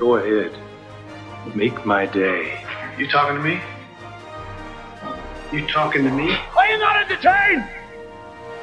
Go 0.00 0.16
ahead. 0.16 0.50
Make 1.54 1.84
my 1.84 2.06
day. 2.06 2.64
You 2.96 3.06
talking 3.06 3.36
to 3.36 3.42
me? 3.42 3.60
You 5.52 5.66
talking 5.66 6.04
to 6.04 6.10
me? 6.10 6.32
Are 6.56 6.66
you 6.66 6.78
not 6.78 6.96
entertained? 7.02 7.68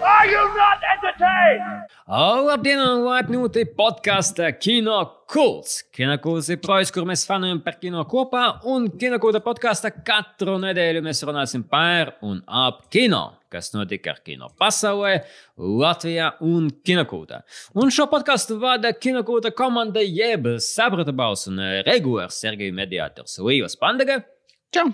Are 0.01 0.25
you 0.25 0.55
not 0.55 0.81
entertained? 0.97 1.86
Labdien, 2.07 2.79
un 2.79 3.01
laipni 3.03 3.35
lūgti 3.35 3.65
podkāstā 3.75 4.47
Kino 4.55 4.95
Kults. 5.27 5.81
Kino 5.91 6.13
Kults 6.23 6.47
ir 6.47 6.61
projekts, 6.63 6.93
kur 6.95 7.03
mēs 7.03 7.25
fanojam 7.27 7.57
par 7.65 7.75
kino 7.81 8.05
kopā, 8.07 8.61
un 8.71 8.85
Kino 8.95 9.17
Kulta 9.19 9.41
podkāstā 9.43 9.91
katru 10.07 10.53
nedēļu 10.63 11.01
mēs 11.03 11.19
runāsim 11.27 11.65
par 11.67 12.13
un 12.23 12.37
ap 12.47 12.85
kino, 12.95 13.33
kas 13.51 13.73
notika 13.73 14.13
ar 14.13 14.21
kino 14.23 14.47
pasaulē, 14.55 15.17
Latvijā 15.59 16.29
un 16.47 16.69
Kinokultā. 16.87 17.41
Un 17.75 17.91
šo 17.91 18.07
podkāstu 18.07 18.55
vada 18.61 18.93
Kinokulta 18.95 19.51
komanda 19.51 19.99
jeb 19.99 20.47
saprata 20.63 21.11
balss 21.11 21.51
un 21.51 21.59
regulārs 21.89 22.39
Sergeja 22.39 22.71
mediātors 22.71 23.35
Līvas 23.43 23.75
Pandaga. 23.75 24.21
Čau! 24.71 24.93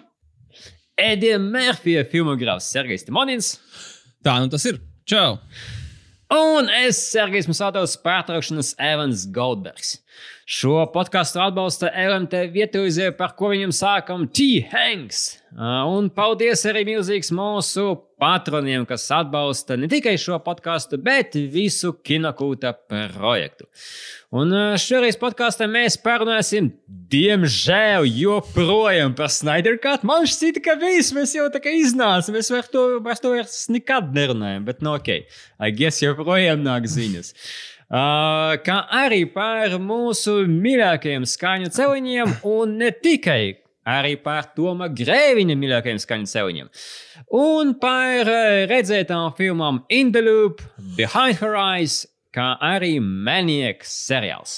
Edija 0.98 1.38
Mērfija 1.38 2.08
filmogrāfs 2.10 2.74
Sergejs 2.74 3.06
Timonins. 3.06 3.54
Tā 4.26 4.40
nu 4.42 4.50
tas 4.50 4.66
ir. 4.66 4.82
Čau! 5.06 5.38
Un 6.32 6.70
es, 6.72 6.98
Sergejs 7.12 7.50
Musātovs, 7.50 7.98
pārtraukšanas 8.00 8.74
Evans 8.80 9.26
Goldbergs. 9.36 9.98
Šo 10.44 10.82
podkāstu 10.92 11.40
atbalsta 11.40 11.88
LMT 11.88 12.50
vietējais, 12.52 13.14
par 13.16 13.32
ko 13.40 13.54
viņam 13.54 13.72
sākam 13.72 14.26
T-Hanks. 14.28 15.22
Un 15.54 16.10
paldies 16.12 16.66
arī 16.68 16.82
milzīgs 16.90 17.30
mūsu 17.32 17.94
patroniem, 18.20 18.84
kas 18.88 19.06
atbalsta 19.14 19.78
ne 19.80 19.88
tikai 19.92 20.18
šo 20.20 20.40
podkāstu, 20.44 21.00
bet 21.00 21.38
visu 21.54 21.94
kinokūta 21.96 22.74
projektu. 22.90 23.70
Un 24.34 24.52
šoreiz 24.82 25.16
podkāstā 25.22 25.68
mēs 25.70 25.96
parunāsim, 26.02 26.72
diemžēl, 27.14 28.08
joprojām 28.10 29.14
par 29.16 29.30
Snyder 29.32 29.78
Cut. 29.80 30.04
Man 30.08 30.26
šķita, 30.28 30.64
ka 30.66 30.76
viss 30.82 31.14
mēs 31.16 31.36
jau 31.38 31.46
tā 31.54 31.62
kā 31.64 31.72
iznācām. 31.78 32.36
Mēs 32.36 32.50
par 32.52 32.72
to, 32.74 32.88
par 33.06 33.22
to 33.22 33.36
vairs 33.36 33.68
nekad 33.72 34.12
nerunājam, 34.16 34.66
bet 34.68 34.82
nu, 34.84 34.96
ok, 34.98 35.14
I 35.62 35.76
guess 35.76 36.04
joprojām 36.04 36.66
nāk 36.66 36.90
ziņas. 36.90 37.32
Uh, 37.94 38.56
kā 38.66 38.80
arī 38.90 39.20
par 39.30 39.76
mūsu 39.78 40.48
mīļākajiem 40.50 41.28
skaņu 41.30 41.68
celiņiem, 41.76 42.32
un 42.50 42.72
ne 42.80 42.88
tikai 42.90 43.60
arī 43.86 44.16
par 44.24 44.48
Toma 44.56 44.88
Grēviņa 44.90 45.54
mīļākajiem 45.62 46.00
skaņu 46.02 46.30
celiņiem. 46.32 46.72
Un 47.38 47.76
par 47.78 48.32
redzētām 48.72 49.36
filmām 49.38 49.84
In 49.94 50.10
the 50.16 50.24
Loop, 50.26 50.64
Behind 50.98 51.38
Her 51.44 51.54
Eyes, 51.54 52.00
kā 52.34 52.56
arī 52.66 52.96
Maniacs 52.98 53.94
seriāls. 54.08 54.56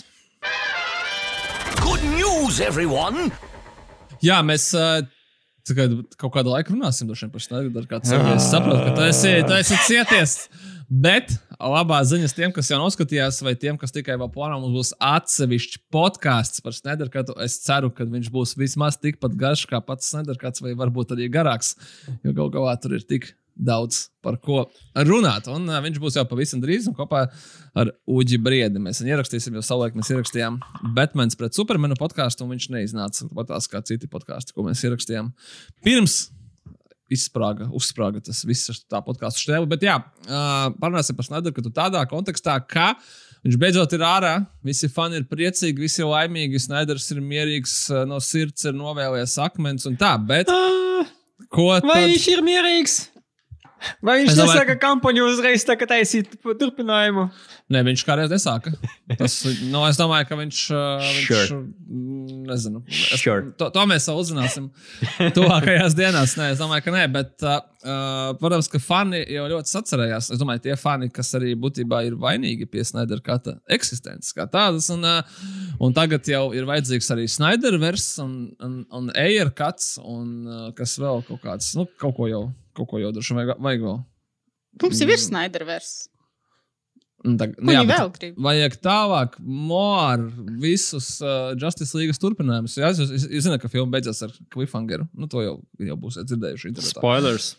Good 1.82 2.08
news, 2.16 2.62
everyone! 2.64 3.34
Jā, 4.24 4.40
mēs 4.48 4.70
uh, 4.80 5.04
kaut 6.16 6.32
kādu 6.38 6.56
laiku 6.56 6.78
runāsim 6.78 7.12
par 7.12 7.44
Snyder 7.44 7.92
Cut. 7.92 8.08
Es 8.08 8.48
saprotu, 8.48 8.80
ka 8.88 8.96
tu 8.96 9.06
esi, 9.10 9.36
tu 9.44 9.60
esi 9.60 9.82
cieties. 9.90 10.38
Bet 10.90 11.32
labā 11.58 12.02
ziņas 12.06 12.36
tiem, 12.38 12.52
kas 12.54 12.70
jau 12.70 12.78
noskatījās, 12.82 13.42
vai 13.46 13.56
tiem, 13.58 13.78
kas 13.82 13.94
tikai 13.96 14.18
vēl 14.22 14.30
plāno, 14.34 14.60
mums 14.62 14.76
būs 14.76 14.92
atsevišķs 15.02 15.82
podkāsts 15.94 16.62
par 16.66 16.76
Snederkatu. 16.78 17.38
Es 17.42 17.58
ceru, 17.64 17.90
ka 17.94 18.06
viņš 18.10 18.30
būs 18.34 18.54
vismaz 18.60 19.00
tikpat 19.02 19.38
garš 19.40 19.66
kā 19.72 19.82
pats 19.82 20.12
Snederkats, 20.14 20.62
vai 20.62 20.76
varbūt 20.78 21.16
arī 21.16 21.32
garāks. 21.34 21.74
Jo 22.22 22.36
gal 22.38 22.54
galā 22.54 22.78
tur 22.82 22.98
ir 23.00 23.08
tik 23.08 23.32
daudz 23.56 24.10
par 24.26 24.38
ko 24.44 24.66
runāt. 25.08 25.48
Un 25.52 25.70
uh, 25.70 25.80
viņš 25.84 26.00
būs 26.04 26.18
jau 26.20 26.26
pavisam 26.28 26.62
drīz, 26.62 26.90
un 26.90 26.96
kopā 26.98 27.26
ar 27.78 27.92
Uģi 28.12 28.40
Briedi 28.44 28.82
mēs 28.84 29.00
viņu 29.02 29.16
ierakstīsim. 29.16 29.56
Jo 29.56 29.64
savulaik 29.66 29.96
mēs 29.98 30.12
ierakstījām 30.12 30.60
Batmans 30.96 31.40
pret 31.40 31.56
Supermanu 31.58 31.98
podkāstu, 32.00 32.46
un 32.46 32.56
viņš 32.56 32.70
neiznāca 32.76 33.30
pat 33.32 33.56
kā 33.72 33.82
citi 33.88 34.12
podkāsti, 34.12 34.56
ko 34.56 34.68
mēs 34.68 34.84
ierakstījām 34.86 35.32
pirms 35.88 36.26
izsprāga, 37.12 37.68
uzsprāga 37.76 38.22
tas 38.26 38.42
viss 38.48 38.84
tā 38.90 39.02
podkāstu 39.06 39.46
stēlu. 39.46 39.70
Bet 39.70 39.86
jā, 39.86 40.00
uh, 40.00 40.68
parunāsim 40.82 41.18
par 41.18 41.28
Snaideru, 41.28 41.56
ka 41.56 41.66
tu 41.66 41.74
tādā 41.74 42.02
kontekstā, 42.10 42.58
ka 42.66 42.94
viņš 43.46 43.58
beidzot 43.62 43.94
ir 43.98 44.06
ārā, 44.06 44.36
visi 44.66 44.90
fani 44.92 45.22
ir 45.22 45.28
priecīgi, 45.30 45.86
visi 45.86 46.02
ir 46.02 46.10
laimīgi, 46.10 46.62
Snaiders 46.66 47.10
ir 47.14 47.22
mierīgs, 47.22 47.76
no 48.10 48.22
sirds 48.24 48.66
ir 48.66 48.78
novēlējies 48.78 49.38
akmens 49.46 49.86
un 49.90 50.00
tā, 50.02 50.16
bet. 50.18 50.50
Uh, 50.50 51.06
ko 51.54 51.70
tad? 51.76 51.92
Vai 51.92 52.08
viņš 52.10 52.32
ir 52.34 52.46
mierīgs? 52.46 53.04
Vai 54.06 54.20
viņš 54.22 54.38
nesaka 54.40 54.76
kampaņu 54.82 55.26
uzreiz 55.30 55.66
tā, 55.68 55.76
ka 55.78 55.88
taisīt 55.90 56.32
turpinājumu? 56.42 57.28
Nē, 57.66 57.80
viņš 57.82 58.02
kādreiz 58.06 58.30
nesāka. 58.30 58.70
Tas, 59.18 59.40
no, 59.74 59.80
es 59.90 59.98
domāju, 59.98 60.28
ka 60.30 60.36
viņš. 60.38 60.60
viņš 61.02 61.24
sure. 61.26 61.56
Nezinu. 62.46 62.84
Es, 62.94 63.24
sure. 63.24 63.48
to, 63.58 63.72
to 63.74 63.86
mēs 63.90 64.06
vēl 64.06 64.20
uzzināsim 64.22 64.68
tuvākajās 65.34 65.96
dienās. 65.98 66.36
Nē, 66.38 66.52
es 66.54 66.62
domāju, 66.62 66.86
ka 66.86 66.94
nē, 66.94 67.08
bet, 67.16 67.34
uh, 67.42 68.36
protams, 68.38 68.70
ka 68.70 68.82
fani 68.84 69.24
jau 69.34 69.48
ļoti 69.50 69.74
sacerējās. 69.74 70.30
Es 70.38 70.44
domāju, 70.44 70.62
tie 70.68 70.78
fani, 70.78 71.10
kas 71.14 71.34
arī 71.42 71.56
būtībā 71.58 72.06
ir 72.06 72.22
vainīgi 72.22 72.70
pie 72.70 72.86
Snyder 72.86 73.26
kata 73.26 73.58
eksistences 73.74 74.38
kā 74.38 74.46
tādas. 74.46 74.92
Un, 74.94 75.02
uh, 75.02 75.44
un 75.82 75.98
tagad 75.98 76.30
jau 76.30 76.46
ir 76.54 76.70
vajadzīgs 76.70 77.14
arī 77.18 77.26
Snyder 77.34 77.82
vers 77.82 78.12
un, 78.22 78.44
un, 78.62 78.84
un 78.94 79.14
Air 79.18 79.56
cuts 79.58 79.96
un 80.06 80.34
uh, 80.46 80.66
kas 80.78 81.00
vēl 81.02 81.26
kaut 81.32 81.42
kāds, 81.42 81.74
nu, 81.82 81.90
kaut 81.98 82.14
ko 82.20 82.30
jau, 82.30 82.50
kaut 82.78 82.94
ko 82.94 83.02
jau 83.02 83.16
droši 83.16 83.42
vajag, 83.42 83.58
vajag 83.58 83.88
vēl. 83.90 84.04
Mums 84.86 85.02
jau 85.02 85.16
ir 85.16 85.32
Snyder 85.32 85.66
vers. 85.66 86.04
Tā, 87.26 87.48
nu, 87.58 87.74
jā, 87.74 87.84
vēl 87.90 88.10
grib. 88.14 88.40
Vajag 88.46 88.76
tālāk, 88.86 89.38
more 89.42 90.28
visus 90.62 91.16
uh, 91.26 91.54
Justice 91.58 91.98
League 91.98 92.14
turpinājumus. 92.22 92.78
Jā, 92.78 92.92
jūs, 92.94 93.14
jūs, 93.16 93.30
jūs 93.34 93.48
zināt, 93.48 93.64
ka 93.64 93.72
filma 93.72 93.98
beidzās 93.98 94.22
ar 94.28 94.34
cliffhangeru. 94.54 95.08
Nu, 95.18 95.30
to 95.32 95.42
jau, 95.42 95.56
jau 95.90 95.98
būsiet 96.02 96.30
dzirdējuši. 96.30 96.74
Internetā. 96.74 97.00
Spoilers. 97.00 97.54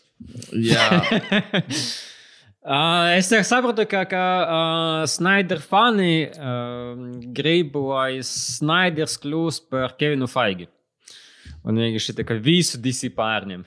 Jā. 0.55 0.91
Uh, 2.67 3.13
es 3.15 3.29
saprotu, 3.47 3.85
ka, 3.87 4.01
ka 4.11 4.21
uh, 4.43 5.03
Snyder 5.07 5.61
fani 5.63 6.25
uh, 6.27 6.97
grib, 7.31 7.77
lai 7.79 8.17
Snyders 8.27 9.15
kļūst 9.23 9.69
par 9.71 9.93
Kevinu 9.95 10.27
Faigi. 10.27 10.67
Un 11.63 11.79
vienkārši 11.79 12.17
tā 12.17 12.25
kā 12.27 12.35
visu 12.43 12.75
DC 12.83 13.13
pārņem. 13.15 13.63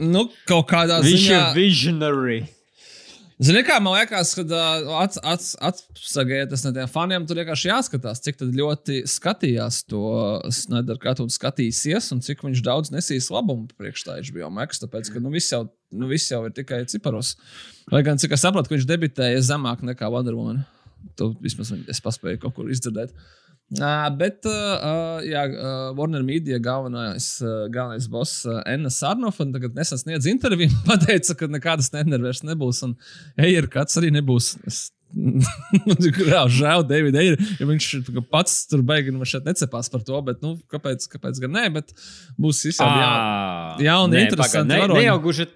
Nu, 0.00 0.24
kaut 0.48 0.70
kādā 0.72 1.02
ziņā. 1.04 1.10
Viņš 1.10 1.28
ir 1.34 1.44
visionary. 1.58 2.38
Zini, 3.40 3.62
kā 3.64 3.78
man 3.80 3.94
liekas, 3.96 4.34
kad 4.36 4.50
atsagēties 4.52 6.64
no 6.66 6.72
tiem 6.76 6.90
faniem, 6.92 7.24
tur 7.24 7.38
vienkārši 7.40 7.70
jāskatās, 7.70 8.20
cik 8.20 8.42
ļoti 8.44 8.98
skatījās 9.08 9.78
to 9.88 10.02
Snyder 10.52 11.00
Cut 11.00 11.22
un 11.24 11.32
skatīsies, 11.32 12.10
un 12.12 12.20
cik 12.24 12.44
viņš 12.44 12.60
daudz 12.66 12.92
nesīs 12.92 13.30
labumu 13.32 13.64
priekš 13.80 14.04
tā 14.04 14.18
HBO 14.28 14.52
Max, 14.52 14.82
tāpēc, 14.82 15.08
ka 15.14 15.24
nu, 15.24 15.32
viss, 15.32 15.54
jau, 15.54 15.62
nu, 15.88 16.10
viss 16.12 16.28
jau 16.28 16.42
ir 16.44 16.52
tikai 16.52 16.82
ciparos. 16.92 17.32
Lai 17.88 18.04
gan, 18.04 18.20
cik 18.20 18.36
es 18.36 18.44
saprotu, 18.44 18.68
ka 18.68 18.76
viņš 18.76 18.88
debitēja 18.92 19.40
zemāk 19.54 19.86
nekā 19.88 20.12
Woman. 20.12 20.60
To 21.16 21.32
vismaz 21.40 21.72
es 21.88 22.04
paspēju 22.04 22.42
kaut 22.42 22.58
kur 22.58 22.68
izdzirdēt. 22.68 23.16
Uh, 23.16 23.40
bet, 24.18 24.46
jā, 25.30 25.42
uh, 25.46 25.90
Warner 25.94 26.24
Media 26.26 26.58
galvenais, 26.58 27.28
galvenais 27.70 28.08
boss 28.10 28.46
Anna 28.64 28.90
Sarnova 28.90 29.46
tagad 29.54 29.76
nesen 29.78 30.00
sniedz 30.00 30.26
interviju. 30.30 30.74
Pateica, 30.88 31.36
ka 31.38 31.50
nekādas 31.50 31.92
nenervēs 31.94 32.42
nebūs, 32.48 32.82
un 32.88 32.96
Eira 33.38 33.70
kāds 33.70 34.00
arī 34.00 34.10
nebūs. 34.16 34.56
Es 34.66 34.88
Žēl, 36.54 36.84
David, 36.86 37.16
ir, 37.18 37.38
ja 37.58 37.66
viņš 37.66 37.88
pats 38.30 38.62
tur 38.70 38.82
beigas, 38.86 39.14
nu 39.14 39.26
šeit 39.26 39.46
necepās 39.48 39.90
par 39.90 40.04
to, 40.06 40.20
bet, 40.26 40.38
nu, 40.44 40.54
kāpēc, 40.70 41.06
kāpēc 41.10 41.40
gan 41.42 41.56
nē, 41.56 41.64
bet 41.74 41.90
būs 42.40 42.62
visādi 42.68 43.02
jauni, 43.02 43.88
jauni 43.88 44.22
interesanti. 44.22 44.70
Ne, 44.70 44.86
ne 44.92 45.04
jau 45.08 45.16
gluži 45.24 45.48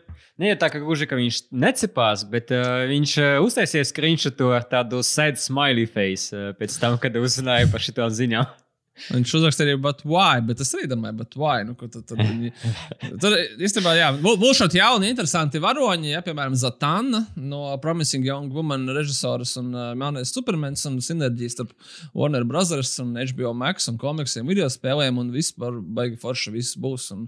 Ne 0.42 0.50
jau 0.50 0.56
tā, 0.58 0.66
ka 0.72 0.80
gluži 0.82 1.06
ka 1.06 1.14
viņš 1.14 1.44
necepās, 1.54 2.24
bet 2.26 2.50
uh, 2.50 2.82
viņš 2.90 3.14
uh, 3.22 3.36
uztaisīja 3.44 3.86
screenshot 3.86 4.40
ar 4.50 4.66
tādu 4.66 4.98
sad 5.06 5.38
smiley 5.38 5.86
face 5.86 6.34
uh, 6.34 6.50
pēc 6.58 6.74
tam, 6.82 6.98
kad 6.98 7.14
uzzināja 7.20 7.70
par 7.70 7.84
šito 7.84 8.08
ziņu. 8.10 8.42
Viņš 9.10 9.32
uzrakstīja 9.40 9.72
arī, 9.72 9.78
but 9.82 10.04
why? 10.06 10.38
Bet 10.46 10.60
es 10.62 10.68
arī 10.76 10.84
domāju, 10.86 11.16
but 11.18 11.32
why? 11.34 11.64
Nu, 11.66 11.74
tad, 11.74 12.04
tad 12.06 12.20
viņi, 12.20 12.52
tur 13.22 13.34
īstenībā, 13.34 13.94
jā, 13.98 14.12
būs 14.22 14.60
šādi 14.60 14.78
jauni, 14.78 15.08
interesanti 15.10 15.58
varoņi, 15.62 16.12
ja, 16.12 16.20
piemēram, 16.22 16.54
Zatāna 16.58 17.24
no 17.34 17.64
Promising 17.82 18.26
Young 18.26 18.54
Woman 18.54 18.86
režisoras 18.94 19.56
un 19.58 19.72
uh, 19.74 19.88
Melnēs 19.98 20.30
Supermans 20.34 20.86
un 20.90 21.00
sinerģijas 21.02 21.58
starp 21.58 21.74
Warner 22.14 22.46
Brothers 22.46 22.94
un 23.02 23.18
HBO 23.18 23.50
Max 23.58 23.90
un 23.90 23.98
komiksiem, 23.98 24.46
video 24.50 24.70
spēlēm 24.70 25.18
un 25.24 25.34
vispār 25.34 25.82
baigi 25.98 26.20
forši 26.22 26.54
viss 26.54 26.78
būs. 26.78 27.10
Un, 27.16 27.26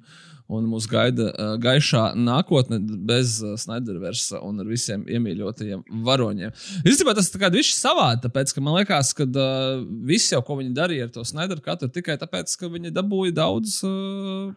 un 0.53 0.67
mūs 0.71 0.87
gaida 0.91 1.29
uh, 1.31 1.55
gaišā 1.63 2.13
nākotne 2.19 2.79
bez 3.09 3.39
uh, 3.43 3.57
Snyderversa 3.59 4.41
un 4.47 4.63
ar 4.63 4.69
visiem 4.71 5.03
iemīļotajiem 5.11 5.83
varoņiem. 6.07 6.55
Īstenībā 6.87 7.17
tas 7.19 7.31
ir 7.31 7.43
tāds 7.43 7.73
savādi, 7.75 8.23
tāpēc, 8.27 8.55
ka 8.55 8.63
man 8.63 8.79
liekas, 8.79 9.11
ka 9.17 9.27
uh, 9.27 9.83
viss 10.07 10.33
jau, 10.35 10.43
ko 10.47 10.59
viņi 10.61 10.77
darīja 10.77 11.09
ar 11.09 11.13
to 11.17 11.27
Snyder 11.27 11.63
katru, 11.65 11.91
tikai 11.93 12.19
tāpēc, 12.21 12.55
ka 12.61 12.71
viņi 12.71 12.95
dabūja 12.95 13.35
daudz 13.41 13.81
uh, 13.89 14.55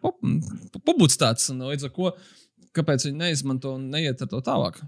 publicitātes, 0.86 1.50
un 1.54 1.66
līdz 1.72 1.90
ar 1.90 1.96
to, 1.98 2.14
kāpēc 2.78 3.10
viņi 3.10 3.22
neizmanto 3.26 3.74
un 3.80 3.90
neiet 3.94 4.22
ar 4.22 4.30
to 4.30 4.42
tālāk. 4.46 4.82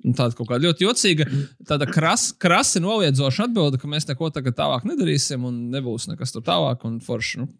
Tāda 0.00 0.32
kaut 0.32 0.48
kāda 0.48 0.64
ļoti 0.64 0.86
jocīga, 0.86 1.26
tāda 1.68 1.84
kras, 1.84 2.30
krasi 2.40 2.80
noliedzoša 2.80 3.50
atbilde, 3.50 3.76
ka 3.80 3.90
mēs 3.90 4.08
neko 4.08 4.30
tagad 4.32 4.56
tālāk 4.56 4.86
nedarīsim, 4.88 5.44
un 5.44 5.66
nebūs 5.74 6.08
nekas 6.08 6.32
tur 6.32 6.44
tālāk, 6.46 6.86
un 6.88 6.96
forši. 7.04 7.42
Nu, 7.42 7.50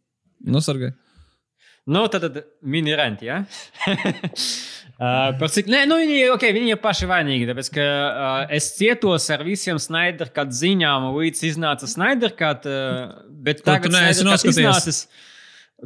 nosargai. 0.57 0.95
Nu, 1.89 2.05
tad, 2.13 2.27
tad 2.27 2.43
mini-renti, 2.61 3.31
ja? 3.31 3.45
Uh, 5.01 5.31
par 5.41 5.49
cik, 5.49 5.65
nē, 5.73 5.87
nu, 5.89 5.97
viņi, 5.97 6.17
okay, 6.35 6.53
viņi 6.53 6.75
ir 6.75 6.79
paši 6.83 7.07
vainīgi. 7.09 7.47
Tāpēc, 7.49 7.71
ka, 7.73 7.85
uh, 7.85 8.51
es 8.53 8.67
cietos 8.77 9.31
ar 9.33 9.41
visiem 9.47 9.79
Snaiderkat 9.81 10.53
ziņām, 10.53 11.07
līdz 11.15 11.41
iznāca 11.49 11.89
Snaiderkat. 11.89 12.69
Uh, 12.69 13.15
bet 13.33 13.63
Ko 13.63 13.71
tu 13.71 13.71
tagad 13.71 13.95
neesi 13.97 14.27
noskatījies? 14.29 14.61
iznācis, 14.61 14.99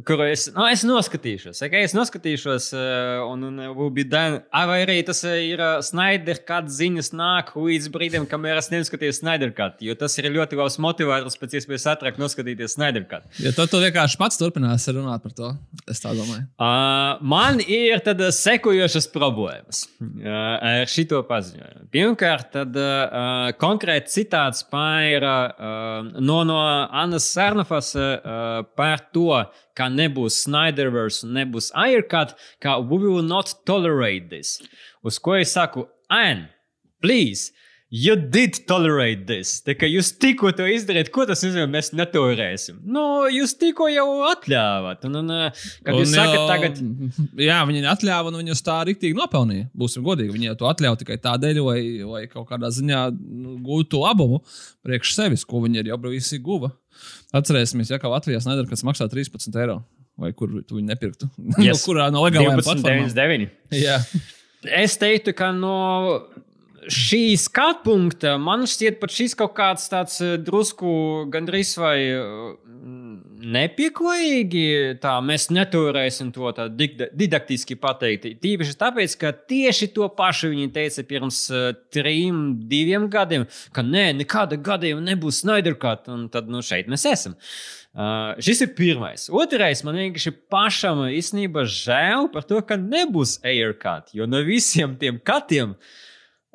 Kuru 0.03 0.25
es, 0.27 0.49
nu, 0.51 0.65
es 0.67 0.83
noskatīšos. 0.87 1.61
Okay? 1.63 1.85
Es 1.87 1.93
noskatīšos, 1.95 2.67
uh, 2.75 3.21
un, 3.29 3.45
un 3.47 3.61
will 3.77 3.91
be 3.93 4.03
done. 4.03 4.41
Ah, 4.51 4.65
Vai 4.67 4.81
arī 4.83 4.97
tas 5.07 5.21
uh, 5.23 5.35
ir 5.39 5.61
Snyder 5.85 6.41
cut 6.47 6.67
ziņas 6.73 7.13
nāk 7.15 7.53
līdz 7.55 7.87
brīdim, 7.93 8.25
kamēr 8.27 8.59
es 8.59 8.71
neskatījos 8.73 9.21
Snyder 9.21 9.53
cut. 9.55 9.79
Jo 9.85 9.95
tas 9.99 10.17
ir 10.19 10.27
ļoti 10.33 10.59
labs 10.59 10.77
motivators 10.83 11.39
pēc 11.39 11.59
iespējas 11.61 11.87
ātrāk 11.93 12.19
noskatīties 12.19 12.75
Snyder 12.75 13.05
cut. 13.07 13.27
Ja 13.39 13.53
tad 13.55 13.71
tu 13.71 13.79
vienkārši 13.83 14.19
pats 14.19 14.41
turpināsi 14.41 14.95
runāt 14.97 15.23
par 15.23 15.35
to. 15.37 15.53
Es 15.87 16.03
tā 16.03 16.11
domāju. 16.17 16.43
Uh, 16.59 17.21
man 17.23 17.61
ir 17.63 18.03
tad 18.03 18.19
sekojošas 18.35 19.07
problēmas 19.13 19.85
uh, 20.01 20.29
ar 20.59 20.91
šito 20.91 21.21
paziņojumu. 21.29 21.87
Pirmkārt, 21.95 22.51
tad, 22.57 22.75
uh, 22.75 23.53
konkrēti 23.61 24.11
citāts 24.17 24.65
par, 24.67 25.29
uh, 25.29 26.15
no, 26.19 26.41
no 26.47 26.59
Annas 26.65 27.29
Sarnafas 27.31 27.93
uh, 27.95 28.65
par 28.75 29.07
to, 29.15 29.45
ka 29.85 29.91
nebūs 29.93 30.41
Snyderverse 30.45 31.25
un 31.27 31.35
nebūs 31.37 31.69
Aircut, 31.77 32.33
ka 32.63 32.79
we 32.79 32.97
will 32.97 33.25
not 33.25 33.53
tolerate 33.65 34.29
this. 34.29 34.57
Uz 35.05 35.19
ko 35.21 35.37
es 35.37 35.53
saku, 35.53 35.87
Anne, 36.09 36.49
please! 37.01 37.51
You 37.95 38.15
did 38.17 38.57
tolerate 38.67 39.27
this. 39.29 39.61
Tā 39.63 39.75
kā 39.77 39.85
jūs 39.87 40.09
tikko 40.19 40.49
to 40.57 40.65
izdarījāt, 40.67 41.11
ko 41.13 41.23
tas 41.29 41.43
nozīmē, 41.45 41.67
mēs 41.77 41.91
netolerēsim. 41.95 42.79
Nu, 42.91 43.03
jūs 43.31 43.53
tikko 43.61 43.85
jau 43.93 44.07
atļāvāt. 44.31 45.05
Un, 45.07 45.19
un, 45.21 45.29
uh, 45.31 45.67
kad 45.85 45.99
jūs 46.01 46.15
sakat, 46.17 46.33
jau- 46.33 46.47
tagad. 46.49 46.81
Jā, 47.47 47.59
viņi 47.69 47.85
atļāva, 47.93 48.33
un 48.33 48.39
viņi 48.41 48.55
uz 48.55 48.63
tā 48.65 48.79
rīktīgi 48.89 49.15
nopelnīja. 49.15 49.69
Būsim 49.77 50.03
godīgi. 50.03 50.33
Viņi 50.33 50.57
to 50.59 50.67
atļāva 50.67 50.99
tikai 50.99 51.19
tādēļ, 51.23 51.61
lai, 51.69 51.79
lai 52.09 52.23
kaut 52.33 52.49
kādā 52.49 52.73
ziņā 52.73 53.05
nu, 53.13 53.55
gūtu 53.69 54.01
labumu 54.01 54.41
priekš 54.83 55.13
sevis, 55.21 55.45
ko 55.47 55.61
viņi 55.63 55.85
ir 55.85 55.93
jau 55.93 56.01
visi 56.09 56.41
guva. 56.41 56.73
Atcerēsimies, 57.35 57.91
ja 57.93 57.99
kā 58.01 58.11
Latvijā 58.11 58.39
Snaider, 58.43 58.67
kas 58.69 58.85
maksā 58.87 59.09
13 59.11 59.59
eiro. 59.61 59.81
Vai 60.15 60.29
kur 60.31 60.47
tu 60.63 60.77
viņu 60.77 60.87
nepirktu? 60.87 61.27
Yes. 61.65 61.81
no 61.81 61.83
kurā 61.83 62.07
no 62.13 62.23
legālajām 62.23 62.61
12, 62.61 62.69
platformām? 62.69 63.09
99. 63.11 63.49
Jā, 63.75 63.99
Es 64.65 64.97
teiktu, 64.97 65.33
ka 65.37 65.51
no 65.53 65.75
šī 66.89 67.35
skatu 67.41 67.83
punkta 67.85 68.35
man 68.41 68.65
šķiet, 68.69 68.99
pat 69.01 69.13
šis 69.13 69.35
kaut 69.37 69.55
kāds 69.57 69.87
tāds 69.91 70.19
eh, 70.25 70.35
drusku 70.41 71.25
gandrīz 71.33 71.75
vai 71.81 71.97
nepieklājīgi. 73.55 74.65
Tā 75.03 75.13
mēs 75.25 75.47
neturēsim 75.53 76.31
to 76.35 76.51
tā 76.55 76.67
didaktiski 76.71 77.77
pateikt. 77.79 78.27
Tīpaši 78.43 78.77
tāpēc, 78.81 79.15
ka 79.21 79.31
tieši 79.35 79.91
to 79.95 80.09
pašu 80.17 80.51
viņi 80.53 80.71
teica 80.75 81.05
pirms 81.07 81.41
eh, 81.53 81.71
trim, 81.93 82.43
diviem 82.71 83.09
gadiem, 83.11 83.47
ka 83.75 83.85
nē, 83.85 84.11
nekāda 84.21 84.59
gadījuma 84.61 85.03
nebūs 85.11 85.43
Snydercut, 85.43 86.09
un 86.13 86.27
tad 86.33 86.51
nu, 86.51 86.63
šeit 86.65 86.91
mēs 86.91 87.05
esam. 87.09 87.35
Uh, 87.95 88.33
šis 88.43 88.59
ir 88.65 88.73
pirmais. 88.75 89.29
Otrais, 89.31 89.79
man 89.87 89.95
vienkārši 89.95 90.33
pašam 90.51 91.05
īstenībā 91.07 91.63
žēl 91.63 92.27
par 92.33 92.43
to, 92.43 92.59
ka 92.67 92.75
nebūs 92.75 93.37
aircut. 93.47 94.11
Jo 94.11 94.27
no 94.27 94.41
visiem 94.43 94.97
tiem 94.99 95.21
katiem, 95.23 95.77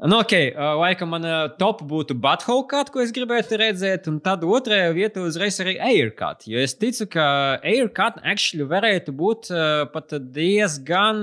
nu, 0.06 0.18
ok, 0.18 0.32
laikam 0.80 1.10
man 1.12 1.26
top 1.60 1.82
būtu 1.84 2.14
butthole 2.16 2.64
cut, 2.70 2.88
ko 2.92 3.02
es 3.02 3.12
gribētu 3.12 3.58
redzēt, 3.60 4.08
un 4.08 4.20
tad 4.24 4.44
otrajā 4.46 4.94
vietā 4.96 5.24
uzreiz 5.24 5.58
arī 5.60 5.76
aircut. 5.90 6.46
Jo 6.48 6.62
es 6.62 6.76
ticu, 6.78 7.08
ka 7.12 7.26
aircut 7.60 8.20
actually 8.24 8.64
varētu 8.70 9.12
būt 9.16 9.50
pat 9.92 10.16
diezgan 10.32 11.20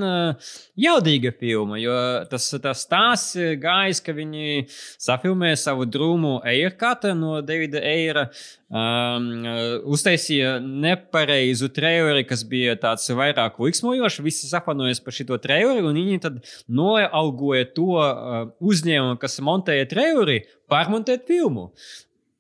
jaudīga 0.78 1.34
filma. 1.40 1.80
Jo 1.82 1.98
tas, 2.30 2.52
tas 2.62 2.86
stāsts 2.86 3.34
gājis, 3.64 4.04
ka 4.06 4.16
viņi 4.18 4.68
safilmē 4.70 5.56
savu 5.58 5.90
drūmu 5.90 6.38
aircut 6.46 7.10
no 7.18 7.42
Davida 7.42 7.82
Eira. 7.82 8.28
Um, 8.68 9.46
uztaisīja 9.88 10.58
nepareizu 10.60 11.70
traileri, 11.72 12.26
kas 12.28 12.42
bija 12.44 12.74
tāds 12.76 13.06
vairāk 13.16 13.62
liksmojošs. 13.64 14.20
Visi 14.26 14.50
sapanojas 14.50 15.00
par 15.00 15.16
šo 15.16 15.38
traileri, 15.40 15.86
un 15.88 15.96
viņi 15.96 16.20
tad 16.26 16.42
noaugoja 16.68 17.70
to 17.72 17.94
uh, 17.96 18.50
uzņēmumu, 18.68 19.18
kas 19.22 19.40
montēja 19.44 19.88
traileri, 19.90 20.42
pārmontēt 20.72 21.28
filmu. 21.30 21.70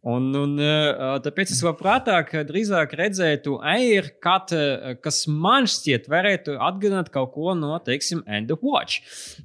Un, 0.07 0.29
un, 0.39 0.53
uh, 0.61 1.17
tāpēc 1.19 1.51
es 1.51 1.59
labprātāk 1.65 2.29
drīzāk 2.47 2.93
redzētu 2.95 3.57
aircut, 3.73 4.53
uh, 4.55 4.93
kas 5.03 5.25
man 5.27 5.67
šķiet 5.67 6.07
varētu 6.11 6.55
atgādināt 6.55 7.11
kaut 7.11 7.33
ko 7.33 7.55
no, 7.59 7.73
teiksim, 7.83 8.21
End 8.23 8.53
of 8.53 8.63
Watch, 8.63 9.01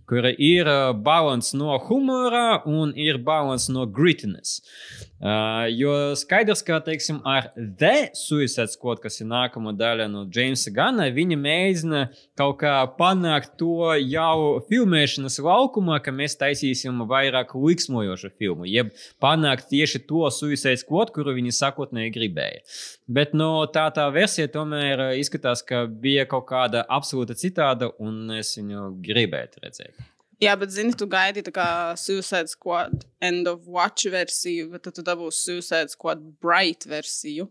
kur 0.07 0.29
ir 0.31 0.71
balans 1.03 1.51
no 1.59 1.75
humora 1.89 2.61
un 2.69 2.95
ir 2.95 3.19
balans 3.27 3.67
no 3.75 3.89
grittiness. 3.91 4.61
Uh, 5.23 5.69
jo 5.71 5.93
skaidrs, 6.19 6.65
ka, 6.67 6.81
teiksim, 6.83 7.21
ar 7.27 7.53
The 7.55 8.11
Suicide 8.19 8.73
Squad, 8.73 8.99
kas 9.03 9.21
ir 9.23 9.29
nākamā 9.31 9.71
daļa 9.79 10.09
no 10.11 10.25
Jamesa 10.27 10.73
Gana, 10.75 11.07
viņi 11.15 11.39
mēģina 11.39 12.01
kaut 12.39 12.57
kā 12.63 12.73
panākt 12.99 13.55
to 13.61 13.93
jau 13.99 14.63
filmēšanas 14.67 15.39
laukumā, 15.47 16.01
ka 16.03 16.15
mēs 16.15 16.35
taisīsim 16.41 17.05
vairāk 17.11 17.55
liksmojošu 17.55 18.33
filmu, 18.35 18.67
jeb 18.67 18.91
panākt 19.23 19.71
tieši 19.71 20.03
to 20.09 20.27
Suicide 20.35 20.52
Squad, 20.81 21.13
kuru 21.15 21.35
viņi 21.37 21.55
sākotnēji 21.57 22.15
gribēja. 22.15 22.63
Bet 23.07 23.35
no 23.37 23.67
tā 23.73 23.89
tā 23.95 24.09
versija 24.15 24.51
tomēr 24.53 25.07
uh, 25.09 25.13
izskatās, 25.19 25.65
ka 25.67 25.85
bija 25.87 26.27
kaut 26.31 26.49
kāda 26.51 26.85
absolūti 26.89 27.39
citāda, 27.47 27.93
un 28.03 28.33
es 28.39 28.55
viņu 28.59 28.91
gribētu 29.05 29.65
redzēt. 29.65 29.97
Jā, 30.43 30.57
bet 30.59 30.73
zini, 30.75 30.95
tu 30.99 31.07
gaidi 31.07 31.45
tā 31.47 31.53
kā 31.55 31.67
Suicide 31.99 32.51
Squad 32.51 33.05
End 33.23 33.47
of 33.47 33.69
Watch 33.71 34.09
versiju, 34.11 34.73
bet 34.73 34.83
tad 34.89 34.97
tu 34.99 35.05
dabūsi 35.07 35.45
Suicide 35.47 35.93
Squad 35.95 36.25
Bright 36.43 36.89
versiju. 36.91 37.47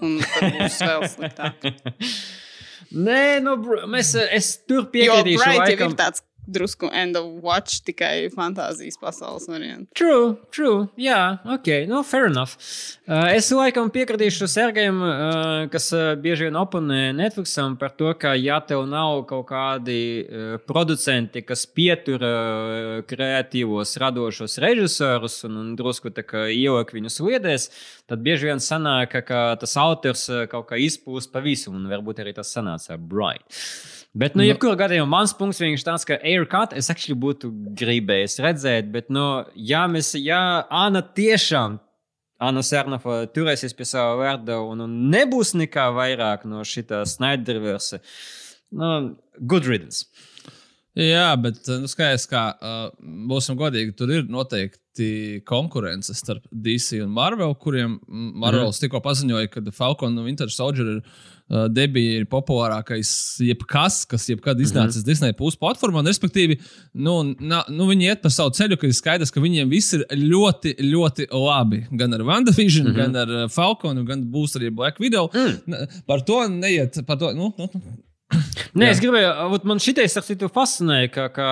Un 0.00 0.20
tad 0.22 0.54
būs 0.54 0.78
vēl 0.84 1.08
sliktāk. 1.12 1.66
Nē, 3.08 3.40
nu, 3.44 3.56
mēs, 3.90 4.14
es 4.32 4.54
tur 4.64 4.86
Jo 4.86 4.90
piekritīšu. 4.94 5.42
Bright 5.42 5.64
laikam. 5.64 5.92
ir 5.92 5.98
tāds 5.98 6.22
drusku 6.48 6.88
End 6.92 7.16
of 7.16 7.26
Watch, 7.44 7.82
tikai 7.86 8.28
fantāzijas 8.32 8.98
pasaules 9.00 9.46
variants. 9.48 9.90
True, 9.98 10.36
true. 10.54 10.88
Jā, 11.00 11.38
ok, 11.44 11.68
no 11.90 12.02
fair 12.06 12.28
enough. 12.30 12.56
Uh, 13.08 13.28
es 13.36 13.50
laikam 13.52 13.90
piekritīšu 13.92 14.48
Sergejam, 14.50 15.02
uh, 15.04 15.66
kas 15.72 15.90
uh, 15.96 16.14
bieži 16.20 16.48
vien 16.48 16.58
oponē 16.58 17.12
Netflixam 17.16 17.76
par 17.80 17.92
to, 17.98 18.10
ka 18.18 18.34
ja 18.38 18.58
tev 18.64 18.86
nav 18.88 19.24
kaut 19.28 19.46
kādi 19.50 19.98
uh, 20.24 20.56
producenti, 20.68 21.44
kas 21.46 21.66
pietur 21.68 22.24
uh, 22.24 22.98
kreatīvos, 23.08 23.96
radošos 24.00 24.58
režisorus 24.64 25.42
un, 25.48 25.60
un 25.62 25.70
drusku 25.78 26.12
tā 26.16 26.24
kā 26.26 26.46
ieliek 26.48 26.96
viņus 26.96 27.20
liedēs, 27.24 27.68
tad 28.08 28.24
bieži 28.24 28.50
vien 28.50 28.62
sanāk, 28.62 29.20
ka, 29.28 29.44
tas 29.60 29.76
autors 29.80 30.28
uh, 30.32 30.46
kaut 30.50 30.70
kā 30.72 30.80
izpūst 30.80 31.32
pa 31.34 31.44
visu, 31.44 31.72
un 31.74 31.88
varbūt 31.92 32.24
arī 32.24 32.34
tas 32.36 32.52
sanāca 32.56 32.96
Bright. 32.98 33.52
Bet, 34.16 34.34
nu, 34.38 34.44
jebkurā 34.46 34.76
gadījumā 34.80 35.08
mans 35.10 35.34
punkts 35.36 35.60
vienkārši 35.60 35.84
tāds, 35.84 36.06
ka 36.08 36.16
aircut 36.24 36.72
es 36.76 36.88
actually 36.92 37.18
būtu 37.20 37.50
gribējis 37.76 38.38
redzēt, 38.40 38.88
bet, 38.94 39.10
nu, 39.12 39.26
ja 39.54 39.84
mēs, 39.90 40.14
ja 40.16 40.64
Anna 40.72 41.02
tiešām, 41.04 41.76
Anna 42.40 42.62
Sernova 42.64 43.20
turēsies 43.34 43.74
pie 43.76 43.84
sava 43.88 44.16
vārda 44.20 44.60
un, 44.64 44.86
un 44.86 44.96
nebūs 45.12 45.52
nekā 45.58 45.88
vairāk 45.96 46.46
no 46.48 46.64
šitā 46.66 47.02
Snyderverse, 47.10 48.00
nu, 48.78 48.92
good 49.38 49.68
riddance. 49.68 50.06
Jā, 50.98 51.28
bet 51.38 51.60
nu, 51.68 51.86
skaidrs, 51.90 52.24
ka 52.30 52.42
uh, 52.56 52.78
būsim 53.30 53.58
godīgi, 53.60 53.94
tur 53.98 54.10
ir 54.14 54.24
noteikti 54.30 54.80
konkurence 55.48 56.14
starp 56.16 56.44
DC 56.50 57.02
un 57.04 57.10
Marvel, 57.14 57.54
kuriem 57.60 57.98
Marvels 58.08 58.78
mm. 58.78 58.84
tikko 58.84 59.00
paziņoja, 59.04 59.50
ka 59.52 59.62
Falcon 59.74 60.16
un 60.16 60.26
Winter 60.26 60.50
Soldier 60.52 60.88
ir 60.94 61.00
uh, 61.00 61.66
debija 61.72 62.18
ir 62.20 62.26
populārākais 62.30 63.10
jebkas, 63.44 64.02
kas 64.10 64.28
jebkad 64.30 64.60
iznācis 64.60 65.00
mm 65.00 65.04
-hmm. 65.04 65.10
Disney 65.10 65.36
plus 65.38 65.56
platformā. 65.56 66.04
Respektīvi, 66.06 66.58
nu, 66.94 67.34
na, 67.40 67.64
nu, 67.68 67.86
viņi 67.90 68.10
iet 68.10 68.22
pa 68.22 68.30
savu 68.30 68.50
ceļu, 68.50 68.76
ka 68.76 68.86
ir 68.86 68.96
skaidrs, 68.96 69.34
ka 69.34 69.40
viņiem 69.40 69.68
viss 69.68 69.94
ir 69.94 70.04
ļoti, 70.12 70.74
ļoti 70.80 71.28
labi. 71.32 71.86
Gan 71.90 72.14
ar 72.14 72.22
WandaVision, 72.22 72.88
mm 72.88 72.92
-hmm. 72.92 72.96
gan 72.96 73.16
ar 73.16 73.28
uh, 73.44 73.50
Falconu, 73.50 74.04
gan 74.04 74.24
būs 74.32 74.56
arī 74.56 74.70
Black 74.74 75.00
Widow. 75.00 75.30
Mm. 75.34 75.86
Par 76.06 76.20
to 76.20 76.48
neiet. 76.48 77.06
Par 77.06 77.18
to, 77.18 77.32
nu, 77.32 77.54
nu, 77.58 77.70
Nē, 78.76 78.90
Jā. 78.90 78.92
es 78.92 79.00
gribēju, 79.00 79.60
man 79.68 79.80
šitais 79.80 80.16
ar 80.20 80.24
citu 80.26 80.50
fascinēja, 80.52 81.08
ka, 81.14 81.28
ka 81.32 81.46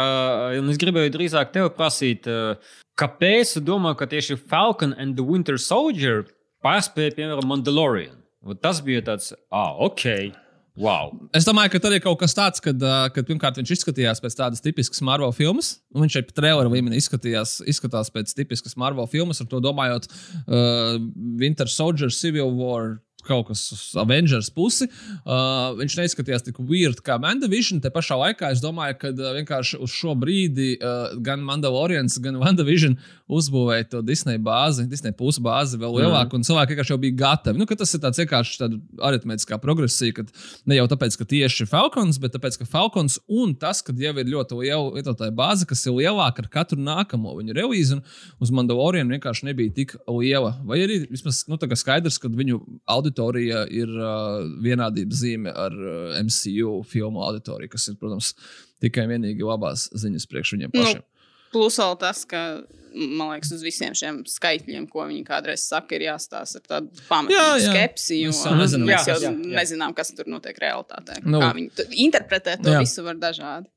un 0.59 0.69
es 0.73 0.81
gribēju 0.81 1.15
drīzāk 1.15 1.55
tevi 1.55 1.71
prasīt, 1.77 2.29
eh, 2.29 2.75
kāpēc 3.01 3.57
tu 3.57 3.63
domā, 3.65 3.95
ka 3.99 4.09
tieši 4.11 4.39
Falcon 4.41 4.95
and 4.97 5.17
the 5.19 5.27
Winter 5.27 5.59
Soldier 5.61 6.25
pārspēja, 6.65 7.15
piemēram, 7.19 7.47
Mandalorian. 7.51 8.19
Ot, 8.47 8.61
tas 8.63 8.83
bija 8.85 9.03
tāds, 9.07 9.33
ah, 9.51 9.75
ok. 9.83 10.35
Wow. 10.77 11.15
Es 11.33 11.47
domāju, 11.49 11.73
ka 11.73 11.81
tur 11.81 11.95
ir 11.97 12.03
kaut 12.05 12.19
kas 12.21 12.35
tāds, 12.37 12.61
kad, 12.61 12.83
kad 13.15 13.27
pirmkārt 13.29 13.57
viņš 13.57 13.73
izskatījās 13.79 14.21
pēc 14.21 14.37
tādas 14.37 14.61
tipiskas 14.65 15.01
Marvel 15.05 15.33
filmas. 15.33 15.79
Viņš 15.97 16.19
arī 16.21 16.35
trailerā 16.37 16.73
līmenī 16.73 17.01
izskatījās, 17.01 17.59
izskatās 17.73 18.13
pēc 18.13 18.35
tipiskas 18.37 18.77
Marvel 18.77 19.09
filmas, 19.09 19.41
ar 19.41 19.49
to 19.49 19.63
domājot 19.65 20.11
uh, 20.11 21.01
Winter 21.41 21.71
Soldier, 21.73 22.13
Civil 22.13 22.53
War. 22.61 22.99
Kaut 23.27 23.49
kas 23.51 23.63
uz 23.75 23.83
Avengers 23.99 24.49
pusi. 24.55 24.87
Uh, 25.25 25.75
viņš 25.81 25.97
neizskatījās 26.01 26.45
tik 26.47 26.61
weird 26.63 27.03
kā 27.07 27.19
Mandavision. 27.23 27.81
Te 27.83 27.91
pašā 27.93 28.19
laikā 28.21 28.53
es 28.55 28.63
domāju, 28.63 28.99
ka 29.01 29.11
uh, 29.13 29.33
vienkārši 29.41 29.81
uz 29.83 29.95
šo 29.95 30.15
brīdi 30.19 30.77
uh, 30.77 31.17
gan 31.27 31.43
Mandalorians, 31.47 32.19
gan 32.23 32.39
Mandavision 32.43 32.97
uzbūvēja 33.27 33.89
to 33.91 34.03
Disneja 34.07 34.41
bāzi, 34.43 34.87
Disneja 34.91 35.17
pusi 35.19 35.43
bāzi 35.43 35.81
vēl 35.81 35.99
lielāku, 36.01 36.37
mm. 36.37 36.39
un 36.39 36.47
cilvēki 36.47 36.75
vienkārši 36.75 36.95
jau 36.95 37.01
bija 37.03 37.19
gatavi. 37.23 37.61
Nu, 37.61 37.67
tas 37.67 37.95
ir 37.97 38.03
tāds 38.05 38.23
vienkārši 38.23 38.61
tāda 38.63 38.79
aritmētiskā 39.11 39.59
progresija, 39.63 40.21
ka 40.21 40.27
ne 40.71 40.79
jau 40.79 40.87
tāpēc, 40.93 41.19
ka 41.19 41.27
tieši 41.33 41.67
Falcons, 41.71 42.21
bet 42.23 42.37
tāpēc, 42.37 42.61
ka 42.61 42.69
Falcons 42.71 43.19
un 43.27 43.57
tas, 43.59 43.83
ka 43.83 43.95
jau 43.99 44.15
ir 44.23 44.31
ļoti 44.31 44.61
liela 44.63 44.95
lietotāja 44.95 45.35
bāze, 45.35 45.67
kas 45.69 45.83
ir 45.89 45.97
lielāka 45.99 46.45
ar 46.45 46.51
katru 46.53 46.79
nākamo 46.79 47.35
viņu 47.41 47.57
relīzi, 47.59 47.99
un 47.99 48.43
uz 48.43 48.55
Mandalorian 48.55 49.11
vienkārši 49.11 49.51
nebija 49.51 49.75
tik 49.81 49.97
liela. 50.07 50.55
Vai 50.67 50.81
arī 50.85 51.03
vismaz 51.11 51.43
nu, 51.51 51.59
skaidrs, 51.59 52.21
ka 52.23 52.31
viņu 52.31 52.61
auditorija 52.87 53.16
ir 53.73 53.91
uh, 53.97 54.45
vienādības 54.65 55.21
zīme 55.25 55.53
ar 55.53 55.75
uh, 55.77 56.17
MCU 56.23 56.81
filmu 56.89 57.25
auditoriju, 57.27 57.73
kas 57.73 57.89
ir, 57.91 57.99
protams, 58.01 58.33
tikai 58.85 59.07
un 59.09 59.15
vienīgi 59.17 59.47
labās 59.47 59.89
ziņas 59.97 60.29
priekš 60.31 60.57
viņiem 60.57 60.75
Nu, 60.75 60.83
pašiem. 60.83 61.05
Plus 61.55 61.79
vēl 61.81 61.95
tas, 62.03 62.25
ka, 62.29 62.41
man 62.93 63.31
liekas, 63.31 63.53
uz 63.55 63.63
visiem 63.65 63.95
šiem 63.97 64.19
skaitļiem, 64.29 64.89
ko 64.93 65.07
viņi 65.09 65.23
kādreiz 65.29 65.63
saka, 65.65 65.97
ir 65.97 66.09
jāstāsta 66.09 66.61
ar 66.61 66.67
tādu 66.73 67.05
pamatīgu 67.07 67.71
skepsi. 67.71 68.19
jo 68.25 68.33
Mēs 68.35 68.43
jau 68.45 68.57
nezinām. 68.59 68.91
Mēs 68.91 69.09
jau 69.09 69.17
Jā, 69.23 69.31
jā, 69.31 69.55
nezinām, 69.61 69.95
kas 69.97 70.13
tur 70.17 70.29
notiek 70.29 70.59
realitātē. 70.61 71.21
Nu. 71.25 71.39
Nu, 71.39 71.45
Kā 71.45 71.53
viņi 71.57 71.89
interpretē 72.09 72.59
to 72.61 72.75
Jā. 72.75 72.83
visu 72.83 73.07
var 73.07 73.17
dažādi. 73.23 73.71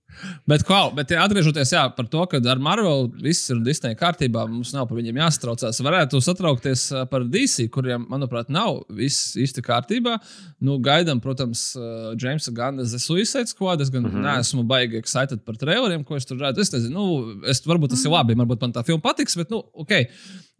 Bet, 0.49 0.63
klau, 0.67 0.89
bet 0.95 1.11
atgriežoties 1.15 1.71
jā, 1.73 1.83
par 1.95 2.07
to, 2.11 2.23
ka 2.27 2.39
ar 2.51 2.59
Marvel 2.63 3.07
viss 3.23 3.49
ir 3.53 3.61
Disneja 3.63 3.97
kārtībā, 3.99 4.43
mums 4.49 4.73
nav 4.75 4.87
par 4.89 4.97
viņiem 4.99 5.19
jāsatraucās. 5.21 5.79
Varētu 5.85 6.19
satraukties 6.23 6.85
par 7.11 7.23
DC, 7.29 7.69
kuriem, 7.73 8.03
manuprāt, 8.11 8.49
nav 8.51 8.81
viss 8.95 9.37
īsti 9.39 9.63
kārtībā. 9.65 10.17
Nu, 10.65 10.79
gaidām, 10.83 11.21
protams, 11.23 11.69
Jamesa 12.19 12.53
Gana 12.55 12.83
The 12.83 12.99
Suicide 12.99 13.51
Squad. 13.51 13.81
Es 13.81 13.93
gan 13.93 14.03
mm 14.03 14.11
-hmm. 14.11 14.27
neesmu 14.27 14.63
baigi 14.67 14.97
excited 14.97 15.45
par 15.45 15.55
traileriem, 15.55 16.03
ko 16.03 16.15
es 16.15 16.25
tur 16.25 16.37
redzu. 16.37 16.61
Es 16.61 16.73
nezinu, 16.73 16.93
nu, 16.93 17.47
es, 17.47 17.61
varbūt 17.61 17.95
tas 17.95 18.05
ir 18.05 18.11
labi, 18.11 18.35
varbūt 18.35 18.61
man 18.61 18.73
tā 18.73 18.85
filma 18.85 19.01
patiks, 19.01 19.35
bet, 19.35 19.49
nu, 19.49 19.63
ok. 19.73 19.93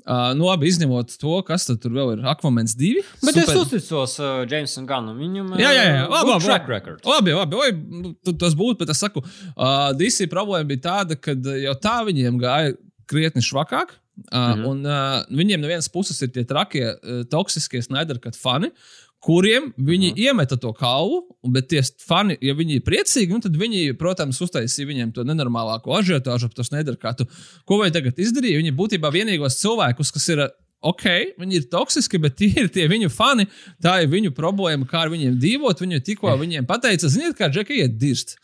Uh, 0.10 0.32
nu, 0.34 0.48
labi, 0.48 0.66
izņemot 0.72 1.12
to, 1.22 1.36
kas 1.46 1.68
tur 1.70 1.92
vēl 1.94 2.16
ir. 2.16 2.22
Aquamans 2.32 2.74
2. 2.80 3.04
Bet 3.22 3.36
super- 3.36 3.44
es 3.44 3.60
uzticos 3.62 4.16
uh, 4.18 4.40
Jamesam 4.50 4.88
Ganam. 4.90 5.20
Viņam 5.22 5.52
Jā, 5.60 5.70
jā, 5.76 5.84
jā. 5.86 6.00
uh, 6.08 6.14
Labi, 6.16 6.32
labi, 6.32 6.46
track 6.48 6.64
labi. 6.66 6.74
record. 6.74 7.04
Labi, 7.06 7.36
labi. 7.38 7.60
Oi, 7.62 7.76
nu, 8.08 8.14
tas 8.42 8.56
būtu, 8.58 8.80
bet 8.82 8.90
es 8.96 9.04
saku, 9.04 9.22
uh, 9.22 9.92
DC 10.00 10.26
problēma 10.32 10.66
bija 10.72 10.82
tāda, 10.88 11.14
ka 11.20 11.36
jau 11.38 11.76
tā 11.78 12.00
viņiem 12.10 12.40
gāja 12.42 12.74
krietni 13.10 13.46
švakāk. 13.46 13.94
Uh, 14.34 14.40
mm 14.40 14.56
-hmm. 14.58 14.66
Un 14.72 14.82
uh, 14.86 15.20
viņiem 15.30 15.62
no 15.62 15.68
vienas 15.70 15.88
puses 15.94 16.18
ir 16.26 16.34
tie 16.34 16.44
trakie, 16.44 16.90
uh, 16.90 17.22
toksiskie 17.30 17.82
Snyderkat 17.82 18.36
fani, 18.36 18.72
kuriem 19.20 19.74
viņi 19.78 20.12
uh 20.12 20.16
-huh. 20.16 20.24
iemeta 20.26 20.58
to 20.58 20.74
kalvu, 20.74 21.22
bet 21.44 21.68
tie 21.68 21.82
fani, 22.08 22.38
ja 22.42 22.54
viņi 22.54 22.80
ir 22.80 22.82
priecīgi, 22.82 23.30
nu, 23.30 23.40
tad 23.40 23.58
viņi, 23.58 23.98
protams, 23.98 24.42
uztaisīja 24.42 24.88
viņiem 24.88 25.12
to 25.14 25.24
nenormālāko 25.24 25.96
ažiotāžu 26.00 26.46
ap 26.46 26.54
to 26.54 26.64
Snyderkatu. 26.64 27.26
Ko 27.66 27.82
viņi 27.84 27.94
tagad 27.94 28.20
izdarīja? 28.20 28.58
Viņi 28.58 28.76
būtībā 28.76 29.12
vienīgos 29.12 29.60
cilvēkus, 29.60 30.12
kas 30.12 30.30
ir. 30.30 30.50
Ok, 30.82 31.04
viņi 31.36 31.56
ir 31.56 31.64
toksiski, 31.68 32.18
bet 32.18 32.38
tie 32.40 32.54
ir 32.56 32.70
tie 32.70 32.88
viņu 32.88 33.10
fani. 33.10 33.48
Tā 33.84 34.02
ir 34.02 34.08
viņu 34.08 34.32
problēma, 34.32 34.88
kā 34.88 35.02
ar 35.04 35.10
viņiem 35.10 35.36
dzīvot. 35.36 35.82
Viņi 35.82 36.00
tikko 36.00 36.38
viņiem 36.40 36.66
pateica, 36.66 37.10
ziniet, 37.10 37.36
kā 37.36 37.50
džeki 37.52 37.82
iet 37.82 37.98
dirst. 38.00 38.38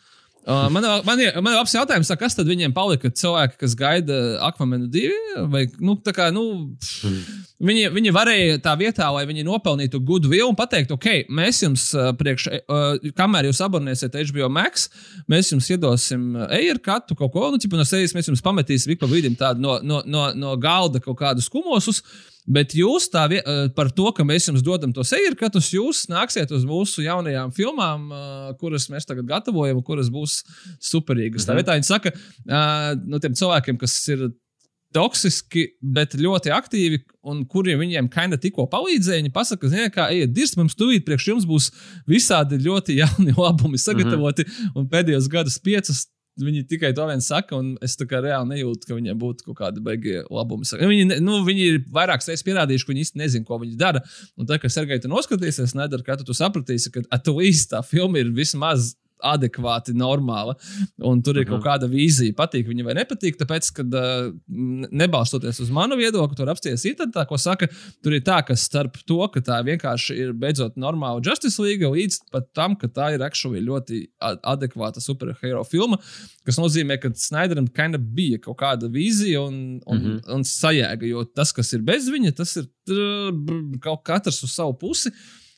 Uh, 0.45 0.67
man, 0.69 0.83
man, 1.07 1.19
ir- 1.23 1.33
man 1.41 1.55
ir 1.55 1.57
labs 1.57 1.73
jautājums, 1.73 2.09
tā, 2.11 2.15
kas 2.21 2.35
tad 2.37 2.45
viņiem 2.45 2.73
palika? 2.75 3.09
Cilvēki, 3.09 3.55
kas 3.63 3.73
gaida 3.79 4.17
Aquamanu 4.45 4.85
divi, 4.93 5.15
vai 5.49 5.63
nu, 5.81 5.95
tā 6.05 6.13
kā, 6.13 6.27
nu, 6.35 6.43
viņi, 7.65 7.87
viņi 7.95 8.13
varēja 8.13 8.59
tā 8.65 8.75
vietā, 8.77 9.07
lai 9.15 9.23
viņi 9.29 9.45
nopelnītu 9.47 10.01
goodwill 10.05 10.49
un 10.51 10.57
pateikt, 10.59 10.93
ok, 10.93 11.07
mēs 11.33 11.63
jums 11.65 11.87
uh, 11.97 12.11
priekš, 12.19 12.45
uh, 12.61 13.09
kamēr 13.17 13.49
jūs 13.49 13.63
abonēsiet 13.65 14.17
HBO 14.29 14.51
Max, 14.53 14.87
mēs 15.31 15.49
jums 15.53 15.71
iedosim 15.73 16.35
e-kartu 16.59 17.17
kaut 17.17 17.33
ko, 17.33 17.49
nu, 17.53 17.57
ķipa, 17.61 17.79
no 17.81 17.87
sevis 17.87 18.13
mēs 18.13 18.29
jums 18.29 18.45
pametīsim 18.45 18.93
ik 18.93 19.01
pa 19.01 19.09
brīdim 19.09 19.37
tādu 19.39 19.65
no, 19.65 19.79
no, 19.81 20.03
no, 20.05 20.27
no 20.37 20.55
galda 20.61 21.01
kaut 21.03 21.17
kādus 21.23 21.49
kumosus. 21.49 22.03
Bet 22.45 22.75
jūs 22.77 23.09
tā 23.09 23.25
vie- 23.29 23.41
eh, 23.41 23.67
par 23.69 23.89
to, 23.89 24.11
ka 24.11 24.23
mēs 24.23 24.47
jums 24.49 24.61
dodam 24.61 24.93
to 24.93 25.01
sejurkatus, 25.01 25.73
jūs 25.73 26.05
nāksiet 26.07 26.51
uz 26.51 26.63
mūsu 26.63 27.01
jaunajām 27.01 27.51
filmām, 27.51 28.11
eh, 28.13 28.53
kuras 28.59 28.87
mēs 28.87 29.05
tagad 29.05 29.25
gatavojam, 29.25 29.83
kuras 29.83 30.09
būs 30.09 30.43
superīgas. 30.79 31.45
Tā 31.45 31.57
vietā 31.57 31.73
viņi 31.73 31.85
saka, 31.85 32.11
eh, 32.13 32.95
no 33.05 33.17
tiem 33.17 33.33
cilvēkiem, 33.33 33.79
kas 33.79 34.07
ir 34.09 34.29
toksiski, 34.95 35.65
bet 35.81 36.13
ļoti 36.13 36.51
aktīvi, 36.55 36.99
un 37.23 37.43
kuriem 37.45 37.79
viņiem 37.79 38.09
kaina 38.09 38.37
tikko 38.37 38.69
palīdzēja. 38.71 39.23
Viņi 39.23 39.33
pasaka, 39.33 39.67
ziniet, 39.67 39.93
kā 39.95 40.07
ejiet, 40.13 40.33
dirst 40.33 40.55
mums 40.55 40.75
tūlīt, 40.75 41.03
priekš 41.03 41.27
jums 41.33 41.45
būs 41.49 41.71
visādi 42.07 42.61
ļoti 42.63 42.95
jauni 43.01 43.35
labumi 43.35 43.77
sagatavoti, 43.81 44.45
mm 44.45 44.51
-hmm. 44.51 44.71
un 44.75 44.87
pēdējos 44.87 45.27
gadus 45.27 45.59
piecus. 45.59 46.05
Viņi 46.35 46.65
tikai 46.67 46.89
to 46.95 47.05
vien 47.07 47.21
saka, 47.23 47.55
un 47.55 47.75
es 47.85 47.93
tā 47.95 48.03
kā 48.09 48.19
reāli 48.19 48.49
nejūtu, 48.49 48.89
ka 48.89 48.97
viņiem 48.97 49.19
būtu 49.21 49.45
kaut 49.47 49.59
kādi 49.61 49.83
beigie 49.83 50.17
labumi. 50.27 50.67
Viņi, 50.67 51.19
nu, 51.23 51.37
viņi 51.47 51.67
ir 51.69 51.77
vairākas 51.95 52.27
reizes 52.27 52.43
pierādījuši, 52.43 52.83
ka 52.83 52.91
viņi 52.91 53.05
īsti 53.05 53.21
nezina, 53.21 53.47
ko 53.47 53.61
viņi 53.61 53.79
dara. 53.79 54.01
Un 54.35 54.49
tā, 54.49 54.57
ka 54.59 54.71
Sergei 54.71 54.99
tu 54.99 55.11
noskatīsies, 55.11 55.77
nedara, 55.79 56.17
tu, 56.19 56.27
tu 56.27 56.35
sapratīsi, 56.35 56.91
ka 56.91 57.05
at 57.15 57.31
least 57.31 57.71
tā 57.71 57.79
filma 57.87 58.19
ir 58.19 58.33
vismaz 58.35 58.93
adekvāti 59.33 59.95
normāla. 59.97 60.55
Un 61.05 61.21
tur 61.25 61.39
ir 61.39 61.47
kaut 61.49 61.63
kāda 61.65 61.89
vīzija, 61.91 62.35
patīk 62.37 62.69
viņa 62.69 62.85
vai 62.87 62.97
nepatīk. 62.99 63.39
Tāpēc, 63.39 63.71
kad 63.79 63.97
uh, 63.97 64.29
nebalstoties 64.91 65.61
uz 65.65 65.71
manu 65.73 65.97
viedokli, 65.99 66.37
tur 66.37 66.51
apsties 66.53 66.85
internetā, 66.89 67.25
ko 67.29 67.39
saka, 67.41 67.69
tur 68.05 68.17
ir 68.17 68.23
tā, 68.25 68.41
ka 68.45 68.57
starp 68.59 68.99
to, 69.07 69.21
ka 69.33 69.43
tā 69.45 69.61
vienkārši 69.65 70.17
ir 70.25 70.33
beidzot 70.37 70.79
normāla 70.81 71.23
Justice 71.25 71.61
League, 71.63 71.85
līdz 71.95 72.21
pat 72.33 72.49
tam, 72.57 72.77
ka 72.79 72.89
tā 72.91 73.13
ir 73.15 73.25
actually 73.25 73.63
ļoti 73.65 74.03
adekvāta 74.21 75.03
superhero 75.03 75.63
filma, 75.67 75.99
kas 76.45 76.59
nozīmē, 76.61 76.99
ka 77.01 77.13
Snyderam 77.15 77.67
kinda 77.73 77.99
bija 77.99 78.41
kaut 78.43 78.59
kāda 78.59 78.89
vīzija 78.91 79.41
un, 79.41 79.55
un, 79.85 79.97
mm 79.97 80.05
-hmm. 80.05 80.35
un 80.35 80.43
sajēga, 80.45 81.07
jo 81.09 81.23
tas, 81.25 81.53
kas 81.55 81.73
ir 81.73 81.81
bez 81.81 82.09
viņa, 82.11 82.35
tas 82.35 82.55
ir 82.61 82.69
kaut 83.81 84.03
katrs 84.03 84.43
uz 84.43 84.53
savu 84.53 84.77
pusi. 84.77 85.11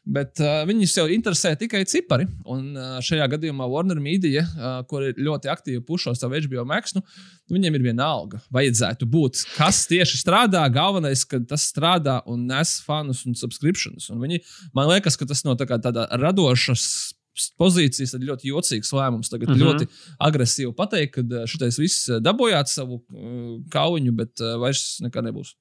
Bet 0.07 0.39
uh, 0.39 0.61
viņus 0.67 0.93
jau 0.95 1.03
interesē 1.11 1.51
tikai 1.59 1.81
cipari. 1.89 2.27
Un 2.47 2.69
uh, 2.77 2.99
šajā 3.03 3.25
gadījumā 3.33 3.65
Warner 3.67 3.99
Media, 3.99 4.45
uh, 4.45 4.77
kur 4.87 5.03
ir 5.03 5.19
ļoti 5.19 5.51
aktīvi 5.51 5.81
pušo 5.87 6.13
savu 6.15 6.39
HBO 6.45 6.63
Max, 6.69 6.95
nu, 6.95 7.03
viņiem 7.51 7.75
ir 7.75 7.83
viena 7.89 8.07
alga. 8.07 8.39
Vajadzētu 8.55 9.09
būt, 9.11 9.43
kas 9.57 9.81
tieši 9.91 10.21
strādā. 10.21 10.63
Galvenais, 10.71 11.25
ka 11.27 11.41
tas 11.43 11.67
strādā 11.73 12.21
un 12.29 12.47
nes 12.47 12.77
fanus 12.87 13.25
un 13.27 13.35
subscriptions. 13.35 14.07
Un 14.13 14.23
viņi, 14.23 14.39
man 14.77 14.87
liekas, 14.93 15.19
ka 15.19 15.27
tas 15.27 15.43
no 15.47 15.57
tā 15.59 15.67
tāda 15.75 16.07
radošas 16.23 16.87
pozīcijas 17.59 18.15
ir 18.17 18.25
ļoti 18.31 18.49
jocīgs 18.49 18.95
lēmums. 18.95 19.29
Tagad 19.29 19.51
mm 19.51 19.57
Mhm. 19.57 19.61
-hmm. 19.61 19.67
ļoti 19.67 19.87
agresīvi 20.19 20.73
pateikt, 20.73 21.19
ka 21.19 21.45
šitais 21.45 21.77
viss 21.77 22.09
uh, 22.09 22.21
dabūjāt 22.23 22.71
savu 22.71 23.03
uh, 23.03 23.61
kauņu, 23.69 24.15
bet 24.15 24.39
uh, 24.41 24.55
vairs 24.61 24.99
nekā 25.03 25.21
nebūs. 25.21 25.53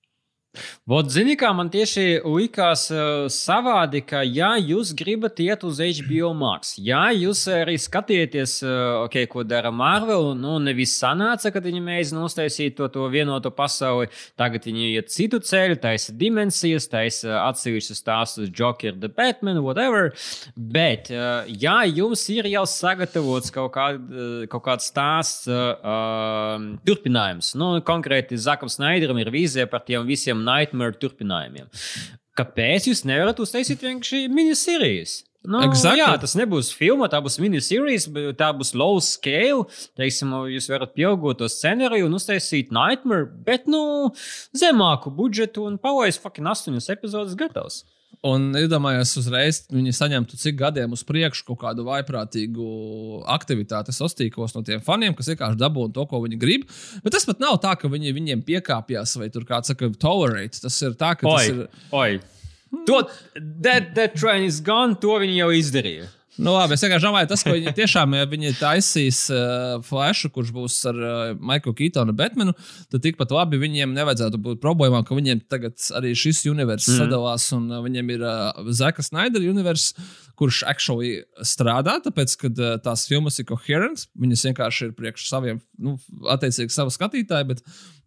Vot, 0.87 1.09
zini, 1.11 1.35
kā 1.39 1.51
man 1.57 1.71
tieši 1.73 2.21
likās 2.23 2.87
uh, 2.95 3.27
savādi, 3.33 4.03
ka, 4.07 4.23
ja 4.23 4.55
jūs 4.61 4.93
gribat 4.97 5.41
iet 5.43 5.65
uz 5.67 5.81
HBO 5.81 6.33
Max, 6.37 6.77
ja 6.79 7.09
jūs 7.15 7.45
arī 7.53 7.77
skatieties, 7.81 8.59
uh, 8.65 9.03
okay, 9.05 9.27
ko 9.31 9.45
dara 9.47 9.73
Marvel, 9.75 10.33
nu, 10.39 10.57
nevis 10.63 10.95
sanāca, 11.01 11.51
kad 11.55 11.67
viņi 11.67 11.83
mēģina 11.85 12.25
uztaisīt 12.27 12.77
to, 12.79 12.89
to 12.93 13.09
vienoto 13.13 13.51
pasauli, 13.55 14.11
tagad 14.39 14.69
viņi 14.69 14.93
iet 14.95 15.13
citu 15.15 15.41
ceļu, 15.43 15.79
taisa 15.83 16.15
dimensijas, 16.17 16.89
taisa 16.93 17.41
atsevišķus 17.45 18.03
stāstus, 18.03 18.53
Joker, 18.55 18.95
The 18.95 19.11
Batman, 19.13 19.63
whatever. 19.65 20.13
Bet, 20.57 21.11
uh, 21.15 21.45
ja 21.51 21.81
jums 21.89 22.25
ir 22.33 22.49
jau 22.51 22.65
sagatavots 22.71 23.53
kaut, 23.55 23.73
kād, 23.77 24.01
uh, 24.07 24.47
kaut 24.53 24.65
kāds 24.67 24.89
stāsts, 24.93 25.51
uh, 25.51 26.63
turpinājums, 26.87 27.53
nu, 27.59 27.75
konkrēti 27.87 28.39
Zakam 28.41 28.71
Snaideram 28.73 29.19
ir 29.21 29.31
vīzija 29.35 29.67
par 29.71 29.85
tiem 29.87 30.07
visiem 30.09 30.46
Nightmare 30.47 30.97
turpinājumiem. 31.01 31.71
Kāpēc 32.37 32.91
jūs 32.91 33.07
nevarat 33.09 33.41
uztaisīt 33.41 33.83
vienkārši 33.85 34.27
minisērijas? 34.33 35.23
Nu, 35.47 35.61
Exactly. 35.63 36.01
Jā, 36.01 36.09
tas 36.19 36.35
nebūs 36.35 36.73
filma, 36.75 37.07
tā 37.11 37.21
būs 37.23 37.39
minisērijas, 37.39 38.09
bet 38.11 38.39
tā 38.41 38.49
būs 38.57 38.73
low 38.75 38.99
scale. 39.05 39.69
Teiksim, 39.99 40.33
jūs 40.51 40.67
varat 40.73 40.95
pieaugot 40.97 41.39
to 41.39 41.49
scenāriju 41.51 42.09
un 42.09 42.19
uztaisīt 42.19 42.73
Nightmare, 42.75 43.29
bet 43.47 43.71
nu, 43.71 44.11
zemāku 44.59 45.13
budžetu 45.15 45.69
un 45.71 45.79
palaist 45.79 46.23
fucking 46.25 46.51
astoņas 46.51 46.91
epizodes 46.97 47.39
gatavs. 47.39 47.85
Un 48.25 48.49
iedomājos, 48.57 49.13
uzreiz 49.21 49.61
viņi 49.71 49.93
saņemtu 49.95 50.39
cik 50.41 50.57
gadiem 50.59 50.95
uz 50.97 51.03
priekšu 51.07 51.45
kaut 51.51 51.61
kādu 51.61 51.85
vaiprātīgu 51.87 52.69
aktivitāti 53.37 53.95
sastīkos 53.95 54.57
no 54.57 54.63
tiem 54.67 54.81
faniem, 54.85 55.15
kas 55.17 55.29
vienkārši 55.33 55.61
dabūna 55.61 55.95
to, 55.95 56.07
ko 56.09 56.23
viņi 56.25 56.39
grib. 56.41 56.65
Bet 57.05 57.15
tas 57.17 57.29
pat 57.29 57.43
nav 57.43 57.61
tā, 57.63 57.75
ka 57.79 57.91
viņi 57.93 58.15
viņiem 58.17 58.45
piekāpjas 58.47 59.17
vai 59.21 59.29
tur 59.35 59.47
kāds 59.49 59.73
saka, 59.73 59.91
tolerate. 60.01 60.63
Tas 60.65 60.81
ir 60.83 60.97
tā, 60.99 61.13
ka 61.19 61.29
tas 61.29 61.45
Oi, 61.45 61.53
ir. 61.53 61.85
oi. 61.93 62.85
To, 62.89 63.03
that, 63.63 63.95
that 63.95 64.17
train 64.17 64.45
is 64.45 64.61
gone, 64.65 64.97
to 65.01 65.21
viņi 65.23 65.39
jau 65.39 65.51
izdarīja. 65.55 66.09
Nu, 66.37 66.53
labi, 66.53 66.77
es 66.77 66.83
vienkārši 66.85 67.07
domāju, 67.07 67.29
tas, 67.31 67.43
ko 67.47 67.55
viņi 67.55 67.73
tiešām 67.77 68.15
ja 68.19 68.27
viņi 68.29 68.53
taisīs 68.59 69.23
uh, 69.33 69.79
flashu, 69.87 70.29
kurš 70.35 70.53
būs 70.53 70.77
ar 70.91 70.99
uh, 71.01 71.15
Maiklu 71.41 71.73
Keitonu 71.77 72.13
Batmanu, 72.17 72.53
tad 72.93 73.05
tikpat 73.07 73.33
labi 73.33 73.61
viņiem 73.63 73.95
nevajadzētu 73.97 74.41
būt 74.45 74.61
problēmām, 74.65 75.07
ka 75.07 75.17
viņiem 75.17 75.47
tagad 75.49 75.81
arī 75.97 76.13
šis 76.19 76.43
universums 76.51 76.99
mm. 76.99 77.07
sadalās 77.07 77.49
un 77.57 77.71
uh, 77.73 77.81
viņiem 77.87 78.13
ir 78.19 78.27
uh, 78.27 78.69
Zeka 78.69 79.05
Snaidera 79.07 79.49
universums, 79.49 79.97
kurš 80.39 80.63
actually 80.69 81.21
strādā, 81.47 81.97
tāpēc, 82.05 82.37
ka 82.41 82.51
uh, 82.53 82.77
tās 82.83 83.07
filmas 83.09 83.39
ir 83.41 83.49
coherents, 83.49 84.07
viņas 84.21 84.47
vienkārši 84.51 84.89
ir 84.89 84.97
priekš 84.99 85.29
saviem, 85.31 85.61
nu, 85.83 85.97
attiecīgi 86.33 86.75
savu 86.75 86.93
skatītāju, 86.95 87.49
bet, 87.51 87.63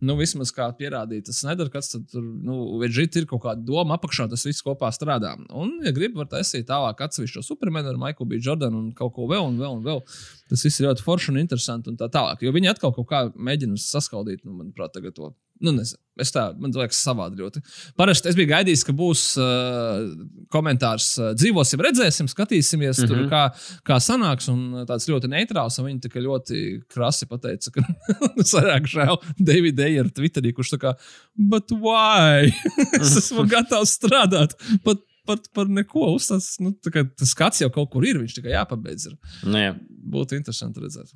nu, 0.05 0.15
vismaz 0.19 0.53
kā 0.55 0.69
pierādīt, 0.77 1.25
tas 1.27 1.41
nedara, 1.47 1.71
kas 1.73 1.91
tur, 1.93 2.23
nu, 2.23 2.59
veģīt 2.81 3.19
ir 3.19 3.27
kaut 3.29 3.43
kāda 3.47 3.65
doma 3.65 3.97
apakšā, 3.97 4.29
tas 4.31 4.45
viss 4.47 4.63
kopā 4.65 4.91
strādā. 4.95 5.35
Un, 5.49 5.77
ja 5.85 5.93
grib, 5.95 6.15
var 6.19 6.29
taisīt 6.31 6.69
tālāk 6.69 7.01
atsevišķo 7.05 7.43
supermenu 7.45 7.91
ar. 7.91 7.99
Michael 7.99 8.29
B. 8.29 8.39
Jordan 8.39 8.77
un 8.77 8.89
kaut 8.95 9.15
ko 9.17 9.27
vēl, 9.29 9.49
un 9.49 9.59
vēl, 9.59 9.79
un 9.79 9.83
vēl. 9.85 10.01
Tas 10.49 10.63
viss 10.65 10.79
ir 10.79 10.87
ļoti 10.87 11.03
forši 11.05 11.33
un 11.33 11.41
interesanti 11.41 11.91
un 11.91 11.99
tā 11.99 12.07
tālāk. 12.13 12.45
Jo 12.45 12.53
viņi 12.55 12.71
atkal 12.71 12.93
kaut 12.95 13.09
kā 13.09 13.25
mēģina 13.35 13.79
saskaldīt, 13.81 14.45
nu, 14.45 14.55
manuprāt, 14.61 14.93
tagad 14.95 15.17
to. 15.17 15.33
Nu, 15.59 15.73
nezinu. 15.75 15.99
Es 16.19 16.33
tā, 16.35 16.49
man 16.59 16.73
liekas, 16.75 16.99
savādi 16.99 17.39
ļoti. 17.39 17.61
Parasti 17.99 18.27
es 18.27 18.35
biju 18.35 18.49
gaidījis, 18.49 18.83
ka 18.83 18.95
būs 18.95 19.21
uh, 19.39 20.09
komentārs, 20.51 21.07
uh, 21.19 21.29
dzīvosim, 21.39 21.79
redzēsim, 21.85 22.27
skatīsimies, 22.31 22.99
mm 22.99 23.05
-hmm. 23.05 23.11
tur, 23.11 23.21
mhm. 23.21 23.29
kā, 23.31 23.79
kā 23.87 23.99
sanāks. 24.03 24.49
Un 24.51 24.83
tāds 24.89 25.07
ļoti 25.07 25.31
neitrāls, 25.31 25.79
un 25.79 25.87
viņi 25.87 26.01
tā 26.03 26.23
ļoti 26.25 26.63
krasi 26.91 27.27
pateica, 27.29 27.71
ka 27.71 27.85
sarāk 28.53 28.89
žēl 28.91 29.19
Davida 29.39 29.87
Eira 29.87 30.11
Twitterī, 30.11 30.51
kurš 30.55 30.75
tā 30.75 30.81
kā, 30.83 30.95
but 31.35 31.71
why? 31.71 32.51
es 33.01 33.15
esmu 33.23 33.47
gatavs 33.55 33.95
strādāt. 33.99 34.57
Pat 34.83 35.05
par, 35.29 35.39
par 35.53 35.69
neko 35.69 36.13
uzstāst. 36.15 36.59
Nu, 36.63 36.73
tas 36.83 37.33
skats 37.33 37.61
jau 37.63 37.69
kaut 37.73 37.91
kur 37.93 38.05
ir, 38.07 38.19
viņš 38.21 38.39
tikai 38.39 38.55
jāpabeidz. 38.55 39.09
Ir. 39.11 39.17
Nu, 39.45 39.59
jā. 39.61 39.73
Būtu 40.09 40.37
interesanti 40.39 40.81
redzēt. 40.83 41.13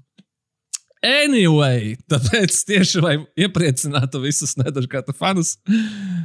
Anyway, 1.03 1.97
tāpēc 2.07 2.61
tieši 2.69 3.01
lai 3.03 3.17
iepriecinātu 3.35 4.21
visus 4.23 4.55
nedažkārtu 4.55 5.11
fanus, 5.17 5.57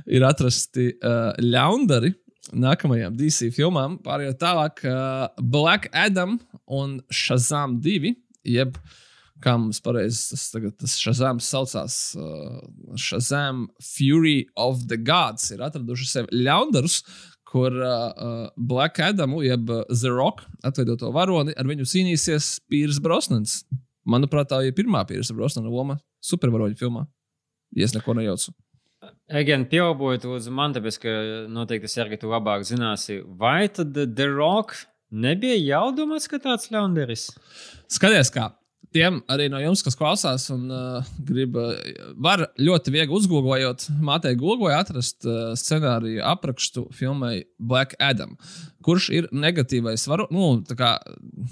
ir 0.06 0.22
atrasti 0.22 0.92
uh, 0.94 1.32
ļaundari 1.42 2.12
nākamajām 2.54 3.16
DC 3.18 3.50
filmām. 3.56 3.98
Pārējot 4.04 4.38
tālāk, 4.40 4.84
uh, 4.86 5.26
Black 5.42 5.90
Adam 5.92 6.38
un 6.70 7.00
Shazam 7.10 7.80
2, 7.82 8.14
jeb 8.46 8.78
kā 9.42 9.54
mums 9.58 9.82
pareizi 9.82 10.30
tas, 10.32 10.46
tagad, 10.54 10.76
tas 10.78 10.94
Shazam 10.98 11.42
saucās, 11.42 11.98
uh, 12.18 12.62
Shazam 12.94 13.66
Fury 13.82 14.46
of 14.56 14.86
the 14.86 14.98
Gods, 14.98 15.50
ir 15.54 15.66
atraduši 15.66 16.08
sev 16.10 16.30
ļaundarus, 16.34 17.00
kur 17.48 17.74
uh, 17.74 18.46
Black 18.54 19.02
Adamu, 19.02 19.42
jeb 19.42 19.70
The 19.90 20.14
Rock, 20.14 20.46
atveidoto 20.62 21.10
varoni, 21.14 21.54
ar 21.58 21.66
viņu 21.66 21.86
cīnīsies 21.88 22.54
Pīrs 22.70 23.02
Brosnans. 23.02 23.62
Manuprāt, 24.08 24.50
tā 24.52 24.62
ir 24.66 24.76
pirmā 24.76 25.04
Pīrs 25.08 25.32
Brosnana 25.36 25.70
loma 25.72 25.98
supervaroņu 26.24 26.78
filmā. 26.80 27.04
Ja 27.76 27.88
es 27.88 27.94
neko 27.96 28.16
nejaucu. 28.16 28.54
Again, 29.28 29.66
pieaugot 29.68 30.24
uz 30.26 30.48
man, 30.50 30.72
tāpēc, 30.74 30.96
ka 31.02 31.16
noteikti 31.52 31.90
Sergi, 31.92 32.18
tu 32.18 32.30
labāk 32.32 32.64
zināsi, 32.66 33.20
vai 33.38 33.68
tad 33.70 33.92
The 33.94 34.30
Rock 34.32 34.74
nebija 35.12 35.58
jau 35.60 35.84
domāts, 35.94 36.26
ka 36.30 36.40
tāds 36.42 36.72
ļaundaris? 36.72 37.28
Skaties, 37.92 38.32
kā 38.34 38.48
tiem 38.94 39.20
arī 39.30 39.48
no 39.52 39.60
jums, 39.60 39.82
kas 39.84 39.96
klausās 39.98 40.48
un 40.54 40.68
uh, 40.72 41.08
grib, 41.28 41.56
uh, 41.58 41.76
var 42.20 42.46
ļoti 42.60 42.94
viegli 42.94 43.16
uzgooglējot, 43.18 43.88
mātei 44.04 44.34
Google 44.38 44.72
atrast 44.76 45.26
uh, 45.28 45.52
scenāriju 45.58 46.22
aprakstu 46.26 46.86
filmai 46.96 47.42
Black 47.58 47.96
Adam, 48.02 48.36
kurš 48.84 49.08
ir 49.14 49.26
negatīvais, 49.34 50.04
varo, 50.08 50.28
nu, 50.34 50.60
kā, 50.78 50.92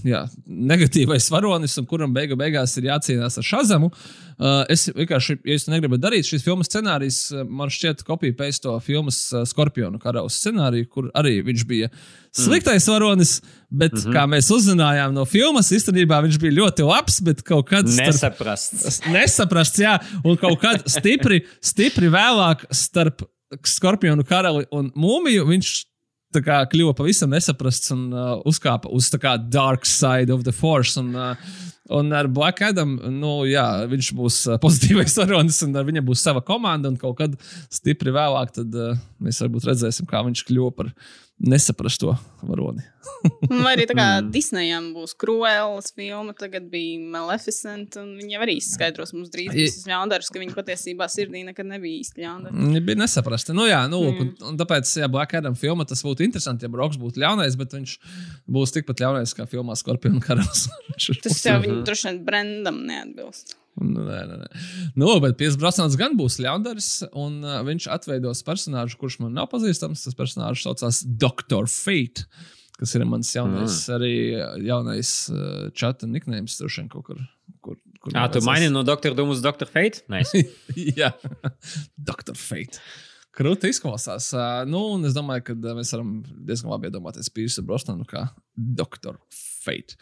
jā, 0.07 0.23
negatīvais 0.47 1.27
varonis 1.35 1.75
un 1.81 1.89
kuram 1.91 2.15
beigu 2.15 2.39
beigās 2.39 2.77
ir 2.79 2.87
jācīnās 2.91 3.39
ar 3.41 3.47
Šazamu. 3.47 3.91
Uh, 4.37 4.63
es 4.71 4.87
vienkārši, 4.93 5.39
ja 5.49 5.57
jūs 5.57 5.65
to 5.67 5.73
negribat 5.73 6.03
darīt, 6.03 6.29
šis 6.29 6.45
filmas 6.45 6.69
scenārijs 6.71 7.21
uh, 7.33 7.43
man 7.49 7.73
šķiet 7.73 8.05
kopija-paste 8.07 8.67
to 8.67 8.75
filmas 8.85 9.19
uh, 9.33 9.47
Skorpionu 9.49 9.99
karaus 10.03 10.37
scenāriju, 10.43 10.89
kur 10.93 11.09
arī 11.17 11.39
viņš 11.47 11.65
bija 11.69 11.91
sliktais 12.37 12.87
varonis. 12.93 13.41
Bet, 13.67 13.93
mm 13.93 13.99
-hmm. 13.99 14.15
kā 14.15 14.23
mēs 14.31 14.47
uzzinājām 14.55 15.11
no 15.11 15.25
filmas, 15.27 15.73
īstenībā 15.75 16.21
viņš 16.23 16.37
bija 16.39 16.55
ļoti 16.55 16.85
labs, 16.87 17.19
bet 17.21 17.43
kaut 17.43 17.67
kad 17.69 17.89
nesaprasts. 17.89 18.85
Starp, 18.85 19.13
nesaprasts, 19.13 19.81
jā, 19.83 19.97
un 20.23 20.37
kaut 20.37 20.61
kad 20.61 20.87
stipri, 20.87 21.43
stipri 21.61 22.07
vēlāk 22.07 22.63
starp 22.71 23.27
Skorpionu 23.67 24.25
karali 24.27 24.65
un 24.75 24.93
mūmiju 24.95 25.47
viņš 25.47 25.73
kā, 26.35 26.59
kļuva 26.73 26.95
pavisam 26.99 27.33
nesaprasts 27.33 27.93
un 27.95 28.09
uh, 28.13 28.35
uzkāpa 28.49 28.91
uz 28.93 29.09
tā 29.13 29.21
kā 29.23 29.37
dark 29.39 29.87
side 29.89 30.35
of 30.35 30.45
the 30.45 30.55
force. 30.55 30.99
Un, 31.01 31.15
uh, 31.15 31.35
Un 31.87 32.11
ar 32.11 32.27
Black 32.27 32.59
Adam, 32.67 32.97
nu, 33.15 33.45
jā, 33.47 33.87
viņš 33.87 34.09
būs 34.19 34.37
uh, 34.51 34.57
pozitīvais 34.59 35.13
varonis, 35.21 35.61
un 35.63 35.77
ar 35.79 35.87
viņam 35.87 36.09
būs 36.09 36.25
sava 36.27 36.43
komanda. 36.43 36.91
Un 36.91 36.97
kaut 36.99 37.21
kad 37.21 37.37
stipri 37.71 38.11
vēlāk, 38.15 38.51
tad 38.57 38.75
uh, 38.75 38.97
mēs 39.23 39.39
varbūt 39.45 39.69
redzēsim, 39.69 40.09
kā 40.11 40.25
viņš 40.27 40.43
kļuva 40.49 40.73
par 40.75 40.91
nesaprast 41.39 42.01
to 42.01 42.15
varoni. 42.43 42.83
Vai 43.51 43.75
arī 43.75 43.85
tā 43.89 43.97
kā 43.97 44.07
mm. 44.21 44.31
Disneyam 44.33 44.89
būs 44.97 45.13
Cruellas 45.21 45.93
filma, 45.97 46.33
tagad 46.37 46.69
bija 46.73 47.01
Maleficent, 47.13 47.99
un 48.01 48.15
viņi 48.21 48.39
arī 48.41 48.57
izskaidros 48.61 49.13
mums 49.17 49.29
drīz 49.33 49.53
visus 49.55 49.85
ļaundarus, 49.89 50.31
ka 50.33 50.41
viņi 50.41 50.57
patiesībā 50.57 51.09
sirdī 51.13 51.45
nekad 51.47 51.69
nebija 51.69 52.01
īsti 52.01 52.25
ļaundari. 52.25 52.57
Viņi 52.63 52.83
bija 52.89 53.03
nesaprasti. 53.03 53.57
Nu 53.57 53.69
jā, 53.69 53.83
nu, 53.93 54.01
mm. 54.07 54.23
un, 54.23 54.33
un 54.53 54.61
tāpēc, 54.63 54.95
ja 55.03 55.11
Black 55.13 55.37
Adam 55.37 55.59
filma, 55.59 55.85
tas 55.89 56.05
būtu 56.07 56.25
interesanti, 56.27 56.67
ja 56.67 56.73
Broks 56.73 57.01
būtu 57.03 57.21
ļaunais, 57.25 57.59
bet 57.61 57.77
viņš 57.77 57.99
būs 58.57 58.75
tikpat 58.79 59.05
ļaunais 59.05 59.37
kā 59.37 59.49
filmā 59.51 59.77
Skorpion 59.77 60.23
karalis. 60.25 60.67
tas 61.27 61.45
jau 61.45 61.61
viņu 61.63 61.83
droši 61.87 62.11
vien 62.11 62.25
brandam 62.27 62.81
neatbilst. 62.89 63.59
Nē, 63.77 64.19
nē, 64.25 64.37
nē. 64.41 64.47
Nu, 64.97 65.11
bet 65.21 65.37
Piers 65.41 65.57
Brosnāns 65.61 65.99
gan 66.01 66.15
būs 66.17 66.39
ļaundaris, 66.41 66.91
un 67.13 67.43
uh, 67.45 67.59
viņš 67.67 67.89
atveidos 67.93 68.41
personāžu, 68.47 68.97
kurš 69.01 69.19
man 69.21 69.35
nav 69.37 69.51
pazīstams. 69.53 70.07
Tas 70.07 70.17
personāžs 70.17 70.65
saucās 70.65 71.03
Dr. 71.05 71.69
Fate, 71.69 72.25
kas 72.81 72.95
ir 72.97 73.05
mans 73.09 73.33
jaunais, 73.37 73.83
mm. 73.85 73.97
arī 73.99 74.15
jaunais 74.65 75.11
uh, 75.33 75.67
čata 75.77 76.09
niknējums, 76.09 76.57
tur 76.61 76.73
šeit 76.73 76.89
kaut 76.93 77.11
kur. 77.11 77.21
kur, 77.61 77.77
kur 78.01 78.17
Jā, 78.17 78.25
tu 78.33 78.41
maini 78.49 78.71
no 78.73 78.85
Dr. 78.87 79.17
Doom 79.19 79.35
uz 79.37 79.45
Dr. 79.45 79.69
Fate? 79.69 80.07
Nice. 80.13 80.47
Jā, 81.03 81.13
Dr. 82.13 82.33
Fate. 82.33 82.81
Krūti 83.37 83.69
izklausās. 83.69 84.31
Uh, 84.33 84.63
nu, 84.65 84.87
es 85.05 85.13
domāju, 85.13 85.51
ka 85.51 85.77
mēs 85.77 85.93
varam 85.93 86.17
diezgan 86.49 86.73
labi 86.73 86.89
iedomāties 86.89 87.29
Pīrsa 87.29 87.61
Brosnānu 87.67 88.09
kā 88.09 88.31
Dr. 88.57 89.21
Fate. 89.29 90.01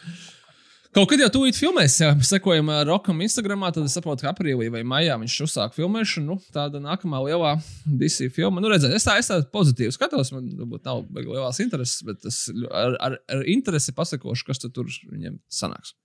Kaut 0.95 1.09
kad 1.11 1.19
jau 1.19 1.27
tūlīt 1.35 1.57
filmēs, 1.59 1.97
ja 1.99 2.13
sekojam 2.23 2.69
Rokam 2.87 3.19
Instagram, 3.25 3.65
tad 3.75 3.83
es 3.89 3.97
saprotu, 3.97 4.23
ka 4.23 4.31
aprīlī 4.31 4.69
vai 4.71 4.85
maijā 4.87 5.17
viņš 5.19 5.39
uzsāk 5.43 5.73
filmēšanu. 5.75 6.37
Nu, 6.37 6.53
tāda 6.55 6.79
nākamā 6.83 7.19
lielā 7.25 7.57
DC 7.99 8.29
filma. 8.37 8.63
Nu, 8.63 8.71
redzēt, 8.71 8.95
es 8.95 9.07
tā, 9.07 9.17
es 9.19 9.27
tā 9.27 9.41
pozitīvi 9.51 9.91
skatos, 9.97 10.31
man 10.37 10.53
varbūt 10.61 10.87
nav 10.87 11.03
lielās 11.19 11.59
intereses, 11.65 12.05
bet 12.07 12.23
es 12.31 12.45
ar, 12.71 12.95
ar, 13.09 13.17
ar 13.27 13.43
interesi 13.51 13.95
pasakošu, 13.97 14.47
kas 14.47 14.63
tur 14.63 14.87
viņiem 14.87 15.41
sanāks. 15.51 15.97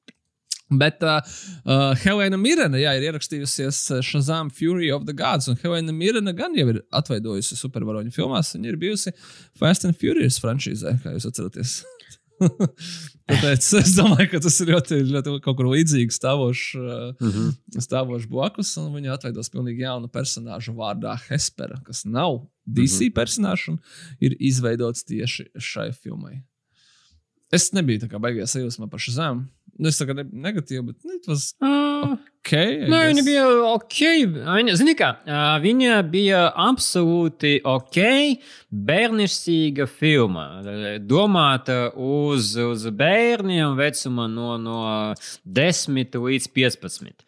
Bet 0.82 1.06
uh, 1.06 1.22
uh, 1.70 1.94
Helēna 2.02 2.42
Mirena 2.42 2.82
jā, 2.82 2.96
ir 2.98 3.08
ierakstījusies 3.12 3.84
Shazam 4.06 4.50
Fury 4.54 4.90
of 4.94 5.06
the 5.06 5.14
Gods, 5.18 5.52
un 5.54 5.62
Helēna 5.62 5.94
Mirena 5.94 6.34
gan 6.38 6.58
jau 6.58 6.66
ir 6.74 6.82
atveidojusi 6.90 7.62
supervaroņu 7.62 8.14
filmās. 8.18 8.56
Viņa 8.58 8.74
ir 8.74 8.82
bijusi 8.82 9.14
Fast 9.58 9.86
and 9.86 10.02
Furious 10.02 10.42
franšīzē, 10.42 10.98
kā 11.06 11.14
jūs 11.14 11.30
atceraties. 11.30 11.80
Tāpēc 13.30 13.66
es 13.80 13.94
domāju, 13.98 14.28
ka 14.32 14.42
tas 14.42 14.58
ir 14.64 14.72
ļoti, 14.74 15.00
ļoti 15.12 15.34
kaut 15.46 15.58
kur 15.60 15.70
līdzīgs 15.70 16.18
stāvošs 16.18 16.64
mm 16.80 17.32
-hmm. 17.34 17.82
stāvoš 17.86 18.28
blakus. 18.32 18.74
Viņa 18.78 19.14
atveidos 19.16 19.52
pilnīgi 19.54 19.86
jaunu 19.86 20.10
personāžu 20.10 20.74
vārdā 20.78 21.16
Hespera, 21.28 21.82
kas 21.86 22.06
nav 22.06 22.46
DC 22.66 23.00
mm 23.00 23.06
-hmm. 23.06 23.18
personāžs 23.20 23.68
un 23.70 23.80
ir 24.20 24.36
izveidots 24.40 25.04
tieši 25.04 25.50
šai 25.58 25.92
filmai. 25.94 26.42
Es 27.52 27.72
nebiju 27.74 28.00
tā 28.00 28.10
kā 28.10 28.20
baigies 28.22 28.54
sajūsmā 28.54 28.90
par 28.90 29.00
šo 29.00 29.12
zemu. 29.12 29.48
Nu, 29.80 29.88
es 29.88 29.96
saku, 29.96 30.12
ne, 30.18 30.26
negatīvi, 30.28 30.82
bet 30.90 31.08
nu, 31.08 31.16
tas 31.24 31.54
uh, 31.64 32.10
ok. 32.12 32.52
Nē, 32.92 32.98
viņa 33.14 33.24
bija 33.24 33.44
ok. 33.70 34.00
Viņa, 34.36 34.74
zini, 34.76 34.96
kā, 35.00 35.14
viņa 35.64 36.02
bija 36.12 36.42
absolūti 36.68 37.54
ok, 37.64 38.00
bērnišķīga 38.90 39.88
filma. 39.88 40.46
Domāta 41.00 41.78
uz, 41.96 42.52
uz 42.60 42.84
bērniem 42.92 43.80
vecuma 43.80 44.28
no, 44.28 44.58
no 44.60 44.84
10 45.48 46.20
līdz 46.28 46.52
15. 46.60 47.24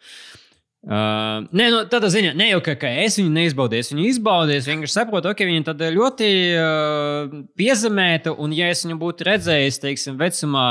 Uh, 0.82 1.44
nē, 1.54 1.68
nu, 1.70 1.80
tādā 1.86 2.08
ziņā, 2.10 2.32
ne 2.34 2.48
jau 2.48 2.58
ka, 2.66 2.72
ka 2.80 2.88
es 3.04 3.14
viņu 3.20 3.30
neizbaudīju, 3.30 3.84
es 3.84 3.90
viņu 3.94 4.06
izbaudīju. 4.10 4.60
Es 4.60 4.68
vienkārši 4.68 4.96
saprotu, 4.96 5.32
ka 5.38 5.46
viņa 5.46 5.68
tad 5.68 5.84
ļoti 5.94 6.30
uh, 6.58 7.36
piezemēta, 7.56 8.34
un 8.34 8.52
ja 8.56 8.68
es 8.74 8.82
viņu 8.84 8.98
būtu 8.98 9.28
redzējis, 9.30 9.78
teiksim, 9.86 10.18
vecumā 10.18 10.66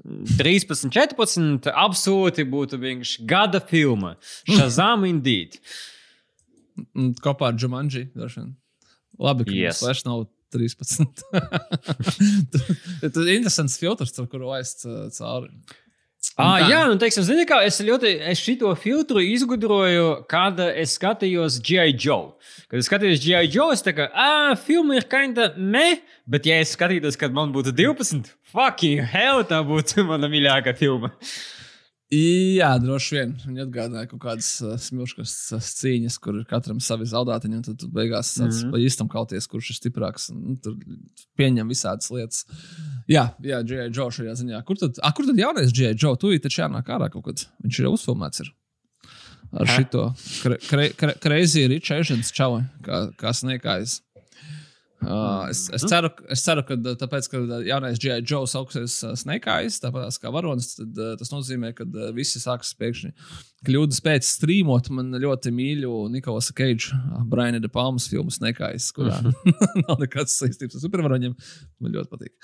13, 0.00 0.88
14, 0.88 1.68
absolūti 1.68 2.46
būtu 2.48 2.78
vienkārši 2.80 3.26
gada 3.28 3.60
filma. 3.60 4.14
Shazam 4.48 5.04
indeed. 5.12 5.58
Kopā 7.22 7.50
ar 7.52 7.58
Jumanji. 7.60 8.06
Labi, 9.20 9.44
ka 9.46 9.52
yes. 9.56 9.82
vairs 9.84 10.06
nav 10.08 10.24
13. 10.56 11.04
Tas 13.02 13.20
ir 13.20 13.34
interesants 13.36 13.76
filtrs, 13.80 14.16
ar 14.20 14.28
kuru 14.32 14.52
aizt 14.56 14.86
uh, 14.88 15.06
cauri. 15.12 15.52
Ah, 16.32 16.62
tā. 16.62 16.68
jā, 16.70 16.80
nu, 16.88 16.96
teiksim, 17.00 17.24
zini, 17.26 17.44
kā 17.48 17.58
es 17.66 17.80
ļoti 17.82 18.12
es 18.30 18.40
šito 18.40 18.70
filtru 18.78 19.20
izgudroju, 19.26 20.22
kad 20.30 20.60
es 20.70 20.94
skatījos 20.96 21.58
G.I. 21.66 21.96
Joe. 21.98 22.32
Kad 22.70 22.78
es 22.78 22.88
skatījos 22.88 23.20
G.I. 23.24 23.50
Joe, 23.52 23.72
es 23.74 23.82
kā, 23.84 24.06
ah, 24.14 24.52
filma 24.56 24.96
ir 24.96 25.08
kinda 25.10 25.50
me, 25.58 25.98
bet 26.30 26.46
ja 26.48 26.60
es 26.62 26.72
skatītos, 26.76 27.18
kad 27.20 27.34
man 27.36 27.52
būtu 27.52 27.74
12, 27.76 28.30
fucking 28.54 29.02
hell, 29.12 29.42
tā 29.44 29.60
būtu 29.66 30.04
mana 30.10 30.30
mīļākā 30.32 30.76
filma. 30.78 31.12
Jā, 32.12 32.74
droši 32.76 33.14
vien. 33.16 33.30
Viņi 33.40 33.62
atgādināja 33.64 34.08
kaut 34.10 34.20
kādas 34.20 34.48
uh, 34.60 34.74
smilškas 34.76 35.32
uh, 35.56 35.68
cīņas, 35.80 36.18
kur 36.20 36.36
ir 36.42 36.44
katram 36.50 36.80
savi 36.84 37.06
zaudētiņi, 37.08 37.56
un 37.56 37.64
tad 37.64 37.78
tu 37.80 37.88
beigās 37.88 38.34
mm. 38.36 38.50
-hmm. 38.50 38.72
pa 38.74 38.80
īstam 38.84 39.08
kauties, 39.08 39.48
kurš 39.48 39.70
ir 39.72 39.78
stiprāks. 39.78 40.28
Un, 40.34 40.42
nu, 40.50 40.56
tur 40.60 40.76
pieņem 41.40 41.72
visādas 41.72 42.12
lietas. 42.12 42.44
Jā, 43.08 43.30
jā 43.40 43.62
G.I. 43.64 43.88
Joe 43.88 44.10
šajā 44.12 44.36
ziņā. 44.42 44.60
Kur 44.68 44.76
tad, 44.82 45.00
a, 45.00 45.14
kur 45.16 45.30
tad 45.30 45.40
jaunais 45.40 45.72
G.I. 45.72 45.96
Joe? 45.96 46.18
Tu 46.20 46.36
taču 46.44 46.60
jānāk 46.60 46.92
ārā 46.92 47.08
kaut 47.14 47.30
kad. 47.30 47.46
Viņš 47.64 47.80
ir 47.80 47.88
jau 47.88 47.94
uzfilmēts. 47.96 48.44
Ir. 48.44 48.52
Ar 49.52 49.68
Hä? 49.68 49.80
šito 49.80 50.04
kre, 50.42 50.56
kre, 50.68 50.86
kre, 50.96 51.16
crazy 51.20 51.66
rich 51.68 51.92
Asians 51.92 52.32
čau, 52.32 52.60
kā, 52.84 53.06
kā 53.20 53.32
snēkājas. 53.36 54.00
Uh, 55.02 55.48
es, 55.50 55.64
es, 55.74 55.82
ceru, 55.90 56.10
es 56.30 56.44
ceru, 56.46 56.62
ka 56.66 56.76
tāpēc, 57.00 57.28
ka 57.32 57.40
jaunais 57.66 57.98
G.I. 58.02 58.20
Joe 58.22 58.46
sauksies 58.50 59.00
Snake 59.18 59.50
Eyes, 59.50 59.80
tāpat 59.82 60.20
kā 60.22 60.30
varonis, 60.34 60.76
tad 60.78 61.00
uh, 61.00 61.16
tas 61.18 61.32
nozīmē, 61.34 61.72
ka 61.78 61.86
visi 62.14 62.42
sāks 62.42 62.70
pēkšņi 62.78 63.12
kļūdas 63.66 64.00
pēc 64.02 64.26
strīmot 64.26 64.90
man 64.94 65.12
ļoti 65.22 65.52
mīļu 65.54 66.06
Nikolasa 66.12 66.54
Keidža, 66.58 66.98
uh, 66.98 67.26
Braina 67.28 67.60
de 67.62 67.70
Palmas 67.72 68.08
filmu 68.10 68.32
Snake 68.34 68.64
Eyes, 68.68 68.90
kurā 68.94 69.18
nav 69.84 70.00
nekāds 70.02 70.38
saistības 70.38 70.78
ar 70.78 70.86
supervaroņiem. 70.86 71.36
Man 71.82 71.98
ļoti 71.98 72.12
patīk. 72.12 72.34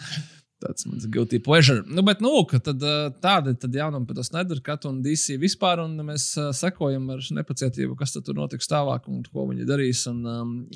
Tāds 0.58 0.88
mans 0.88 1.04
guilty 1.06 1.38
pleasure. 1.38 1.84
Nu, 1.86 2.02
bet, 2.02 2.18
nu, 2.24 2.32
tad, 2.50 2.82
tāda 3.22 3.52
ir 3.54 3.76
jaunuma 3.78 4.08
par 4.08 4.16
to 4.18 4.24
Snyder 4.26 4.58
Cut 4.66 4.88
un 4.88 4.96
DC 5.04 5.36
vispār, 5.38 5.78
un 5.84 5.92
mēs 6.08 6.32
sekojam 6.58 7.04
ar 7.14 7.22
nepacietību, 7.36 7.94
kas 8.00 8.16
tur 8.16 8.34
notiks 8.34 8.66
tālāk 8.70 9.06
un 9.06 9.20
ko 9.22 9.46
viņi 9.52 9.68
darīs. 9.68 10.02
Un, 10.10 10.24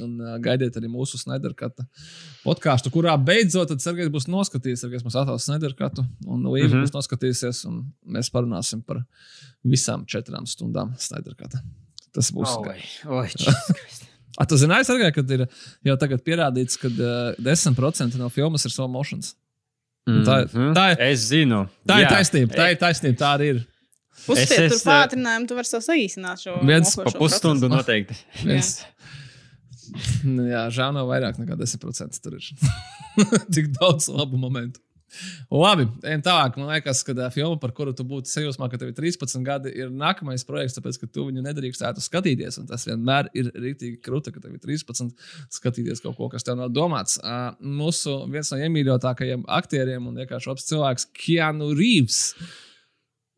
un 0.05 0.13
gaidiet 0.45 0.79
arī 0.79 0.91
mūsu 0.93 1.19
Snyder 1.19 1.57
Cut 1.59 1.83
podkāstu, 2.45 2.93
kurā 2.95 3.17
beidzot 3.19 3.75
Sergejs 3.83 4.13
būs 4.15 4.29
noskatījies, 4.31 4.87
Sergejs 4.87 5.03
mums 5.03 5.19
atvēl 5.19 5.43
Snyder 5.43 5.75
Cut, 5.75 5.99
un 6.29 6.47
Līva 6.47 6.69
mm. 6.69 6.77
-hmm. 6.77 6.87
būs 6.87 6.95
noskatījusies, 7.01 7.65
un 7.67 7.83
mēs 8.07 8.31
parunāsim 8.31 8.87
par 8.87 9.03
visām 9.67 10.07
četrām 10.07 10.47
stundām 10.47 10.95
Snyder 10.99 11.35
Cut. 11.35 11.59
Tas 12.15 12.31
būs. 12.31 12.55
Oi, 12.63 12.79
oi, 13.09 13.27
Jesus 13.35 13.75
Christ. 13.75 14.09
A, 14.39 14.47
tu 14.49 14.57
zināji, 14.57 14.87
Sergej, 14.89 15.13
ka 15.13 15.23
ir 15.35 15.45
jau 15.85 15.97
tagad 16.01 16.23
pierādīts, 16.25 16.79
ka 16.81 16.89
uh, 16.89 17.35
10% 17.37 18.17
no 18.21 18.31
filmas 18.33 18.65
ir 18.65 18.73
slow 18.73 18.89
motions. 18.89 19.35
Tā 20.09 20.37
ir- 20.43 20.49
Mhm. 20.51 20.73
tā 20.75 20.85
ir- 20.93 21.01
Es 21.13 21.21
zinu. 21.31 21.69
Tā 21.87 22.01
ir 22.01 22.07
Jā. 22.07 22.11
taisnība, 22.17 22.57
tā 22.57 22.71
ir 22.73 22.77
taisnība, 22.77 23.17
tā 23.19 23.29
arī 23.39 23.47
ir. 23.55 23.67
Uzspiest 24.29 24.51
Es- 24.53 24.59
tur 24.59 24.77
es, 24.77 24.85
pātrinājumu, 24.85 25.49
tu 25.49 25.55
vari 25.55 25.65
sev 25.67 25.81
saīsināt 25.81 26.43
šo 26.43 26.57
Viens 26.67 26.97
Pa 26.97 27.05
pusstundu 27.05 27.69
procesu. 27.69 27.77
noteikti. 27.77 28.17
Viens. 28.45 28.85
Nu, 30.25 30.43
jā, 30.49 30.67
žāna 30.71 31.03
vairāk 31.07 31.39
nekā 31.39 31.57
10% 31.59 32.21
tur 32.23 32.35
ir. 32.35 32.41
Tik 33.55 33.73
daudz 33.79 34.09
labu 34.09 34.37
momentu. 34.39 34.81
Labi, 35.53 35.87
ejam 36.07 36.23
tālāk. 36.25 36.57
Man 36.61 36.71
liekas, 36.71 37.03
ka 37.07 37.29
filma, 37.35 37.59
par 37.61 37.73
kuru 37.77 37.95
tu 37.97 38.05
būtu 38.09 38.31
sajūsmā, 38.31 38.69
ka 38.73 38.81
tev 38.81 38.93
ir 38.93 38.97
13 38.97 39.45
gadi, 39.47 39.73
ir 39.77 39.91
nākamais 39.93 40.45
projekts, 40.49 40.77
tāpēc, 40.79 41.01
ka 41.03 41.09
tu 41.13 41.27
viņu 41.29 41.45
nedrīkstētu 41.45 42.05
skatīties. 42.05 42.61
Tas 42.69 42.87
vienmēr 42.89 43.29
ir 43.39 43.51
rīktīgi 43.53 44.01
krūti, 44.05 44.33
ka 44.35 44.43
tev 44.43 44.57
ir 44.57 44.63
13 44.63 45.13
skatīties 45.53 46.03
kaut 46.05 46.17
ko, 46.19 46.31
kas 46.33 46.47
tev 46.47 46.59
nav 46.61 46.73
domāts. 46.75 47.19
Uh, 47.21 47.53
mūsu 47.61 48.23
viens 48.33 48.53
no 48.55 48.61
iemīļotākajiem 48.63 49.45
aktieriem 49.61 50.09
un 50.09 50.23
vienkārši 50.23 50.53
labs 50.53 50.69
cilvēks, 50.71 51.09
Keanu 51.19 51.73
Reeves, 51.77 52.23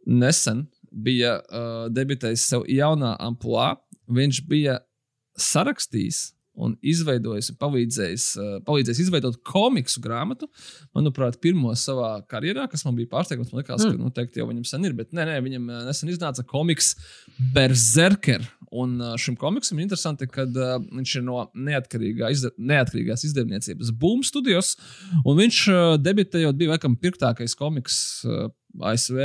nesen 0.06 0.66
bija 0.94 1.38
uh, 1.40 1.86
debitējis 1.92 2.48
sev 2.52 2.68
jaunā 2.70 3.16
amplitūnā. 3.18 3.74
Viņš 4.14 4.42
bija 4.44 4.78
sarakstījis 5.40 6.33
un 6.54 6.74
izveidojis, 6.86 7.50
un 7.52 7.58
palīdzējis, 7.60 8.26
uh, 8.38 8.56
palīdzējis 8.66 9.02
izveidot 9.06 9.40
komiksu 9.46 10.02
grāmatu. 10.04 10.48
Manuprāt, 10.96 11.40
pirmo 11.42 11.74
savā 11.78 12.16
karjerā, 12.30 12.68
kas 12.70 12.86
man 12.86 12.96
bija 12.98 13.10
pārsteigums. 13.12 13.52
Man 13.52 13.62
liekas, 13.62 13.82
mm. 13.82 13.96
ka 13.96 14.02
nu, 14.06 14.12
teikt, 14.14 14.38
jau 14.38 14.48
viņam 14.50 14.66
sen 14.68 14.86
ir, 14.86 14.96
bet 14.96 15.14
nē, 15.16 15.26
nē 15.30 15.38
viņam 15.44 15.70
uh, 15.70 15.82
nesen 15.88 16.12
iznāca 16.14 16.46
komiks 16.46 16.94
Berserker. 17.54 18.46
Un 18.74 18.96
uh, 19.02 19.14
šim 19.20 19.36
komiksam 19.38 19.78
ir 19.78 19.88
interesanti, 19.88 20.26
ka 20.30 20.46
uh, 20.48 20.76
viņš 20.82 21.18
ir 21.20 21.26
no 21.26 21.44
neatkarīgā 21.54 22.30
izde 22.34 22.50
neatkarīgās 22.58 23.26
izdevniecības 23.28 23.94
Boom 23.98 24.24
Studios. 24.26 24.74
Un 25.22 25.38
viņš 25.42 25.62
uh, 25.70 25.86
debitējot 26.02 26.58
bija 26.58 26.74
laikam 26.74 26.98
pirktākais 26.98 27.58
komiks. 27.58 27.96
Uh, 28.26 28.50
ASV 28.82 29.18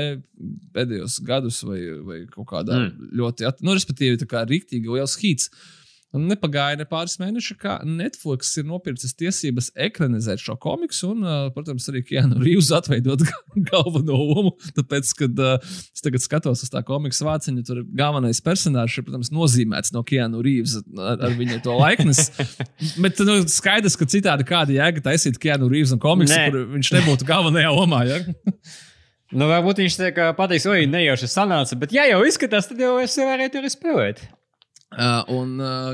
pēdējos 0.76 1.20
gadus, 1.26 1.64
vai, 1.66 1.80
vai 2.06 2.20
kaut 2.30 2.46
kādā 2.52 2.76
mm. 2.84 3.10
Ļoti, 3.18 3.48
nu, 3.66 3.74
respektīvi, 3.74 4.20
tā 4.22 4.28
kā 4.30 4.44
rīktīgi 4.46 4.92
liels 4.94 5.16
hīts. 5.18 5.50
Un 5.50 5.79
nepagāja 6.18 6.80
ne 6.80 6.86
pāris 6.90 7.20
mēneši, 7.22 7.56
kā 7.62 7.76
Netflix 7.86 8.50
ir 8.58 8.66
nopircis 8.66 9.14
tiesības 9.20 9.68
ekranizēt 9.78 10.42
šo 10.42 10.56
komiksu, 10.62 11.12
un, 11.14 11.28
protams, 11.54 11.86
arī 11.92 12.02
Keanu 12.08 12.40
Reeves 12.42 12.72
atveidot 12.74 13.22
ga- 13.28 13.44
galveno 13.70 14.18
lomu. 14.18 14.54
Tāpēc, 14.78 15.12
kad 15.20 15.44
es 15.62 16.02
tagad 16.06 16.24
skatos 16.26 16.66
uz 16.66 16.74
tā 16.74 16.82
komiksa 16.88 17.28
vāciņu, 17.28 17.66
tur 17.68 17.84
galvenais 17.86 18.42
personāžs 18.42 18.98
ir, 18.98 19.06
protams, 19.06 19.30
nozīmēts 19.36 19.94
no 19.94 20.02
Keanu 20.08 20.42
Reeves 20.46 20.80
ar, 20.82 21.22
ar 21.30 21.38
viņa 21.38 21.62
to 21.68 21.78
laiknes. 21.78 22.26
Bet 23.04 23.22
nu, 23.28 23.42
skaidrs, 23.52 24.00
ka 24.00 24.10
citādi 24.10 24.48
kāda 24.50 24.80
jēga 24.80 25.06
taisīt 25.12 25.38
Keanu 25.42 25.70
Reeves 25.70 25.94
un 25.94 26.02
komiksu, 26.02 26.34
Nē. 26.34 26.50
kur 26.50 26.66
viņš 26.74 26.94
nebūtu 26.98 27.30
galvenajā 27.30 27.76
lomā. 27.76 28.02
Ja? 28.10 28.24
Nu, 29.30 29.46
varbūt 29.46 29.84
viņš 29.84 30.02
pateiks, 30.34 30.66
oi, 30.66 30.88
nejauši 30.90 31.30
sanāca, 31.30 31.78
bet 31.78 31.94
ja 31.94 32.08
jau 32.10 32.24
izskatās, 32.26 32.66
tad 32.72 32.82
jau 32.82 32.96
es 32.98 33.14
varētu 33.22 33.62
arī 33.62 33.70
spēlēt. 33.70 34.26
Uh, 34.90 35.22
un 35.30 35.52
uh, 35.62 35.92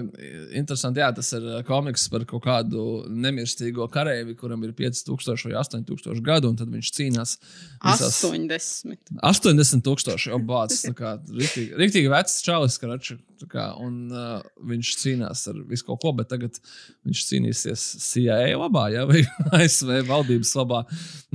interesanti, 0.56 1.02
jā, 1.04 1.10
tas 1.18 1.28
ir 1.36 1.44
uh, 1.44 1.58
komiks 1.68 2.06
par 2.08 2.24
kaut 2.24 2.46
kādu 2.46 3.04
nemirstīgo 3.12 3.90
kareivi, 3.92 4.38
kuram 4.40 4.62
ir 4.64 4.72
5000 4.72 5.50
vai 5.50 5.58
8000 5.60 6.22
gadu, 6.24 6.48
un 6.54 6.56
tad 6.62 6.72
viņš 6.72 6.92
cīnās. 6.96 7.34
visās- 7.84 8.22
80. 9.20 9.20
80,000 9.20 10.30
jau 10.32 10.40
bācis. 10.48 10.86
Rīktīgi, 11.76 12.08
vecs 12.14 12.38
čalis, 12.46 12.78
karači, 12.80 13.18
kā, 13.52 13.66
un 13.84 13.98
uh, 14.16 14.40
viņš 14.64 14.94
cīnās 15.04 15.44
ar 15.52 15.60
visu 15.68 15.90
kaut 15.90 16.00
ko, 16.06 16.14
bet 16.16 16.32
tagad 16.32 16.56
viņš 17.04 17.26
cīnīsies 17.34 17.84
CIA 18.00 18.56
labā, 18.56 18.88
ja, 18.96 19.04
vai 19.12 19.26
ASV 19.60 19.92
valdības 20.08 20.56
labā. 20.62 20.86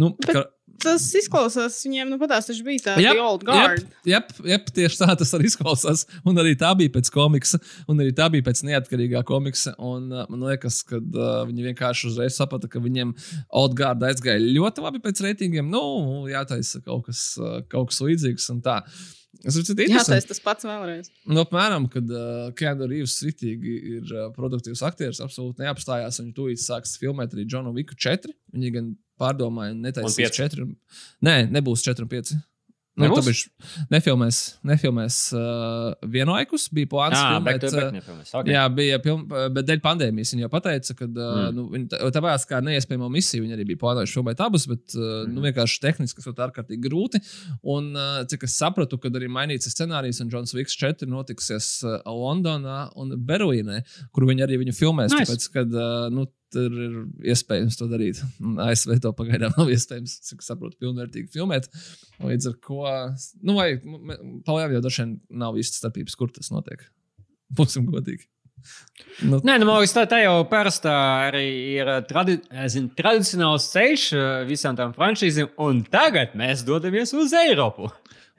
Nu, 0.01 0.15
Bet- 0.17 0.33
ka, 0.33 0.47
Tas 0.81 1.05
izklausās, 1.19 1.77
viņiem 1.85 2.09
nu 2.13 2.19
patās, 2.21 2.49
taču 2.49 2.65
bija 2.67 2.85
tā 2.87 2.95
Jep, 3.01 3.19
yep, 3.19 3.23
old 3.25 3.45
guard. 3.47 3.85
Jep, 4.09 4.33
jep, 4.33 4.33
jep, 4.53 4.73
tieši 4.79 5.01
tā 5.03 5.09
tas 5.21 5.35
arī 5.37 5.51
izklausās. 5.51 6.07
Un 6.27 6.41
arī 6.41 6.57
tā 6.59 6.73
bija 6.79 6.95
pēc 6.97 7.13
komiksa, 7.15 7.61
un 7.91 8.01
arī 8.03 8.15
tā 8.17 8.31
bija 8.33 8.47
pēc 8.49 8.65
neatkarīgā 8.69 9.23
komiksa. 9.29 9.75
Un, 9.77 10.09
uh, 10.15 10.27
man 10.33 10.49
liekas, 10.49 10.81
ka 10.89 10.99
uh, 10.99 11.31
viņi 11.51 11.71
vienkārši 11.71 12.11
uzreiz 12.11 12.41
saprata, 12.41 12.71
ka 12.71 12.83
viņiem 12.83 13.15
Outgārda 13.61 14.11
aizgāja 14.11 14.43
ļoti 14.43 14.87
labi 14.87 15.05
pēc 15.05 15.25
reitingiem. 15.29 15.71
Nu, 15.73 16.27
jātaisa 16.31 16.83
kaut 16.87 17.09
kas, 17.11 17.25
uh, 17.41 17.61
kaut 17.71 17.93
kas 17.93 18.05
līdzīgs 18.07 18.53
un 18.55 18.63
tā. 18.65 18.81
Ka 18.87 19.20
Jā, 19.89 20.03
tas 20.03 20.11
tas 20.11 20.29
tas 20.29 20.43
pats 20.45 20.67
vēlreiz. 20.69 21.09
Nu, 21.25 21.41
apmēram, 21.45 21.87
kad 21.93 22.11
uh, 22.13 22.51
Keanu 22.59 22.89
Reeves 22.91 23.17
ritīgi 23.25 23.77
ir 23.97 24.11
uh, 24.13 24.27
produktīvs 24.37 24.83
aktieris, 24.87 25.23
absolūti 25.25 25.65
neapstājās. 25.65 26.21
Viņš 26.21 26.35
tūlīt 26.37 26.63
sāks 26.63 26.99
filmēt 27.01 27.37
arī 27.37 27.47
Džonu 27.49 27.73
Viku 27.77 27.97
4. 27.97 28.35
Viņi 28.53 28.75
gan 28.77 28.93
pārdomāja, 29.21 29.77
netaisīs 29.77 30.19
pieci? 30.21 30.45
4. 30.45 30.69
Nē, 31.29 31.37
nebūs 31.57 31.85
4 31.87 32.05
un 32.05 32.13
5. 32.13 32.35
Nu, 33.01 33.09
Nebūs? 33.09 33.41
tāpēc 33.49 33.89
nefilmēs, 33.95 34.39
nefilmēs 34.71 35.17
uh, 35.37 35.95
vienlaikus. 36.13 36.67
Bija 36.77 36.91
plāns 36.93 37.17
Jā, 37.17 37.25
filmēt. 37.33 37.61
bet 37.65 37.65
uh, 37.73 37.79
bet 37.81 37.95
nefilmēs. 37.97 38.33
Okay. 38.41 38.53
Jā, 38.55 38.65
bija 38.77 38.99
piln, 39.05 39.25
bet 39.57 39.67
dēļ 39.69 39.81
pandēmijas 39.85 40.35
viņa 40.35 40.45
jau 40.47 40.51
pateica, 40.53 40.97
ka 41.01 41.09
uh, 41.09 41.29
Mm. 41.31 41.55
nu, 41.57 41.65
viņa 41.73 41.89
tā- 41.95 42.11
tāpēc 42.19 42.45
kā 42.51 42.61
neiespējamo 42.67 43.09
misiju 43.13 43.45
viņi 43.47 43.55
arī 43.57 43.65
bija 43.71 43.81
plānojuši 43.83 44.17
filmēt 44.19 44.41
abas, 44.45 44.67
bet 44.71 44.95
uh, 44.99 45.25
Mm. 45.27 45.35
nu, 45.35 45.41
vienkārši 45.49 45.81
tehniski 45.85 46.21
tas 46.23 46.27
ir 46.31 46.45
ārkārtīgi 46.47 46.83
grūti. 46.89 47.21
Un 47.65 47.93
uh, 47.97 48.25
cik 48.29 48.45
es 48.49 48.57
sapratu, 48.61 48.99
kad 49.01 49.13
arī 49.17 49.29
mainīts 49.33 49.71
scenārijs 49.73 50.21
un 50.23 50.29
Džons 50.31 50.53
Viks 50.55 50.77
4 50.77 51.07
notiksies 51.09 51.83
uh, 51.85 51.99
Londonā 52.07 52.91
un 52.97 53.17
Berlīnē, 53.17 53.83
kur 54.13 54.25
viņi 54.29 54.45
arī 54.47 54.59
viņu 54.65 54.75
filmēs. 54.77 55.15
Nice. 55.15 55.31
Tāpēc, 55.31 55.49
kad, 55.55 55.73
uh, 55.75 56.09
nu, 56.13 56.27
Tur 56.51 56.75
ir 56.75 56.97
iespējams 57.31 57.79
to 57.79 57.87
darīt. 57.91 58.21
ASV 58.65 58.97
to 59.05 59.13
pagaidām 59.15 59.55
nav 59.59 59.71
iespējams, 59.71 60.17
cik 60.27 60.43
saprotu, 60.43 60.79
pilnvērtīgi 60.83 61.31
filmēt. 61.35 61.71
Līdz 62.25 62.51
ar 62.51 62.59
to, 62.67 62.81
nu, 63.47 63.55
vai 63.59 63.69
palielināt, 63.79 64.77
jau 64.77 64.85
dažiem 64.89 65.15
nav 65.31 65.59
īsti 65.61 65.83
starpības, 65.83 66.19
kur 66.19 66.33
tas 66.35 66.51
notiek. 66.55 66.83
Būsim 67.59 67.87
godīgi. 67.91 68.27
Nu, 69.25 69.39
Nē, 69.45 69.55
nu, 69.61 69.65
man 69.65 69.79
liekas, 69.81 69.95
tā, 69.97 70.05
tā 70.09 70.19
jau 70.21 70.35
parastā 70.51 70.93
arī 71.31 71.47
ir 71.79 71.89
uh, 71.89 72.03
tradi 72.05 72.37
zin, 72.73 72.91
tradicionāls 72.97 73.71
ceļš 73.73 74.05
uh, 74.17 74.25
visām 74.49 74.77
tām 74.77 74.93
franšīzēm, 74.97 75.55
un 75.65 75.81
tagad 75.89 76.35
mēs 76.37 76.67
dodamies 76.69 77.15
uz 77.17 77.33
Eiropu. 77.41 77.89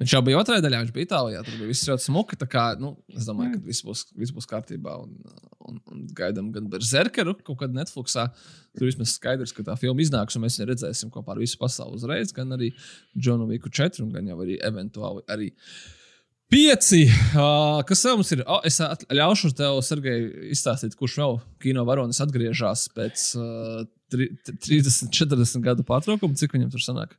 Viņš 0.01 0.15
jau 0.15 0.21
bija 0.25 0.39
otrajā 0.41 0.63
daļā, 0.65 0.79
viņš 0.81 0.93
bija 0.95 1.05
Itālijā. 1.05 1.43
Tur 1.45 1.59
bija 1.59 1.69
viss 1.69 1.85
ļoti 1.85 2.05
smuki. 2.07 2.37
Kā, 2.49 2.63
nu, 2.81 2.95
es 3.13 3.27
domāju, 3.29 3.53
ka 3.53 3.67
viss 3.67 3.85
būs, 3.85 4.01
viss 4.17 4.33
būs 4.33 4.49
kārtībā. 4.49 4.95
Un, 5.03 5.13
un, 5.69 5.77
un 5.93 6.03
gaidām 6.17 6.49
gan 6.55 6.69
Berzerkeru 6.71 7.35
kaut 7.45 7.59
kad 7.59 7.75
Netflixā. 7.75 8.25
Tur 8.73 8.89
vismaz 8.89 9.13
skaidrs, 9.19 9.53
ka 9.53 9.65
tā 9.67 9.77
filma 9.77 10.01
iznāks, 10.01 10.37
un 10.37 10.45
mēs 10.47 10.57
viņu 10.57 10.71
redzēsim 10.71 11.13
kopā 11.13 11.35
ar 11.35 11.43
visu 11.43 11.59
pasauli 11.61 11.99
uzreiz. 11.99 12.33
Gan 12.33 12.57
arī 12.57 12.71
Džonu 13.13 13.45
Viku 13.51 13.69
4, 13.69 14.01
un 14.01 14.13
gan 14.15 14.29
jau 14.31 14.39
arī 14.41 14.57
eventuāli 14.71 15.25
arī. 15.29 15.51
Pieci. 16.51 17.05
Uh, 17.31 17.79
kas 17.87 18.01
vēl 18.03 18.17
mums 18.19 18.33
ir? 18.35 18.41
Oh, 18.43 18.59
es 18.67 18.81
ļaušu 18.81 19.53
tev, 19.55 19.77
Sergei, 19.87 20.25
izstāstīt, 20.51 20.97
kurš 20.99 21.21
vēl 21.21 21.37
kino 21.63 21.85
varonis 21.87 22.19
atgriežas 22.25 22.89
pēc 22.91 23.29
uh, 23.39 23.85
tri, 24.11 24.33
30, 24.49 25.13
40 25.15 25.63
gadu 25.63 25.85
pārtraukuma. 25.87 26.35
Cik 26.41 26.57
viņam 26.57 26.73
tur 26.73 26.83
sanāk? 26.83 27.15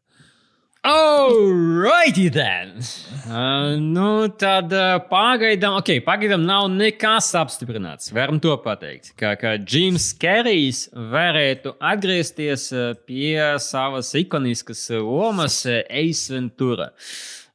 Alrighty 0.84 2.28
then. 2.32 2.82
Uh, 3.30 3.78
nu, 3.78 4.26
tad 4.34 4.72
uh, 4.74 4.96
pagaidām, 5.06 5.76
ok, 5.78 6.00
pagaidām 6.02 6.42
nav 6.42 6.64
nekas 6.74 7.28
apstiprināts. 7.38 8.10
Varam 8.10 8.40
to 8.42 8.56
pateikt. 8.64 9.12
Kā, 9.14 9.36
kā 9.38 9.52
Jims 9.62 10.08
Kerijs 10.18 10.88
varētu 10.90 11.76
atgriezties 11.78 12.66
uh, 12.74 12.96
pie 13.06 13.38
savas 13.62 14.10
ikoniskas 14.18 14.82
lomas 14.98 15.60
uh, 15.70 15.84
Ace 15.86 16.34
Ventura. 16.34 16.90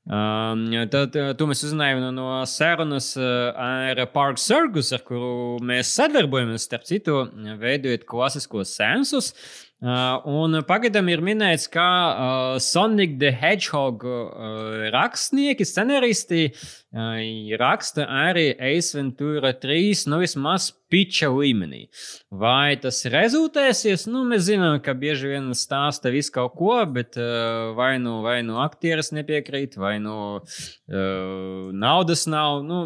Um, 0.08 0.64
tad, 0.88 1.20
uh, 1.20 1.36
to 1.36 1.52
mēs 1.52 1.68
uzzinājām 1.68 2.08
no, 2.16 2.32
sarunas 2.48 3.12
uh, 3.20 3.52
ar 3.60 4.06
Park 4.16 4.40
Circus, 4.40 4.96
ar 4.96 5.04
kuru 5.04 5.60
mēs 5.68 5.92
sadarbojamies, 6.00 6.64
starp 6.64 6.88
citu, 6.88 7.26
veidojot 7.60 8.08
klasiskos 8.08 8.72
sensus. 8.80 9.34
Uh, 9.36 9.67
un 9.82 10.58
pagaidām 10.66 11.10
ir 11.14 11.22
minēts, 11.22 11.68
ka 11.70 11.86
uh, 11.86 12.56
Sonic 12.58 13.20
the 13.22 13.30
Hedgehog 13.30 14.02
uh, 14.10 14.88
rakstnieki, 14.94 15.66
scenaristi 15.66 16.48
uh, 16.50 17.20
raksta 17.62 18.08
arī 18.10 18.56
Ace 18.58 18.98
Ventura 18.98 19.54
3, 19.54 20.08
nu 20.10 20.18
vismaz 20.24 20.72
pitcha 20.90 21.30
līmenī. 21.30 21.88
Vai 22.32 22.78
tas 22.82 23.04
rezultēsies? 23.06 24.08
Nu, 24.10 24.24
mēs 24.26 24.48
zinām, 24.48 24.80
ka 24.82 24.96
bieži 24.98 25.36
vien 25.36 25.52
stāsta 25.54 26.10
visu 26.10 26.34
kaut 26.34 26.58
ko, 26.58 26.74
bet 26.90 27.20
uh, 27.22 27.76
vai 27.78 27.98
nu, 28.02 28.24
vai 28.26 28.40
nu 28.48 28.58
aktieris 28.64 29.14
nepiekrīt, 29.14 29.78
vai 29.78 30.00
nu 30.02 30.18
uh, 30.40 31.70
naudas 31.70 32.26
nav. 32.26 32.64
Nu, 32.66 32.82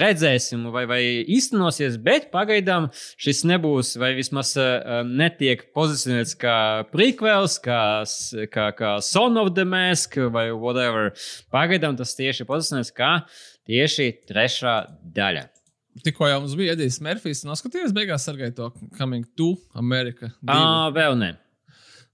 redzēsim, 0.00 0.66
vai, 0.74 0.84
vai 0.88 1.00
īstenosies, 1.34 1.98
bet 2.02 2.30
pagaidām 2.32 2.88
šis 3.20 3.44
nebūs, 3.48 3.94
vai 4.00 4.12
vismaz 4.16 4.54
uh, 4.60 5.02
netiek 5.06 5.66
pozicionēts 5.76 6.36
kā 6.40 6.56
prequels, 6.92 7.58
kā, 7.64 7.80
kā, 8.52 8.68
kā 8.78 8.94
Son 9.04 9.40
of 9.40 9.52
the 9.56 9.66
Mask 9.68 10.18
vai 10.34 10.48
whatever. 10.52 11.12
Pagaidām 11.54 11.98
tas 11.98 12.16
tieši 12.18 12.46
pozicionēts 12.48 12.94
kā 12.96 13.12
tieši 13.68 14.10
trešā 14.28 14.78
daļa. 15.14 15.48
Tikko 16.04 16.26
jau 16.26 16.40
mums 16.42 16.56
bija 16.58 16.74
Edijs 16.74 16.98
Mērfijs, 17.04 17.44
noskatījās 17.46 17.94
beigās 17.94 18.24
sargai 18.26 18.50
to 18.56 18.72
Coming 18.98 19.28
to 19.38 19.52
America. 19.78 20.32
Ah, 20.50 20.88
vēl 20.94 21.14
ne. 21.20 21.34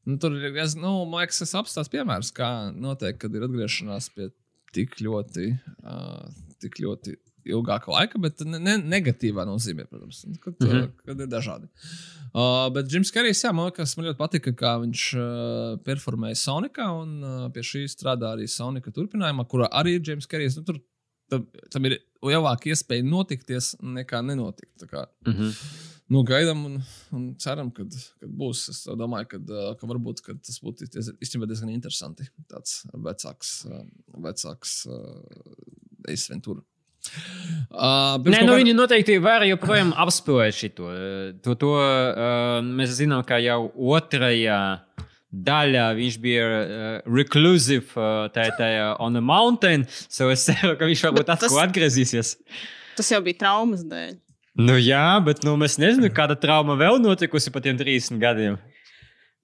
Nu, 0.09 0.19
tur 0.21 0.35
ir, 0.37 0.53
es, 0.61 0.75
nu, 0.77 1.05
man 1.09 1.23
liekas, 1.23 1.41
tas 1.43 1.57
apstāsts 1.61 1.93
piemērs, 1.93 2.33
kā 2.37 2.51
notiek, 2.77 3.17
kad 3.21 3.35
ir 3.37 3.45
atgriešanās 3.47 4.11
pie 4.17 4.29
tik 4.75 4.97
ļoti, 5.03 5.51
uh, 5.85 6.29
tik 6.63 6.79
ļoti 6.83 7.17
ilgāka 7.49 7.93
laika, 7.93 8.21
bet 8.23 8.43
ne, 8.47 8.59
ne, 8.63 8.77
negatīvā 8.97 9.47
nozīmē, 9.49 9.87
protams, 9.91 10.23
kad, 10.43 10.55
mm. 10.59 10.71
-hmm. 10.71 10.91
kad 11.07 11.21
ir 11.21 11.31
dažādi. 11.31 11.71
Uh, 12.31 12.69
bet 12.75 12.87
Džims 12.87 13.11
Kerijs, 13.11 13.43
jā, 13.45 13.53
man 13.53 13.71
liekas, 13.71 13.97
man 13.99 14.07
ļoti 14.07 14.21
patika, 14.21 14.53
kā 14.55 14.77
viņš 14.85 15.07
uh, 15.19 15.79
performēja 15.87 16.39
Sonicā, 16.39 16.87
un 17.03 17.17
uh, 17.23 17.49
pie 17.55 17.65
šī 17.67 17.87
strādā 17.91 18.35
arī 18.37 18.47
Sonika 18.49 18.93
turpinājumā, 18.95 19.47
kurā 19.51 19.67
arī 19.73 19.97
ir 19.99 20.05
Džims 20.07 20.31
Kerijs. 20.31 20.59
Nu, 20.61 20.67
tur, 20.69 20.79
tam, 21.31 21.47
tam 21.71 21.89
ir 21.91 21.99
lielāka 22.27 22.71
iespēja 22.71 23.07
notikties 23.07 23.75
nekā 23.83 24.23
nenotikt. 24.27 24.87
Mm 24.87 25.33
-hmm. 25.33 25.57
Nu, 26.11 26.25
gaidām 26.27 26.65
un, 26.67 26.79
un 27.15 27.27
ceram, 27.39 27.69
ka 27.71 27.85
būs. 28.27 28.65
Es 28.73 28.81
domāju, 28.99 29.29
kad, 29.37 29.51
uh, 29.55 29.75
ka 29.79 29.87
varbūt 29.87 30.23
ka 30.27 30.35
tas 30.35 30.59
būtu 30.63 30.89
īstenībā 31.23 31.47
diezgan 31.47 31.71
interesanti. 31.71 32.27
Tāds 32.51 32.81
vecāks, 32.95 33.53
uh, 33.71 33.85
vecāks 34.19 34.87
uh, 34.91 36.11
Ace 36.11 36.33
Ventura. 36.33 36.65
Uh, 37.71 38.19
Nē, 38.27 38.43
nu, 38.45 38.53
kāda- 38.53 38.59
viņi 38.61 38.75
noteikti 38.77 39.17
var 39.23 39.45
joprojām 39.47 39.93
apspēlēt 40.05 40.57
šo. 40.59 40.71
To, 41.43 41.55
to 41.59 41.71
uh, 41.79 42.61
mēs 42.67 42.97
zinām, 42.99 43.23
ka 43.27 43.39
jau 43.43 43.71
otrajā 43.73 44.61
daļā 45.31 45.87
viņš 45.97 46.19
bija 46.23 46.47
uh, 46.47 46.89
reclusive, 47.07 47.87
uh, 47.95 48.27
tajā, 48.35 48.57
tajā 48.59 48.89
on 49.03 49.17
a 49.17 49.23
mountain. 49.25 49.87
So 50.11 50.29
es 50.35 50.45
ceru, 50.49 50.75
ka 50.79 50.89
viņš 50.91 51.07
varbūt 51.09 51.33
atkal 51.37 51.63
atgriezīsies. 51.65 52.35
Tas 52.99 53.13
jau 53.15 53.23
bija 53.25 53.39
traumas 53.47 53.87
dēļ. 53.87 54.19
Nu, 54.61 54.75
jā, 54.83 55.07
bet 55.25 55.45
nu, 55.47 55.55
mēs 55.57 55.79
nezinām, 55.81 56.11
kāda 56.13 56.35
trauma 56.37 56.75
vēl 56.77 56.99
notikusi 57.01 57.53
pa 57.55 57.63
tiem 57.65 57.79
30 57.79 58.19
gadiem. 58.21 58.59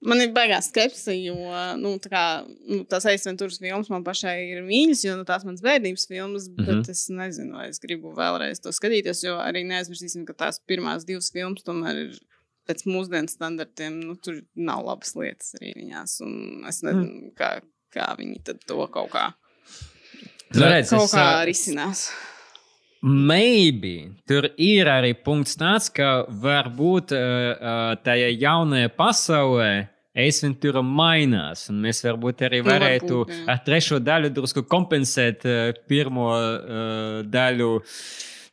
Man 0.05 0.21
ir 0.21 0.29
baigās 0.29 0.67
skepse, 0.69 1.15
jo 1.17 1.35
nu, 1.81 1.95
tā 1.97 2.11
kā, 2.11 2.23
nu, 2.69 2.83
tās 2.89 3.07
aizsventūras 3.09 3.57
filmas 3.57 3.89
man 3.89 4.03
pašai 4.05 4.35
ir 4.51 4.59
mīļas, 4.65 5.01
jo 5.07 5.15
nu, 5.17 5.25
tās 5.25 5.45
manas 5.47 5.63
bērnības 5.65 6.05
filmas, 6.05 6.45
mm 6.45 6.53
-hmm. 6.53 6.67
Mhm. 6.67 6.81
bet 6.83 6.89
es 6.93 7.07
nezinu, 7.09 7.57
vai 7.57 7.69
es 7.69 7.81
gribu 7.81 8.13
vēlreiz 8.13 8.61
to 8.61 8.69
skatīties, 8.69 9.23
jo 9.25 9.39
arī 9.41 9.65
neaizmirsīsim, 9.65 10.25
ka 10.27 10.37
tās 10.45 10.61
pirmās 10.69 11.05
divas 11.05 11.31
filmas 11.33 11.65
tomēr 11.65 12.03
ir 12.03 12.19
pēc 12.69 12.85
mūsdienu 12.85 13.31
standartiem, 13.31 13.99
nu, 14.03 14.15
tur 14.15 14.43
nav 14.55 14.85
labas 14.85 15.15
lietas 15.15 15.55
arī 15.57 15.73
viņās, 15.81 16.21
un 16.21 16.65
es 16.69 16.83
nezinu, 16.83 17.33
kā, 17.33 17.61
kā 17.89 18.13
viņi 18.19 18.43
to 18.67 18.87
kaut 18.91 19.11
kā, 19.11 19.33
Nu, 20.55 20.63
redz, 20.63 20.91
kaut 20.93 21.09
es, 21.09 21.13
kā 21.15 21.25
uh, 21.27 21.43
risinās. 21.47 22.07
Maybe 23.03 24.11
tur 24.27 24.47
ir 24.57 24.89
arī 24.89 25.13
punkts 25.23 25.55
tāds, 25.59 25.89
ka 25.93 26.25
varbūt 26.29 27.13
uh, 27.13 27.95
tajā 28.03 28.31
jaunajā 28.41 28.89
pasaulē 28.97 29.69
Eisventura 30.17 30.81
mainās, 30.81 31.67
un 31.69 31.77
mēs 31.83 31.99
varbūt 32.01 32.39
arī 32.47 32.63
Nu, 32.63 32.71
varētu 32.71 33.17
varbūt, 33.19 33.33
jā. 33.35 33.43
ar 33.53 33.59
trešo 33.67 33.99
daļu 34.01 34.31
drusku 34.33 34.63
kompensēt 34.65 35.45
uh, 35.45 35.73
pirmo 35.87 36.31
uh, 36.33 37.21
daļu 37.29 37.69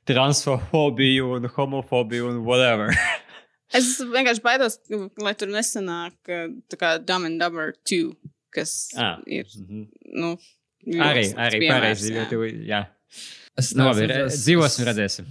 transfobiju 0.05 1.31
un 1.39 1.49
homofobiju 1.57 2.29
un 2.33 2.43
whatever. 2.47 2.93
Es 3.75 3.97
vienkārši 3.99 4.43
baidos, 4.45 4.77
lai 5.19 5.33
tur 5.35 5.49
nesanāk 5.51 6.15
tā 6.71 6.77
kā 6.79 6.93
Dumb 7.03 7.27
and 7.27 7.41
Dumber 7.43 7.73
2, 7.91 8.13
kas 8.55 8.75
Ah. 8.95 9.17
ir, 9.27 9.49
Mhm. 9.59 9.89
nu, 10.21 10.29
arī, 11.03 11.25
arī 11.35 11.59
pareizi. 11.73 12.13
jā. 12.13 12.21
jo 12.21 12.27
tu- 12.31 12.61
Jā, 12.69 12.83
Es 13.61 13.73
labi, 13.79 14.07
re- 14.11 14.27
dzīvosim, 14.33 14.87
redzēsim. 14.89 15.27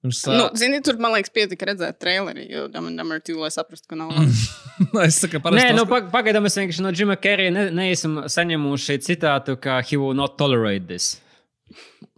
Pirms, 0.00 0.22
Nu, 0.32 0.46
zini, 0.56 0.78
tur 0.84 0.96
man 1.00 1.12
liekas, 1.12 1.32
pietika 1.32 1.66
redzēt 1.68 1.98
traileri, 2.00 2.46
jo 2.48 2.62
and 2.72 2.96
Dumber 2.96 3.20
2, 3.20 3.36
lai 3.36 3.50
saprastu, 3.52 3.90
ka 3.90 3.98
nav 4.00 4.12
es 5.04 5.18
saku, 5.20 5.40
parasti 5.44 5.60
Nē, 5.60 5.74
nu, 5.76 5.84
pag 5.88 6.08
pagaidām 6.12 6.46
mēs 6.46 6.56
vienkārši 6.56 6.84
no 6.86 6.92
Džima 6.96 7.18
Kerija 7.20 7.52
ne, 7.52 7.66
neesam 7.76 8.22
saņēmuši 8.24 8.96
citātu, 9.04 9.58
ka 9.60 9.82
he 9.84 10.00
will 10.00 10.16
not 10.16 10.38
tolerate 10.40 10.88
this. 10.88 11.18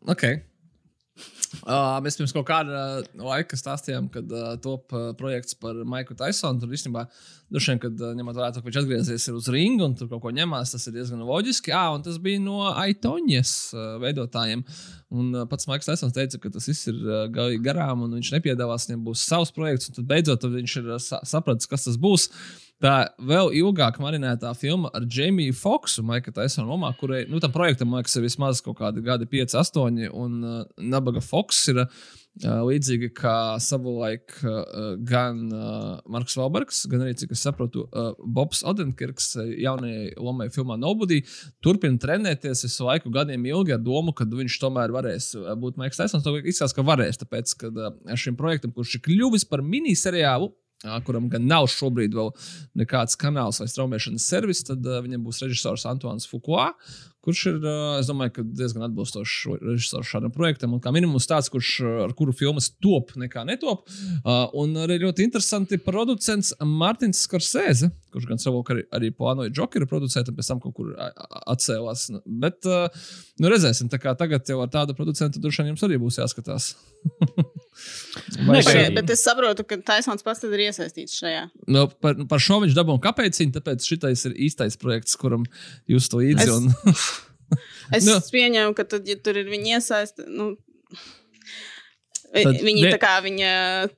Okay. 0.07 0.43
Uh, 1.63 2.01
mēs 2.03 2.17
pirms 2.19 2.33
kaut 2.35 2.47
kāda 2.49 3.03
laika 3.23 3.55
stāstījām, 3.59 4.09
kad 4.11 4.33
uh, 4.35 4.55
top 4.63 4.91
uh, 4.97 5.13
projekts 5.19 5.55
par 5.55 5.77
Maiku 5.87 6.17
Taisonu. 6.19 6.59
Tur 6.59 6.73
īstenībā, 6.75 7.05
vien, 7.55 7.79
kad 7.83 8.03
uh, 8.03 8.15
ņemot 8.19 8.39
vērā 8.39 8.49
to, 8.51 8.63
ka 8.63 8.67
viņš 8.67 8.79
atgriezies 8.81 9.29
uz 9.31 9.51
ringu 9.55 9.87
un 9.87 9.95
tur 9.99 10.11
kaut 10.11 10.25
ko 10.25 10.33
ņemās, 10.35 10.75
tas 10.75 10.89
ir 10.91 10.97
diezgan 10.97 11.23
loģiski. 11.29 11.71
Jā, 11.71 11.85
un 11.95 12.03
tas 12.03 12.19
bija 12.23 12.43
no 12.43 12.65
Aitoņas 12.73 13.55
uh, 13.77 13.87
veidotājiem. 14.03 14.65
Un 15.15 15.31
uh, 15.37 15.47
pats 15.47 15.71
Maiks 15.71 15.87
Taisons 15.87 16.17
teica, 16.17 16.41
ka 16.43 16.51
tas 16.51 16.67
viss 16.67 16.91
ir 16.91 16.99
uh, 16.99 17.55
garām 17.63 18.09
un 18.09 18.19
viņš 18.19 18.35
nepiedāvās, 18.41 18.89
viņam 18.91 19.07
būs 19.07 19.23
savs 19.31 19.55
projekts. 19.55 19.93
Tad 19.95 20.11
beidzot 20.11 20.43
tad 20.43 20.59
viņš 20.59 20.77
ir 20.83 20.93
uh, 20.97 21.01
sa 21.03 21.23
sapratis, 21.29 21.71
kas 21.71 21.87
tas 21.87 22.01
būs. 22.01 22.27
Tā 22.83 22.95
vēl 23.23 23.53
ilgāk 23.61 24.01
marinētā 24.03 24.51
filma 24.59 24.89
ar 24.97 25.05
Jamiju 25.07 25.55
Foksu, 25.55 26.03
Maika 26.03 26.33
Taisona 26.35 26.67
lomā, 26.67 26.89
kurai, 26.99 27.21
nu, 27.31 27.39
tam 27.43 27.53
projektam, 27.55 27.93
man 27.93 28.01
liekas, 28.03 28.17
ir 28.19 28.25
vismaz 28.25 28.63
kaut 28.65 28.81
kādi 28.81 29.05
gadi, 29.07 29.29
5, 29.31 29.55
8, 29.61 30.09
un 30.11 30.41
uh, 30.43 30.57
Nabaga 30.83 31.23
Foks 31.23 31.61
ir 31.71 31.79
uh, 31.85 31.93
līdzīgi 32.43 33.13
kā 33.15 33.35
savulaik 33.63 34.35
uh, 34.43 34.97
gan 35.07 35.45
uh, 35.55 36.01
Marks 36.11 36.35
Valbergs, 36.41 36.81
gan 36.91 37.05
arī, 37.07 37.15
cik 37.21 37.37
es 37.37 37.45
saprotu, 37.47 37.85
uh, 37.87 38.17
Bobs 38.19 38.65
Odenkirks 38.67 39.37
jaunajai 39.39 40.17
lomai 40.19 40.49
filmā 40.51 40.75
Nobody 40.81 41.21
turpina 41.63 42.03
trenēties 42.03 42.65
visu 42.67 42.89
laiku 42.89 43.15
gadiem 43.15 43.47
ilgi 43.53 43.77
ar 43.77 43.85
domu, 43.85 44.11
ka 44.11 44.27
viņš 44.27 44.59
tomēr 44.65 44.91
varēs 44.97 45.37
būt 45.63 45.79
Maiks 45.79 46.03
Taisons. 46.03 46.27
Izskatās, 46.43 46.75
ka 46.75 46.83
varēs, 46.91 47.23
tāpēc, 47.23 47.55
ka 47.63 48.19
šim 48.19 48.35
projektam, 48.41 48.75
kurš 48.75 48.99
ir 48.99 49.07
kļuvis 49.07 49.47
par 49.47 49.63
miniseriālu, 49.63 50.51
kuram 51.07 51.29
gan 51.33 51.47
nav 51.47 51.69
šobrīd 51.71 52.15
vēl 52.17 52.33
nekāds 52.83 53.19
kanāls 53.21 53.63
vai 53.63 53.69
straumēšanas 53.71 54.29
servis, 54.35 54.65
tad 54.67 54.85
uh, 54.87 55.01
viņam 55.05 55.25
būs 55.27 55.43
režisors 55.45 55.87
Antoine 55.91 56.23
Foucault. 56.27 56.79
Kurš 57.23 57.41
ir, 57.53 57.59
es 58.01 58.09
domāju, 58.11 58.33
ka 58.35 58.43
diezgan 58.43 58.83
atbilstošs 58.89 59.35
režisors 59.63 60.09
šādam 60.11 60.33
projektam, 60.35 60.73
un 60.75 60.81
kā 60.83 60.91
minimums 60.91 61.29
tāds, 61.31 61.47
kurš 61.55 61.69
ar 62.09 62.15
kuru 62.19 62.35
filmas 62.35 62.73
top 62.83 63.13
nekā 63.23 63.45
netop. 63.47 63.85
Un 64.59 64.75
arī 64.83 64.97
ļoti 65.05 65.23
interesanti 65.29 65.79
producents 65.79 66.51
Mārtiņš 66.59 67.21
Skarsēze, 67.29 67.93
kurš 68.11 68.27
gan 68.27 68.43
savu 68.43 68.65
arī, 68.75 68.83
arī 68.99 69.13
plānoja 69.15 69.55
Jokeru 69.55 69.87
producēt, 69.87 70.33
un 70.33 70.39
pēc 70.41 70.51
tam 70.51 70.63
kaut 70.65 70.75
kur 70.81 70.91
atcēlās. 70.99 72.09
Bet, 72.27 72.67
uh, 72.67 72.91
nu, 73.39 73.53
redzēsim, 73.55 73.87
tā 73.93 74.03
kā 74.03 74.17
tagad 74.19 74.51
jau 74.51 74.59
ar 74.65 74.75
tādu 74.75 74.99
producentu 74.99 75.39
droši 75.43 75.63
vien 75.63 75.73
jums 75.77 75.87
arī 75.87 76.01
būs 76.03 76.19
jāskatās. 76.19 76.73
Vai 78.47 78.59
Nē, 78.59 78.63
ka- 78.67 78.91
Bet 78.99 79.11
es 79.15 79.23
saprotu, 79.25 79.65
ka 79.67 79.79
Taisons 79.87 80.23
pats 80.27 80.43
ir 80.45 80.61
iesaistīts 80.67 81.17
šajā. 81.23 81.47
Nu, 81.73 81.87
par, 82.05 82.19
par 82.29 82.43
šo 82.43 82.59
viņš 82.63 82.75
dabūja 82.77 83.03
kāpēc, 83.07 83.41
tāpēc 83.57 83.87
šis 83.89 84.27
ir 84.29 84.37
īstais 84.49 84.77
projekts, 84.81 85.17
kuram 85.17 85.47
jūs 85.91 86.11
to 86.13 86.21
īdzi. 86.25 86.45
Es- 86.45 86.53
Un... 86.53 86.69
Es 87.97 88.07
Nu. 88.09 88.19
pieņēmu, 88.35 88.75
ka 88.79 88.85
tad, 88.89 89.09
ja 89.09 89.17
tur 89.21 89.37
ir 89.41 89.51
viņa 89.53 89.77
iesaiste, 89.79 90.27
nu, 90.29 90.55
Tad 92.33 92.63
viņi 92.65 92.87
ne- 92.87 92.93
tā 92.95 92.99
kā 93.03 93.17
viņa 93.21 93.49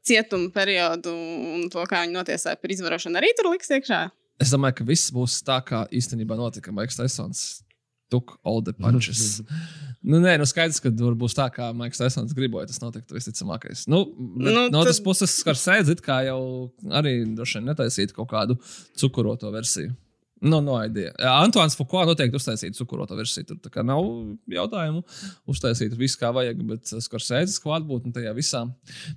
cietuma 0.03 0.49
periodu 0.51 1.12
un 1.14 1.69
to, 1.71 1.85
kā 1.87 2.01
viņi 2.03 2.17
notiesāja 2.17 2.59
par 2.59 2.73
izvarošanu, 2.75 3.21
arī 3.21 3.31
tur 3.38 3.47
liks 3.53 3.71
iekšā. 3.71 4.01
Es 4.43 4.51
domāju, 4.51 4.81
ka 4.81 4.87
viss 4.88 5.12
būs 5.14 5.37
tā, 5.47 5.61
kā 5.62 5.85
īstenībā 5.95 6.35
notika. 6.35 6.73
Maiks 6.75 6.99
Taisons 6.99 7.62
took 8.11 8.35
all 8.45 8.59
the 8.61 8.73
punches. 8.75 9.38
nu, 10.03 10.19
nē, 10.19 10.35
nu 10.43 10.47
skaidrs, 10.51 10.81
ka 10.83 10.90
tur 10.90 11.14
būs 11.14 11.37
tā, 11.38 11.47
kā 11.55 11.71
Maiks 11.79 12.03
Taisons 12.03 12.35
gribēja. 12.35 12.67
Tas 12.73 12.83
notiktu 12.83 13.14
visticamākais. 13.14 13.87
Nu, 13.87 14.03
Nu, 14.19 14.51
no 14.67 14.81
otras 14.83 14.99
tad- 14.99 15.07
puses, 15.07 15.31
skar 15.38 15.55
sēdzit, 15.55 16.03
kā 16.03 16.25
jau 16.27 16.40
arī 16.90 17.21
droši 17.38 17.61
vien 17.61 17.71
netaisīt 17.71 18.12
kaut 18.19 18.33
kādu 18.35 18.59
cukuroto 18.99 19.53
versiju. 19.55 19.95
Nu, 20.45 20.61
no 20.61 20.77
ideja. 20.85 21.13
Antoine 21.41 21.73
Foucault 21.73 22.11
noteikti 22.11 22.37
uztaisīja 22.37 22.75
cukuroto 22.77 23.17
versiju. 23.17 23.47
Tur 23.49 23.61
tā 23.65 23.71
kā 23.73 23.85
nav 23.87 24.05
jautājumu. 24.53 25.01
Uztaisīt 25.51 25.95
visu, 25.97 26.19
kā 26.21 26.29
vajag, 26.37 26.61
bet 26.69 26.93
Skorsēzes 27.07 27.57
klātbūtne 27.65 28.13
tajā 28.13 28.35
visā. 28.37 28.61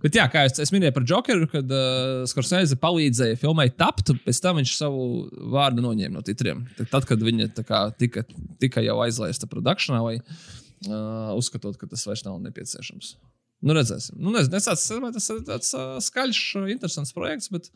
Bet, 0.04 0.16
jā, 0.16 0.28
kā 0.32 0.46
es, 0.48 0.56
es 0.64 0.72
minēju 0.72 0.96
par 0.96 1.08
Jokeru, 1.12 1.50
kad 1.52 1.74
uh, 1.76 2.24
Skorsēze 2.32 2.80
palīdzēja 2.80 3.40
filmai 3.44 3.68
tapt, 3.76 4.14
pēc 4.24 4.42
tam 4.44 4.62
viņš 4.62 4.76
savu 4.80 5.08
vārdu 5.52 5.84
noņēma 5.84 6.16
no 6.16 6.24
titriem. 6.26 6.64
Tad, 6.80 7.04
kad 7.10 7.28
viņa 7.28 7.52
kā, 7.60 7.84
tika, 8.00 8.24
tika 8.64 8.86
jau 8.86 9.02
aizlaista 9.04 9.52
produkcijā, 9.52 10.00
vai 10.04 10.20
uh, 10.22 11.34
uzskatot, 11.36 11.76
ka 11.80 11.92
tas 11.92 12.08
vairs 12.08 12.24
nav 12.28 12.40
nepieciešams. 12.48 13.18
Nu, 13.66 13.74
redzēsim. 13.74 14.20
Nu, 14.22 14.30
nezinu, 14.36 14.60
es 14.60 14.84
domāju, 14.92 15.16
tas 15.16 15.28
ir 15.34 15.40
tāds 15.48 15.72
uh, 15.74 15.96
skaļš, 16.04 16.42
interesants 16.76 17.14
projekts. 17.16 17.50
Bet, 17.50 17.72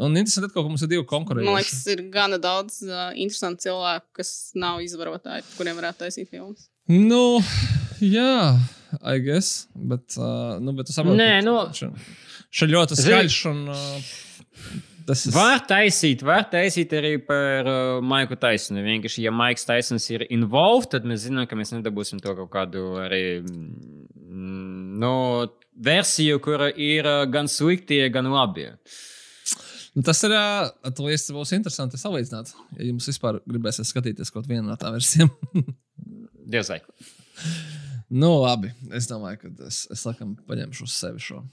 un 0.00 0.16
interesanti, 0.16 0.48
ka 0.54 0.64
mums 0.64 0.84
ir 0.86 0.88
divi 0.94 1.04
konkurenti. 1.08 1.44
Man 1.50 1.58
liekas, 1.60 1.82
ir 1.92 2.00
gana 2.14 2.38
daudz 2.40 2.78
uh, 2.86 3.10
interesantu 3.12 3.66
cilvēku, 3.66 4.08
kas 4.22 4.32
nav 4.56 4.80
izvarotāji, 4.86 5.44
kuriem 5.58 5.76
varētu 5.82 6.06
taisīt 6.06 6.32
filmas. 6.32 6.70
Nu, 6.88 7.42
jā, 8.00 8.56
I 9.02 9.20
guess. 9.20 9.66
Bet, 9.76 10.16
uh, 10.16 10.56
nu, 10.64 10.72
bet 10.78 10.88
tu 10.88 10.96
saproti, 10.96 11.20
Nē, 11.20 11.42
nu- 11.44 11.60
Šeit 12.48 12.72
ļoti 12.72 12.96
skaļš 12.96 13.34
un 13.50 13.58
uh, 13.68 14.12
tas 15.04 15.26
ir. 15.28 15.34
Var 15.36 15.60
taisīt, 15.68 16.24
var 16.24 16.46
taisīt 16.48 16.94
arī 16.96 17.18
par 17.20 17.68
uh, 17.68 17.98
Maiku 18.00 18.38
Taisonu. 18.40 18.80
Vienkārši, 18.86 19.26
ja 19.28 19.32
Maiks 19.36 19.68
Taisons 19.68 20.08
ir 20.14 20.24
involved, 20.32 20.88
tad 20.96 21.04
mēs 21.04 21.26
zinām, 21.28 21.44
ka 21.50 21.58
mēs 21.60 21.74
nedabūsim 21.76 22.24
to 22.24 22.32
kaut 22.40 22.48
kādu 22.56 22.86
arī 23.04 23.22
mm, 23.44 24.08
nu, 24.98 25.12
versiju, 25.78 26.40
kura 26.42 26.72
ir 26.74 27.06
uh, 27.06 27.22
gan 27.30 27.46
sliktie, 27.50 28.08
gan 28.14 28.26
labie. 28.32 28.72
Nu, 29.94 30.02
tas 30.06 30.22
ir. 30.26 30.32
Uh, 30.34 30.68
tas 30.84 31.30
būs 31.34 31.54
interesanti 31.56 31.96
salīdzināt. 32.00 32.46
Ja 32.78 32.82
jums 32.90 33.08
vispār 33.10 33.34
gribēsies 33.48 33.90
skatīties 33.94 34.32
kaut 34.34 34.46
vienu 34.50 34.66
no 34.68 34.76
tām 34.80 34.92
versijām. 34.98 35.30
Dievs 36.52 36.70
vai. 36.72 36.80
nu, 38.08 38.30
labi. 38.44 38.68
Es 38.94 39.04
domāju, 39.10 39.36
ka 39.42 39.46
es, 39.68 39.76
es 39.92 40.00
laikam 40.08 40.28
paņemšu 40.48 40.82
uz 40.88 40.94
sevi 40.98 41.20
šo. 41.22 41.38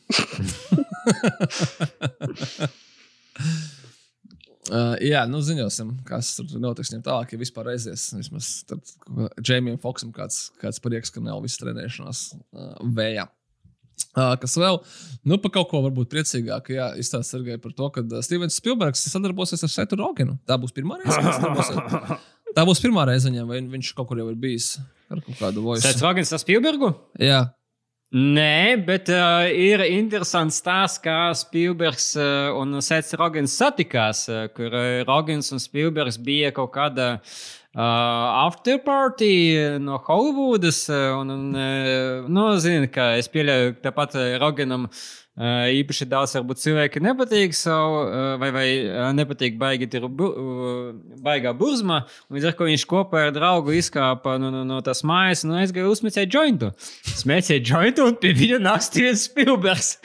Uh, 4.66 4.96
jā, 5.04 5.22
nu 5.30 5.44
ziņosim, 5.46 5.92
kas 6.08 6.32
tur 6.40 6.58
notiks 6.62 6.90
tālāk, 7.06 7.36
ja 7.36 7.38
vispār 7.38 7.70
aizies. 7.76 8.08
Vismaz 8.18 8.52
Džeimijam 9.38 9.78
Foksam 9.84 10.14
kāds, 10.16 10.48
kāds 10.62 10.82
prieks, 10.82 11.14
ka 11.14 11.22
nav 11.22 11.44
viss 11.46 11.62
trenēšanās 11.62 12.28
uh, 12.34 12.72
vējā. 12.98 13.28
Uh, 14.16 14.34
kas 14.40 14.56
vēl? 14.60 14.80
Nu, 15.28 15.38
par 15.44 15.54
kaut 15.58 15.70
ko 15.72 15.82
varbūt 15.86 16.10
priecīgāk. 16.12 16.72
Jā, 16.76 16.90
izstāsta 17.00 17.38
Sergei 17.38 17.60
par 17.62 17.76
to, 17.78 17.92
ka 17.94 18.04
uh, 18.04 18.24
Stevens 18.26 18.58
Spilbergs 18.60 19.06
sadarbosies 19.12 19.64
ar 19.68 19.72
Setu 19.72 20.00
Rogenu. 20.00 20.38
Tā 20.48 20.58
būs 20.62 20.74
pirmā 20.76 20.98
reize, 21.02 21.20
kad 21.20 21.38
sadarbosies. 21.38 22.24
Tā 22.56 22.64
būs 22.64 22.80
pirmā 22.80 23.04
reize 23.10 23.28
viņam, 23.28 23.52
vai 23.52 23.60
viņš 23.76 23.92
kaut 23.98 24.08
kur 24.10 24.22
jau 24.22 24.30
ir 24.32 24.40
bijis 24.40 24.78
ar 25.12 25.20
kaut 25.20 25.36
kādu 25.42 25.64
voice. 25.66 25.84
Sēdz 25.84 26.04
Vagins 26.06 26.32
ar 26.32 26.42
Spielbergu? 26.42 26.94
Jā, 27.20 27.42
Nē, 28.14 28.78
bet 28.86 29.10
uh, 29.10 29.48
ir 29.50 29.82
interesants 29.82 30.60
stāsts, 30.62 31.02
kā 31.02 31.34
Spielbergs 31.36 32.12
uh, 32.20 32.54
un 32.54 32.78
Sēts 32.78 33.16
Rogans 33.18 33.56
satikās, 33.58 34.28
uh, 34.30 34.46
kur 34.54 34.70
uh, 34.70 35.02
Rogans 35.08 35.50
un 35.52 35.60
Spielbergs 35.60 36.20
bija 36.22 36.54
kaut 36.54 36.70
kāda 36.78 37.16
uh, 37.18 38.46
afterparty 38.46 39.34
no. 39.82 39.98
Uh, 39.98 41.18
un, 41.18 41.34
un, 41.34 41.50
uh, 41.58 42.30
nu, 42.30 42.48
zini, 42.62 42.88
ka 42.94 43.16
es 43.18 43.28
pieļauju, 43.34 43.80
tāpat 43.82 44.16
Roganam 44.40 44.86
uh, 44.86 45.04
īpaši 45.36 46.08
daudz 46.08 46.36
varbūt 46.38 46.62
cilvēki 46.62 47.02
nepatīk 47.04 47.56
savu, 47.58 48.06
vai, 48.40 48.52
vai 48.56 48.68
nepatīk 49.18 49.58
baigi 49.60 49.90
ir 49.98 50.08
bu, 50.08 50.30
baigā 51.26 51.52
burzma. 51.58 52.06
Līdz 52.32 52.50
ar 52.50 52.56
to 52.56 52.70
viņš 52.70 52.86
kopā 52.88 53.26
ar 53.28 53.36
draugu 53.36 53.76
izkāpa 53.76 54.38
no, 54.40 54.52
no, 54.54 54.64
no 54.68 54.80
tās 54.86 55.04
mājas 55.04 55.44
un 55.44 55.58
aizgāja 55.60 55.92
uzmēcēt 55.92 56.32
jointu. 56.32 56.72
Smēķēja 57.20 57.66
jointu 57.68 58.08
un 58.08 58.16
pie 58.22 58.32
viņa 58.38 58.62
nāk 58.64 58.88
Stevens 58.88 59.28
Spielbergs. 59.28 59.98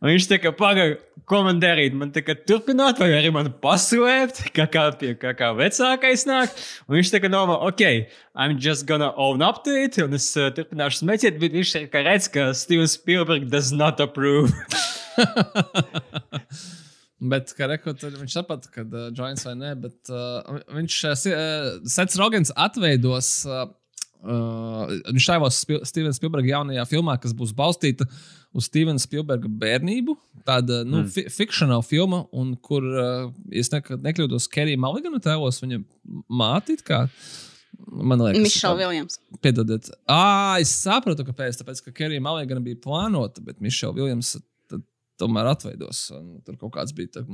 Un 0.00 0.14
viņš 0.14 0.30
tā 0.30 0.40
kā 0.40 0.54
pagaida, 0.56 0.96
ko 1.30 1.42
man 1.46 1.60
darīt. 1.62 1.94
Man 1.96 2.10
tā 2.14 2.22
kā 2.26 2.34
turpināt, 2.34 2.98
vai 3.00 3.12
arī 3.14 3.30
man 3.34 3.50
paslēpt, 3.62 4.42
kā, 4.56 4.66
kā, 4.70 4.88
pie, 4.98 5.14
kā, 5.20 5.32
kā 5.38 5.52
vecākais 5.58 6.26
nāk. 6.28 6.56
Un 6.88 6.98
viņš 6.98 7.12
tā 7.14 7.22
kā 7.22 7.30
domā, 7.32 7.56
ok, 7.70 7.84
I'm 8.34 8.58
just 8.58 8.88
gonna 8.90 9.12
own 9.16 9.44
up 9.46 9.62
to 9.66 9.76
it, 9.78 10.00
un 10.02 10.18
es 10.18 10.28
uh, 10.36 10.50
turpināšu 10.56 11.04
smēķēt, 11.04 11.38
bet 11.42 11.56
viņš 11.56 11.76
tā 11.76 11.86
kā 11.92 12.04
redz, 12.06 12.28
ka 12.34 12.50
Stevens 12.58 12.98
Spielbergs 12.98 13.50
does 13.52 13.70
not 13.72 14.02
approve. 14.02 14.50
Bet, 17.20 17.50
kā 17.52 17.66
rekord, 17.68 18.00
viņš 18.00 18.32
saprata, 18.32 18.70
ka 18.72 18.80
uh, 18.86 19.10
joints 19.12 19.44
vai 19.44 19.52
nē, 19.52 19.74
bet 19.76 20.08
uh, 20.08 20.62
viņš, 20.72 20.94
uh, 21.04 21.18
Sets 21.84 22.16
Rogans 22.16 22.48
atveidos. 22.56 23.28
Uh, 23.44 23.66
Uh, 24.20 24.90
viņš 25.08 25.26
tēlos 25.30 25.58
Stevena 25.88 26.12
Spielberga 26.12 26.50
jaunajā 26.52 26.84
filmā, 26.90 27.14
kas 27.20 27.32
būs 27.36 27.54
balstīta 27.56 28.04
uz 28.52 28.66
Stevena 28.68 29.00
Spielberga 29.00 29.48
bērnību. 29.62 30.16
Tāda 30.48 30.82
nu, 30.84 31.02
mm. 31.02 31.12
fi 31.14 31.24
fikcionāla 31.32 31.86
filma, 31.86 32.26
un 32.36 32.52
kur, 32.60 32.84
uh, 32.84 33.30
es 33.48 33.72
ne, 33.72 33.80
nekļūdos, 33.80 34.50
Kerija 34.52 34.80
Maligana 34.80 35.22
tēlos 35.24 35.62
viņa 35.64 35.80
māti. 36.28 36.76
kā, 36.84 37.06
Man 37.90 38.20
liekas, 38.20 38.42
Mišela 38.44 38.76
Viljams. 38.76 39.16
Piedodiet. 39.42 39.88
Ah, 40.10 40.58
es 40.60 40.72
saprotu, 40.82 41.24
kāpēc. 41.26 41.56
Tāpēc, 41.62 41.80
ka 41.86 41.94
Kerija 42.02 42.22
Maligana 42.22 42.62
bija 42.62 42.78
plānota, 42.82 43.42
bet 43.46 43.62
Mišela 43.64 43.96
Viljams 43.96 44.34
tomēr 45.20 45.50
atveidos. 45.52 46.06
un 46.16 46.38
Tur 46.46 46.56
kaut 46.60 46.72
kāds 46.78 46.94
bija. 46.96 47.12
Tā, 47.18 47.24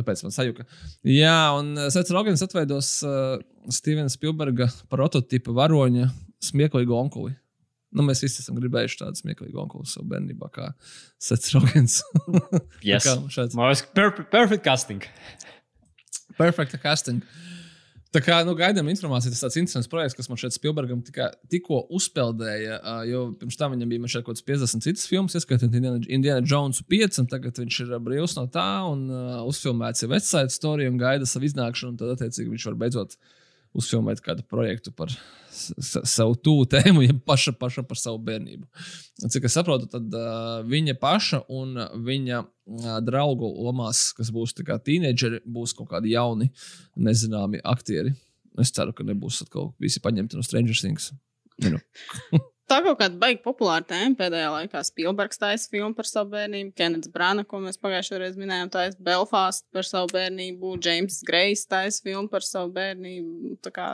tāpēc 0.00 0.24
man 0.26 0.34
sajūta. 0.34 0.64
Jā, 1.08 1.36
un 1.58 1.74
Sets 1.94 2.12
Rogans 2.16 2.42
atveidos 2.44 2.92
uh, 3.06 3.36
Stevena 3.72 4.10
Spielberga 4.12 4.70
prototipu 4.92 5.54
varoņa 5.56 6.08
smieklīgu 6.48 6.96
onkuli. 6.96 7.34
Nu, 7.96 8.04
mēs 8.04 8.20
visi 8.20 8.42
esam 8.42 8.58
gribējuši 8.60 8.98
tādu 9.00 9.16
smieklīgu 9.22 9.62
onkuli 9.62 9.88
savā 9.88 10.10
bērnībā, 10.10 10.50
kā 10.52 10.66
Sets 11.24 11.54
Rogans. 11.56 12.02
šāds- 13.32 13.56
Mums 13.56 13.84
perfect, 13.96 14.28
perfect 14.34 14.64
casting. 14.66 15.06
Perfekta 16.38 16.78
casting. 16.82 17.22
Tā 18.08 18.22
kā 18.24 18.38
nu, 18.48 18.54
gaidām 18.56 18.86
informāciju, 18.88 19.34
tas 19.34 19.42
ir 19.42 19.44
tāds 19.44 19.58
interesants 19.60 19.90
projekts, 19.92 20.16
kas 20.16 20.30
man 20.30 20.38
šeit 20.40 20.54
Spielbergam 20.56 21.02
tika, 21.04 21.26
tikko 21.52 21.82
uzpeldēja. 21.92 22.78
Uh, 22.80 23.02
jo 23.04 23.24
pirms 23.36 23.58
tam 23.60 23.74
viņam 23.74 23.90
bija 23.92 24.22
kaut 24.22 24.30
kāds 24.30 24.44
50 24.48 24.86
citas 24.86 25.04
filmas, 25.10 25.36
ieskaitot 25.36 25.68
Indiana, 25.68 26.00
Indiana 26.08 26.40
Jones 26.40 26.80
5, 26.88 27.20
un 27.20 27.28
tagad 27.28 27.60
viņš 27.60 27.80
ir 27.84 27.92
brīvs 28.06 28.38
no 28.38 28.46
tā 28.52 28.68
un 28.88 29.04
uh, 29.12 29.42
uzfilmēts 29.50 30.06
jau 30.06 30.08
Vecāta 30.14 30.54
storija 30.54 30.88
un 30.88 30.96
gaida 31.00 31.28
savu 31.28 31.50
iznākšanu. 31.50 31.98
Tad, 32.00 32.14
attiecīgi, 32.16 32.48
viņš 32.54 32.66
var 32.70 32.80
beidzot 32.80 33.18
uzfilmēt 33.78 34.22
kādu 34.24 34.44
projektu 34.48 34.92
par 34.94 35.12
savu 35.52 36.36
tūlu 36.38 36.66
tēmu, 36.70 37.02
ja 37.06 37.16
paša, 37.26 37.54
paša 37.58 37.84
par 37.88 38.00
savu 38.00 38.20
bērnību. 38.26 38.66
Cik 39.26 39.48
es 39.48 39.56
saprotu, 39.58 39.88
tad 39.90 40.14
uh, 40.14 40.60
viņa 40.68 40.98
paša 41.00 41.44
un 41.54 41.78
viņa 42.06 42.42
uh, 42.42 42.98
draugu 43.04 43.50
lomās, 43.68 44.08
kas 44.18 44.32
būs 44.34 44.54
teenageri, 44.58 45.42
būs 45.46 45.74
kaut 45.78 45.90
kādi 45.94 46.14
jauni, 46.14 46.50
nezināmi 46.96 47.62
aktieri. 47.64 48.14
Es 48.58 48.74
ceru, 48.74 48.94
ka 48.96 49.06
nebūs 49.06 49.42
atkal 49.44 49.72
visi 49.78 50.02
paņemti 50.02 50.38
no 50.38 50.42
Stranger 50.46 50.78
Things. 50.78 51.12
Nu. 51.62 51.78
Tā 52.68 52.82
kaut 52.84 52.98
kāda 53.00 53.16
baigta 53.16 53.46
populāra 53.46 53.86
tēma 53.88 54.18
pēdējā 54.18 54.48
laikā. 54.52 54.82
Spilbergs 54.84 55.40
taisa 55.40 55.70
filmu 55.72 55.96
par 55.96 56.08
savu 56.08 56.34
bērnību, 56.34 56.74
Kenets 56.76 57.08
Brāna, 57.12 57.46
ko 57.48 57.62
mēs 57.64 57.80
pagājušajā 57.80 58.20
reizē 58.20 58.42
minējām, 58.42 58.68
taisa 58.74 59.00
Belfast 59.04 59.64
par 59.72 59.88
savu 59.88 60.10
bērnību, 60.12 60.74
James 60.84 61.22
Grejs 61.24 61.64
taisa 61.70 62.04
filmu 62.04 62.28
par 62.32 62.44
savu 62.44 62.74
bērnību. 62.76 63.54
Tā 63.64 63.72
kā 63.72 63.86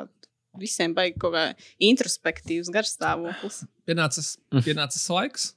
visiem 0.59 0.95
baigi 0.97 1.21
kaut 1.23 1.37
kā 1.37 1.45
introspektīvs 1.87 2.73
garstāvoklis. 2.75 3.63
Pienācis, 3.87 4.35
pienācis 4.67 5.07
laiks. 5.13 5.53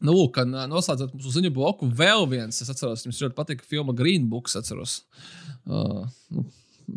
Nu, 0.00 0.14
lūk, 0.16 0.38
noslēdzot 0.46 1.14
mūsu 1.14 1.36
ziņu 1.36 1.52
bloku, 1.54 1.86
vēl 1.86 2.26
viens. 2.30 2.58
Es 2.62 2.70
atceros, 2.72 3.04
jums 3.06 3.20
ļoti 3.22 3.36
patika 3.36 3.66
filma 3.66 3.94
Green 3.96 4.26
Books. 4.30 4.56
Atceros. 4.58 5.00
Uh, 5.66 6.06
nu, 6.34 6.46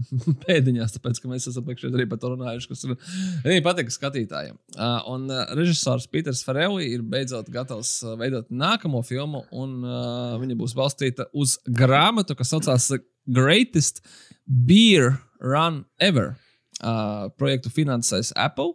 Pēdiņās, 0.46 0.96
tāpēc, 0.98 1.22
ka 1.22 1.32
mēs 1.32 1.48
esam 1.52 1.70
arī 1.70 2.08
par 2.10 2.22
to 2.22 2.34
runājuši, 2.34 2.70
kas 2.72 2.84
ir 2.88 2.96
arī 3.44 3.60
patīk 3.66 3.94
skatītājiem. 3.94 4.58
Uh, 4.76 5.00
un 5.14 5.26
uh, 5.32 5.46
režisors 5.58 6.08
Peters 6.12 6.44
Farelli 6.46 6.91
ir 6.94 7.06
beidzot 7.06 7.50
gatavs 7.54 7.96
veidot 8.20 8.52
nākamo 8.52 9.04
filmu, 9.06 9.46
un 9.52 9.82
uh, 9.86 10.36
viņa 10.41 10.60
būs 10.60 10.76
balstīta 10.78 11.30
uz 11.34 11.58
grāmatu, 11.68 12.38
kas 12.39 12.54
saucās 12.54 12.91
Greatest 13.26 14.04
Beer 14.46 15.18
Run 15.44 15.84
Ever. 16.00 16.36
Uh, 16.84 17.30
projektu 17.39 17.70
finansēs 17.72 18.34
Apple, 18.36 18.74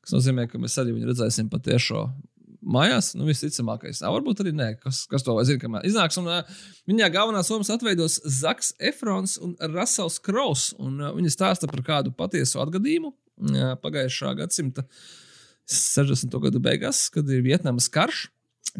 kas 0.00 0.14
nozīmē, 0.14 0.46
ka 0.48 0.56
mēs 0.62 0.78
arī 0.80 0.94
viņu 0.94 1.10
redzēsim 1.10 1.50
patiešo 1.52 2.06
mājās. 2.62 3.12
Nu, 3.18 3.26
visticamākais. 3.28 4.02
Nā, 4.02 4.10
varbūt 4.14 4.42
arī 4.44 4.52
nē, 4.56 4.70
kas, 4.82 5.04
kas 5.10 5.24
to 5.26 5.36
zina, 5.46 5.60
kamēr 5.62 5.86
iznāks. 5.88 6.18
Un, 6.20 6.28
uh, 6.30 6.66
viņā 6.90 7.10
galvenās 7.14 7.50
lomas 7.52 7.72
atveidos 7.74 8.20
Zaks 8.40 8.74
Efrons 8.90 9.38
un 9.42 9.56
Rasels 9.74 10.20
Kraus. 10.24 10.70
Un, 10.78 10.98
uh, 11.02 11.14
viņi 11.16 11.32
stāsta 11.34 11.70
par 11.70 11.84
kādu 11.86 12.14
patiesu 12.16 12.62
atgadījumu 12.64 13.12
uh, 13.12 13.72
pagājušā 13.82 14.34
gadsimta 14.42 14.86
60. 15.70 16.34
gadu 16.42 16.62
beigās, 16.62 17.06
kad 17.14 17.28
ir 17.30 17.44
Vietnamas 17.46 17.88
karš. 17.92 18.28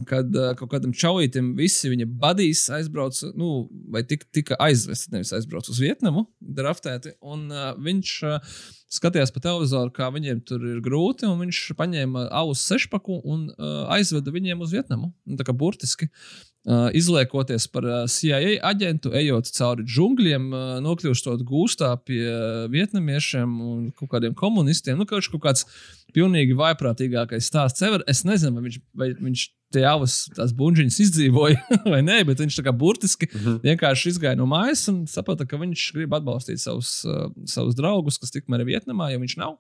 Kad 0.07 0.35
uh, 0.37 0.53
kaut 0.59 0.71
kādam 0.75 0.93
čaulītam 0.97 1.55
visi 1.59 1.91
viņa 1.91 2.07
badīs 2.21 2.63
aizbrauca, 2.77 3.33
nu, 3.39 3.67
vai 3.91 4.05
tik, 4.07 4.27
tika 4.35 4.59
aizvesti, 4.63 5.11
nevis 5.15 5.33
aizbrauca 5.37 5.73
uz 5.73 5.81
Vietnamu, 5.83 6.27
draftēti. 6.41 7.17
Un 7.27 7.49
uh, 7.51 7.73
viņš 7.81 8.13
uh, 8.29 8.61
skatījās 8.91 9.35
pa 9.35 9.43
televizoru, 9.45 9.93
kā 9.95 10.11
viņiem 10.15 10.45
tur 10.47 10.63
ir 10.75 10.79
grūti, 10.85 11.27
un 11.27 11.43
viņš 11.43 11.65
paņēma 11.79 12.29
alus 12.43 12.63
sešpaku 12.71 13.23
un 13.25 13.49
uh, 13.51 13.83
aizveda 13.97 14.35
viņiem 14.35 14.63
uz 14.63 14.77
Vietnamu. 14.77 15.13
Un 15.27 15.41
Tā 15.41 15.47
kā 15.49 15.57
burtiski 15.57 16.11
uh, 16.11 16.50
izliekoties 16.69 17.65
par 17.73 17.87
uh, 17.89 18.03
CIA 18.11 18.59
aģentu, 18.69 19.15
ejot 19.17 19.49
cauri 19.57 19.87
džungļiem, 19.89 20.51
uh, 20.53 20.75
nokļūstot 20.85 21.41
gūstā 21.49 21.95
pie 22.05 22.21
uh, 22.29 22.67
vietnamiešiem 22.73 23.55
un 23.65 23.87
kaut 23.97 24.11
kādiem 24.13 24.35
komunistiem. 24.37 24.99
Nu, 25.01 25.07
kaut, 25.09 25.25
kaut 25.33 25.41
kāds 25.47 25.65
pilnīgi 26.13 26.57
vaiprātīgākais 26.59 27.49
stāsts 27.49 27.81
ever. 27.87 28.05
Es 28.11 28.27
nezinu, 28.29 28.59
vai 28.59 28.67
viņš, 28.67 28.79
vai 28.93 29.09
viņš 29.17 29.47
tie 29.73 29.85
avas, 29.89 30.25
tās 30.37 30.53
buļbuļsaktas 30.59 31.01
izdzīvoja 31.07 31.79
vai 31.93 32.03
nē, 32.05 32.19
bet 32.29 32.43
viņš 32.43 32.59
tā 32.59 32.67
kā 32.67 32.75
burtiski 32.77 33.31
mm 33.31 33.41
-hmm. 33.41 33.61
vienkārši 33.65 34.13
izgāja 34.13 34.37
no 34.37 34.49
mājas 34.51 34.85
un 34.93 35.07
saprata, 35.09 35.47
ka 35.47 35.61
viņš 35.61 35.87
grib 35.97 36.15
atbalstīt 36.19 36.61
savus, 36.61 37.01
uh, 37.07 37.31
savus 37.47 37.79
draugus, 37.79 38.19
kas 38.19 38.35
tikmēr 38.35 38.67
ir 38.67 38.73
Vietnamā, 38.75 39.11
ja 39.13 39.23
viņš 39.23 39.37
nav, 39.41 39.57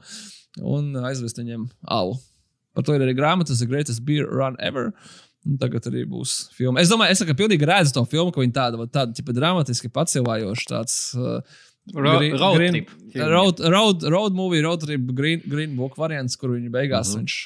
un 0.60 0.96
aizvest 0.96 1.38
viņiem 1.38 1.68
alu. 1.86 2.18
Par 2.74 2.84
to 2.84 2.94
ir 2.94 3.02
arī 3.02 3.16
grāmata 3.18 3.56
The 3.56 3.66
Greatest 3.66 4.04
Beer 4.04 4.26
Run 4.26 4.56
Ever. 4.60 4.92
Un 5.48 5.56
tagad 5.56 5.86
arī 5.88 6.02
būs 6.04 6.50
filma. 6.52 6.82
Es 6.82 6.90
domāju, 6.92 7.14
es 7.14 7.22
kā 7.24 7.32
pilnīgi 7.36 7.64
redzu 7.68 7.94
to 7.96 8.02
filmu, 8.04 8.32
ka 8.34 8.42
viņa 8.42 8.52
tāda, 8.58 8.86
tāda 8.92 9.16
tipa, 9.16 9.32
dramatiski 9.32 9.88
pacēlājoša, 9.88 10.66
tāds 10.68 10.96
uh, 11.16 11.40
Ro- 11.94 12.18
green- 12.18 12.36
road 12.36 12.58
green- 12.58 12.74
trip. 12.76 12.90
Road, 13.16 13.62
road, 13.72 14.04
road 14.12 14.36
movie, 14.36 14.60
road 14.62 14.84
trip, 14.84 15.00
green, 15.16 15.40
green 15.48 15.72
book 15.78 15.96
variants, 15.98 16.36
kur 16.36 16.52
viņa 16.52 16.68
beigās 16.74 17.14
uh 17.14 17.14
-huh. 17.14 17.22
viņš 17.22 17.38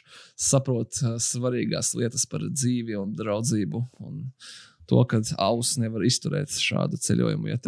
saprot 0.50 0.98
uh, 1.04 1.14
svarīgās 1.22 1.94
lietas 1.94 2.26
par 2.26 2.40
dzīvi 2.50 2.98
un 2.98 3.14
draudzību. 3.14 3.84
Un 4.00 4.32
to, 4.90 5.00
ka 5.08 5.16
auss 5.42 5.76
nevar 5.80 6.02
izturēt 6.06 6.50
šādu 6.60 6.96
ceļojumu. 7.00 7.46
Ja. 7.52 7.58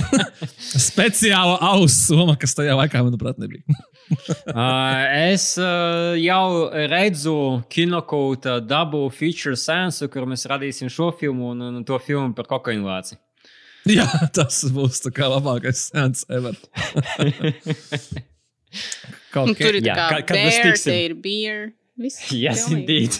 Speciāla 0.90 1.56
auss 1.72 1.96
soma, 2.08 2.34
kas 2.40 2.54
tajā 2.58 2.74
laikā, 2.78 2.98
manuprāt, 3.06 3.36
nebija. 3.42 3.62
Uh, 4.10 5.06
es 5.30 5.52
uh, 5.62 6.16
jau 6.18 6.66
redzu 6.90 7.34
kinokūta 7.70 8.56
dabu 8.66 9.04
feature 9.14 9.54
sensu, 9.54 10.08
kur 10.10 10.24
mēs 10.26 10.42
radīsim 10.50 10.90
šo 10.90 11.12
filmu 11.14 11.52
un, 11.52 11.60
un 11.68 11.84
to 11.86 11.94
filmu 12.02 12.34
par 12.34 12.48
kokainu 12.50 12.88
vāci. 12.88 13.14
Jā, 13.86 14.08
tas 14.34 14.64
būs 14.74 14.98
tā 15.04 15.12
kā 15.14 15.28
labākais 15.30 15.84
sens 15.92 16.24
ever. 16.26 16.58
Kaut 19.30 19.54
kā. 19.54 19.62
tur 19.62 19.78
ir 19.78 19.86
kā 19.86 19.94
kad- 20.16 20.26
kad 20.26 20.34
mēs 20.40 20.58
bear, 20.58 20.66
tiksim. 20.72 20.90
te 20.90 20.98
ir 21.06 21.14
beer. 21.28 21.62
Yes, 22.00 22.18
pilnīgi. 22.66 22.80
indeed. 22.80 23.14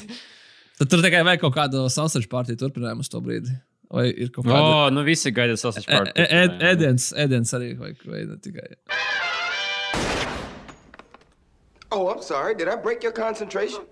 Tad 0.80 0.88
tur 0.88 1.02
tikai 1.04 1.20
vajag 1.28 1.42
kaut 1.44 1.52
kādu 1.58 1.82
sausage 1.92 2.28
pārtīju 2.32 2.56
turpinājumu 2.62 3.04
uz 3.04 3.10
to 3.12 3.20
brīdi. 3.20 3.52
Vai 3.92 4.06
ir 4.08 4.30
kaut 4.32 4.46
kāda 4.46 4.60
oh, 4.62 4.86
nu 4.94 5.02
visi 5.04 5.32
gaida 5.34 5.56
sausage 5.60 5.84
E- 5.90 5.92
party. 5.92 6.12
e- 6.14 6.28
ed- 6.44 6.62
ēdiens, 6.70 7.10
ēdiens 7.20 7.52
arī 7.58 7.72
vajag, 7.76 8.04
vai 8.08 8.22
ne 8.30 8.36
tikai. 8.40 8.68
Oh, 11.92 12.08
I'm 12.08 12.22
sorry. 12.22 12.54
Did 12.54 12.68
I 12.68 12.76
break 12.76 13.02
your 13.02 13.12
concentration? 13.12 13.82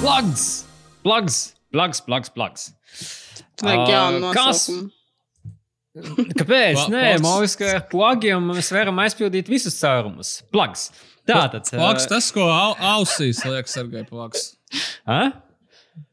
Plugs! 0.00 0.64
Plugs! 1.02 1.54
Plugs, 1.72 2.00
plugs, 2.00 2.28
plugs. 2.28 2.72
Vajag 3.62 3.86
jaunu 3.88 4.30
Uh, 4.30 4.34
kas? 4.34 4.68
nosaukumu. 4.68 4.90
Kāpēc? 6.38 6.74
Pla- 6.76 6.88
Nē, 6.92 7.04
man 7.22 7.40
liekas, 7.42 7.56
ka 7.58 7.70
ar 7.76 7.82
plugiem 7.90 8.46
mēs 8.52 8.70
varam 8.74 8.96
aizpildīt 9.02 9.48
visus 9.50 9.74
caurumus. 9.80 10.36
Plugs. 10.52 10.90
Tātad. 11.28 11.68
Plaks, 11.72 12.06
uh, 12.06 12.12
tas, 12.14 12.30
ko 12.34 12.46
au, 12.48 12.72
ausīs 12.96 13.42
liek, 13.46 13.68
Sergei, 13.70 14.04
plaks. 14.08 14.54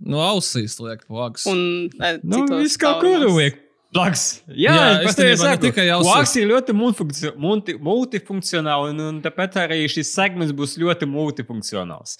No 0.03 0.19
ausīs 0.25 0.75
liek 0.83 1.05
plaks. 1.07 1.47
Un 1.49 1.61
nu, 1.87 2.41
citos 2.41 2.59
viss 2.65 2.81
kaut 2.81 2.99
kur 3.01 3.15
caurumos. 3.15 3.39
liek. 3.39 3.63
Plugs. 3.95 4.23
Jā, 4.51 4.73
Jā, 4.75 4.87
es 5.07 5.15
tev 5.15 5.29
saku, 5.39 5.61
tikai 5.69 5.85
ausīs. 5.95 6.11
plugs 6.11 6.33
ir 6.35 6.49
ļoti 6.49 6.73
multi, 6.75 7.75
multifunkcionāls, 7.87 8.91
un, 8.91 8.99
un 9.05 9.21
tāpēc 9.23 9.55
arī 9.61 9.85
šis 9.89 10.11
segments 10.11 10.51
būs 10.53 10.75
ļoti 10.81 11.07
multifunkcionāls. 11.09 12.17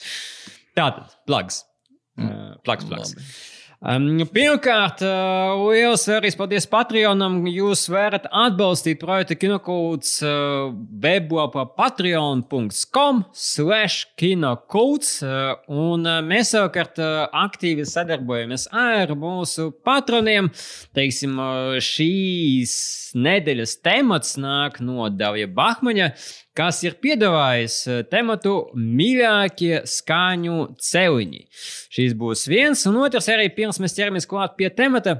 Tātad, 0.78 1.12
plugs. 1.28 1.66
Uh, 2.18 2.56
plugs, 2.66 2.88
plugs. 2.88 3.14
Labi. 3.14 3.57
Um, 3.78 4.24
pirmkārt, 4.34 5.04
uh, 5.06 5.52
liels 5.70 6.08
vērtības 6.10 6.38
paldies 6.40 6.66
Patreonam. 6.66 7.44
Jūs 7.46 7.84
varat 7.94 8.24
atbalstīt 8.26 8.98
projektu 8.98 9.38
Kinokūts 9.38 10.16
uh, 10.26 10.72
weblapā 11.04 11.68
patreon.com 11.78 13.22
slash 13.38 14.08
kinokūts. 14.18 15.12
Uh, 15.22 15.54
un 15.70 16.10
uh, 16.10 16.24
mēs 16.26 16.56
savukārt 16.56 16.98
uh, 16.98 17.28
aktīvi 17.46 17.86
sadarbojamies 17.86 18.66
ar 18.74 19.14
mūsu 19.14 19.70
patroniem. 19.86 20.50
Teiksim, 20.98 21.38
uh, 21.38 21.78
šīs 21.78 22.74
nedēļas 23.14 23.78
temats 23.86 24.40
nāk 24.42 24.82
no 24.82 25.06
Davija 25.14 25.54
Bahmaņa 25.54 26.10
kas 26.58 26.82
ir 26.86 26.98
piedāvājis 27.04 27.78
eh, 27.88 28.04
tematu 28.10 28.58
mīļākie 28.74 29.84
skaņu 29.88 30.60
celiņi. 30.82 31.48
Šis 31.94 32.18
būs 32.18 32.48
viens, 32.52 32.86
un 32.90 33.02
otrs 33.06 33.30
arī 33.34 33.50
pirms 33.54 33.82
mēs 33.84 33.98
ķeramies 33.98 34.30
klāt 34.30 34.58
pie 34.60 34.72
temata. 34.74 35.20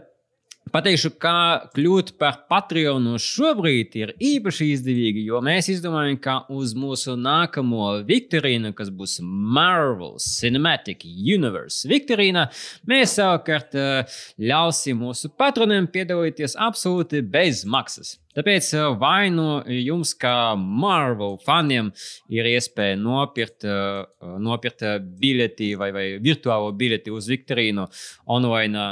Pateikšu, 0.68 1.14
kā 1.22 1.70
kļūt 1.78 2.10
par 2.20 2.42
Patreonu 2.52 3.16
šobrīd 3.24 3.94
ir 4.02 4.10
īpaši 4.20 4.66
izdevīgi, 4.74 5.24
jo 5.30 5.40
mēs 5.44 5.70
izdomājam, 5.72 6.18
ka 6.20 6.36
uz 6.52 6.74
mūsu 6.76 7.16
nākamo 7.16 8.02
viktorīnu, 8.08 8.74
kas 8.76 8.92
būs 8.92 9.22
Marvel 9.24 10.18
Cinematic 10.20 11.06
Universe 11.08 11.88
viktorīna, 11.88 12.50
mēs 12.90 13.16
savukārt 13.16 13.80
eh, 13.80 14.20
ļausim 14.44 15.00
mūsu 15.06 15.32
patroniem 15.40 15.88
piedalīties 15.94 16.58
absolūti 16.68 17.24
bez 17.24 17.64
maksas. 17.64 18.18
Tāpēc 18.38 18.68
eh, 18.78 18.86
vai 19.02 19.32
nu 19.34 19.48
jums, 19.66 20.12
kā 20.18 20.54
Marvel 20.58 21.40
faniem, 21.42 21.90
ir 22.30 22.46
iespēja 22.52 22.98
nopirkt, 23.02 23.66
eh, 23.66 24.04
nopirkt 24.44 24.84
eh, 24.86 25.00
biļeti 25.02 25.72
vai, 25.80 25.90
vai 25.96 26.06
virtuālo 26.22 26.70
biļeti 26.78 27.14
uz 27.14 27.30
viktorīnu 27.32 27.88
online 28.30 28.86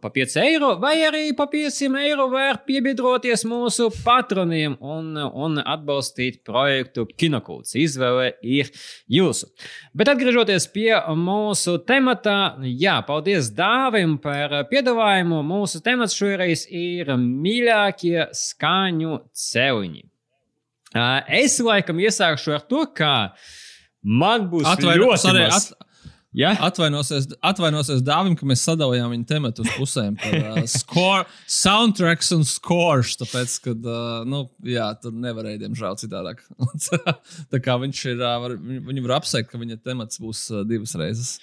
pa 0.00 0.10
5 0.12 0.36
eiro, 0.42 0.74
vai 0.78 0.92
arī 1.06 1.22
pa 1.36 1.46
5 1.50 1.96
eiro 2.04 2.28
var 2.30 2.60
piebiedroties 2.66 3.46
mūsu 3.48 3.88
patroniem 4.04 4.76
un, 4.78 5.16
un 5.16 5.58
atbalstīt 5.58 6.42
projektu 6.46 7.06
Kinokūts. 7.08 7.72
Izvēle 7.80 8.34
ir 8.44 8.70
jūsu. 9.10 9.48
Bet 9.96 10.12
atgriežoties 10.12 10.68
pie 10.74 10.92
mūsu 11.18 11.78
temata, 11.88 12.54
jā, 12.60 12.98
paldies 13.08 13.50
Dāvim 13.56 14.18
par 14.22 14.52
piedāvājumu. 14.70 15.40
Mūsu 15.48 15.80
temats 15.84 16.14
šoreiz 16.18 16.66
ir 16.68 17.14
mīļākie 17.18 18.28
skaņu 18.84 19.18
celiņi. 19.32 20.04
Ā, 20.94 21.24
Es 21.42 21.58
laikam 21.64 21.98
iesākšu 21.98 22.54
ar 22.54 22.66
to, 22.68 22.84
ka 22.94 23.34
man 24.04 24.48
būs 24.50 24.68
Atvaino, 24.68 25.08
ļoti 25.08 25.22
sorry, 25.22 25.48
maz. 25.48 25.72
at, 25.72 25.80
Ja? 26.34 26.48
Atvainosies, 26.66 27.28
atvainosies 27.46 28.00
Dāvim, 28.02 28.32
ka 28.34 28.42
mēs 28.42 28.64
sadalījām 28.66 29.12
viņa 29.12 29.26
tematu 29.28 29.62
uz 29.62 29.68
pusēm. 29.76 30.16
Par, 30.18 30.32
uh, 30.34 30.64
score, 30.80 31.28
soundtracks 31.46 32.32
un 32.34 32.42
scores. 32.42 33.12
Tāpēc, 33.20 33.54
ka 33.62 33.74
uh, 33.76 34.24
nu, 34.26 34.40
jā, 34.66 34.88
tur 34.98 35.14
nevarēja, 35.14 35.60
diemžēl, 35.62 35.94
citādāk. 36.02 36.42
tā 37.54 37.60
kā 37.62 37.78
viņš 37.78 38.02
ir, 38.10 38.18
uh, 38.18 38.34
var, 38.42 38.56
viņu 38.58 39.06
var 39.06 39.20
apsveikt, 39.20 39.52
ka 39.52 39.62
viņa 39.62 39.78
temats 39.86 40.18
būs 40.18 40.48
uh, 40.50 40.64
divas 40.66 40.96
reizes. 40.98 41.36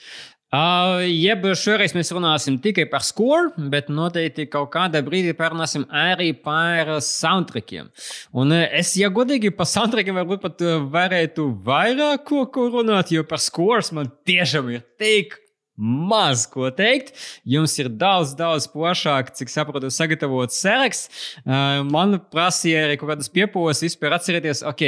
Uh, 0.52 0.99
jeb 1.08 1.45
šoreiz 1.56 1.93
mēs 1.95 2.10
runāsim 2.12 2.58
tikai 2.60 2.84
par 2.91 3.06
score, 3.08 3.54
bet 3.72 3.88
noteikti 3.88 4.49
kaut 4.52 4.74
kādā 4.74 4.99
brīdī 5.06 5.32
parunāsim 5.38 5.86
arī 5.95 6.34
par 6.36 6.97
soundtrackiem. 7.08 7.88
Un 8.36 8.52
uh, 8.52 8.66
es, 8.76 8.91
ja 8.99 9.08
godīgi 9.16 9.54
par 9.56 9.70
soundtrackiem, 9.72 10.20
varbūt 10.20 10.43
pat 10.43 10.66
uh, 10.68 10.82
varētu 10.91 11.45
vairāk 11.64 12.26
ko, 12.28 12.41
ko 12.52 12.68
runāt, 12.74 13.14
jo 13.16 13.24
par 13.24 13.39
scores 13.39 13.93
man 13.95 14.12
tiešām 14.28 14.74
ir 14.76 14.84
tik 14.99 15.38
maz 15.80 16.43
ko 16.52 16.68
teikt. 16.76 17.16
Jums 17.47 17.78
ir 17.80 17.88
daudz, 18.04 18.36
daudz 18.36 18.68
plašāk, 18.76 19.32
cik 19.39 19.56
saprotu, 19.56 19.88
sagatavots 19.88 20.60
saraksts. 20.60 21.32
Uh, 21.45 21.80
man 21.88 22.20
prasīja 22.28 22.89
arī 22.89 22.99
kaut 22.99 23.14
kādas 23.16 23.32
piepūles, 23.32 23.88
vispār 23.88 24.20
atcerēties, 24.20 24.66
ok, 24.68 24.84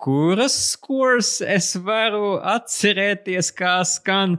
kuras 0.00 0.56
skurs 0.72 1.38
es 1.44 1.74
varu 1.84 2.38
atcerēties, 2.40 3.50
kā 3.56 3.78
skan, 3.88 4.38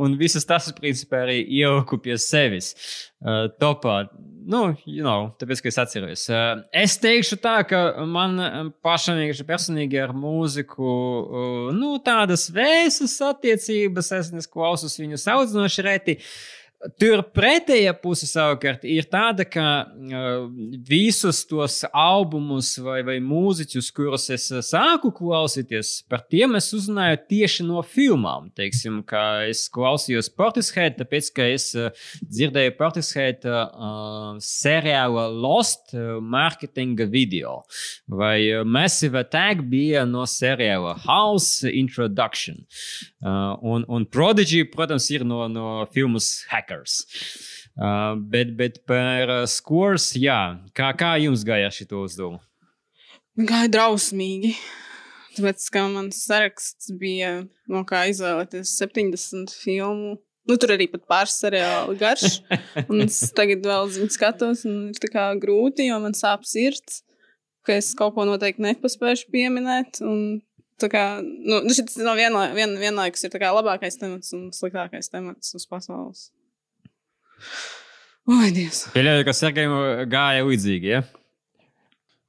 un 0.00 0.16
visas 0.20 0.46
tas, 0.48 0.70
principā, 0.76 1.24
arī 1.26 1.40
ieliku 1.44 1.98
pie 2.02 2.18
sevis. 2.20 2.72
Uh, 3.20 3.50
topā, 3.60 4.04
nu, 4.48 4.62
you 4.86 5.02
know, 5.04 5.28
tāpēc, 5.40 5.60
ka 5.60 5.68
es 5.72 5.80
atceros. 5.82 6.22
Uh, 6.32 6.62
es 6.72 6.94
teikšu 7.02 7.40
tā, 7.42 7.58
ka 7.68 7.82
man 8.08 8.72
pašam 8.84 9.20
personīgi 9.48 10.00
ar 10.00 10.14
mūziku, 10.16 10.86
uh, 10.86 11.66
nu, 11.76 11.96
tādas 12.04 12.46
vēsas 12.54 13.18
attiecības, 13.32 14.14
es 14.20 14.32
nesklausos 14.36 14.96
viņu 15.02 15.20
saudzinoši 15.20 15.86
reti. 15.90 16.16
Uh, 16.20 16.59
Tur 16.96 17.20
pretējā 17.36 17.92
puse 18.00 18.24
savukārt 18.24 18.86
ir 18.88 19.04
tāda, 19.12 19.44
ka 19.44 19.64
uh, 19.84 20.46
visus 20.88 21.42
tos 21.44 21.82
albumus 21.92 22.70
vai, 22.80 23.02
vai 23.04 23.18
mūziķus, 23.20 23.90
kurus 23.92 24.24
es 24.32 24.46
sāku 24.64 25.10
klausīties, 25.18 25.90
par 26.08 26.24
tiem 26.32 26.56
es 26.56 26.70
uzzināju 26.72 27.20
tieši 27.28 27.66
no 27.68 27.84
filmām. 27.84 28.48
Teiksim, 28.56 29.02
es 29.50 29.66
klausījos 29.74 30.32
Portishead, 30.32 30.96
tāpēc, 31.02 31.30
ka 31.36 31.50
es 31.52 31.68
uh, 31.76 31.92
dzirdēju 32.24 32.72
Portishead 32.80 33.44
uh, 33.44 34.40
seriāla 34.40 35.28
Lost 35.28 35.92
marketinga 35.92 37.04
video. 37.12 37.58
Vai 38.08 38.64
Massive 38.64 39.20
Attack 39.20 39.68
bija 39.68 40.08
no 40.08 40.24
seriāla 40.24 40.96
House 41.04 41.68
Introduction. 41.68 42.64
Uh, 43.20 43.52
un, 43.60 43.84
un 43.88 44.06
Prodigy, 44.08 44.62
protams, 44.64 45.10
ir 45.12 45.26
no, 45.28 45.44
no 45.52 45.84
filmas 45.92 46.38
Hack 46.48 46.70
hackers. 46.70 47.02
Uh, 47.76 48.16
bet, 48.16 48.56
bet 48.56 48.80
par 48.88 49.28
uh, 49.28 49.46
scores, 49.48 50.14
jā, 50.16 50.56
kā, 50.76 50.90
kā 50.96 51.14
jums 51.20 51.44
gāja 51.44 51.68
šī 51.72 51.86
uzdevuma? 52.00 52.40
Gāja 53.36 53.70
drausmīgi. 53.76 54.54
Tāpēc, 55.36 55.68
kā 55.72 55.84
mans 55.92 56.24
saraksts 56.26 56.90
bija, 56.98 57.44
no 57.70 57.84
kā 57.88 58.06
izvēlēties 58.10 58.72
70 58.80 59.54
filmu. 59.54 60.16
Nu, 60.48 60.56
tur 60.58 60.74
arī 60.74 60.88
pat 60.90 61.04
pāris 61.08 61.36
seriāli 61.38 61.94
garš. 62.00 62.40
Un 62.90 63.04
es 63.04 63.20
tagad 63.36 63.64
vēl 63.68 63.92
zinu, 63.94 64.10
skatos, 64.10 64.64
un 64.66 64.90
ir 64.90 65.40
grūti, 65.44 65.86
jo 65.86 66.00
man 66.02 66.16
sāp 66.16 66.48
sirds, 66.48 67.02
ka 67.68 67.76
es 67.76 67.92
kaut 67.94 68.16
ko 68.16 68.24
noteikti 68.26 68.64
nepaspēju 68.64 69.28
pieminēt. 69.30 70.00
Un, 70.02 70.40
kā, 70.88 71.04
nu, 71.20 71.60
šis 71.68 71.98
no 72.00 72.14
vienla, 72.16 72.48
vien, 72.56 72.76
vienlaikus 72.80 73.26
ir 73.26 73.34
labākais 73.52 74.00
temats 74.00 74.32
un 74.36 74.48
sliktākais 74.54 75.12
temats 75.12 75.52
uz 75.58 75.66
pasaules. 75.68 76.30
Oi, 78.30 78.50
Dievs! 78.54 78.86
Pieļauju, 78.94 79.26
ka 79.26 79.34
Sergejam 79.34 79.74
gāja 80.12 80.46
līdzīgi. 80.46 80.94
Ja? 80.94 81.02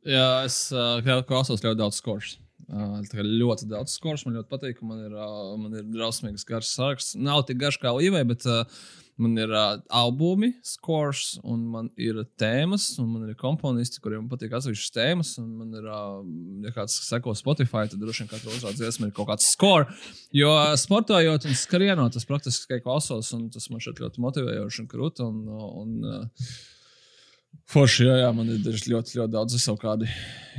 Jā, 0.08 0.28
es 0.48 0.64
uh, 0.74 0.98
klausos 1.30 1.62
ļoti 1.62 1.78
daudz 1.78 2.02
skors. 2.02 2.41
Uh, 2.72 3.02
ļoti 3.28 3.68
daudz 3.68 3.98
skors. 3.98 4.26
Man 4.26 4.40
ļoti 4.40 4.52
patīk, 4.52 4.82
man 4.88 5.06
ir, 5.10 5.16
uh, 5.16 5.54
man 5.60 5.76
ir 5.76 5.88
drausmīgs 5.92 6.48
garš 6.48 6.72
saraksts. 6.72 7.16
Nav 7.20 7.46
tik 7.50 7.60
garš 7.60 7.82
kā 7.82 7.92
Līvai, 7.98 8.24
bet 8.30 8.48
uh, 8.48 8.64
Man 9.22 9.38
ir 9.38 9.52
uh, 9.54 9.76
albumi, 9.94 10.50
scores, 10.66 11.36
un 11.46 11.62
man 11.70 11.90
ir 12.00 12.18
tēmas, 12.42 12.88
un 13.02 13.12
man 13.12 13.28
ir 13.30 13.36
komponisti, 13.38 14.00
kuriem 14.02 14.26
patīk 14.32 14.56
atsevišķas 14.58 14.96
tēmas. 14.96 15.34
Man 15.44 15.76
ir, 15.78 15.86
uh, 15.86 16.24
ja 16.66 16.74
kāds 16.74 16.96
seko 17.06 17.36
Spotify, 17.38 17.86
tad 17.92 18.02
droši 18.02 18.24
vien 18.24 18.32
katra 18.32 18.56
otrā 18.56 18.74
dziesma 18.74 19.10
ir 19.10 19.14
kaut 19.18 19.30
kāds 19.30 19.52
score. 19.54 19.86
Jo 20.34 20.56
sportojot 20.80 21.46
un 21.46 21.58
skrienot, 21.60 22.16
tas 22.16 22.26
praktiski 22.26 22.66
tikai 22.66 22.82
klausos, 22.88 23.30
un 23.38 23.46
tas 23.54 23.70
man 23.70 23.84
šeit 23.84 24.02
ļoti 24.02 24.26
motivējoši 24.26 24.86
un 24.86 24.92
krūti. 24.96 25.28
Un, 25.28 25.44
un, 25.84 25.98
uh, 26.08 26.48
Forši, 27.72 28.04
jā, 28.04 28.16
jā, 28.20 28.30
man 28.36 28.50
ir 28.52 28.58
ļoti, 28.66 28.90
ļoti, 28.92 29.14
ļoti 29.16 29.32
daudz 29.32 29.56
visau 29.56 29.78
kādi 29.80 30.10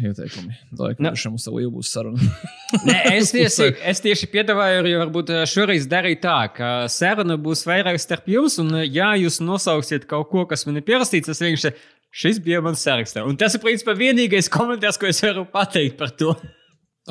ieteikumi. 0.01 0.55
Laikam, 0.79 1.05
no. 1.05 1.11
šim 1.19 1.35
mums 1.35 1.45
vēl 1.45 1.69
būs 1.75 1.91
saruna. 1.93 2.29
Nē, 2.89 2.97
es, 3.19 3.35
tieši, 3.35 3.69
es 3.91 4.01
tieši 4.01 4.31
piedāvāju, 4.33 4.79
arī 4.81 4.95
varbūt 5.03 5.33
eh, 5.35 5.43
šoreiz 5.49 5.85
darīt 5.91 6.23
tā, 6.25 6.39
ka 6.57 6.71
saruna 6.93 7.37
būs 7.37 7.67
vairāk 7.69 8.01
starp 8.01 8.31
jums, 8.33 8.57
un 8.63 8.73
eh, 8.81 8.89
ja 8.89 9.11
jūs 9.21 9.43
nosauksiet 9.45 10.09
kaut 10.09 10.31
ko, 10.33 10.47
kas 10.49 10.65
man 10.69 10.81
ir 10.81 10.87
pierakstīts, 10.89 11.29
tas 11.29 11.45
vienkārši 11.45 11.75
šis 12.23 12.41
bija 12.45 12.65
mans 12.65 12.81
sarakstā. 12.81 13.27
Un 13.29 13.37
tas 13.41 13.53
ir 13.59 13.65
principā 13.65 13.93
vienīgais 13.99 14.49
komentārs, 14.53 15.01
ko 15.01 15.13
es 15.13 15.21
varu 15.25 15.45
pateikt 15.53 16.01
par 16.01 16.17
to. 16.17 16.33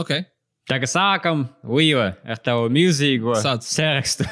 Okay. 0.02 0.26
Tā 0.70 0.78
kā 0.82 0.90
sākam, 0.90 1.46
Līva, 1.68 2.14
ar 2.26 2.42
tavu 2.42 2.70
milzīgo 2.74 3.38
Sāc. 3.42 3.66
sarakstu. 3.70 4.26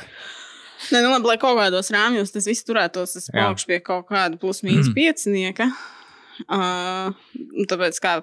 Nē, 0.91 1.01
nu, 1.03 1.11
labi, 1.11 1.27
lai 1.27 1.38
kaut 1.41 1.57
kādos 1.59 1.91
rāmjos 1.93 2.32
tas 2.34 2.47
viss 2.47 2.65
turētos, 2.67 3.17
es 3.19 3.32
palikšu 3.34 3.67
pie 3.67 3.80
kaut 3.84 4.07
kāda 4.11 4.39
plus-mínus 4.39 4.88
mm. 4.91 4.95
piecinieka. 4.95 5.71
Uh, 6.47 7.11
tāpēc 7.67 7.99
kā 7.99 8.13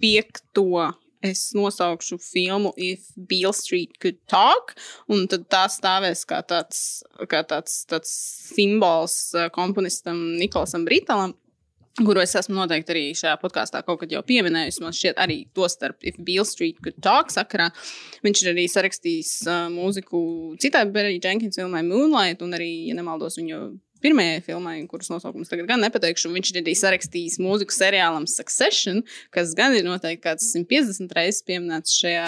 piekto 0.00 0.86
es 1.24 1.50
nosaukšu 1.56 2.18
filmu 2.22 2.72
If 2.80 3.10
Beale 3.28 3.52
Street 3.56 3.98
Could 4.00 4.18
Talk, 4.30 4.74
un 5.12 5.26
tad 5.30 5.46
tā 5.52 5.66
stāvēs 5.72 6.24
kā 6.28 6.40
tāds, 6.48 7.02
kā 7.28 7.42
tāds, 7.48 7.82
tāds 7.90 8.12
simbols 8.54 9.34
komponistam 9.56 10.20
Nikolasam 10.40 10.86
Britalam, 10.88 11.34
kuru 11.96 12.20
es 12.20 12.34
esmu 12.36 12.56
noteikti 12.58 12.92
arī 12.92 13.04
šajā 13.16 13.36
podkāstā 13.40 13.80
kaut 13.86 14.02
kad 14.02 14.12
jau 14.12 14.22
pieminējusi. 14.26 14.82
Man 14.84 14.96
šķiet, 14.96 15.16
arī 15.22 15.38
to 15.56 15.68
starp 15.72 16.04
If 16.06 16.18
Beale 16.20 16.44
Street 16.48 16.80
Could 16.84 17.00
Talk 17.04 17.32
sakarā. 17.32 17.70
Viņš 18.26 18.42
ir 18.44 18.52
arī 18.52 18.66
sarakstījis 18.72 19.32
uh, 19.48 19.66
mūziku 19.72 20.20
citai 20.62 20.84
Berry 20.92 21.16
Jenkins 21.16 21.58
filmai 21.60 21.82
Moonlight, 21.86 22.44
un 22.44 22.56
arī, 22.58 22.70
ja 22.90 22.96
nemaldos, 22.98 23.38
viņu 23.40 23.62
pirmajai 24.04 24.42
filmai, 24.44 24.76
kuras 24.90 25.08
nosaukums 25.10 25.50
tagad 25.50 25.70
gan 25.70 25.80
nepateikšu. 25.84 26.30
Viņš 26.34 26.52
ir 26.52 26.60
arī 26.62 26.74
sarakstījis 26.78 27.38
mūziku 27.42 27.74
seriālam 27.74 28.28
Succession, 28.30 29.00
kas 29.34 29.54
gan 29.56 29.76
ir 29.76 29.86
noteikti 29.86 30.24
kāds 30.26 30.50
150 30.52 31.16
reizes 31.16 31.40
pieminēts 31.46 31.96
šajā, 32.02 32.26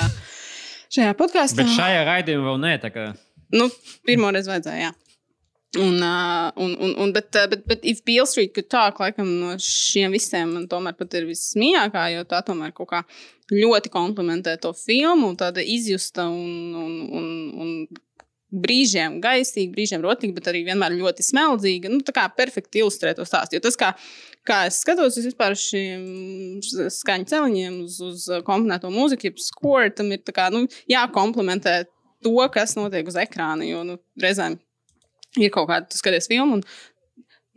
šajā 0.97 1.19
podkāstā. 1.19 1.61
Bet 1.61 1.77
šajā 1.77 2.07
raidījumā 2.09 2.49
vēl 2.49 2.64
nē, 2.64 2.73
tā 2.85 2.93
kā. 2.95 3.11
Nu, 3.53 3.69
pirmo 4.09 4.33
reizi 4.33 4.51
vajadzēja, 4.51 4.89
jā. 4.89 5.08
Un, 5.77 6.01
un, 6.57 6.77
un, 6.81 6.95
un, 6.97 7.11
bet, 7.12 7.29
bet, 7.51 7.64
bet 7.69 7.85
If 7.85 8.01
Beale 8.05 8.27
Street 8.27 8.55
could 8.55 8.71
talk, 8.73 9.03
laikam 9.03 9.29
no 9.29 9.53
šiem 9.61 10.14
visiem 10.16 10.55
man 10.57 10.64
tomēr 10.71 10.95
pat 10.97 11.12
ir 11.19 11.27
vismīļākā, 11.29 12.07
jo 12.14 12.23
tā 12.31 12.39
tomēr 12.47 12.73
kaut 12.73 12.89
kā 12.89 13.03
ļoti 13.53 13.93
komplementē 13.93 14.55
to 14.62 14.73
filmu, 14.73 15.35
tāda 15.37 15.61
izjusta 15.61 16.25
un, 16.33 16.73
un, 16.73 16.95
un, 17.21 17.27
un 17.61 17.75
brīžiem 18.49 19.19
gaisīga, 19.21 19.75
brīžiem 19.75 20.05
rotīga, 20.05 20.39
bet 20.39 20.49
arī 20.49 20.62
vienmēr 20.71 20.97
ļoti 20.97 21.27
smeldzīga. 21.27 21.91
Nu, 21.93 22.01
tā 22.01 22.14
kā 22.16 22.25
perfekti 22.33 22.81
ilustrē 22.81 23.12
to 23.16 23.27
stāstu. 23.29 23.59
Jo 23.59 23.64
tas, 23.66 23.77
kā, 23.77 23.91
kā 24.49 24.62
es 24.71 24.81
skatos 24.81 25.19
uz 25.21 25.29
vispār 25.29 25.57
šiem 25.59 26.62
skaņu 26.97 27.29
celiņiem, 27.29 27.77
uz, 27.85 27.99
uz 28.09 28.25
komponēto 28.49 28.89
mūziku, 28.95 29.29
jeb 29.29 29.45
score, 29.45 29.93
tam 29.93 30.14
ir 30.16 30.25
kā, 30.33 30.49
nu, 30.55 30.64
jākomplementē 30.89 31.83
to, 32.25 32.39
kas 32.57 32.73
notiek 32.81 33.12
uz 33.12 33.21
ekrāna. 33.21 33.69
Jo 33.69 33.85
nu, 33.85 34.01
reizēm 34.25 34.57
ir 35.37 35.53
kaut 35.55 35.68
kāda, 35.70 35.89
tu 35.91 36.01
skaties 36.01 36.31
filmu. 36.31 36.62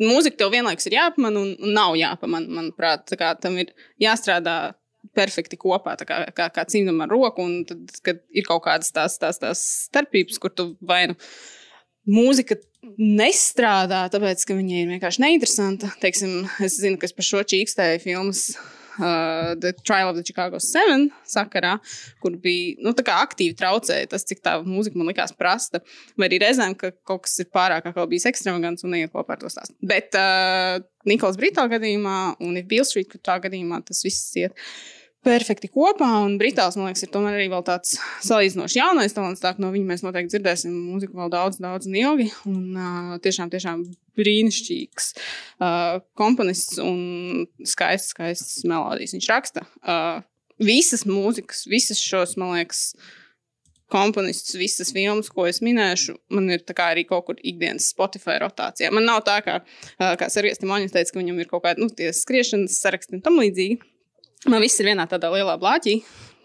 Mūzika 0.02 0.40
tev 0.42 0.52
vienlaikus 0.54 0.88
ir 0.90 0.98
jāpamana 0.98 1.44
un, 1.44 1.56
un 1.62 1.76
nav 1.78 1.96
jāpamana. 2.00 2.50
Manuprāt, 2.58 3.14
tam 3.44 3.60
ir 3.62 3.74
jāstrādā 4.02 4.74
perfekti 5.18 5.58
kopā, 5.60 5.96
kā, 6.08 6.24
kā, 6.36 6.48
kā 6.54 6.66
cīnām 6.70 7.04
ar 7.06 7.12
roku. 7.14 7.46
Un 7.46 7.64
tad, 7.70 7.86
kad 8.06 8.22
ir 8.34 8.48
kaut 8.48 8.66
kādas 8.66 8.94
tās, 8.96 9.20
tās, 9.22 9.40
tās 9.42 9.64
starpības, 9.88 10.42
kur 10.42 10.54
tu 10.56 10.72
vai 10.82 11.04
nu 11.12 11.18
mūzika 12.10 12.58
nestrādā, 12.98 14.08
tāpēc 14.14 14.46
ka 14.48 14.58
viņa 14.58 14.80
ir 14.82 14.94
vienkārši 14.96 15.22
neinteresanta. 15.22 15.92
Teiksim, 16.02 16.48
es 16.66 16.80
zinu, 16.82 16.98
kas 17.02 17.14
par 17.14 17.28
šo 17.28 17.44
čīkstēju 17.54 18.02
filmas 18.02 18.48
uh, 19.02 19.52
The 19.60 19.74
Trial 19.84 20.12
of 20.12 20.16
the 20.16 20.24
Chicago 20.26 20.62
Seven 20.64 21.10
sakarā, 21.28 21.76
kur 22.24 22.38
bija 22.42 22.78
nu, 22.86 22.94
aktīvi 22.94 23.58
traucēja 23.60 24.12
tas, 24.14 24.26
cik 24.28 24.44
tā 24.46 24.58
mūzika 24.66 25.00
man 25.00 25.12
likās 25.12 25.36
prasta. 25.38 25.82
Vai 26.18 26.30
arī 26.30 26.42
reizēm, 26.46 26.78
ka 26.80 26.94
kaut 27.08 27.26
kas 27.28 27.40
ir 27.44 27.52
pārāk 27.54 27.90
kā 27.90 28.08
bijis 28.08 28.30
ekstravagants 28.30 28.86
un 28.86 28.96
neiet 28.96 29.14
kopā 29.14 29.36
ar 29.36 29.44
to 29.44 29.52
stāstu. 29.52 29.76
Bet 29.82 30.16
uh, 30.20 30.80
Nikolas 31.10 31.40
Brītā 31.42 31.68
gadījumā 31.72 32.18
un 32.46 32.62
Bill 32.70 32.88
Street 32.88 33.18
tā 33.26 33.40
gadījumā 33.44 33.82
tas 33.88 34.04
viss 34.06 34.32
iet 34.40 34.58
perfekti 35.26 35.70
kopā. 35.72 36.10
Un 36.26 36.38
Britāls, 36.42 36.78
man 36.80 36.90
liekas, 36.90 37.06
ir 37.06 37.12
tomēr 37.14 37.38
arī 37.38 37.48
tāds 37.68 37.96
salīdzinoši 38.26 38.80
jaunais 38.80 39.16
talants. 39.16 39.44
Tā, 39.44 39.54
no 39.62 39.72
viņa 39.74 39.90
mēs 39.92 40.04
noteikti 40.06 40.36
dzirdēsim 40.36 40.74
mūziku 40.74 41.20
vēl 41.20 41.32
daudz, 41.34 41.62
daudz 41.62 41.90
un 41.90 41.98
ilgi. 42.02 42.28
Un 42.50 42.66
uh, 42.74 43.16
tiešām, 43.24 43.52
tiešām 43.54 43.86
brīnišķīgs 44.20 45.14
uh, 45.14 46.02
komponists 46.18 46.82
un 46.82 47.48
skaists, 47.62 48.16
skaists 48.16 48.62
melodijas 48.68 49.16
viņš 49.18 49.32
raksta. 49.32 49.66
Uh, 49.82 50.22
visas 50.62 51.06
mūzikas, 51.10 51.66
visas 51.70 52.02
šos, 52.02 52.38
man 52.42 52.56
liekas, 52.58 52.92
komponistus, 53.92 54.56
visas 54.56 54.94
filmas, 54.96 55.30
ko 55.34 55.46
es 55.50 55.60
minēšu, 55.64 56.16
man 56.32 56.48
ir 56.54 56.64
arī 56.80 57.04
kaut 57.08 57.26
kur 57.28 57.40
ikdienas 57.44 57.90
Spotify 57.92 58.38
rotācijā. 58.40 58.92
Man 58.96 59.04
nav 59.10 59.26
tā, 59.28 59.42
kā, 59.44 59.60
kā 60.00 60.30
Sergejs 60.32 60.62
Timoņs 60.62 60.96
teica, 60.96 61.12
ka 61.12 61.20
viņam 61.20 61.42
ir 61.44 61.50
kaut 61.52 61.66
kāda 61.66 61.84
nu, 61.84 61.92
skriešanas 61.92 62.80
saraksti 62.80 63.20
un 63.20 63.26
tam 63.26 63.42
līdzīgi. 63.42 63.82
Man 64.50 64.64
viss 64.64 64.80
ir 64.82 64.90
vienā 64.90 65.06
tādā 65.10 65.30
lielā 65.30 65.54
blāķī, 65.62 66.00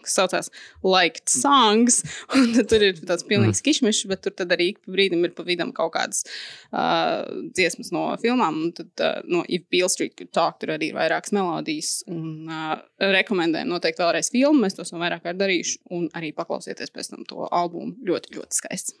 kas 0.05 0.15
saucās 0.19 0.49
Liked 0.85 1.31
Songs. 1.31 2.03
Tur 2.69 2.83
ir 2.85 2.99
tāds 2.99 3.25
pilnīgs 3.25 3.63
kišmišs, 3.65 4.03
bet 4.11 4.27
tur 4.27 4.53
arī 4.53 4.69
pa 4.77 4.93
brīdim 4.93 5.25
ir 5.25 5.33
pa 5.37 5.45
vidam 5.47 5.71
kaut 5.75 5.95
kādas 5.95 6.21
uh, 6.69 7.25
dziesmas 7.57 7.89
no 7.95 8.03
filmām. 8.21 8.59
Un 8.67 8.75
tad 8.77 9.03
uh, 9.03 9.23
no 9.25 9.41
If 9.49 9.65
Beale 9.73 9.89
Street 9.89 10.13
Could 10.19 10.29
Talk 10.35 10.59
tur 10.61 10.75
arī 10.75 10.91
ir 10.91 10.99
vairākas 10.99 11.33
melodijas. 11.35 11.95
Un 12.11 12.45
uh, 12.45 12.77
rekomendējam 13.01 13.73
noteikti 13.73 14.05
vēlreiz 14.05 14.29
filmu. 14.33 14.61
Mēs 14.61 14.77
to 14.77 14.85
esam 14.85 15.01
vairāk 15.01 15.25
kārt 15.25 15.41
darījuši. 15.41 15.81
Un 15.97 16.05
arī 16.17 16.31
paklausieties 16.37 16.93
pēc 16.93 17.15
tam 17.15 17.25
to 17.29 17.49
albumu. 17.49 17.95
Ļoti, 18.05 18.37
ļoti 18.37 18.61
skaists. 18.61 18.93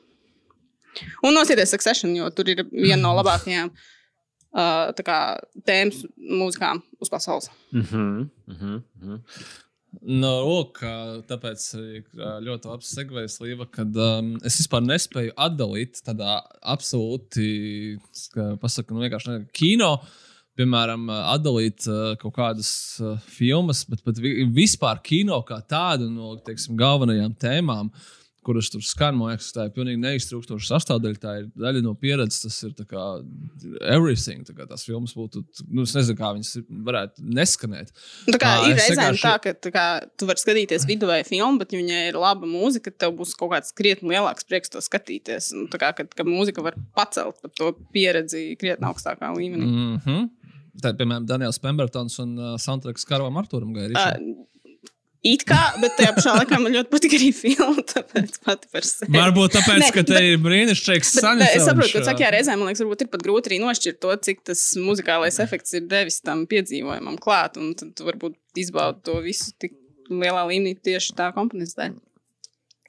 Un 1.21 1.37
nosieties 1.37 1.69
Succession, 1.69 2.15
jo 2.17 2.31
tur 2.33 2.49
ir 2.49 2.63
viena 2.71 3.03
no 3.03 3.13
labākajām 3.19 3.69
uh, 3.69 3.87
kā, 4.57 5.19
tēmas 5.67 6.03
mūzikām 6.17 6.81
uz 7.01 7.13
pasaules. 7.13 7.49
Mm 7.71 7.81
-hmm, 7.81 8.29
mm 8.47 8.55
-hmm, 8.55 8.83
mm 9.01 9.07
-hmm. 9.07 9.21
No, 10.01 10.31
lūk, 10.45 10.81
tāpēc 11.27 11.63
ļoti 12.43 12.69
labs 12.69 12.89
segvejs 12.93 13.39
Līva, 13.41 13.65
kad 13.71 13.95
um, 13.95 14.35
es 14.45 14.59
vispār 14.59 14.83
nespēju 14.83 15.31
atdalīt 15.35 16.01
tādā 16.05 16.41
absolūti, 16.61 17.97
kā 18.33 18.57
pasaka, 18.61 18.93
nu 18.93 19.01
vienkārši 19.01 19.29
ne, 19.29 19.45
kino, 19.51 20.01
piemēram, 20.55 21.09
atdalīt 21.09 21.87
uh, 21.87 22.15
kaut 22.17 22.35
kādas 22.35 22.99
uh, 22.99 23.17
filmas, 23.19 23.85
bet, 23.85 24.03
bet 24.03 24.19
vispār 24.53 25.01
kino 25.01 25.41
kā 25.41 25.61
tādu 25.61 26.09
no, 26.11 26.35
teiksim, 26.35 26.77
galvenajām 26.77 27.33
tēmām. 27.33 27.87
Uh, 27.87 28.16
kuras 28.47 28.69
tur 28.71 28.83
skan. 28.85 29.17
Man 29.19 29.33
liekas, 29.33 29.49
tā 29.55 29.67
ir 29.67 29.73
pilnīgi 29.75 29.99
neiztrūkstoša 30.01 30.69
sastāvdaļa. 30.71 31.19
Tā 31.23 31.33
ir 31.41 31.47
daļa 31.59 31.83
no 31.85 31.93
pieredzes. 31.99 32.39
Tas 32.45 32.57
ir 32.67 32.73
kā 32.87 33.05
everything. 33.83 34.45
Tā 34.47 34.55
kā 34.57 34.67
tās 34.69 34.85
filmas 34.87 35.15
būtu, 35.17 35.43
nu, 35.67 35.83
es 35.83 35.95
nezinu, 35.97 36.17
kā 36.19 36.31
viņas 36.37 36.53
varētu 36.87 37.27
neskanēt. 37.37 37.91
Nu, 38.27 38.35
tā 38.35 38.41
kā 38.43 38.53
uh, 38.61 38.69
ir 38.69 38.79
reizēm 38.79 38.95
vienkārši... 38.95 39.25
tā, 39.25 39.35
ka 39.43 39.55
tā 39.67 39.73
kā, 39.75 39.85
tu 40.15 40.29
vari 40.29 40.43
skatīties 40.43 40.87
vai 41.07 41.21
filmu, 41.27 41.61
bet, 41.61 41.73
ja 41.73 41.81
viņai 41.81 42.01
ir 42.11 42.19
laba 42.19 42.49
mūzika, 42.49 42.91
tad 42.93 43.07
tev 43.07 43.17
būs 43.19 43.35
kaut 43.39 43.53
kāds 43.55 43.75
krietni 43.75 44.13
lielāks 44.15 44.47
prieks 44.47 44.73
to 44.73 44.81
skatīties. 44.83 45.51
Un, 45.57 45.67
kā, 45.71 45.93
kad, 45.97 46.11
ka 46.15 46.27
mūzika 46.27 46.63
var 46.65 46.77
pacelt 46.97 47.39
par 47.43 47.53
to 47.57 47.73
pieredzi 47.95 48.49
krietni 48.59 48.87
augstākā 48.89 49.31
līmenī. 49.35 49.67
Mm 49.67 50.01
-hmm. 50.05 50.27
Tā 50.77 50.93
ir 50.93 50.99
piemēram 50.99 51.25
Daniels 51.25 51.57
Pembertons 51.59 52.19
un 52.21 52.37
uh, 52.37 52.57
Santraks 52.61 53.05
Karovam 53.05 53.37
Arturam 53.37 53.73
Gairīšam. 53.73 54.27
It 55.27 55.43
kā, 55.47 55.59
bet 55.81 55.97
tajā 55.97 56.13
pašā 56.15 56.35
laikā 56.37 56.59
man 56.61 56.75
ļoti 56.77 56.91
patīk 56.93 57.15
arī 57.17 57.29
filma. 57.35 57.83
Tāpēc 57.91 58.37
pati 58.45 58.71
par 58.73 58.87
sevi. 58.87 59.11
Varbūt 59.15 59.57
tāpēc, 59.57 59.81
ne, 59.83 59.89
ka 59.95 60.03
te 60.07 60.21
ir 60.29 60.39
brīnišķīgs 60.43 61.13
sanikums. 61.17 61.57
Es 61.57 61.67
saprotu, 61.67 61.93
ka 61.97 62.05
sakā 62.07 62.31
reizē 62.35 62.55
man 62.55 62.71
liekas, 62.71 62.83
varbūt 62.85 63.05
ir 63.05 63.11
pat 63.11 63.25
grūti 63.25 63.51
arī 63.51 63.59
nošķirt 63.63 63.99
to, 64.03 64.15
cik 64.29 64.43
tas 64.47 64.63
muzikālais 64.79 65.41
efekts 65.43 65.75
ir 65.77 65.85
devis 65.91 66.21
tam 66.23 66.45
piedzīvojumam 66.49 67.19
klāt. 67.23 67.59
Un 67.59 67.75
tad 67.79 68.05
varbūt 68.07 68.37
izbaudi 68.63 69.03
to 69.09 69.19
visu 69.25 69.51
tik 69.59 69.75
lielā 70.07 70.47
līmenī 70.47 70.77
tieši 70.79 71.17
tā 71.17 71.31
komponista 71.35 71.83
dēļ. 71.83 71.97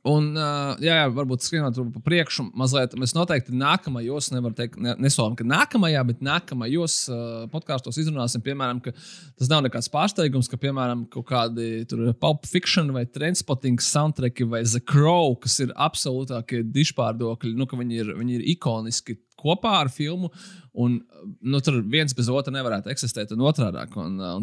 Un, 0.07 0.31
jā, 0.79 0.95
jā, 0.95 1.07
varbūt 1.11 1.43
skrienot 1.43 1.79
pa 1.97 2.03
priekšu, 2.07 2.49
mazliet. 2.59 2.95
Mēs 3.01 3.15
noteikti 3.17 3.57
nākamajos, 3.59 4.31
nevaru 4.31 4.55
teikt, 4.59 4.79
ne, 4.83 4.95
nesolam, 5.03 5.35
ka 5.39 5.47
nākamajā, 5.49 6.05
bet 6.07 6.23
nākamajos 6.25 6.99
uh, 7.11 7.25
podkāstos 7.51 7.99
izrunāsim, 7.99 8.45
piemēram, 8.47 8.83
ka 8.85 8.95
tas 8.95 9.51
nav 9.51 9.65
nekāds 9.67 9.91
pārsteigums, 9.93 10.51
ka, 10.51 10.61
piemēram, 10.63 11.09
kaut 11.13 11.27
kādi 11.33 11.83
Pulp 12.23 12.47
Fiction 12.47 12.93
vai 12.95 13.09
Transporting 13.11 13.83
soundtracki 13.83 14.47
vai 14.49 14.63
The 14.69 14.85
Crow, 14.87 15.35
kas 15.43 15.59
ir 15.67 15.75
absolūtākie 15.75 16.63
dišpārdokļi, 16.71 17.57
nu, 17.59 17.67
ka 17.67 17.81
viņi 17.81 18.03
ir, 18.05 18.15
viņi 18.21 18.39
ir 18.39 18.49
ikoniski 18.55 19.19
kopā 19.39 19.81
ar 19.85 19.91
filmu. 19.95 20.31
Un, 20.79 21.01
nu, 21.43 21.59
tur 21.63 21.81
viens 21.91 22.15
bez 22.15 22.29
otra 22.31 22.53
nevarētu 22.55 22.91
eksistēt, 22.93 23.33
un 23.35 23.43
otrādi. 23.51 23.83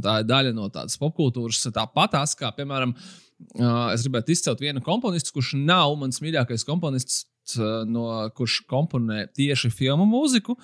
Tā 0.03 0.15
ir 0.19 0.27
daļa 0.27 0.51
no 0.55 0.67
tādas 0.71 0.99
popkultūras. 0.99 1.61
Tāpat 1.75 2.11
tās, 2.15 2.33
kā 2.39 2.51
piemēram, 2.55 2.91
uh, 2.91 3.24
es 3.93 4.05
gribētu 4.05 4.33
izcelt 4.33 4.63
vienu 4.63 4.83
komponistu, 4.85 5.33
kurš 5.35 5.53
nav 5.59 5.95
mans 5.99 6.21
mīļākais 6.23 6.65
komponists, 6.67 7.25
uh, 7.57 7.83
no, 7.87 8.07
kurš 8.37 8.61
komponē 8.71 9.25
tieši 9.35 9.71
filmu 9.73 10.07
mūziku. 10.09 10.57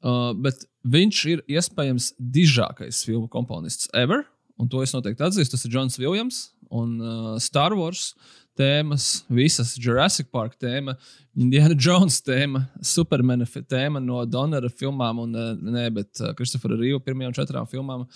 Uh, 0.00 0.30
bet 0.38 0.62
viņš 0.86 1.22
ir 1.32 1.40
iespējams 1.50 2.12
dižākais 2.20 3.02
filmu 3.06 3.28
komponists 3.32 3.90
ever. 3.96 4.26
Un 4.60 4.68
to 4.68 4.82
es 4.84 4.92
noteikti 4.92 5.24
atzīstu. 5.24 5.56
Tas 5.56 5.64
ir 5.66 5.74
Jons 5.74 5.96
Viljams 5.98 6.42
un 6.70 6.98
uh, 7.00 7.34
Star 7.42 7.74
Wars. 7.76 8.12
Uh, 8.12 8.40
tēmas, 8.60 9.06
visas 9.30 9.74
Jurassic 9.80 10.30
Park 10.32 10.56
tēma, 10.60 10.96
Indiana 11.38 11.76
Jones 11.78 12.20
tēma, 12.24 12.64
Supermana 12.84 13.46
tēma 13.46 14.02
no 14.02 14.24
Donera 14.28 14.70
filmām, 14.70 15.22
un 15.24 15.36
ne, 15.70 15.86
bet 15.94 16.20
Kristofera 16.38 16.76
uh, 16.76 16.82
Rīva 16.82 17.02
pirmajām 17.04 17.36
četrām 17.40 17.68
filmām, 17.70 18.06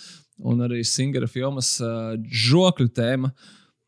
un 0.44 0.64
arī 0.66 0.82
Singera 0.86 1.28
filmas 1.30 1.76
uh, 1.82 2.14
žokļu 2.48 2.90
tēma. 2.96 3.32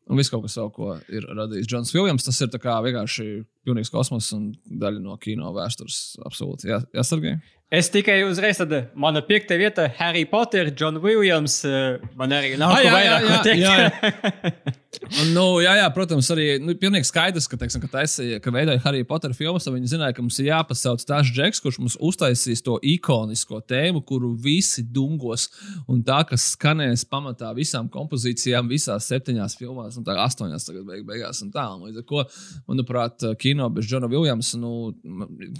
Un 0.07 0.19
viss 0.19 0.31
kaut 0.31 0.45
kas 0.45 0.55
vēl, 0.59 0.69
ko 0.71 0.93
ir 1.11 1.25
radījis 1.35 1.67
Džons 1.67 1.91
Viljams, 1.95 2.23
tas 2.23 2.39
ir 2.43 2.51
vienkārši 2.53 3.27
pilnīgs 3.67 3.91
kosmos 3.91 4.29
un 4.37 4.49
daļa 4.65 5.03
no 5.03 5.17
kino 5.19 5.51
vēstures. 5.55 6.15
Absolūti 6.27 6.71
jā, 6.71 6.79
jāsargā. 6.95 7.35
Es 7.67 7.89
tikai 7.91 8.21
uzreiz 8.23 8.61
tādu, 8.61 8.85
mana 8.95 9.19
piekta 9.27 9.57
vieta, 9.59 9.89
Harry 9.97 10.23
Potter, 10.23 10.71
John 10.71 11.01
Williams. 11.03 11.59
Eh, 11.67 11.97
man 12.15 12.31
arī 12.31 12.53
nav 12.59 12.77
ah, 12.77 12.83
jā, 12.85 13.01
jā, 13.03 13.39
teikt. 13.43 13.65
Jā, 13.65 13.73
jā. 13.83 14.75
nu, 15.33 15.45
jā, 15.63 15.73
jā, 15.79 15.87
protams, 15.95 16.27
arī 16.33 16.47
nu, 16.63 16.75
pilnīgi 16.79 17.07
skaidrs, 17.07 17.47
ka, 17.49 17.59
teiksim, 17.61 17.81
ka, 17.83 17.89
taisīja, 17.99 18.39
ka 18.43 18.51
veidoja 18.53 18.81
Harry 18.83 19.05
Potter 19.07 19.33
filmas, 19.37 19.65
tad 19.65 19.75
viņi 19.75 19.91
zināja, 19.93 20.15
ka 20.17 20.25
mums 20.25 20.39
ir 20.41 20.49
jāpasauc 20.49 21.03
tās 21.07 21.29
džeks, 21.31 21.61
kurš 21.63 21.79
mums 21.81 21.97
uztaisīs 22.03 22.63
to 22.65 22.77
ikonisko 22.83 23.61
tēmu, 23.69 24.03
kuru 24.07 24.33
visi 24.43 24.83
dungos 24.83 25.47
un 25.87 26.01
tā, 26.05 26.19
kas 26.27 26.49
skanēs 26.55 27.05
pamatā 27.09 27.53
visām 27.57 27.89
kompozīcijām, 27.93 28.69
visās 28.71 29.07
septiņās 29.11 29.57
filmās, 29.59 29.97
un 29.99 30.07
tā 30.07 30.17
astoņās 30.25 30.67
tagad 30.67 30.87
beig, 30.89 31.05
beigās. 31.07 31.41
Un 31.45 31.53
tā, 31.53 31.65
un 31.75 31.87
līdz 31.87 32.01
ar 32.01 32.07
ko, 32.09 32.25
manuprāt, 32.69 33.27
kino 33.41 33.69
bez 33.73 33.87
Džona 33.87 34.09
Viljamsa 34.11 34.59
nu, 34.61 34.73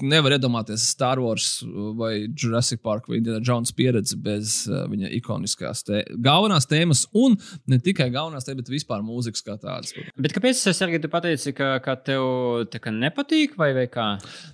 nevar 0.02 0.38
iedomāties 0.38 0.90
Star 0.92 1.22
Wars 1.24 1.62
vai 1.98 2.28
Jurassic 2.28 2.84
Park 2.84 3.08
vai 3.10 3.22
Indiana 3.22 3.44
Jones 3.44 3.74
pieredzi 3.76 4.18
bez 4.20 4.60
uh, 4.70 4.86
viņa 4.92 5.12
ikoniskās 5.20 5.86
tē 5.88 6.04
galvenās 6.24 6.68
tēmas, 6.70 7.06
un 7.18 7.38
ne 7.70 7.80
tikai 7.84 8.10
galvenās 8.14 8.48
tēmas, 8.48 8.64
bet 8.64 8.74
vispār 8.74 9.04
mūzikas 9.06 9.26
kā 9.36 9.57
tādas. 9.59 9.93
Bet 10.17 10.34
kāpēc 10.36 10.59
tas 10.63 10.82
arī 10.86 10.99
tu 11.01 11.09
pateici, 11.11 11.53
ka, 11.57 11.78
ka 11.84 11.95
tev 11.99 12.67
tā 12.71 12.80
kā 12.84 12.93
nepatīk, 12.93 13.57
vai, 13.59 13.71
vai 13.75 13.86
kā? 13.91 14.07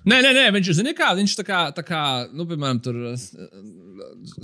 Nē, 0.08 0.20
nē, 0.24 0.32
nē 0.36 0.44
viņš 0.56 0.70
zina, 0.80 0.94
kā 0.96 1.12
viņš 1.18 1.36
tā 1.40 1.44
kā, 1.46 1.60
tā 1.76 1.84
kā 1.86 2.00
nu, 2.32 2.46
piemēram, 2.50 2.80
tur 2.84 2.98
uh, 3.12 3.24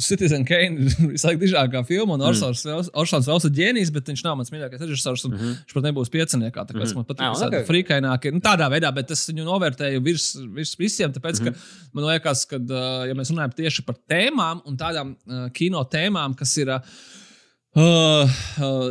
Citizen 0.00 0.44
Kane 0.48 0.80
ir 0.86 1.12
visai 1.12 1.34
dižākā 1.40 1.82
filma, 1.88 2.16
un 2.16 2.26
Orsons 2.28 2.64
mm. 2.66 3.28
Vels 3.28 3.48
ir 3.48 3.54
ģēnijs, 3.58 3.92
bet 3.94 4.10
viņš 4.12 4.24
nav 4.26 4.38
mans 4.40 4.52
mīļākais 4.54 4.84
režisors, 4.86 5.24
un 5.28 5.34
mm 5.34 5.40
-hmm. 5.40 5.60
viņš 5.62 5.78
pat 5.78 5.88
nebūs 5.88 6.12
pieciniekā, 6.14 6.66
tāpēc 6.70 6.82
mm 6.82 6.90
-hmm. 6.90 7.00
man 7.00 7.08
patīk 7.08 7.26
ah, 7.28 7.46
okay. 7.46 7.66
frīkainākie, 7.68 8.34
nu, 8.34 8.42
tādā 8.44 8.70
veidā, 8.72 8.92
bet 8.94 9.10
es 9.10 9.26
viņu 9.30 9.46
novērtēju 9.48 10.04
virs, 10.04 10.28
virs 10.56 10.76
visiem, 10.78 11.12
tāpēc, 11.12 11.40
mm 11.40 11.46
-hmm. 11.46 11.54
ka 11.54 11.92
man 11.98 12.10
liekas, 12.12 12.44
ka 12.46 12.56
uh, 12.56 13.06
ja 13.08 13.14
mēs 13.14 13.32
runājam 13.32 13.56
tieši 13.56 13.86
par 13.86 13.96
tēmām 14.08 14.62
un 14.64 14.76
tādām 14.76 15.16
uh, 15.16 15.48
kino 15.52 15.84
tēmām, 15.84 16.36
kas 16.38 16.56
ir. 16.58 16.68
Uh, 16.68 17.18
Uh, 17.70 18.26
uh, 18.58 18.86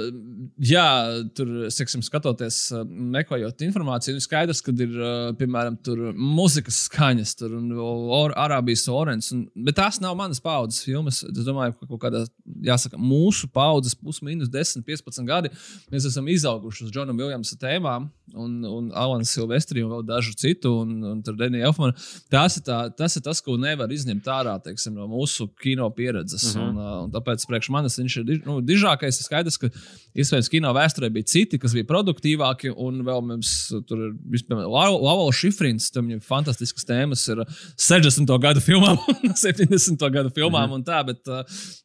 jā, 0.63 0.85
tur, 1.35 1.49
seksim, 1.75 1.99
skatoties, 1.99 2.61
uh, 2.71 2.85
meklējot 2.87 3.65
informāciju, 3.65 4.15
ir 4.15 4.23
skaidrs, 4.23 4.61
ka 4.63 4.71
ir, 4.71 4.93
uh, 4.95 5.31
piemēram, 5.35 5.75
mūzikas 6.15 6.77
skaņas, 6.85 7.33
tur 7.41 7.57
un 7.57 7.73
or, 7.75 8.31
Arābijas 8.39 8.85
orens. 8.87 9.33
Un, 9.35 9.41
bet 9.65 9.75
tās 9.81 9.99
nav 9.99 10.15
manas 10.15 10.39
paudzes 10.39 10.85
filmas. 10.87 11.19
Es 11.27 11.43
domāju, 11.43 11.75
ka 11.75 11.89
kaut 11.89 12.05
kādā, 12.05 12.23
jāsaka, 12.69 12.95
mūsu 12.95 13.49
paudzes, 13.51 13.97
plus 13.99 14.21
mīnus 14.23 14.47
10, 14.53 14.87
15 14.87 15.27
gadi, 15.27 15.51
mēs 15.91 16.07
esam 16.07 16.31
izauguši 16.31 16.87
uz 16.87 16.95
Džona 16.95 17.17
Viljamsa 17.19 17.59
tēmām, 17.59 18.07
un, 18.33 18.63
un 18.63 18.89
Alana 18.95 19.27
Silvestri 19.27 19.83
un 19.83 19.91
vēl 19.91 20.07
dažu 20.07 20.33
citu, 20.39 20.71
un, 20.83 20.95
un 21.03 21.21
tur 21.25 21.35
Denija 21.35 21.67
Elfmana. 21.69 21.95
Tas 22.31 22.55
ir, 22.59 22.63
tā, 22.67 22.79
tas 22.95 23.15
ir 23.19 23.23
tas, 23.25 23.41
ko 23.43 23.57
nevar 23.59 23.91
izņemt 23.91 24.27
ārā 24.31 24.55
teiksim, 24.63 24.95
no 24.95 25.07
mūsu 25.11 25.49
kino 25.61 25.89
pieredzes. 25.95 26.53
Mm 26.53 26.61
-hmm. 26.61 26.69
un, 26.69 26.77
uh, 26.77 27.03
un 27.05 27.13
tāpēc 27.15 27.45
priekš 27.49 27.71
manis 27.75 27.99
viņš 27.99 28.17
ir. 28.21 28.33
Nu, 28.45 28.59
dižākais 28.69 29.19
ir 29.19 29.27
skaidrs, 29.27 29.57
ka 29.61 29.69
iespējams 30.19 30.51
kino 30.53 30.71
vēsturē 30.75 31.09
bija 31.13 31.27
citi, 31.33 31.59
kas 31.61 31.75
bija 31.77 31.87
produktīvāki. 31.89 32.71
Un 32.77 33.01
vēl 33.07 33.25
mums 33.25 33.51
tur 33.89 34.05
ir, 34.07 34.15
piemēram, 34.31 34.69
Lavola 34.69 35.33
Šifrins, 35.35 35.89
tam 35.95 36.09
ir 36.13 36.23
fantastiskas 36.25 36.87
tēmas, 36.87 37.25
ir 37.33 37.43
60. 37.75 38.33
gadu 38.45 38.63
filmām, 38.63 39.01
70. 39.45 40.07
gadu 40.13 40.33
filmām 40.35 40.69
mm 40.69 40.71
-hmm. 40.71 40.79
un 40.79 40.87
tā. 40.87 41.03
Bet, 41.05 41.21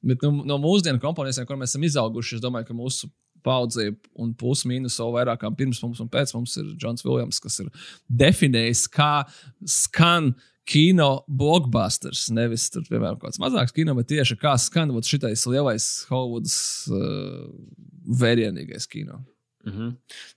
bet 0.03 0.24
nu, 0.24 0.45
no 0.47 0.61
mūsdienu 0.62 1.03
komponistiem, 1.03 1.47
kur 1.47 1.61
mēs 1.61 1.74
esam 1.74 1.87
izauguši, 1.91 2.39
es 2.39 2.45
domāju, 2.45 2.70
ka 2.70 2.78
mūsu 2.78 3.11
paudzei, 3.45 3.93
un 4.20 4.32
plus 4.39 4.64
mīnus 4.68 4.97
vēl 5.01 5.12
vairākām 5.18 5.57
pirms 5.59 5.82
mums 5.85 6.01
un 6.01 6.09
pēc 6.09 6.32
mums 6.37 6.57
ir 6.61 6.72
Džons 6.80 7.05
Viljams, 7.05 7.41
kas 7.45 7.61
ir 7.61 7.70
definējis, 8.09 8.87
kā 8.95 9.12
skan 9.68 10.32
kino 10.69 11.25
blockbusters. 11.29 12.29
Nevis 12.35 12.69
tur, 12.73 12.85
piemēram, 12.89 13.19
kāds 13.23 13.41
mazāks 13.43 13.75
kino, 13.77 13.95
bet 13.99 14.09
tieši 14.12 14.39
kā 14.41 14.57
skan 14.61 14.93
šitais 15.05 15.45
lielais 15.51 15.87
Hollywoods 16.11 16.57
uh, 16.93 17.45
vērienīgais 18.21 18.89
kino. 18.91 19.23
Mm 19.65 19.73
-hmm. 19.73 19.93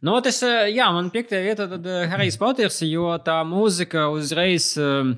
nu, 0.07 0.21
tas, 0.23 0.41
jā, 0.71 0.91
man 0.95 1.09
piektajā 1.11 1.43
vietā 1.43 1.65
ir 1.67 2.09
Harijs 2.09 2.37
Poters, 2.37 2.81
jo 2.81 3.17
tā 3.19 3.41
mūzika 3.43 4.07
uzreiz. 4.11 4.77
Uh, 4.77 5.17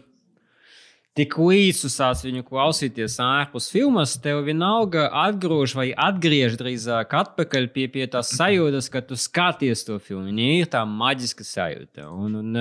tik 1.20 1.36
līdz 1.36 1.82
sāc 1.92 2.22
viņu 2.24 2.46
klausīties 2.48 3.18
ārpus 3.20 3.68
filmas, 3.74 4.14
tev 4.24 4.46
vienalga 4.48 5.10
atgriež 5.26 5.74
vai 5.76 5.90
atgriež 5.92 6.56
drīzāk 6.60 7.12
atpakaļ 7.20 7.68
pie, 7.74 7.88
pie 7.92 8.06
tās 8.12 8.32
sajūtas, 8.38 8.88
ka 8.94 9.02
tu 9.04 9.18
skaties 9.20 9.84
to 9.88 9.98
filmu. 10.00 10.30
Viņa 10.30 10.46
ir 10.62 10.70
tā 10.72 10.86
maģiska 10.88 11.44
sajūta. 11.44 12.06
Un, 12.14 12.38
un 12.40 12.60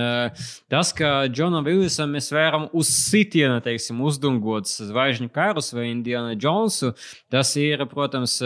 tas, 0.72 0.90
ka 0.96 1.28
Džonam 1.30 1.66
Vilsam 1.68 2.10
mēs 2.16 2.32
varam 2.34 2.66
uz 2.74 2.90
sitiena, 2.90 3.60
teiksim, 3.62 4.00
uzdungot 4.02 4.66
zvaigžņu 4.72 5.30
karus 5.34 5.70
vai 5.76 5.86
Indiana 5.92 6.34
Jonesu, 6.34 6.94
tas 7.30 7.54
ir, 7.60 7.86
protams, 7.92 8.40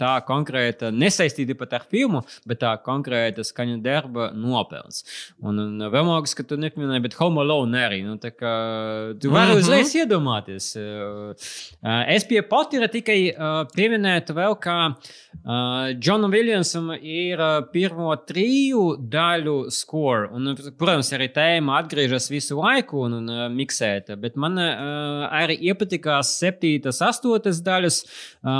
tā 0.00 0.14
konkrēta, 0.28 0.88
nesaistīta 0.94 1.58
pat 1.58 1.76
ar 1.80 1.86
filmu, 1.90 2.24
bet 2.48 2.62
tā 2.64 2.72
konkrēta 2.80 3.44
skaņu 3.44 3.80
darba 3.84 4.30
nopelns. 4.32 5.04
Un, 5.44 5.60
un 5.66 5.86
vēl 5.90 6.08
mākslinieks, 6.08 6.38
ka 6.38 6.48
tu 6.48 6.60
nepieminēji, 6.64 7.04
bet 7.10 7.20
Home 7.20 7.44
Alone 7.44 7.84
arī. 7.84 8.02
Nu, 8.06 8.16
tā 8.22 8.32
kā 8.32 8.56
tu 9.20 9.32
vari 9.34 9.49
var 9.50 9.60
uzreiz 9.60 9.94
iedomāties. 9.98 10.70
Es 12.14 12.26
pie 12.28 12.40
Potira 12.46 12.88
tikai 12.90 13.18
pieminētu 13.74 14.36
vēl, 14.36 14.56
ka 14.62 14.76
Džonam 15.98 16.32
Viljamsam 16.34 16.90
ir 16.96 17.40
pirmo 17.72 18.12
triju 18.26 18.96
daļu 19.10 19.56
score. 19.74 20.28
Un, 20.34 20.54
protams, 20.78 21.12
arī 21.16 21.30
tēma 21.34 21.78
atgriežas 21.80 22.30
visu 22.32 22.58
laiku 22.58 23.04
un, 23.06 23.18
un 23.20 23.54
miksēta, 23.54 24.16
bet 24.20 24.38
man 24.40 24.58
arī 24.60 25.56
iepatikās 25.70 26.32
septītas, 26.40 27.00
astotas 27.04 27.62
daļas 27.66 28.02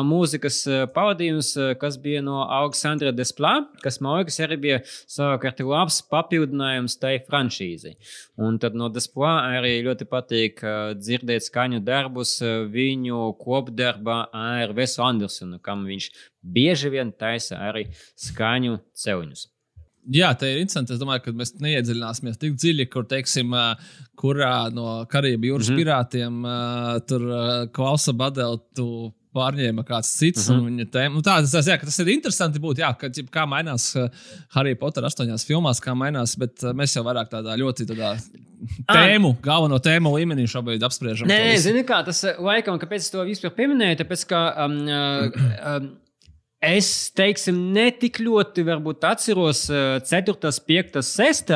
mūzikas 0.07 0.62
pavadījums, 0.95 1.53
kas 1.80 1.99
bija 2.03 2.22
no 2.24 2.43
Aleksandra 2.47 3.12
Desplā, 3.14 3.57
kas 3.84 4.01
man 4.03 4.20
liekas 4.20 4.41
arī 4.45 4.61
bija 4.61 4.80
savukārt 4.86 5.62
labs 5.66 6.01
papildinājums 6.11 6.97
tai 7.01 7.16
franšīzei. 7.26 7.97
Un 8.41 8.59
tad 8.62 8.78
no 8.78 8.88
Desplā 8.93 9.34
arī 9.59 9.76
ļoti 9.86 10.07
patīk 10.11 10.64
dzirdēt 10.98 11.46
skaņu 11.46 11.80
darbus 11.84 12.38
viņu 12.72 13.30
kopdarbā 13.40 14.18
ar 14.32 14.74
Vesu 14.76 15.04
Andersonu, 15.06 15.60
kam 15.62 15.86
viņš 15.88 16.10
bieži 16.42 16.92
vien 16.92 17.12
taisa 17.12 17.60
arī 17.70 17.86
skaņu 18.18 18.80
ceļus. 18.96 19.48
Jā, 20.10 20.30
tā 20.34 20.48
ir 20.48 20.62
interesanti. 20.62 20.94
Es 20.94 21.00
domāju, 21.00 21.26
ka 21.26 21.32
mēs 21.36 21.52
neiedziļināsimies 21.60 22.38
tik 22.40 22.54
dziļi, 22.56 22.86
kur, 22.90 23.04
teiksim, 23.06 23.52
kurā 24.18 24.54
no 24.72 25.04
Karību 25.10 25.50
jūras 25.50 25.68
mm 25.68 25.76
-hmm. 25.76 25.82
pirātiem 25.84 26.38
tur 27.06 27.26
klausa 27.76 28.16
Badeltu 28.16 29.12
pārņēma 29.36 29.84
kāds 29.86 30.10
cits. 30.18 30.48
Mm 30.50 30.66
-hmm. 30.66 30.90
tēma, 30.90 31.14
nu, 31.14 31.22
tā, 31.26 31.38
tas, 31.44 31.66
jā, 31.66 31.78
tas 31.80 31.98
ir 32.02 32.12
interesanti 32.14 32.62
būt, 32.62 32.82
jā, 32.82 32.90
ka, 32.98 33.10
kā 33.30 33.46
mainās 33.46 33.90
uh, 33.96 34.10
Harry 34.56 34.74
Potter 34.78 35.06
astoņās 35.06 35.46
filmās, 35.46 35.82
kā 35.82 35.94
mainās, 35.94 36.36
bet 36.40 36.64
uh, 36.64 36.74
mēs 36.76 36.96
jau 36.96 37.04
vairāk 37.06 37.30
tādā 37.30 37.56
ļoti 37.60 37.88
tādā 37.90 38.14
tēmu, 38.90 39.36
galveno 39.42 39.78
tēmu 39.78 40.14
līmenī 40.16 40.46
šobrīd 40.50 40.82
apspriežam. 40.86 41.30
Nē, 41.30 41.56
zini 41.62 41.84
kā, 41.88 42.02
tas 42.06 42.24
laikam, 42.38 42.78
kāpēc 42.82 43.06
es 43.06 43.10
to 43.14 43.24
vispār 43.24 43.54
pieminēju, 43.56 44.02
tāpēc, 44.02 44.26
ka 44.30 44.44
um, 44.66 44.78
um, 45.74 45.90
Es 46.61 47.08
teiksim, 47.16 47.56
ne 47.72 47.86
tik 47.96 48.18
ļoti 48.20 48.66
atceros 49.08 49.62
4, 50.04 50.34
5, 50.68 50.98
6 51.00 51.52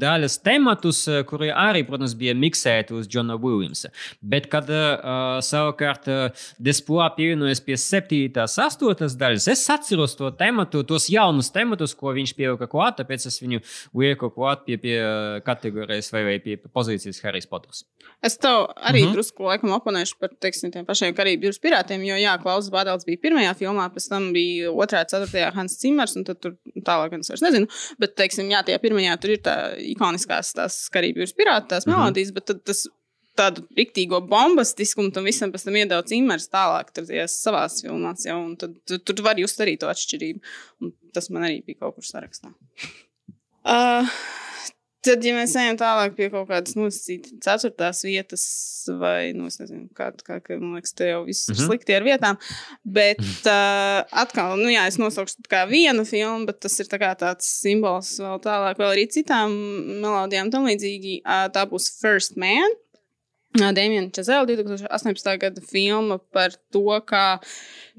daļas 0.00 0.36
tematus, 0.40 1.00
kuri 1.28 1.50
arī, 1.52 1.82
protams, 1.84 2.14
bija 2.16 2.32
miksēti 2.32 2.96
uz 2.96 3.04
Džona 3.04 3.36
Williamsa. 3.36 3.90
Bet, 4.24 4.48
kad 4.48 4.70
uh, 4.72 5.42
savukārt 5.44 6.08
Desploā 6.56 7.10
pievienojas 7.18 7.60
pie 7.60 7.76
7, 7.76 8.30
8 8.32 9.18
daļas, 9.20 9.50
es 9.52 9.66
atceros 9.74 10.16
to 10.16 10.32
tematu, 10.40 10.86
tos 10.88 11.10
jaunus 11.12 11.52
tematus, 11.52 11.92
ko 11.92 12.14
viņš 12.16 12.32
pielika 12.38 12.70
klāt, 12.72 12.96
tāpēc 13.02 13.28
es 13.28 13.36
viņu 13.44 13.60
lieku 13.92 14.32
klāt 14.32 14.64
pie, 14.64 14.80
pie 14.80 14.96
kategorijas 15.44 16.08
vai, 16.16 16.24
vai 16.30 16.38
pie 16.40 16.56
pozīcijas 16.64 17.20
Harijs 17.26 17.50
Poters. 17.50 17.84
Es 18.24 18.38
tev 18.38 18.68
arī 18.76 19.02
mm 19.02 19.08
-hmm. 19.08 19.12
drusku 19.12 19.42
laikam 19.44 19.76
oponēšu 19.76 20.16
par 20.20 20.30
teiksim, 20.40 20.70
tiem 20.70 20.86
pašiem 20.86 21.14
Karību 21.14 21.48
jūras 21.48 21.60
pirātiem, 21.60 22.04
jo, 22.06 22.16
jā, 22.16 22.38
Klausas 22.42 22.70
Bādēls 22.72 23.04
bija 23.06 23.18
pirmajā 23.22 23.54
filmā, 23.58 23.81
pēc 23.92 24.08
tam 24.12 24.30
bija 24.36 24.72
otrā, 24.72 25.02
ceturtajā 25.08 25.52
Hans 25.56 25.78
Cimers, 25.80 26.16
un 26.18 26.26
tad 26.28 26.40
tur 26.44 26.56
tālāk 26.86 27.18
es 27.18 27.32
vairs 27.32 27.44
nezinu. 27.44 27.70
Bet, 28.02 28.16
teiksim, 28.20 28.50
jā, 28.52 28.62
tajā 28.66 28.80
pirmajā 28.82 29.18
tur 29.22 29.34
ir 29.34 29.44
tā 29.44 29.56
ikoniskās 29.92 30.54
tās 30.58 30.82
Karību 30.94 31.22
jūras 31.22 31.36
pirāta, 31.38 31.68
tās 31.74 31.86
mm 31.86 31.92
-hmm. 31.92 32.04
melodijas, 32.04 32.34
bet 32.36 32.50
tad 32.50 32.64
tas 32.68 32.86
tādu 33.38 33.64
riktīgo 33.76 34.20
bombastiskumu 34.28 35.12
tam 35.14 35.24
visam 35.28 35.52
pēc 35.52 35.64
tam 35.64 35.76
iedod 35.76 36.08
cimers 36.10 36.48
tālāk, 36.52 36.92
tad 36.92 37.08
savā 37.32 37.64
filmās 37.72 38.26
jau, 38.28 38.38
un 38.44 38.56
tad 38.60 38.76
tu, 38.88 38.98
tur 38.98 39.24
var 39.24 39.40
just 39.40 39.60
arī 39.60 39.78
to 39.80 39.88
atšķirību. 39.92 40.40
Un 40.82 40.92
tas 41.14 41.30
man 41.30 41.48
arī 41.48 41.62
bija 41.66 41.80
kaut 41.80 41.96
kur 41.96 42.04
sarakstā. 42.04 42.52
Uh, 43.62 44.08
Tad, 45.02 45.24
ja 45.26 45.32
mēs 45.34 45.56
ejam 45.58 45.74
tālāk 45.80 46.12
pie 46.14 46.28
kaut 46.30 46.46
kādas 46.46 46.76
nosacītas 46.78 47.32
ceturtās 47.42 48.04
vietas, 48.06 48.44
vai, 49.00 49.32
nu, 49.34 49.48
nezinu, 49.50 49.88
kā, 49.98 50.12
kā, 50.22 50.36
kā 50.44 50.58
man 50.60 50.76
liekas, 50.76 50.94
te 50.94 51.08
jau 51.08 51.24
viss 51.26 51.48
ir 51.48 51.56
mm 51.56 51.58
-hmm. 51.58 51.70
slikti 51.72 51.96
ar 51.96 52.06
vietām, 52.06 52.38
bet 52.84 53.24
uh, 53.50 54.06
atkal, 54.22 54.54
nu, 54.60 54.70
jā, 54.70 54.86
es 54.86 54.98
nosaukšu 55.02 55.42
kā 55.50 55.64
vienu 55.66 56.04
filmu, 56.06 56.46
bet 56.46 56.60
tas 56.60 56.78
ir 56.78 56.86
tā 56.86 57.00
tāds 57.18 57.50
simbols 57.62 58.14
vēl 58.20 58.38
tālāk, 58.46 58.78
vēl 58.78 58.92
arī 58.94 59.08
citām 59.10 59.50
melodijām 60.04 60.50
tam 60.50 60.70
līdzīgi. 60.70 61.22
Uh, 61.26 61.50
tā 61.50 61.66
būs 61.66 61.90
First 61.98 62.36
Man. 62.36 62.78
Dēmija 63.52 64.06
Čezela 64.16 64.46
2018. 64.48 65.36
gada 65.42 65.62
filma 65.68 66.16
par 66.32 66.54
to, 66.72 66.86
kā 67.04 67.38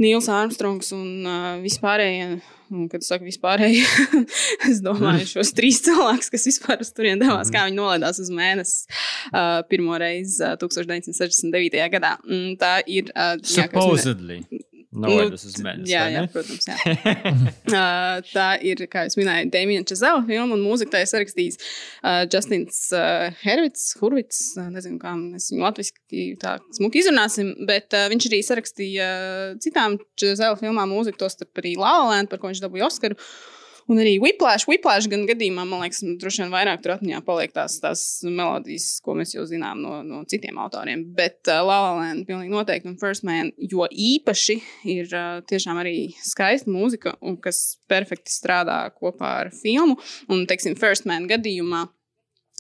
Nils 0.02 0.30
Armstrongs 0.32 0.94
un 0.96 1.08
uh, 1.28 1.56
vispārējie 1.62 2.42
Un, 2.74 2.88
kad 2.90 3.04
es 3.04 3.10
saku 3.12 3.28
vispārēji, 3.28 3.84
es 4.72 4.80
domāju, 4.82 5.28
šos 5.36 5.52
trīs 5.54 5.82
cilvēkus, 5.86 6.32
kas 6.34 6.48
vispār 6.50 6.82
uz 6.82 6.90
turieni 6.96 7.22
devās, 7.22 7.52
kā 7.54 7.68
viņi 7.68 7.78
nolaidās 7.78 8.18
uz 8.24 8.32
mēnesi 8.34 8.88
uh, 9.30 9.62
pirmo 9.70 9.98
reizi 10.02 10.40
uh, 10.42 10.56
1969. 10.62 11.78
gadā. 11.94 12.16
Un 12.26 12.56
tā 12.58 12.80
ir. 12.90 13.12
Uh, 13.14 13.36
Supposedly. 13.46 14.42
Jā, 14.50 14.73
Novērtas 14.94 15.46
nu, 15.46 15.52
uz 15.52 15.64
mēnesi. 15.66 15.92
Jā, 15.92 16.04
jā, 16.14 16.24
protams. 16.34 16.68
Jā. 16.70 16.76
uh, 17.78 18.20
tā 18.30 18.48
ir, 18.66 18.84
kā 18.92 19.06
jau 19.08 19.22
minēju, 19.22 19.50
Dēmija 19.54 19.86
Čezela 19.90 20.22
filma, 20.28 20.58
un 20.58 20.66
mūziku 20.66 20.94
tā 20.94 21.04
ir 21.04 21.10
sarakstījis 21.12 21.60
uh, 21.60 22.22
Justins 22.28 22.84
uh, 22.98 23.30
Hervits, 23.42 23.88
Hurvits. 24.02 24.44
Uh, 24.58 24.70
nezinu, 24.74 25.00
kā 25.02 25.16
mēs 25.18 25.50
viņu 25.54 25.66
latviešu 25.66 26.38
tā 26.44 26.58
smuki 26.78 27.02
izrunāsim, 27.02 27.56
bet 27.70 27.96
uh, 27.98 28.06
viņš 28.14 28.30
arī 28.30 28.44
sarakstīja 28.46 29.10
uh, 29.10 29.58
citām 29.64 29.98
Čezela 30.20 30.60
filmām 30.60 30.94
mūziku, 30.94 31.24
tostarp 31.26 31.64
arī 31.64 31.76
La 31.80 31.98
La 32.00 32.14
Land, 32.14 32.32
par 32.32 32.42
ko 32.42 32.52
viņš 32.52 32.64
dabūja 32.64 32.92
Oskaru. 32.92 33.18
Uh, 33.18 33.63
Un 33.92 34.00
arī 34.00 34.16
Whiplash, 34.22 34.68
Whiplash 34.70 35.10
gan 35.12 35.26
gadījumā, 35.28 35.66
man 35.68 35.84
liekas, 35.84 36.04
nu, 36.06 36.16
droši 36.20 36.44
vien 36.44 36.54
vairāk 36.54 36.84
tur 36.84 36.96
atmiņā 36.96 37.20
paliek 37.28 37.54
tās, 37.56 37.80
tās 37.84 38.04
melodijas, 38.24 38.88
ko 39.04 39.18
mēs 39.20 39.36
jau 39.36 39.44
zinām 39.50 39.82
no, 39.84 39.98
no 40.08 40.22
citiem 40.30 40.60
autoriem. 40.64 41.04
Bet 41.18 41.52
uh, 41.52 41.60
La 41.68 41.80
La 41.84 41.92
Land 41.98 42.28
pilnīgi 42.30 42.54
noteikti 42.54 42.90
un 42.92 43.00
First 43.02 43.28
Man, 43.28 43.52
jo 43.58 43.88
īpaši 43.88 44.60
ir 44.94 45.12
uh, 45.12 45.42
tiešām 45.50 45.82
arī 45.84 45.98
skaista 46.24 46.72
mūzika, 46.72 47.18
un 47.22 47.36
kas 47.44 47.64
perfekti 47.92 48.32
strādā 48.32 48.80
kopā 48.96 49.36
ar 49.44 49.52
filmu. 49.56 50.00
Un, 50.32 50.48
teiksim, 50.50 50.80
First 50.80 51.10
Man 51.10 51.28
gadījumā 51.32 51.86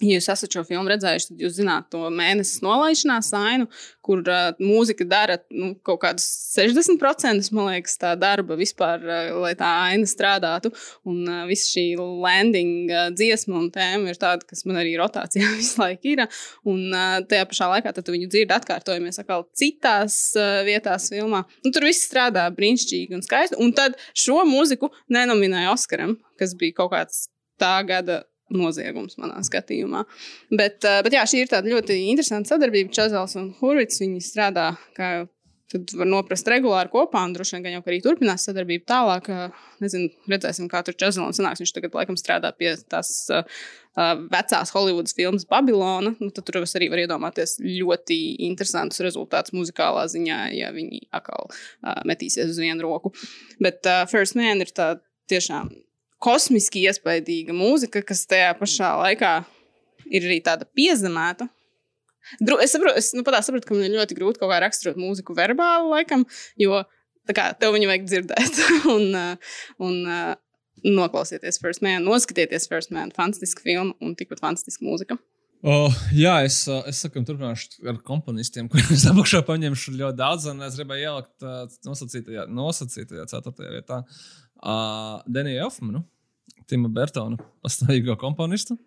Ja 0.01 0.15
jūs 0.15 0.25
esat 0.33 0.55
šo 0.55 0.63
filmu 0.65 0.89
redzējuši, 0.89 1.27
tad 1.29 1.41
jūs 1.43 1.53
zināt 1.59 1.85
to 1.93 1.99
mēnesis 2.09 2.63
nolaišanās 2.65 3.27
ainu, 3.37 3.67
kur 4.03 4.23
uh, 4.25 4.55
mūzika 4.57 5.05
dara 5.05 5.35
nu, 5.53 5.75
kaut 5.85 5.99
kādus 6.01 6.25
60% 6.55 7.53
man 7.53 7.69
liekas, 7.69 7.99
tā 8.01 8.15
darba 8.17 8.57
vispār, 8.57 9.05
uh, 9.05 9.29
lai 9.43 9.51
tā 9.59 9.69
aina 9.83 10.09
strādātu. 10.09 10.71
Un 11.05 11.21
uh, 11.27 11.43
viss 11.45 11.69
šī 11.75 11.85
landing 11.99 12.89
uh, 12.89 13.11
dziesma 13.13 13.59
un 13.61 13.69
tēma 13.75 14.09
ir 14.09 14.19
tāda, 14.19 14.49
kas 14.49 14.65
man 14.65 14.81
arī 14.81 14.95
rotācijā 14.97 15.53
visu 15.59 15.77
laiku 15.83 16.15
ir. 16.15 16.25
Un 16.65 16.89
uh, 16.89 17.21
tajā 17.29 17.45
pašā 17.53 17.69
laikā 17.75 17.93
viņu 18.09 18.33
dzirdi 18.33 18.57
atkārtojamies 18.57 19.21
atkal 19.21 19.45
citās 19.53 20.17
uh, 20.41 20.63
vietās 20.65 21.11
filmā. 21.13 21.45
Nu, 21.61 21.69
tur 21.69 21.85
viss 21.85 22.09
strādā 22.09 22.49
brīnišķīgi 22.57 23.13
un 23.13 23.21
skaisti. 23.29 23.61
Un 23.61 23.77
tad 23.77 24.01
šo 24.17 24.41
mūziku 24.49 24.89
nenominēja 25.13 25.77
Oskaram, 25.77 26.17
kas 26.41 26.57
bija 26.57 26.81
kaut 26.81 26.95
kāds 26.97 27.27
tā 27.61 27.77
gada 27.85 28.23
noziegums 28.55 29.17
manā 29.21 29.41
skatījumā. 29.45 30.03
Bet, 30.51 30.81
eh, 30.87 31.01
bet 31.05 31.17
jā, 31.17 31.25
šī 31.29 31.43
ir 31.43 31.53
tāda 31.53 31.71
ļoti 31.73 31.99
interesanta 32.11 32.53
sadarbība. 32.55 32.93
Čazels 32.95 33.37
un 33.39 33.53
Hurvits 33.59 34.01
viņi 34.03 34.23
strādā, 34.23 34.71
kā 34.97 35.13
tad 35.73 35.93
var 35.97 36.09
noprast 36.09 36.47
regulāri 36.51 36.91
kopā, 36.93 37.23
un 37.25 37.33
droši 37.35 37.57
vien 37.57 37.77
jau 37.77 37.83
arī 37.87 37.99
turpinās 38.03 38.45
sadarbību 38.47 38.85
tālāk. 38.89 39.29
ā, 39.33 39.47
Nezinu, 39.83 40.11
redzēsim, 40.29 40.69
kā 40.71 40.83
tur 40.85 40.95
Čezlons 40.99 41.39
sanāks. 41.39 41.63
Viņš 41.63 41.73
tagad 41.75 41.95
laikam 41.97 42.17
strādā 42.19 42.51
pie 42.55 42.75
tās 42.89 43.09
uh, 43.33 43.63
vecās 44.31 44.73
Holivudas 44.75 45.15
filmas 45.17 45.47
Babilona. 45.49 46.13
Nu, 46.19 46.29
tad 46.29 46.45
tur 46.47 46.61
arī 46.63 46.89
varu 46.93 47.05
iedomāties 47.05 47.57
ļoti 47.63 48.19
interesantus 48.49 49.01
rezultātus 49.05 49.55
muzikālā 49.55 50.05
ziņā, 50.13 50.43
ja 50.59 50.69
viņi 50.75 51.07
atkal 51.11 51.49
uh, 51.49 52.03
metīsies 52.09 52.53
uz 52.53 52.61
vienu 52.61 52.85
roku. 52.85 53.13
Bet 53.63 53.81
uh, 53.89 54.05
First 54.11 54.37
Man 54.39 54.63
ir 54.63 54.71
tā 54.75 54.95
tiešām 55.31 55.73
kosmiski 56.23 56.85
iespaidīga 56.87 57.55
mūzika, 57.55 58.03
kas 58.07 58.23
tajā 58.29 58.53
pašā 58.59 58.93
laikā 59.01 59.33
ir 60.11 60.27
arī 60.29 60.39
tāda 60.45 60.67
piezemēta. 60.77 61.49
Dru, 62.39 62.57
es 62.63 62.71
saprotu, 62.71 62.95
es 63.01 63.11
nu, 63.15 63.23
saprotu, 63.23 63.67
ka 63.67 63.75
man 63.75 63.83
ir 63.87 63.97
ļoti 63.97 64.15
grūti 64.17 64.39
kaut 64.39 64.53
kā 64.53 64.61
raksturot 64.63 64.99
mūziku 64.99 65.35
verbāli, 65.35 65.89
laikam, 65.91 66.23
jo 66.59 66.79
kā 67.35 67.49
tev 67.59 67.75
viņu 67.75 67.89
vajag 67.91 68.07
dzirdēt. 68.07 68.61
un, 68.95 69.09
uh, 69.11 69.59
un 69.83 69.99
uh, 70.07 70.31
noklausieties 70.87 71.59
First 71.63 71.83
Man, 71.85 72.07
noskatieties 72.07 72.69
First 72.71 72.95
Man. 72.95 73.11
Fantastiska 73.15 73.63
filma 73.65 73.95
un 74.03 74.15
tikpat 74.19 74.43
fantastiska 74.43 74.87
mūzika. 74.87 75.19
Oh, 75.63 75.93
jā, 76.11 76.41
es, 76.43 76.57
uh, 76.67 76.81
es 76.87 76.99
saku, 77.03 77.21
turpināšu 77.27 77.85
ar 77.87 77.99
komponistiem, 78.07 78.67
kuriem 78.71 78.95
es 78.95 79.05
apakšā 79.11 79.43
paņemšu 79.47 79.97
ļoti 79.99 80.19
daudz. 80.19 80.47
Un 80.51 80.63
es 80.67 80.79
gribēju 80.79 81.11
ielikt 81.11 81.47
nosacītajā, 81.87 82.47
nosacītajā 82.51 83.27
ceturtajā 83.35 83.75
vietā 83.75 84.01
uh, 84.03 85.19
Deniju 85.27 85.67
Elfmanu, 85.67 86.05
Tima 86.69 86.89
Bertona, 86.93 87.37
pastāvīgo 87.63 88.15
komponistu. 88.19 88.77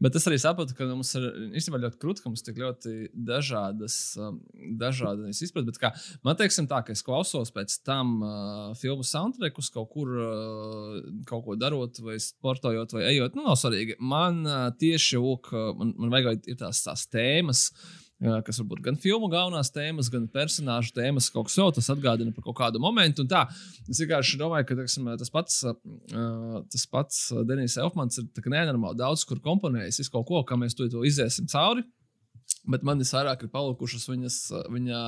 Bet 0.00 0.14
es 0.16 0.24
arī 0.24 0.38
saprotu, 0.40 0.72
ka 0.72 0.86
mums 0.88 1.10
ir 1.18 1.26
īstenībā 1.58 1.82
ļoti 1.82 1.98
krūti, 2.00 2.22
ka 2.24 2.30
mums 2.30 2.42
ir 2.48 2.60
ļoti 2.62 2.92
dažādas, 3.28 3.96
um, 4.16 4.38
dažādas 4.80 5.42
izpratnes. 5.44 5.76
Kā, 5.80 5.90
man 6.24 6.38
teiksim, 6.40 6.64
tā, 6.70 6.78
ka 6.86 6.94
es 6.96 7.04
klausos 7.04 7.52
pēc 7.52 7.74
tam 7.84 8.14
uh, 8.24 8.70
filmu 8.80 9.04
soundtrackus 9.04 9.68
kaut 9.74 9.90
kur, 9.92 10.14
uh, 10.16 11.02
kaut 11.28 11.44
ko 11.44 11.58
darot, 11.60 12.00
vai 12.06 12.16
sportojot, 12.22 12.96
vai 12.96 13.10
ejot. 13.10 13.36
Nu, 13.36 13.44
nav 13.50 13.60
svarīgi. 13.60 13.98
Man 14.00 14.40
uh, 14.46 14.70
tieši 14.80 15.20
lūk, 15.20 15.52
uh, 15.52 15.74
man, 15.76 15.92
man 16.00 16.16
vajag 16.16 16.48
tās, 16.62 16.80
tās 16.86 17.04
tēmas. 17.12 17.66
Jā, 17.68 18.09
kas 18.20 18.60
varbūt 18.60 18.82
gan 18.84 18.98
filmu 19.00 19.30
galvenās 19.32 19.72
tēmas, 19.72 20.10
gan 20.12 20.26
personāžu 20.32 20.92
tēmas, 20.96 21.30
kaut 21.32 21.48
kas 21.48 21.56
jau 21.56 21.68
tas 21.74 21.88
atgādina 21.92 22.34
par 22.36 22.44
kaut 22.48 22.58
kādu 22.58 22.82
momentu. 22.82 23.24
Tā. 23.28 23.46
Es 23.88 24.02
vienkārši 24.02 24.40
domāju, 24.40 24.68
ka 24.68 24.76
teksim, 24.82 25.08
tas 25.20 25.32
pats, 25.32 25.62
tas 26.74 26.84
pats 26.92 27.22
Denis 27.48 27.78
Elfmans 27.80 28.20
ir 28.20 28.50
nenormāli 28.52 29.00
daudz, 29.00 29.24
kur 29.28 29.40
komponējis 29.44 30.02
visu 30.02 30.14
kaut 30.14 30.28
ko, 30.28 30.44
kā 30.44 30.58
mēs 30.60 30.76
to, 30.76 30.90
to 30.92 31.04
iziesim 31.08 31.48
cauri. 31.50 31.86
Bet 32.70 32.84
man 32.84 33.00
visvairāk 33.00 33.46
ir 33.46 33.52
palikušas 33.52 34.04
viņas, 34.10 34.40
viņa 34.74 34.98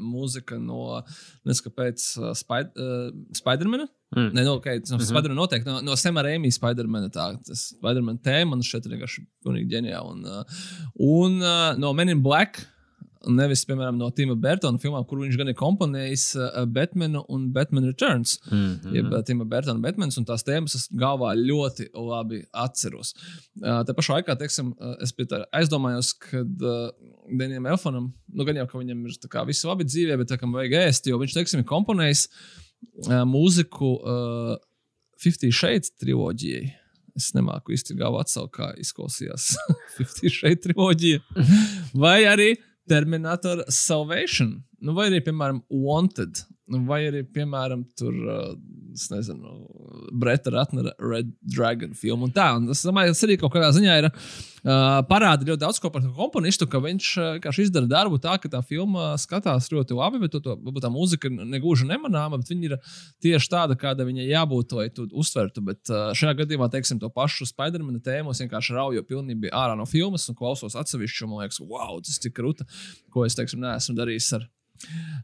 mūzika 0.00 0.56
no, 0.62 1.02
nezinu, 1.44 1.66
kāpēc, 1.66 2.06
uh, 2.22 2.30
Spidermana. 3.36 3.90
Mm. 4.12 4.32
Nē, 4.36 4.44
no, 4.44 4.58
okay, 4.58 4.82
no 4.90 5.00
Spidermana 5.00 5.40
noteikti. 5.40 5.68
No, 5.68 5.78
no 5.86 5.96
Sema 5.96 6.24
Rēmijas 6.26 6.58
Spidermana 6.60 7.08
tā. 7.12 7.30
Tas 7.46 7.70
Spidermana 7.72 8.20
tēma 8.24 8.52
man 8.52 8.66
šeit 8.66 8.84
ir 8.84 8.98
vienkārši 8.98 9.24
pilnīgi 9.44 9.72
ģeniāli. 9.72 10.12
Un, 10.12 10.28
uh, 10.28 10.60
un 11.06 11.40
uh, 11.40 11.72
no 11.80 11.94
Men 11.96 12.12
in 12.12 12.22
Black. 12.24 12.60
Nevis, 13.22 13.60
piemēram, 13.68 13.94
no 14.00 14.08
Tima 14.10 14.34
Burtona 14.34 14.80
filmām, 14.82 15.04
kur 15.06 15.20
viņš 15.22 15.36
gan 15.38 15.52
ir 15.52 15.54
komponējis 15.54 16.24
uh, 16.34 16.56
Batmanu 16.66 17.20
un 17.30 17.44
Batman 17.54 17.84
Returns. 17.86 18.32
Mm 18.48 18.56
-hmm. 18.56 18.96
Jeb 18.96 19.12
uh, 19.12 19.20
Tima 19.22 19.46
Burtona 19.46 19.78
Batmans 19.84 20.18
un 20.18 20.26
tās 20.26 20.42
tēmas 20.42 20.74
es 20.74 20.88
galvā 20.90 21.30
ļoti 21.38 21.86
labi 21.94 22.42
atceros. 22.50 23.14
Uh, 23.60 23.84
tā 23.86 23.94
pašā 23.94 24.18
laikā, 24.18 24.36
teiksim, 24.40 24.72
uh, 24.74 24.96
es 25.00 25.14
aizdomājos, 25.52 26.16
ka 26.18 26.42
uh, 26.42 26.90
Denijam 27.30 27.66
Elfonam, 27.66 28.10
nu 28.34 28.44
gan 28.44 28.56
jau, 28.56 28.66
ka 28.66 28.78
viņam 28.78 29.06
ir 29.06 29.46
viss 29.46 29.64
labi 29.64 29.84
dzīvē, 29.84 30.18
bet 30.18 30.28
tā 30.28 30.36
kā 30.36 30.50
vajag 30.50 30.74
ēst, 30.88 31.06
jo 31.06 31.18
viņš, 31.18 31.38
teiksim, 31.38 31.62
ir 31.62 31.70
komponējis 31.70 32.26
uh, 32.26 32.62
mūziku 33.28 33.92
uh, 33.98 34.54
Fifty 35.22 35.52
Shades 35.54 35.92
triloģijai. 36.02 36.72
Es 37.18 37.30
nemāku 37.36 37.74
īsti 37.76 37.96
galvu 37.98 38.22
atsaukt, 38.22 38.54
kā 38.56 38.70
izklausījās 38.80 39.52
Fifty 39.98 40.32
Shades 40.32 40.64
triloģija. 40.66 41.20
Vai 41.92 42.22
arī 42.28 42.54
Terminator 42.88 43.62
Salvation, 43.70 44.56
nu, 44.82 44.94
vai 44.96 45.10
arī, 45.10 45.20
piemēram, 45.26 45.60
Wanted, 45.70 46.40
vai 46.70 47.02
arī, 47.08 47.22
piemēram, 47.26 47.82
tur, 47.98 48.14
es 48.94 49.08
nezinu, 49.10 49.50
Breta 50.12 50.52
Ratnera 50.54 50.92
Red 51.00 51.32
Dragon 51.42 51.94
filmu. 51.98 52.28
Un 52.28 52.34
tā, 52.34 52.48
un 52.56 52.70
es 52.72 52.84
domāju, 52.86 53.14
tas 53.14 53.24
arī 53.26 53.36
kaut 53.40 53.52
kādā 53.54 53.70
ziņā 53.74 53.96
ir 53.98 54.08
uh, 54.08 55.00
parāda 55.08 55.46
ļoti 55.48 55.62
daudz 55.64 55.80
ko 55.82 55.90
par 55.92 56.04
to 56.04 56.12
komponistu, 56.16 56.68
ka 56.70 56.80
viņš 56.84 57.08
vienkārši 57.38 57.66
izdara 57.66 57.90
darbu 57.90 58.20
tā, 58.22 58.36
ka 58.40 58.50
tā 58.52 58.62
filma 58.66 59.12
skatās 59.20 59.68
ļoti 59.72 59.98
labi, 59.98 60.22
bet 60.22 60.36
to, 60.36 60.42
to, 60.44 60.56
tā 60.84 60.92
mūzika 60.92 61.32
negūži 61.32 61.88
nemanāma, 61.90 62.38
bet 62.40 62.54
viņa 62.54 62.70
ir 62.70 62.78
tieši 63.24 63.52
tāda, 63.52 63.78
kāda 63.78 64.06
viņai 64.08 64.28
jābūt, 64.30 64.76
lai 64.78 64.88
tu 64.94 65.08
uztvertu. 65.10 65.64
Bet 65.66 65.92
uh, 65.92 66.12
šajā 66.16 66.38
gadījumā, 66.44 66.70
teiksim, 66.72 67.02
to 67.02 67.10
pašu 67.12 67.48
Spidermana 67.50 68.00
tēmu 68.04 68.32
es 68.32 68.44
vienkārši 68.44 68.78
rauju 68.78 69.06
pilnībā 69.08 69.52
ārā 69.64 69.76
no 69.78 69.88
filmas 69.88 70.28
un 70.30 70.38
klausos 70.38 70.78
atsevišķu, 70.78 71.30
man 71.30 71.44
liekas, 71.44 71.62
wow, 71.64 71.98
tas 72.04 72.22
tik 72.22 72.36
krūti, 72.38 72.68
ko 73.12 73.26
es, 73.26 73.36
teiksim, 73.38 73.64
neesmu 73.64 73.98
darījis 73.98 74.34
ar 74.38 74.50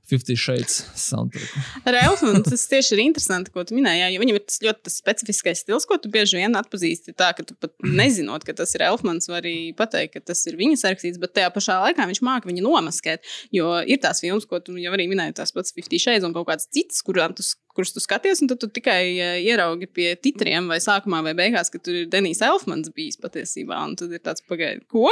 Fifty 0.09 0.37
Shades 0.39 0.81
soundtrack. 0.97 1.51
Ar 1.89 1.99
Elfmanu 2.01 2.41
tas 2.47 2.65
tieši 2.71 2.95
ir 2.97 3.03
interesanti, 3.05 3.53
ko 3.53 3.65
tu 3.69 3.77
minēji. 3.77 4.01
Jā, 4.01 4.09
jo 4.15 4.23
viņam 4.23 4.39
ir 4.39 4.45
tas 4.47 4.61
ļoti 4.65 4.93
specifiskais 4.93 5.63
stils, 5.65 5.87
ko 5.89 5.99
tu 6.01 6.11
bieži 6.13 6.41
vien 6.41 6.57
atpazīsti. 6.59 7.13
Tā 7.19 7.33
ka 7.37 7.45
tu 7.47 7.57
pat 7.61 7.75
nezinot, 7.85 8.47
ka 8.49 8.55
tas 8.57 8.73
ir 8.79 8.87
Elfmans, 8.89 9.29
var 9.29 9.43
arī 9.43 9.75
pateikt, 9.79 10.17
ka 10.17 10.25
tas 10.33 10.45
ir 10.49 10.57
viņa 10.61 10.81
sarakstīts, 10.81 11.21
bet 11.21 11.35
tajā 11.37 11.53
pašā 11.55 11.81
laikā 11.85 12.09
viņš 12.09 12.23
māca 12.25 12.49
viņu 12.49 12.65
nomaskēt. 12.65 13.29
Jo 13.55 13.79
ir 13.85 14.01
tās 14.05 14.23
filmas, 14.25 14.49
ko 14.49 14.63
tu 14.65 14.79
jau 14.81 14.95
arī 14.97 15.11
minēji, 15.11 15.37
tās 15.43 15.53
pats 15.57 15.77
Fifty 15.77 16.01
Shades 16.01 16.27
un 16.29 16.37
kaut 16.37 16.49
kāds 16.49 16.71
cits, 16.73 17.03
kurām 17.05 17.37
tu 17.37 17.45
kurus 17.79 17.95
tu 17.95 18.03
skaties, 18.03 18.43
un 18.43 18.51
tad 18.51 18.59
tu 18.63 18.69
tikai 18.75 19.03
uh, 19.15 19.37
ieraugi 19.39 19.87
pie 19.95 20.11
titriem, 20.19 20.67
vai 20.71 20.81
sākumā, 20.83 21.23
vai 21.29 21.35
beigās, 21.39 21.71
ka 21.71 21.79
tur 21.83 22.01
ir 22.01 22.09
Denijs 22.11 22.43
Elfmans 22.45 22.91
bijis 22.95 23.21
patiesībā. 23.23 23.79
Un 23.87 23.95
tad 23.99 24.15
ir 24.15 24.23
tāds 24.25 24.43
pagaidiet, 24.51 24.89
ko? 24.91 25.07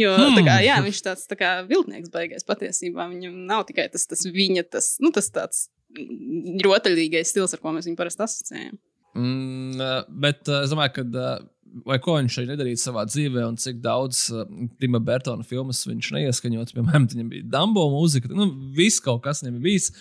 Jo 0.00 0.12
hmm. 0.18 0.36
tā 0.36 0.44
kā, 0.44 0.58
jā, 0.66 0.76
viņš 0.84 1.02
tāds 1.06 1.28
tā 1.30 1.38
kā 1.40 1.54
viltnieks 1.68 2.12
beigās 2.12 2.44
patiesībā. 2.48 3.08
Viņam 3.14 3.38
nav 3.48 3.64
tikai 3.70 3.88
tas, 3.92 4.04
tas 4.10 4.26
viņa, 4.28 4.66
tas, 4.76 4.92
nu, 5.00 5.12
tas 5.16 5.32
tāds 5.32 5.68
rotaļīgais 6.66 7.32
stils, 7.32 7.56
ar 7.56 7.62
ko 7.62 7.72
mēs 7.74 7.88
viņu 7.88 7.98
parasti 7.98 8.26
asociējam. 8.26 8.76
Mm, 9.16 9.80
uh, 9.80 9.96
bet 10.22 10.44
uh, 10.50 10.62
es 10.66 10.74
domāju, 10.74 11.00
ka. 11.00 11.30
Vai 11.86 12.00
ko 12.02 12.16
viņš 12.16 12.34
arī 12.40 12.48
nedarīja 12.48 12.80
savā 12.82 13.04
dzīvē, 13.06 13.44
un 13.46 13.54
cik 13.62 13.76
daudz 13.78 14.24
Tima 14.82 14.98
Burtona 15.06 15.44
filmas 15.46 15.84
viņš 15.86 16.08
neieskaņot. 16.16 16.72
Piemēram, 16.74 17.06
viņam 17.12 17.28
bija 17.30 17.46
Dumbo 17.46 17.84
mūzika, 17.92 18.26
nu, 18.34 18.48
viss 18.74 18.98
kaut 19.04 19.22
kas 19.22 19.44
viņam 19.44 19.60
bija 19.60 19.66
bijis. 19.68 19.92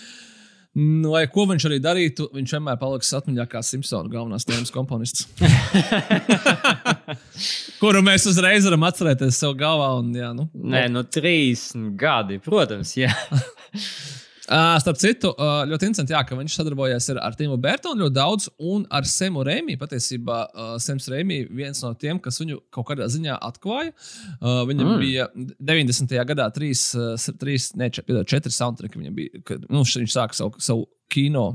Nu, 0.78 1.09
Lai 1.15 1.24
ko 1.34 1.47
viņš 1.49 1.63
arī 1.65 1.80
darītu, 1.82 2.28
viņš 2.36 2.51
vienmēr 2.53 2.78
paliks 2.80 3.09
atmiņā 3.17 3.47
kā 3.49 3.61
Simpsona 3.65 4.11
galvenās 4.11 4.45
tēmas 4.45 4.70
komponists. 4.74 5.26
Kuru 7.82 8.03
mēs 8.05 8.28
uzreiz 8.30 8.67
varam 8.70 8.86
atcerēties 8.86 9.41
sev 9.41 9.57
galvā. 9.59 9.89
Un, 9.97 10.13
jā, 10.13 10.30
nu, 10.38 10.45
Nē, 10.53 10.86
no 10.93 11.01
30 11.03 11.95
gadi, 11.99 12.38
protams, 12.45 12.93
jā. 13.01 13.09
Uh, 14.50 14.80
starp 14.82 14.97
citu, 14.97 15.30
uh, 15.38 15.60
ļoti 15.70 15.86
interesanti, 15.91 16.14
jā, 16.16 16.24
ka 16.26 16.34
viņš 16.34 16.56
sadarbojas 16.58 17.06
ar, 17.14 17.20
ar 17.28 17.36
Timu 17.38 17.60
Bērtonu 17.62 18.02
ļoti 18.02 18.16
daudz 18.16 18.47
un 18.66 18.88
ar 18.89 19.06
Semu 19.06 19.43
Rēmiju. 19.45 19.78
Patiesībā 19.78 20.39
uh, 20.47 20.72
Sems 20.82 21.06
Rēmija 21.14 21.45
viens 21.54 21.84
no 21.86 21.91
tiem, 21.93 22.18
kas 22.24 22.41
viņu 22.41 22.58
kaut 22.74 22.88
kādā 22.89 23.06
ziņā 23.14 23.38
atklāja. 23.45 23.93
Uh, 24.39 24.64
viņam 24.66 24.89
mm. 24.95 25.04
bija 25.04 25.30
90. 25.70 26.18
gadā 26.32 26.50
trīs, 26.56 26.88
uh, 26.97 27.30
trīs 27.38 27.76
ne, 27.78 27.91
četri, 27.93 28.24
četri 28.26 28.56
soundtracki. 28.56 29.04
Viņam 29.04 29.20
bija, 29.22 29.43
kad, 29.45 29.70
nu, 29.70 29.86
viņš 29.86 30.18
sāka 30.18 30.41
savu, 30.41 30.58
savu 30.66 30.88
kino. 31.14 31.45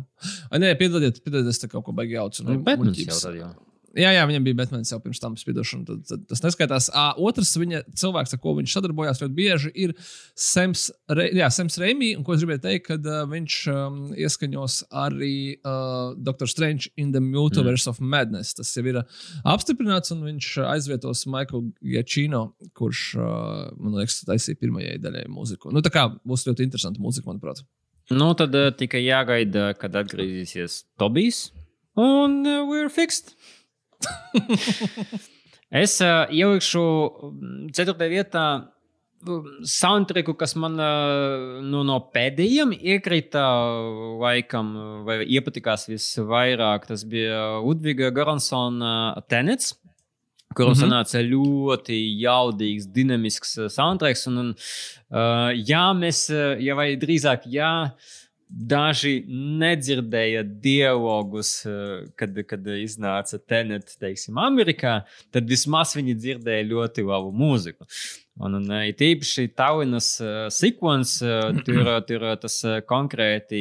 Ai, 0.53 0.63
nē, 0.63 0.77
piedodiet, 0.79 1.19
piedodiet, 1.27 1.51
tas 1.51 1.75
kaut 1.75 1.89
ko 1.89 1.99
baigi 1.99 2.15
jaucu. 2.15 2.47
Nu, 2.47 2.61
bet 2.63 2.79
tad 2.79 3.41
jau. 3.41 3.55
Jā, 3.95 4.11
jā, 4.17 4.23
viņam 4.27 4.47
bija 4.47 4.59
Batmans 4.59 4.91
jau 4.91 4.99
pirms 5.03 5.21
tam 5.23 5.37
spīdošana. 5.39 5.85
Tad, 5.87 6.01
tad 6.09 6.23
tas 6.31 6.43
neskaitās. 6.43 6.89
À, 6.99 7.05
otrs 7.21 7.53
viņa 7.61 7.85
cilvēks, 8.01 8.35
ar 8.35 8.41
ko 8.43 8.57
viņš 8.59 8.75
sadarbojās 8.75 9.23
ļoti 9.23 9.37
bieži, 9.37 9.71
ir 9.85 9.95
Sems, 10.35 10.89
Re, 11.11 11.29
jā, 11.37 11.47
Sems 11.55 11.79
Reimī. 11.79 12.11
Un 12.19 12.27
ko 12.27 12.35
es 12.35 12.43
gribēju 12.43 12.65
teikt, 12.65 12.87
kad 12.89 13.07
uh, 13.07 13.23
viņš 13.31 13.59
um, 13.71 14.01
ieskaņos 14.19 14.81
arī 15.05 15.37
uh, 15.61 16.17
Doctor 16.27 16.51
Strange 16.51 16.91
in 17.01 17.15
the 17.15 17.23
Multiverse 17.23 17.87
mm. 17.87 17.95
of 17.95 18.03
Madness. 18.03 18.57
Tas 18.59 18.75
jau 18.75 18.85
ir 18.91 18.99
uh, 19.01 19.25
apstiprināts, 19.55 20.11
un 20.15 20.27
viņš 20.27 20.51
aizvietos 20.73 21.27
Michael 21.31 21.71
Giacchino, 21.79 22.49
kurš, 22.75 23.07
uh, 23.21 23.71
man 23.79 24.01
liekas, 24.01 24.25
taisīja 24.27 24.59
pirmajai 24.59 24.99
daļai 25.07 25.29
mūziku. 25.31 25.71
Nu, 25.75 25.85
tā 25.85 25.95
kā 25.95 26.09
būs 26.27 26.49
ļoti 26.51 26.67
interesanta 26.67 27.03
mūzika, 27.03 27.31
manuprāt. 27.31 27.63
Nu, 28.13 28.35
tad 28.37 28.53
uh, 28.59 28.73
tikai 28.75 29.07
jāgaida, 29.07 29.71
kad 29.79 29.95
atgriezīsies 30.03 30.83
Tobijs. 31.01 31.47
Un 31.97 32.43
uh, 32.43 32.65
we're 32.67 32.91
fixed. 32.91 33.37
es 35.85 35.99
uh, 36.05 36.25
ielikšu 36.31 36.85
ceturtajā 37.75 38.13
vietā 38.13 38.47
soundtracku, 39.65 40.35
kas 40.37 40.55
man 40.61 40.77
uh, 40.81 41.61
nu, 41.65 41.83
no 41.87 41.99
pēdējiem 42.15 42.75
iekrita 42.77 43.45
laikam, 44.21 44.75
vai 45.07 45.23
iepatikās 45.25 45.89
visvairāk. 45.89 46.89
Tas 46.91 47.07
bija 47.09 47.63
Ludviga 47.65 48.13
Garansona 48.15 49.15
Tenets. 49.29 49.75
kuram 50.55 50.71
Mhm. 50.71 50.85
sanāca 50.85 51.19
ļoti 51.19 51.97
jaudīgs, 52.21 52.87
dinamisks 52.87 53.57
uh, 53.59 53.67
soundtracks. 53.67 54.27
Un, 54.31 54.39
un, 54.39 54.51
uh, 55.11 55.51
jā, 55.51 55.87
mēs, 55.99 56.29
uh, 56.31 56.55
ja 56.63 56.77
vai 56.79 56.95
drīzāk, 56.97 57.49
jā, 57.51 57.91
daži 58.49 59.19
nedzirdēja 59.29 60.45
dialogus, 60.45 61.57
uh, 61.69 62.05
kad, 62.19 62.37
kad 62.49 62.69
iznāca 62.77 63.41
Tenet, 63.41 63.97
teiksim, 64.01 64.39
Amerikā, 64.41 65.01
tad 65.35 65.49
vismaz 65.51 65.95
viņi 65.99 66.19
dzirdēja 66.21 66.69
ļoti 66.71 67.07
labu 67.09 67.33
mūziku. 67.35 67.89
Un, 68.43 68.57
un 68.59 68.65
it 68.83 68.99
īpaši 68.99 69.45
Tauinas 69.55 70.09
uh, 70.19 70.49
sekvence, 70.51 71.23
uh, 71.23 71.53
tur, 71.63 71.87
tur 72.09 72.25
tas 72.43 72.57
uh, 72.67 72.81
konkrēti 72.83 73.61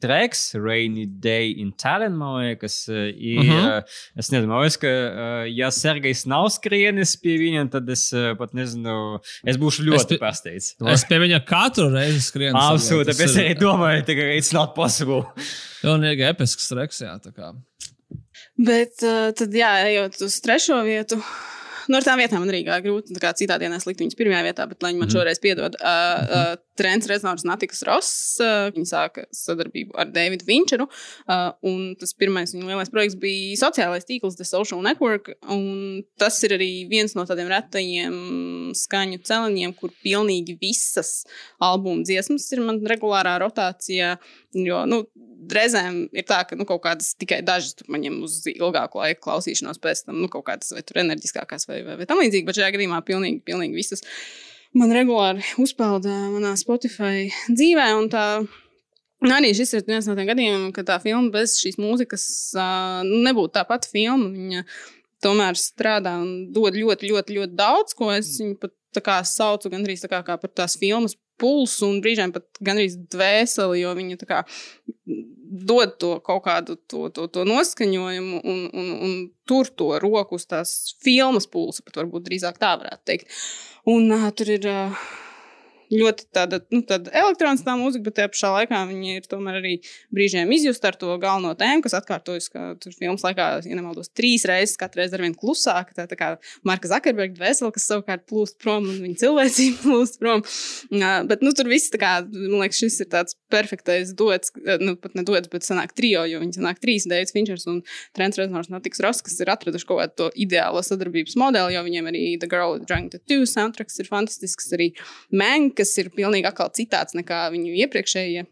treks, 0.00 0.46
Rainy 0.56 1.04
Day 1.20 1.50
in 1.60 1.74
Tallinn, 1.76 2.16
man 2.16 2.38
liekas, 2.40 2.78
uh, 2.88 3.10
ir. 3.12 3.42
Uh. 3.42 3.52
-huh. 3.52 3.98
Es 4.16 4.32
nezinu, 4.32 4.48
man 4.48 4.64
liekas, 4.64 4.80
ka, 4.80 4.88
uh, 4.88 5.44
ja 5.52 5.68
Sergejs 5.68 6.24
nav 6.24 6.48
skrienis 6.56 7.16
pie 7.20 7.36
viņa, 7.42 7.68
tad 7.76 7.92
es 7.92 8.06
uh, 8.16 8.32
pat 8.40 8.56
nezinu, 8.56 9.20
es 9.44 9.60
būšu 9.60 9.84
ļoti 9.90 10.16
pārsteigts. 10.22 10.72
Es 10.88 11.04
pie 11.04 11.20
viņa 11.20 11.44
katru 11.44 11.90
reizi 11.92 12.24
skrienu. 12.24 12.56
Absolūti, 12.56 13.12
tāpēc 13.12 13.36
ir 13.36 13.44
arī 13.44 13.60
domāju, 13.60 14.06
ka 14.08 14.32
it's 14.40 14.54
not 14.56 14.72
possible. 14.74 15.26
Pilnīgi 15.82 16.24
episks 16.32 16.72
treks, 16.72 17.04
jā. 17.04 17.18
tā 17.20 17.36
kā. 17.36 17.52
Bet 18.56 19.04
uh, 19.04 19.34
tad, 19.36 19.52
jā, 19.52 19.74
ejot 19.90 20.22
uz 20.24 20.40
trešo 20.40 20.80
vietu. 20.86 21.20
Nu, 21.88 21.98
ar 21.98 22.04
tām 22.06 22.20
vietām 22.20 22.40
man 22.42 22.50
arī 22.52 22.62
gāja 22.66 22.82
grūti. 22.84 23.16
Citā 23.38 23.58
dienā 23.60 23.78
es 23.80 23.86
liktu 23.88 24.04
viņas 24.04 24.16
pirmajā 24.18 24.42
vietā, 24.46 24.66
bet 24.70 24.84
lai 24.84 24.92
viņi 24.92 25.02
man 25.02 25.12
šoreiz 25.12 25.40
piedod. 25.42 25.76
Uh, 25.80 26.22
uh, 26.38 26.52
Trends 26.78 27.08
Reznors 27.10 27.44
Natikas 27.46 27.84
Ross. 27.88 28.12
Uh, 28.42 28.70
viņi 28.74 28.88
sāka 28.88 29.26
sadarbību 29.34 29.96
ar 30.00 30.08
Davidu 30.14 30.48
Vinčeru. 30.48 30.88
Uh, 31.26 31.50
un 31.66 31.92
tas 32.00 32.14
pirmais 32.16 32.54
viņa 32.54 32.70
lielais 32.70 32.92
projekts 32.92 33.18
bija 33.20 33.58
sociālais 33.60 34.08
tīkls, 34.08 34.38
The 34.40 34.48
Social 34.48 34.82
Network. 34.86 35.34
Un 35.52 36.04
tas 36.20 36.40
ir 36.46 36.56
arī 36.56 36.70
viens 36.90 37.16
no 37.18 37.26
tādiem 37.28 37.52
retajiem 37.52 38.16
skaņu 38.78 39.20
celiņiem, 39.28 39.76
kur 39.78 39.92
pilnīgi 40.04 40.56
visas 40.60 41.22
albuma 41.62 42.06
dziesmas 42.06 42.48
ir 42.54 42.64
man 42.64 42.80
regulārā 42.88 43.36
rotācijā. 43.42 44.16
Jo, 44.54 44.84
nu, 44.88 45.02
reizēm 45.52 46.04
ir 46.14 46.26
tā, 46.28 46.40
ka 46.48 46.56
nu, 46.58 46.66
kaut 46.68 46.82
kādas 46.84 47.12
tikai 47.18 47.40
dažas 47.46 47.84
man 47.90 48.02
ņem 48.04 48.20
uz 48.24 48.38
ilgāku 48.50 49.00
laiku 49.00 49.24
klausīšanos, 49.26 49.80
pēc 49.82 50.04
tam 50.06 50.20
nu, 50.22 50.28
kaut 50.32 50.46
kādas 50.48 50.72
vai 50.74 50.82
tur 50.86 51.00
enerģiskākās 51.02 51.68
vai, 51.68 51.73
vai, 51.82 51.98
vai 52.00 52.08
tam 52.08 52.20
līdzīgi. 52.22 52.46
Bet 52.48 52.58
šajā 52.58 52.74
gadījumā 52.76 53.00
pilnīgi, 53.06 53.42
pilnīgi 53.46 53.78
visas 53.78 54.04
man 54.78 54.92
regulāri 54.94 55.44
uzpeld 55.62 56.06
ā, 56.10 56.18
manā 56.34 56.54
Spotify 56.60 57.28
dzīvē. 57.50 57.88
arī 59.38 59.54
šis 59.56 59.76
ir 59.78 59.86
viens 59.88 60.08
no 60.08 60.16
tiem 60.18 60.28
gadījumiem, 60.28 60.72
kad 60.76 60.88
tā 60.90 60.98
filma 61.02 61.32
bez 61.34 61.56
šīs 61.62 61.78
mūzikas 61.80 62.26
uh, 62.58 63.00
nebūtu 63.08 63.54
tā 63.56 63.64
pati 63.68 63.90
filma. 63.92 64.30
Viņa 64.34 64.64
tomēr 65.24 65.58
strādā 65.58 66.18
un 66.20 66.52
dod 66.52 66.76
ļoti, 66.76 67.08
ļoti, 67.10 67.38
ļoti 67.38 67.56
daudz, 67.58 67.96
ko 67.96 68.10
es 68.12 68.34
viņu 68.42 68.58
pat 68.60 68.74
tā 68.94 69.02
kā 69.04 69.18
saucu 69.28 69.70
gandrīz 69.72 70.04
tā 70.04 70.10
kā, 70.12 70.22
kā 70.26 70.38
par 70.40 70.52
tās 70.54 70.78
filmas 70.80 71.16
pulsu 71.40 71.88
un 71.90 72.00
brīžiem 72.02 72.32
pat 72.34 72.46
gandrīz 72.64 72.96
dvēseli, 73.10 73.80
jo 73.82 73.94
viņa 73.98 74.20
tā 74.20 74.28
kā 74.30 74.42
dod 75.64 75.96
to 76.02 76.14
kaut 76.26 76.44
kādu 76.46 76.76
to, 76.90 77.08
to, 77.14 77.26
to 77.30 77.44
noskaņojumu 77.48 78.40
un, 78.42 78.62
un, 78.70 78.92
un 79.06 79.18
tur 79.48 79.70
to 79.70 79.92
roku 80.02 80.38
uz 80.38 80.46
tās 80.50 80.94
filmas 81.04 81.46
pulsa, 81.50 81.84
pat 81.86 82.02
varbūt 82.02 82.26
drīzāk 82.28 82.58
tā 82.62 82.74
varētu 82.80 83.06
teikt. 83.10 83.36
Un 83.90 84.10
uh, 84.14 84.30
tur 84.34 84.56
ir. 84.56 84.70
Uh, 84.70 85.04
ļoti 85.92 86.26
tāda, 86.34 86.60
nu, 86.72 86.80
tāda 86.86 87.12
elektroniskā 87.20 87.74
mūzika, 87.78 88.06
bet 88.08 88.16
tajā 88.18 88.30
pašā 88.32 88.50
laikā 88.54 88.80
viņi 88.88 89.16
ir 89.18 89.28
tomēr 89.30 89.58
arī 89.60 89.74
brīžiem 90.14 90.50
izjusta 90.56 90.90
ar 90.90 90.98
to 91.00 91.12
galveno 91.22 91.52
tēmu, 91.58 91.84
kas 91.84 91.96
atkārtojas, 91.98 92.48
ka 92.52 92.72
tur 92.80 92.94
filmas 92.96 93.24
laikā, 93.26 93.48
ja 93.66 93.78
nemaldos, 93.78 94.10
trīs 94.16 94.46
reizes, 94.48 94.78
katru 94.80 95.02
reizi 95.02 95.18
ar 95.18 95.24
vien 95.24 95.36
klusāk. 95.38 95.92
Tā, 95.96 96.06
tā 96.10 96.18
kā 96.18 96.30
Marka 96.66 96.90
Zakarberga 96.90 97.36
dvēsele, 97.36 97.72
kas 97.74 97.88
savukārt 97.90 98.24
plūst 98.30 98.58
prom 98.62 98.88
un 98.90 99.02
viņa 99.04 99.20
cilvēcība 99.24 99.82
plūst 99.84 100.20
prom. 100.22 100.44
Uh, 100.90 101.20
bet, 101.30 101.44
nu, 101.44 101.52
tur 101.56 101.70
viss, 101.70 101.92
tā 101.92 102.00
kā, 102.02 102.14
man 102.24 102.64
liekas, 102.64 102.80
šis 102.80 103.00
ir 103.04 103.10
tāds 103.12 103.38
perfektais 103.52 104.14
dots, 104.16 104.54
nu, 104.82 104.96
pat 105.00 105.18
ne 105.18 105.26
dots, 105.26 105.50
bet 105.52 105.66
sanāk 105.66 105.94
trijo, 105.96 106.24
jo 106.28 106.40
viņi 106.42 106.58
sanāk 106.58 106.80
trīs 106.82 107.08
Deivids 107.10 107.34
Finčers 107.34 107.68
un 107.70 107.82
Trents 108.16 108.40
Reznors 108.40 108.72
Natiks 108.72 109.02
Ross, 109.04 109.22
kas 109.24 109.36
ir 109.42 109.52
atraduši 109.52 109.88
kaut 109.88 110.02
kādu 110.02 110.16
to 110.18 110.30
ideālo 110.40 110.82
sadarbības 110.84 111.36
modeli, 111.40 111.76
jo 111.76 111.84
viņiem 111.86 112.10
arī 112.10 112.24
The 112.42 112.50
Girl 112.50 112.80
Drunk 112.82 113.14
Tattoo 113.14 113.46
soundtracks 113.48 114.00
ir 114.02 114.10
fantastisks, 114.10 114.72
arī 114.74 114.94
Man, 115.34 115.70
kas 115.76 115.94
ir 116.02 116.12
pilnīgi 116.14 116.50
citāds 116.78 117.16
nekā 117.18 117.46
viņu 117.54 117.76
iepriekšējie 117.84 118.46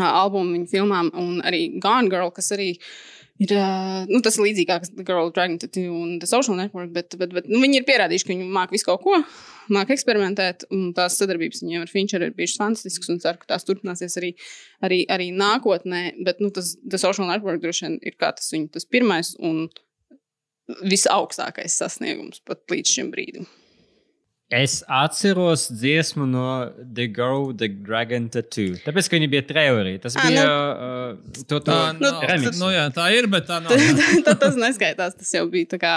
albumi 0.00 0.58
viņu 0.58 0.70
filmām, 0.70 1.10
un 1.18 1.42
arī 1.44 1.66
Gone 1.82 2.10
Girl, 2.12 2.30
kas 2.32 2.52
arī 2.54 2.70
ir, 3.42 3.52
ā, 3.56 4.04
nu, 4.08 4.20
tas 4.24 4.38
līdzīgāks 4.40 4.94
Girl 5.02 5.32
Dragon 5.34 5.58
un 5.90 6.18
The 6.22 6.28
Social 6.30 6.56
Network, 6.56 6.92
bet, 6.94 7.16
bet, 7.18 7.32
bet 7.34 7.48
nu, 7.50 7.60
viņi 7.62 7.80
ir 7.80 7.86
pierādījuši, 7.88 8.26
ka 8.26 8.32
viņi 8.34 8.48
māk 8.54 8.72
visu 8.74 8.88
kaut 8.88 9.02
ko, 9.04 9.20
māk 9.74 9.92
eksperimentēt, 9.94 10.66
un 10.72 10.92
tās 10.96 11.18
sadarbības 11.20 11.64
viņiem 11.64 11.84
ar 11.84 11.92
Fincheru 11.92 12.28
ir 12.28 12.36
bijušas 12.38 12.60
fantastiskas, 12.62 13.12
un 13.12 13.22
ceru, 13.24 13.40
ka 13.42 13.54
tās 13.54 13.66
turpināsies 13.68 14.18
arī, 14.20 14.34
arī, 14.84 15.02
arī 15.12 15.30
nākotnē, 15.36 16.04
bet, 16.24 16.42
nu, 16.44 16.52
tas 16.54 16.76
The 16.82 17.00
Social 17.02 17.28
Network 17.30 17.62
droši 17.64 17.88
vien 17.88 17.98
ir 18.02 18.18
kā 18.20 18.32
tas 18.36 18.52
viņu 18.54 18.72
tas 18.76 18.88
pirmais 18.88 19.34
un 19.42 19.66
visaugstākais 20.86 21.74
sasniegums 21.74 22.40
pat 22.46 22.62
līdz 22.72 22.96
šim 22.96 23.10
brīdim. 23.12 23.48
Es 24.52 24.82
atceros 24.92 25.66
dziesmu 25.72 26.26
no 26.28 26.42
The 26.94 27.06
Girl 27.08 27.54
the 27.56 27.68
Dragon 27.72 28.26
Tattoo. 28.28 28.74
Tāpēc, 28.84 29.08
ka 29.08 29.16
viņi 29.16 29.28
bija 29.32 29.44
trailerī. 29.48 29.94
Tas 30.02 30.18
Ā, 30.20 30.26
bija 30.28 30.42
nu. 30.44 30.50
uh, 30.52 31.38
to, 31.46 31.56
to 31.56 31.60
Tā, 31.70 31.78
Nu, 31.96 32.04
nav, 32.10 32.26
remix. 32.28 32.58
nu, 32.60 32.68
jā, 32.74 32.82
tā 32.92 33.06
ir, 33.16 33.30
bet 33.32 33.48
tā 33.48 33.60
nav. 33.64 33.72
Tad, 33.72 34.02
tad 34.28 34.42
tas 34.44 34.58
neskaitās. 34.60 35.16
Tas 35.22 35.32
jau 35.38 35.46
bija 35.52 35.70
tā 35.72 35.80
kā. 35.80 35.94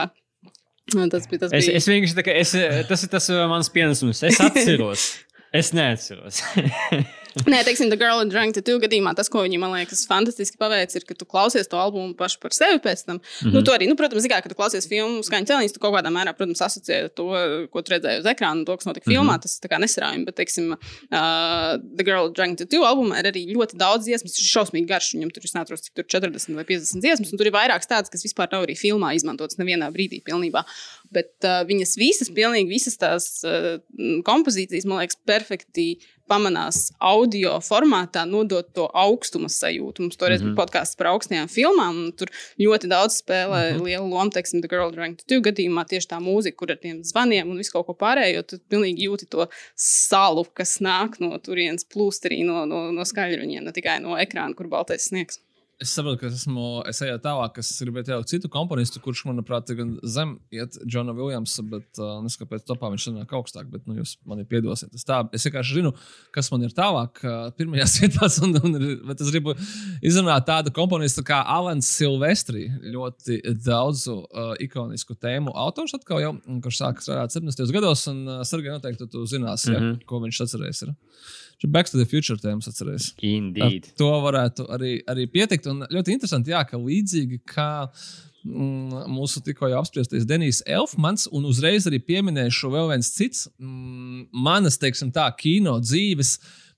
nu, 0.95 1.09
Tas 1.11 1.27
bija 1.27 1.43
tas. 1.43 1.51
Es, 1.51 1.67
Bija. 1.67 1.81
es 1.81 1.89
vienkārši 1.91 2.15
tā 2.21 2.23
kā, 2.29 2.37
es, 2.45 2.55
tas 2.87 3.03
ir 3.03 3.11
tas 3.17 3.27
uh, 3.33 3.43
mans 3.51 3.67
pienesums. 3.75 4.23
Es 4.31 4.39
atceros. 4.39 5.05
es 5.59 5.73
neatceros. 5.75 6.39
Nē, 7.51 7.59
teiksim, 7.67 7.89
The 7.91 7.97
Girl 7.99 8.21
in 8.23 8.29
Drunk 8.31 8.55
Tattoo 8.55 8.79
gadījumā 8.79 9.11
tas, 9.17 9.27
ko 9.31 9.41
viņi 9.43 9.57
man 9.59 9.73
liekas 9.75 10.05
fantastiski 10.07 10.59
paveic, 10.61 10.93
ir, 10.95 11.03
ka 11.07 11.17
tu 11.19 11.27
klausies 11.27 11.67
to 11.67 11.79
albumu 11.79 12.15
pašu 12.15 12.39
par 12.43 12.55
sevi 12.55 12.79
pēc 12.83 13.03
tam. 13.05 13.17
Mm 13.17 13.21
-hmm. 13.21 13.53
Nu, 13.53 13.63
tu 13.63 13.73
arī, 13.75 13.89
nu, 13.91 13.95
protams, 13.99 14.23
zināmā, 14.23 14.41
ka 14.43 14.49
tu 14.49 14.55
klausies 14.55 14.87
filmu 14.87 15.23
skaņu 15.23 15.49
cēliņus, 15.49 15.73
tu 15.75 15.81
kaut 15.83 15.93
kādā 15.97 16.11
mērā, 16.15 16.31
protams, 16.37 16.61
asociē 16.61 17.09
to, 17.09 17.25
ko 17.71 17.81
tu 17.81 17.91
redzēji 17.91 18.19
uz 18.23 18.25
ekrāna, 18.25 18.59
un 18.59 18.65
to, 18.65 18.77
kas 18.77 18.85
notika 18.85 19.09
mm 19.09 19.15
-hmm. 19.15 19.19
filmā. 19.19 19.41
Tas 19.41 19.59
tā 19.59 19.67
kā 19.67 19.79
nesaraujami, 19.79 20.25
bet, 20.25 20.35
teiksim, 20.35 20.71
uh, 20.71 21.75
The 21.97 22.05
Girl 22.07 22.25
in 22.27 22.33
Drunk 22.33 22.57
Tattoo 22.57 22.83
albumā 22.87 23.19
ir 23.19 23.25
arī 23.31 23.43
ļoti 23.51 23.75
daudz 23.75 24.03
dziesmas, 24.07 24.31
tas 24.31 24.39
ir 24.39 24.51
šausmīgi 24.55 24.87
garš, 24.87 25.13
viņam 25.15 25.31
tur, 25.33 25.43
es 25.43 25.53
neatceros, 25.53 25.81
cik 25.81 25.93
tur 25.95 26.05
40 26.07 26.55
vai 26.55 26.63
50 26.63 27.01
dziesmas, 27.03 27.31
un 27.31 27.37
tur 27.37 27.47
ir 27.47 27.53
vairākas 27.53 27.87
tādas, 27.87 28.09
kas 28.09 28.23
vispār 28.23 28.47
nav 28.51 28.63
arī 28.63 28.75
filmā 28.79 29.15
izmantotas 29.15 29.57
nevienā 29.57 29.91
brīdī 29.91 30.23
pilnībā. 30.23 30.63
Bet 31.15 31.47
uh, 31.47 31.61
viņas 31.67 31.95
visas, 31.99 32.31
pilnīgi 32.35 32.71
visas 32.75 32.99
tās 32.99 33.29
uh, 33.47 33.77
kompozīcijas, 34.27 34.87
man 34.89 35.03
liekas, 35.03 35.19
perfekti 35.27 35.95
pamanās 36.29 36.89
audio 37.03 37.55
formātā, 37.63 38.23
nodot 38.25 38.67
to 38.75 38.87
augstuma 38.97 39.49
sajūtu. 39.51 40.05
Mums 40.05 40.17
toreiz 40.17 40.41
mm 40.41 40.47
-hmm. 40.47 40.55
bija 40.55 40.61
podkāsts 40.63 40.97
par 40.97 41.11
augstajām 41.13 41.49
filmām, 41.51 41.99
un 42.05 42.11
tur 42.17 42.31
ļoti 42.59 42.89
daudz 42.89 43.21
spēlē 43.21 43.61
mm 43.61 43.77
-hmm. 43.77 43.85
lielu 43.85 44.09
lomu, 44.09 44.31
teiksim, 44.31 44.61
The 44.61 44.69
Girl 44.69 44.91
Drunk 44.91 45.21
Tattoo 45.21 45.41
gadījumā 45.41 45.85
tieši 45.85 46.07
tā 46.07 46.19
mūzika, 46.19 46.55
kur 46.55 46.71
ar 46.71 46.77
tiem 46.77 47.03
zvaniem 47.03 47.49
un 47.49 47.57
visu 47.57 47.71
kaut 47.71 47.85
ko 47.85 47.93
pārējo, 47.93 48.43
tu 48.43 48.59
pilnīgi 48.69 49.07
jūti 49.07 49.29
to 49.29 49.47
salu, 49.75 50.45
kas 50.53 50.79
nāk 50.79 51.19
no 51.19 51.37
turienes, 51.37 51.85
plūst 51.85 52.25
arī 52.25 52.43
no, 52.45 52.65
no, 52.65 52.91
no 52.91 53.01
skaļruņiem, 53.01 53.63
ne 53.63 53.71
tikai 53.71 53.99
no 53.99 54.17
ekrāna, 54.17 54.55
kur 54.55 54.67
baltais 54.67 55.07
sniegs. 55.09 55.39
Es 55.83 55.91
saprotu, 55.91 56.21
ka 56.21 56.29
esmu, 56.31 56.65
es 56.87 57.01
eju 57.03 57.17
tālāk, 57.19 57.57
es 57.59 57.69
gribēju 57.83 58.13
ielikt 58.13 58.31
citu 58.31 58.47
komponistu, 58.51 59.01
kurš, 59.03 59.25
manuprāt, 59.27 59.67
gan 59.75 59.97
zem 60.07 60.37
iet 60.55 60.77
Džona 60.87 61.11
Viljamsa, 61.17 61.65
bet 61.67 61.99
uh, 61.99 62.21
neskatoties 62.23 62.45
kāpēc 62.45 62.65
topā 62.67 62.89
viņš 62.93 63.07
sanāk 63.09 63.33
augstāk, 63.35 63.67
bet 63.71 63.85
nu, 63.87 63.97
jūs 63.99 64.15
man 64.27 64.41
ir 64.41 64.47
piedosiet. 64.49 64.93
Es, 64.95 65.05
tā, 65.07 65.21
es 65.35 65.45
vienkārši 65.47 65.79
zinu, 65.79 65.91
kas 66.35 66.49
man 66.53 66.65
ir 66.65 66.73
tālāk, 66.75 67.21
uh, 67.25 67.49
pirmajās 67.57 67.97
vietās, 68.01 68.39
un, 68.45 68.55
un 68.61 68.77
bet 69.09 69.23
es 69.23 69.31
gribu 69.33 69.55
izrunāt 70.05 70.47
tādu 70.47 70.73
komponistu 70.75 71.25
kā 71.25 71.41
Alans 71.55 71.89
Silvestri, 71.97 72.67
ļoti 72.93 73.41
daudzu 73.65 74.17
uh, 74.21 74.53
ikonisku 74.63 75.17
tēmu 75.19 75.53
autors 75.65 75.95
atkal 75.97 76.21
jau, 76.23 76.33
kurš 76.63 76.81
sāka 76.81 77.05
strādāt 77.05 77.35
70. 77.35 77.73
gados, 77.75 78.05
un 78.11 78.23
uh, 78.27 78.43
Sergei 78.47 78.73
noteikti 78.73 79.05
tu, 79.05 79.11
tu 79.11 79.25
zināsi, 79.29 79.71
mm 79.71 79.75
-hmm. 79.75 79.99
ja, 79.99 80.07
ko 80.07 80.21
viņš 80.23 80.41
atcerēs. 80.45 80.85
Ir. 80.87 80.95
Šo 81.61 81.71
Back 81.71 81.89
to 81.91 81.99
the 81.99 82.07
Future 82.09 82.37
tēmas 82.41 82.67
atcerēs. 82.71 83.11
Indeed. 83.23 83.89
Ar 83.91 83.99
to 83.99 84.11
varētu 84.25 84.67
arī, 84.75 84.97
arī 85.11 85.27
pietikt. 85.31 85.69
Un 85.71 85.85
ļoti 85.91 86.15
interesanti, 86.15 86.51
jā, 86.51 86.61
ka 86.67 86.79
līdzīgi 86.81 87.39
kā 87.47 87.69
mm, 88.43 89.05
mūsu 89.11 89.43
tikko 89.45 89.71
apspriestais 89.79 90.27
Denijs 90.27 90.61
Elfmans, 90.67 91.29
un 91.31 91.47
uzreiz 91.49 91.87
arī 91.89 92.01
pieminēšu 92.03 92.73
vēl 92.73 92.91
viens 92.91 93.13
cits 93.15 93.47
mm, 93.55 94.27
manas, 94.45 94.79
teiksim, 94.81 95.13
tā, 95.15 95.29
kino 95.39 95.77
dzīves. 95.83 96.35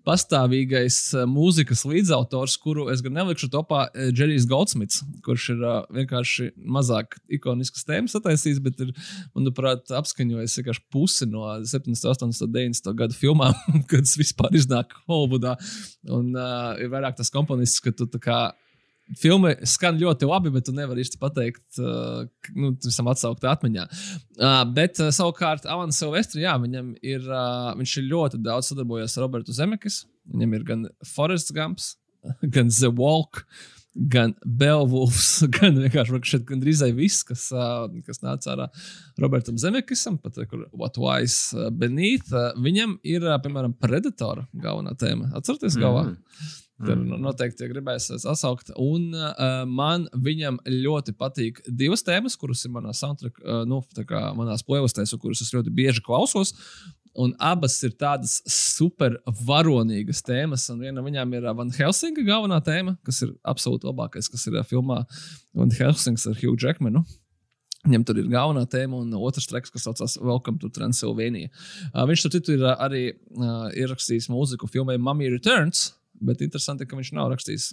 Pastāvīgais 0.08 0.97
uh, 1.18 1.26
mūzikas 1.28 1.84
līdzautors, 1.88 2.55
kuru 2.64 2.88
es 2.93 3.01
gan 3.03 3.18
nelikšu 3.18 3.49
topā, 3.51 3.88
Džerijs 4.16 4.47
Goldsmits, 4.47 5.01
kurš 5.26 5.49
ir 5.55 5.66
uh, 5.66 5.80
vienkārši 5.97 6.51
mazāk 6.64 7.18
ikoniskas 7.38 7.84
tēmas 7.88 8.16
attaisījis, 8.20 8.62
bet 8.64 8.86
ir, 8.86 8.93
manuprāt, 9.36 9.91
apskaņojis 9.99 10.60
vienkārši 10.62 10.86
pusi 10.93 11.28
no 11.28 11.49
78, 11.60 12.32
90 12.47 12.95
gadu 13.01 13.18
filmām, 13.18 13.58
kad 13.89 14.08
tas 14.08 14.16
vispār 14.20 14.55
iznāk 14.55 14.95
Holivudā. 15.10 15.58
Un 16.08 16.32
uh, 16.36 16.78
ir 16.80 16.93
vairāk 16.93 17.20
tas 17.20 17.34
komponists, 17.34 17.84
ka 17.84 17.91
tu 17.91 18.08
tā 18.08 18.24
kā 18.24 18.39
filma 19.16 19.53
skan 19.68 19.99
ļoti 20.01 20.28
labi, 20.28 20.51
bet 20.53 20.68
tu 20.68 20.74
nevari 20.76 21.03
īsti 21.05 21.20
pateikt, 21.22 21.80
uh, 21.80 22.26
nu, 22.58 22.74
visam 22.84 23.08
atsaukt 23.12 23.45
atmiņā. 23.47 23.88
Uh, 24.38 24.60
bet 24.76 24.99
uh, 25.03 25.14
savukārt 25.16 25.68
Alans 25.70 25.99
Silvestri, 26.01 26.43
jā, 26.43 26.58
viņam 26.62 26.91
ir, 26.99 27.24
uh, 27.30 27.72
viņš 27.80 27.95
ir 28.01 28.12
ļoti 28.12 28.41
daudz 28.43 28.74
sadarbojies 28.74 29.18
ar 29.18 29.28
Robertu 29.28 29.55
Zemekis. 29.55 30.03
Viņam 30.34 30.53
ir 30.58 30.68
gan 30.68 30.86
Forests 31.08 31.55
Gumps, 31.55 31.95
gan 32.55 32.72
The 32.74 32.91
Walk. 32.93 33.45
Gan 33.97 34.36
Beowulfs, 34.45 35.39
gan 35.55 35.80
vienkārši 35.82 36.20
šeit 36.30 36.43
gandrīz 36.45 36.84
viss, 36.93 37.24
kas, 37.26 37.47
uh, 37.49 37.88
kas 38.05 38.22
nāca 38.22 38.51
ārā 38.53 38.68
Robertam 39.18 39.58
Zemekisam, 39.58 40.20
pat 40.22 40.38
uh, 40.38 40.45
kur 40.45 40.68
What 40.70 40.99
Wise 41.01 41.58
uh. 41.74 42.30
Uh, 42.30 42.51
viņam 42.62 42.99
ir, 43.01 43.26
uh, 43.26 43.39
piemēram, 43.41 43.74
Predatora 43.82 44.45
galvenā 44.53 44.93
tēma. 45.01 45.32
Atcerieties, 45.41 45.80
galvā? 45.82 46.12
Tur 46.78 46.93
mm. 46.93 47.17
noteikti 47.25 47.65
ja 47.65 47.71
gribēs 47.71 48.11
sasaukt. 48.21 48.69
Un 48.78 49.09
uh, 49.17 49.63
man 49.65 50.05
viņam 50.13 50.59
ļoti 50.69 51.15
patīk 51.17 51.63
divas 51.65 52.05
tēmas, 52.05 52.38
kuras 52.38 52.61
ir 52.67 52.73
manā 52.75 52.93
soundtrack, 52.93 53.41
uh, 53.41 53.63
nu, 53.65 53.82
tā 53.97 54.05
kā 54.05 54.28
manās 54.38 54.61
playlistēs, 54.67 55.15
kuras 55.17 55.41
es 55.41 55.49
ļoti 55.55 55.73
bieži 55.73 56.05
klausos. 56.05 56.53
Un 57.17 57.32
abas 57.41 57.80
ir 57.82 57.95
tādas 57.97 58.43
super 58.53 59.15
varonīgas 59.47 60.21
tēmas. 60.21 60.67
Un 60.69 60.86
viena 60.86 60.99
no 60.99 61.07
viņām 61.07 61.34
ir 61.34 61.49
uh, 61.49 61.55
Van 61.57 61.73
Helsinga 61.73 62.25
galvenā 62.28 62.61
tēma, 62.61 62.93
kas 63.07 63.23
ir 63.25 63.34
absolūti 63.41 63.89
labākais, 63.89 64.30
kas 64.30 64.45
ir 64.45 64.61
filmā 64.69 65.01
Van 65.57 65.73
Helsings 65.80 66.30
ar 66.30 66.38
Hugh 66.38 66.61
Jackmanu. 66.61 67.01
Viņam 67.88 68.05
tur 68.05 68.21
ir 68.21 68.30
galvenā 68.30 68.67
tēma, 68.69 69.01
un 69.01 69.17
otrs 69.17 69.49
treks, 69.49 69.73
kas 69.73 69.88
saucās 69.88 70.19
Welcome 70.21 70.61
to 70.61 70.69
Transylvania. 70.73 71.49
Uh, 71.89 72.05
viņš 72.05 72.28
tur 72.28 72.38
citu 72.38 72.59
ir 72.59 72.69
arī 72.75 73.07
uh, 73.15 73.71
ierakstījis 73.73 74.30
mūziku 74.30 74.69
filmai 74.69 74.99
Mummy 75.01 75.34
Returns, 75.34 75.95
bet 76.20 76.41
interesanti, 76.45 76.88
ka 76.88 76.97
viņš 76.97 77.13
nav 77.18 77.32
rakstījis 77.34 77.72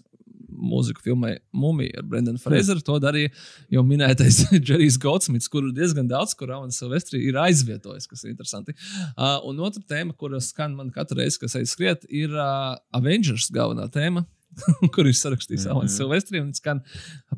mūziku 0.55 1.03
filmai 1.05 1.35
Mumija 1.57 2.01
ar 2.01 2.07
Brendanu 2.09 2.41
Fraseru. 2.43 2.83
To 2.87 2.99
darīja 3.03 3.33
jau 3.73 3.85
minētais 3.87 4.43
Džerijs 4.65 4.99
Goldsmits, 5.03 5.51
kuru 5.53 5.73
diezgan 5.75 6.09
daudz, 6.11 6.37
kur 6.39 6.51
Ravans 6.53 6.79
Silvestri 6.81 7.23
ir 7.29 7.39
aizvietojis, 7.41 8.09
kas 8.11 8.25
ir 8.25 8.33
interesanti. 8.35 8.77
Uh, 9.15 9.41
un 9.49 9.61
otra 9.67 9.83
tēma, 9.95 10.17
kuras 10.19 10.53
skan 10.55 10.77
man 10.79 10.93
katru 10.95 11.21
reizi, 11.23 11.41
kas 11.43 11.59
aizskriet, 11.61 12.07
ir 12.11 12.35
uh, 12.35 12.75
Avengers 12.97 13.51
galvenā 13.55 13.89
tēma. 13.95 14.25
kur 14.95 15.09
ir 15.09 15.17
sarakstījis 15.17 15.67
Alans 15.67 15.91
mm 15.91 15.95
-hmm. 15.95 15.97
Silvestri. 15.97 16.41
un 16.41 16.53
Skan, 16.55 16.81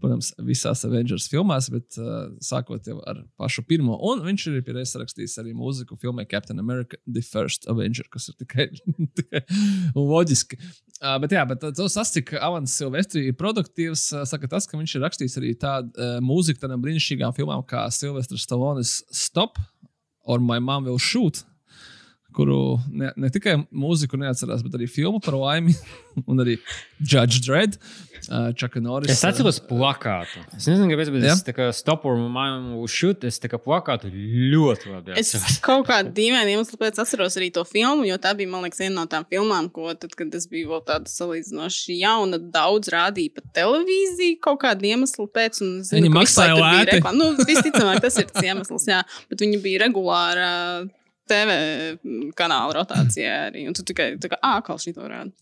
protams, 0.00 0.32
visās 0.38 0.84
Avengers 0.84 1.28
filmās, 1.32 1.70
bet 1.72 1.98
uh, 1.98 2.30
sākot 2.40 2.86
jau 2.86 3.00
ar 3.06 3.22
pašu 3.38 3.62
pirmo. 3.68 3.98
Un 4.10 4.22
viņš 4.26 4.46
ir 4.50 4.62
pierādījis 4.66 4.94
sarakstījis 4.96 5.38
arī 5.42 5.54
mūziku 5.54 5.98
filmai 6.00 6.26
Captain 6.26 6.58
America 6.58 6.96
The 7.06 7.22
First 7.22 7.68
Avenger, 7.68 8.06
kas 8.10 8.28
ir 8.28 8.34
tikai, 8.38 8.68
tikai 9.18 9.42
loģiski. 9.94 10.58
Uh, 11.02 11.18
bet, 11.20 11.32
jā, 11.32 11.44
bet 11.48 11.60
tas, 11.60 12.12
cik 12.12 12.32
Alans 12.40 12.76
Silvestri 12.76 13.26
ir 13.28 13.36
produktīvs, 13.36 14.12
uh, 14.12 14.24
saka 14.24 14.48
tas, 14.48 14.66
ka 14.66 14.78
viņš 14.78 14.96
ir 14.96 15.06
rakstījis 15.06 15.38
arī 15.40 15.54
tādu 15.54 15.92
uh, 15.96 16.18
mūziku 16.24 16.60
tādām 16.62 16.82
brīnišķīgām 16.84 17.36
filmām 17.36 17.64
kā 17.66 17.88
Silvestris 17.90 18.46
Stallones 18.48 19.02
Stop 19.10 19.58
or 20.24 20.40
My 20.40 20.58
Mom 20.58 20.84
Will 20.84 20.98
Shoot 20.98 21.44
kuru 22.36 22.76
ne, 22.92 23.10
ne 23.16 23.30
tikai 23.32 23.56
mūziku 23.72 24.18
neatcerās, 24.20 24.64
bet 24.64 24.76
arī 24.76 24.88
filmu 24.90 25.20
par 25.24 25.38
laimi, 25.38 25.74
un 26.30 26.42
arī 26.44 26.58
Judge 27.00 27.40
Dredd, 27.44 27.76
uh, 28.28 28.50
Čaka 28.56 28.80
Norris. 28.84 29.12
Es 29.12 29.24
atceros 29.26 29.58
plakātu. 29.64 30.42
Es 30.56 30.68
nezinu, 30.68 30.88
kāpēc, 30.92 31.12
bet 31.14 31.26
Jā. 31.26 31.36
es 31.36 31.44
tā 31.46 31.54
kā 31.56 31.68
stopur 31.76 32.18
mājumu 32.20 32.84
šūt, 32.90 33.24
es 33.28 33.40
tā 33.42 33.50
kā 33.52 33.60
plakātu 33.62 34.10
ļoti 34.12 34.92
labi 34.92 35.16
Es 35.16 35.32
atceros. 35.36 35.58
kaut 35.68 35.86
kādā 35.88 36.12
dīvainā 36.16 36.56
iemeslā 36.56 36.80
pēc 36.80 37.00
atceros 37.04 37.38
arī 37.40 37.50
to 37.54 37.64
filmu, 37.68 38.06
jo 38.08 38.18
tā 38.22 38.34
bija, 38.38 38.52
man 38.52 38.66
liekas, 38.66 38.82
viena 38.84 39.00
no 39.00 39.06
tām 39.10 39.26
filmām, 39.30 39.70
ko 39.72 39.94
tad, 39.96 40.12
kad 40.18 40.34
es 40.36 40.48
biju 40.52 40.74
vēl 40.74 40.84
tāda 40.88 41.12
salīdzinoši 41.12 41.98
jauna, 42.02 42.40
daudz 42.56 42.92
rādīja 42.92 43.36
pa 43.38 43.44
televīziju 43.56 44.40
kaut 44.44 44.60
kāda 44.66 44.92
iemesla 44.92 45.28
pēc. 45.32 45.62
un 45.64 45.80
es 45.80 45.94
Viņi 45.96 46.12
maksāja 46.12 46.56
lēti. 46.60 47.00
Nu, 47.16 47.32
visticamāk, 47.48 48.02
tas 48.04 48.20
ir 48.20 48.28
tas 48.30 48.44
iemesls, 48.44 48.88
jā. 48.90 49.02
Bet 49.30 49.42
viņi 49.44 49.60
bija 49.64 49.84
regulāra 49.86 50.52
TV 51.28 52.30
kanāla 52.38 52.76
rotācijā 52.78 53.34
arī. 53.50 53.66
Un 53.68 53.74
tu 53.76 53.82
tikai 53.86 54.12
tā 54.22 54.30
kā 54.32 54.38
ākal 54.54 54.78
šī 54.82 54.94
to 54.96 55.06
rāda. 55.10 55.32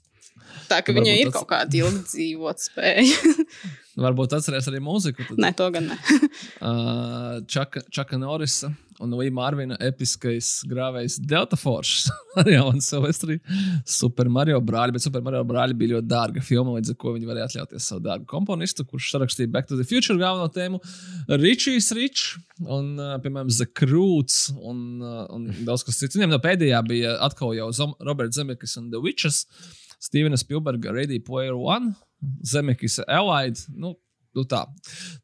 Tā 0.68 0.80
ka 0.84 0.92
viņai 0.96 1.16
ir 1.20 1.30
tas- 1.30 1.40
kaut 1.42 1.50
kāda 1.52 1.80
ilgdzīvot 1.82 2.64
spēja. 2.68 3.34
Varbūt 3.94 4.32
atcerēs 4.34 4.66
arī 4.70 4.80
mūziku. 4.82 5.22
Tad, 5.28 5.38
Nē, 5.38 5.52
to 5.54 5.68
gan 5.74 5.92
ne. 5.92 5.98
uh, 6.68 7.36
Čaka, 7.50 7.84
Čaka 7.94 8.18
Norisa 8.18 8.72
un 9.02 9.14
Līja 9.18 9.32
Mārvina 9.34 9.76
episkais 9.82 10.48
grāvējs 10.70 11.20
Delta 11.22 11.58
Force. 11.58 12.10
arī 12.40 12.56
Alans 12.58 12.88
Silvestri. 12.90 13.38
Super 13.86 14.30
Mario 14.32 14.58
brāļi, 14.64 14.96
bet 14.96 15.04
Super 15.04 15.22
Mario 15.24 15.44
brāļi 15.46 15.76
bija 15.78 15.96
ļoti 15.96 16.10
dārga 16.10 16.42
filma, 16.44 16.76
līdz 16.78 16.94
ar 16.94 16.98
to 17.02 17.14
viņi 17.16 17.30
varēja 17.30 17.46
atļauties 17.50 17.88
savu 17.90 18.02
dārgu 18.08 18.26
komponistu, 18.30 18.86
kurš 18.88 19.12
sarakstīja 19.14 19.52
Back 19.54 19.70
to 19.70 19.78
the 19.78 19.86
Future 19.86 20.18
galveno 20.18 20.50
tēmu. 20.54 20.82
Richijs 21.30 21.92
Rich 21.94 22.34
un, 22.64 22.94
uh, 22.98 23.14
piemēram, 23.22 23.52
The 23.54 23.70
Croods 23.78 24.48
un, 24.58 24.82
uh, 25.02 25.22
un 25.34 25.46
daudz 25.62 25.86
kas 25.86 26.02
cits. 26.02 26.18
Viņam 26.18 26.34
no 26.34 26.42
pēdējā 26.42 26.82
bija 26.90 27.14
atkal 27.24 27.54
jau 27.54 27.70
Roberts 28.02 28.40
Zemekis 28.40 28.78
un 28.82 28.90
The 28.90 29.02
Witches. 29.02 29.44
Stevena 30.04 30.36
Spielberga 30.36 30.92
Ready 30.92 31.16
Player 31.24 31.54
One, 31.56 31.94
Zemekis 32.46 33.00
Elide. 33.04 33.66
Nu, 33.74 33.94
nu 34.34 34.44
tā. 34.50 34.64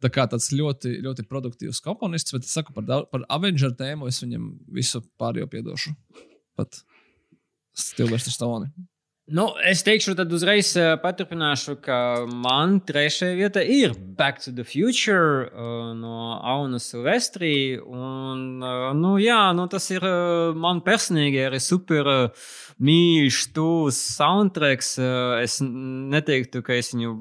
tā 0.02 0.10
kā 0.12 0.26
tāds 0.30 0.50
ļoti, 0.54 0.96
ļoti 1.04 1.26
produktīvs 1.30 1.82
komponists, 1.84 2.34
bet 2.34 2.46
es 2.46 2.54
saku 2.56 2.74
par, 2.76 3.06
par 3.10 3.26
Avenger 3.32 3.74
tēmu, 3.76 4.08
es 4.10 4.22
viņam 4.22 4.52
visu 4.76 5.02
pārējo 5.20 5.50
piedošu. 5.50 5.94
Pat 6.58 6.82
Stilvers 7.76 8.28
Stone. 8.32 8.70
Nu, 9.30 9.44
es 9.62 9.84
teikšu, 9.86 10.16
tad 10.18 10.32
uzreiz 10.34 10.72
uh, 10.74 10.96
paturpināšu, 10.98 11.76
ka 11.84 11.96
man 12.26 12.80
trešajā 12.82 13.36
vietā 13.38 13.62
ir 13.62 13.92
Back 14.18 14.40
to 14.42 14.50
the 14.50 14.64
Future 14.66 15.44
uh, 15.46 15.92
no 15.94 16.32
Auna 16.42 16.80
Silvestri. 16.82 17.78
Un, 17.78 18.58
uh, 18.58 18.88
nu, 18.98 19.12
jā, 19.22 19.38
nu, 19.54 19.68
tas 19.70 19.86
ir 19.94 20.02
uh, 20.02 20.50
man 20.58 20.82
personīgi 20.82 21.44
arī 21.46 21.60
super 21.62 22.10
mīļš, 22.82 23.38
tūs 23.54 24.00
soundtracks. 24.16 24.96
Es 25.44 25.60
neteiktu, 25.62 26.64
ka 26.66 26.74
es 26.80 26.90
viņu 26.96 27.14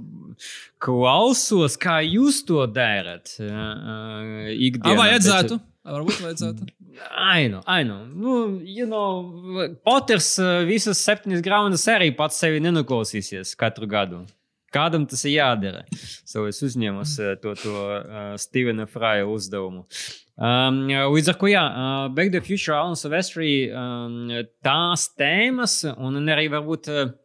klausos, 0.82 1.78
kā 1.78 2.00
jūs 2.08 2.42
to 2.48 2.64
darat. 2.74 3.36
Ikdienā, 3.38 4.96
Ah, 5.86 6.00
bet- 6.00 6.24
vajadzētu. 6.26 6.70
Varbūt 7.00 7.10
vajadzētu. 7.10 7.20
Ainu, 7.30 7.62
ainu. 7.66 7.98
Nu, 8.16 8.62
you 8.64 8.86
know, 8.88 9.76
Poters 9.86 10.38
uh, 10.40 10.66
visas 10.68 11.02
septiņas 11.06 11.44
grāmatas 11.46 11.88
arī 11.92 12.12
pats 12.16 12.40
sevi 12.40 12.60
nenuklausīsies 12.64 13.56
katru 13.60 13.88
gadu. 13.88 14.26
Kādam 14.74 15.08
tas 15.10 15.24
ir 15.26 15.40
jādara? 15.40 15.86
So 16.30 16.46
es 16.46 16.62
uzņēmu 16.62 17.02
uh, 17.02 17.36
to, 17.42 17.56
to 17.58 17.76
uh, 17.76 18.36
Stevena 18.38 18.86
Fraja 18.90 19.26
uzdevumu. 19.26 19.88
Um, 20.40 20.86
līdz 20.88 21.32
ar 21.34 21.40
to, 21.40 21.50
jā, 21.52 21.64
uh, 21.64 22.10
Back 22.14 22.32
to 22.32 22.40
the 22.40 22.46
Future, 22.46 22.78
Alan 22.78 22.96
Silvestri, 22.96 23.72
um, 23.74 24.30
tās 24.64 25.10
tēmas 25.18 25.82
un 25.98 26.22
arī 26.30 26.48
varbūt. 26.54 26.94
Uh, 26.94 27.18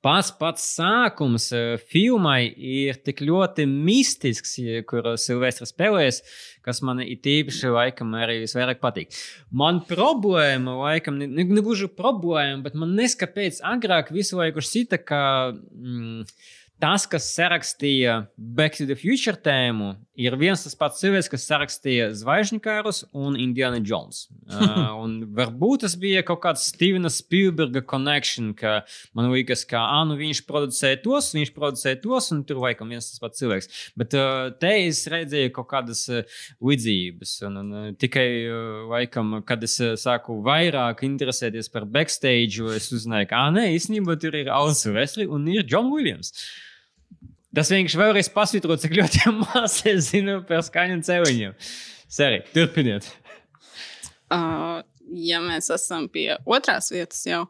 Pats 0.00 0.30
pats 0.32 0.64
sākums 0.78 1.50
uh, 1.52 1.74
filmai 1.92 2.46
ir 2.56 2.96
tik 3.04 3.18
ļoti 3.20 3.66
mistisks, 3.68 4.54
ja- 4.56 4.80
kur 4.88 5.10
Silvestris 5.20 5.74
spēlēs, 5.74 6.22
kas 6.64 6.80
man 6.80 7.02
ir 7.04 7.18
tīpaši 7.20 7.72
laikam 7.74 8.14
arī 8.16 8.38
visvairāk 8.46 8.80
patīk. 8.80 9.12
Man 9.52 9.82
problēma, 9.84 10.78
laikam, 10.86 11.18
ne, 11.20 11.28
ne, 11.28 11.44
ne 11.44 11.64
gluži 11.66 11.90
problēma, 11.92 12.62
bet 12.64 12.78
man 12.80 12.96
neskapēc 12.96 13.60
agrāk 13.74 14.08
visu 14.16 14.40
laiku 14.40 14.64
šķita, 14.64 15.02
ka 15.04 15.20
mm, 15.52 16.24
tas, 16.80 17.04
kas 17.04 17.28
sarakstīja 17.36 18.22
Back 18.38 18.80
to 18.80 18.88
the 18.88 18.96
Future 18.96 19.36
tēmu, 19.36 19.92
ir 20.20 20.36
viens 20.40 20.62
tas 20.64 20.76
pats 20.78 21.00
cilvēks, 21.00 21.30
kas 21.32 21.46
sarakstīja 21.48 22.10
Zvaigžņkārus 22.20 23.04
un 23.16 23.38
Indiana 23.40 23.80
Jones. 23.80 24.26
Uh, 24.60 24.96
un 24.98 25.12
varbūt 25.30 25.84
tas 25.84 25.92
bija 25.96 26.24
kaut 26.26 26.40
kāds 26.42 26.64
Stevena 26.72 27.08
Spielberga 27.12 27.80
connection, 27.86 28.48
ka 28.58 28.80
man 29.16 29.28
liekas, 29.30 29.62
ka 29.68 29.78
ah, 29.78 30.00
nu, 30.08 30.16
viņš 30.18 30.40
producēja 30.48 30.98
tos, 31.04 31.28
viņš 31.36 31.52
producēja 31.54 32.00
tos, 32.02 32.32
un 32.34 32.42
tur 32.48 32.58
laikam 32.64 32.90
viens 32.90 33.06
tas 33.06 33.22
pats 33.22 33.38
cilvēks. 33.40 33.70
Bet 34.00 34.16
uh, 34.18 34.50
te 34.60 34.72
es 34.88 35.04
redzēju 35.10 35.52
kaut 35.54 35.68
kādas 35.70 36.02
uh, 36.10 36.42
līdzības. 36.66 37.36
Un, 37.46 37.60
un, 37.62 37.70
uh, 37.70 37.86
tikai 38.02 38.26
uh, 38.42 38.64
laikam, 38.90 39.36
kad 39.46 39.62
es 39.66 39.78
uh, 39.78 39.94
sāku 40.00 40.40
vairāk 40.46 41.04
interesēties 41.06 41.70
par 41.72 41.86
backstage, 41.86 42.58
es 42.74 42.90
uzzināju, 42.90 43.30
ka 43.30 43.44
ah, 43.46 43.54
nē, 43.54 43.68
īstenībā 43.78 44.18
tur 44.20 44.34
ir 44.42 44.50
Alan 44.50 44.76
Silvestri 44.76 45.30
un 45.30 45.46
ir 45.54 45.62
John 45.62 45.94
Williams. 45.94 46.34
Tas 47.56 47.70
vienkārši 47.72 47.98
vēlreiz 47.98 48.28
pasvītro, 48.30 48.76
cik 48.78 48.92
ļoti 48.94 49.32
maz 49.40 49.80
es 49.90 50.12
zinu 50.12 50.38
par 50.46 50.62
skaņu 50.66 51.00
un 51.00 51.06
cēliņiem. 51.06 51.56
Seri, 52.10 52.44
turpiniet. 52.54 53.08
Uh, 54.30 54.82
ja 55.18 55.40
mēs 55.42 55.70
esam 55.74 56.06
pie 56.12 56.28
otrās 56.46 56.92
vietas 56.94 57.24
jau. 57.26 57.46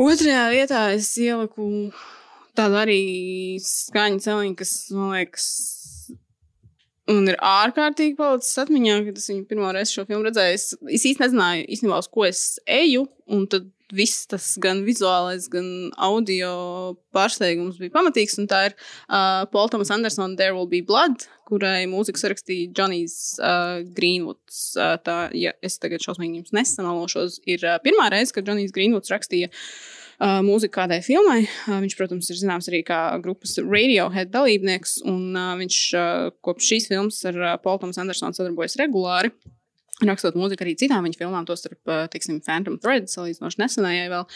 Otrajā 0.00 0.46
vietā 0.54 0.86
es 0.94 1.10
ieliku 1.20 1.90
tādu 2.56 2.78
arī 2.80 3.02
skaņu 3.60 4.22
celiņu, 4.24 4.56
kas 4.62 4.72
man 4.96 5.12
liekas. 5.16 5.50
Un 7.10 7.26
ir 7.28 7.36
ārkārtīgi 7.42 8.14
palicis 8.16 8.60
atmiņā, 8.62 9.00
kad 9.08 9.18
es 9.18 9.28
viņu 9.28 9.44
pirmo 9.50 9.72
reizi 9.74 9.96
šo 9.96 10.06
filmu 10.08 10.28
redzēju. 10.28 10.56
Es, 10.56 10.66
es 10.94 11.04
īsti 11.10 11.24
nezināju, 11.24 11.66
īstenībā, 11.74 11.98
uz 12.00 12.08
ko 12.12 12.24
es 12.28 12.44
eju. 12.70 13.08
Un 13.28 13.44
tad 13.50 13.66
viss 13.96 14.26
tas 14.30 14.52
gan 14.62 14.82
vizuālais, 14.86 15.48
gan 15.52 15.66
audio 16.00 16.50
pārsteigums 17.14 17.80
bija 17.80 17.94
pamatīgs. 17.94 18.38
Tā 18.50 18.62
ir 18.70 18.76
uh, 18.76 19.46
Paul 19.52 19.70
Thomas 19.72 19.92
Andersona 19.94 20.38
There 20.38 20.56
Will 20.56 20.68
Be 20.70 20.82
Blood, 20.86 21.26
kurai 21.50 21.84
mūziku 21.90 22.20
sarakstīja 22.22 22.70
Džonijs 22.74 23.16
uh, 23.42 23.80
Greenwoods. 23.96 24.60
Uh, 24.78 24.96
tā, 25.04 25.16
ja 25.36 25.54
es 25.66 25.78
tagad 25.82 26.04
šausmīgi 26.04 26.42
jums 26.42 26.54
nesanalošos, 26.56 27.40
ir 27.50 27.66
uh, 27.66 27.78
pirmā 27.84 28.10
reize, 28.14 28.34
kad 28.36 28.46
Džonijs 28.46 28.74
Greenwoods 28.76 29.12
rakstīja 29.12 29.50
uh, 29.50 30.40
mūziku 30.46 30.78
kādai 30.78 31.00
filmai. 31.06 31.44
Uh, 31.66 31.78
viņš, 31.84 31.96
protams, 31.98 32.30
ir 32.32 32.40
zināms 32.40 32.70
arī 32.70 32.82
kā 32.86 33.02
grupas 33.24 33.56
Radiohead 33.60 34.32
dalībnieks, 34.34 35.00
un 35.10 35.32
uh, 35.34 35.54
viņš 35.60 35.80
uh, 35.94 36.28
kopš 36.46 36.74
šīs 36.74 36.90
filmas 36.92 37.22
ar 37.30 37.40
uh, 37.40 37.56
Paul 37.62 37.82
Thomas 37.82 38.00
Andersonu 38.02 38.36
sadarbojas 38.36 38.78
regulāri. 38.80 39.34
Rakstot 40.08 40.38
mūziku 40.38 40.64
arī 40.64 40.76
citām 40.80 41.04
viņa 41.04 41.20
filmām, 41.20 41.46
tostarp, 41.48 41.80
uh, 41.88 42.06
teiksim, 42.12 42.40
Phantom 42.44 42.78
Thread, 42.80 43.10
salīdzinoši 43.12 43.60
nesenajai 43.60 44.08
vēl. 44.12 44.26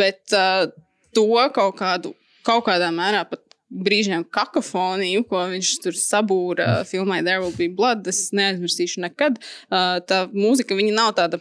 Bet 0.00 0.36
uh, 0.36 0.68
to 1.16 1.28
kaut, 1.54 1.76
kādu, 1.80 2.14
kaut 2.46 2.66
kādā 2.68 2.92
mērā 2.94 3.24
pat 3.30 3.44
brīžiem 3.70 4.24
kakofoniju, 4.34 5.24
ko 5.30 5.44
viņš 5.52 5.74
tur 5.84 5.98
sabūra 5.98 6.80
filmai 6.88 7.20
There 7.22 7.42
Will 7.42 7.54
Be 7.56 7.70
Blood. 7.70 8.08
Es 8.10 8.28
neaizmirsīšu 8.36 9.04
nekad. 9.06 9.38
Uh, 9.70 10.00
tā 10.06 10.24
mūzika, 10.34 10.78
viņa 10.78 10.96
nav 10.96 11.14
tāda. 11.18 11.40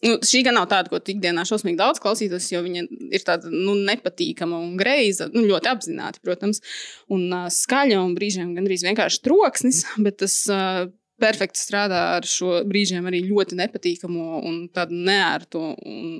Nu, 0.00 0.14
šī 0.24 0.40
gan 0.46 0.56
nav 0.56 0.64
tāda, 0.70 0.88
ko 0.88 0.96
ikdienā 1.12 1.42
šausmīgi 1.44 1.76
daudz 1.76 2.00
klausītos, 2.00 2.46
jo 2.48 2.62
viņa 2.64 2.86
ir 3.12 3.24
tāda 3.26 3.50
nu, 3.52 3.74
nepatīkama 3.84 4.56
un 4.56 4.78
greiza. 4.80 5.28
Nu, 5.34 5.42
ļoti 5.44 5.68
apzināti, 5.68 6.22
protams, 6.24 6.62
un 7.12 7.26
uh, 7.28 7.50
skaļa 7.52 8.00
un 8.00 8.14
brīžiem 8.16 8.54
gandrīz 8.56 8.86
vienkārši 8.86 9.20
troksnis, 9.26 9.84
bet 10.04 10.22
tas 10.24 10.40
uh, 10.48 10.88
perfekti 11.20 11.60
strādā 11.60 12.02
ar 12.16 12.26
šo 12.28 12.60
brīžiem 12.68 13.06
arī 13.08 13.22
ļoti 13.28 13.58
nepatīkamu 13.60 14.42
un 14.48 14.60
tādu 14.74 14.98
neērtu 15.08 15.62
un 15.62 16.10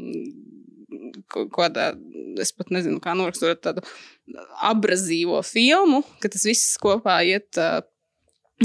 kādā, 1.31 1.93
es 2.43 2.53
pat 2.57 2.73
nezinu, 2.75 3.01
kā 3.03 3.15
noraksturot 3.19 3.63
tādu 3.63 3.85
abrazīvo 4.67 5.41
filmu, 5.47 6.03
ka 6.23 6.31
tas 6.33 6.45
viss 6.47 6.77
kopā 6.83 7.21
iet 7.27 7.59
uh, 7.61 7.81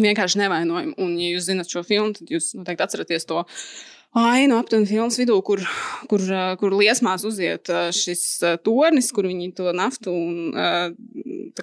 vienkārši 0.01 0.41
nevainojami. 0.43 0.95
Un, 1.01 1.15
ja 1.21 1.33
jūs 1.33 1.49
zinat 1.49 1.71
šo 1.71 1.83
filmu, 1.87 2.15
tad 2.17 2.31
jūs 2.31 2.53
noteikti 2.57 2.85
atceraties 2.85 3.27
to 3.29 3.43
ainu 4.15 4.55
aptuveni 4.59 4.87
filmas 4.87 5.17
vidū, 5.19 5.35
kur, 5.45 5.61
kur, 6.09 6.23
uh, 6.29 6.53
kur 6.59 6.75
liesmās 6.77 7.25
uziet 7.27 7.69
uh, 7.71 7.89
šis 7.95 8.23
uh, 8.45 8.55
tornis, 8.63 9.11
kur 9.15 9.27
viņi 9.27 9.51
to 9.57 9.73
naftu 9.75 10.13
un 10.15 10.53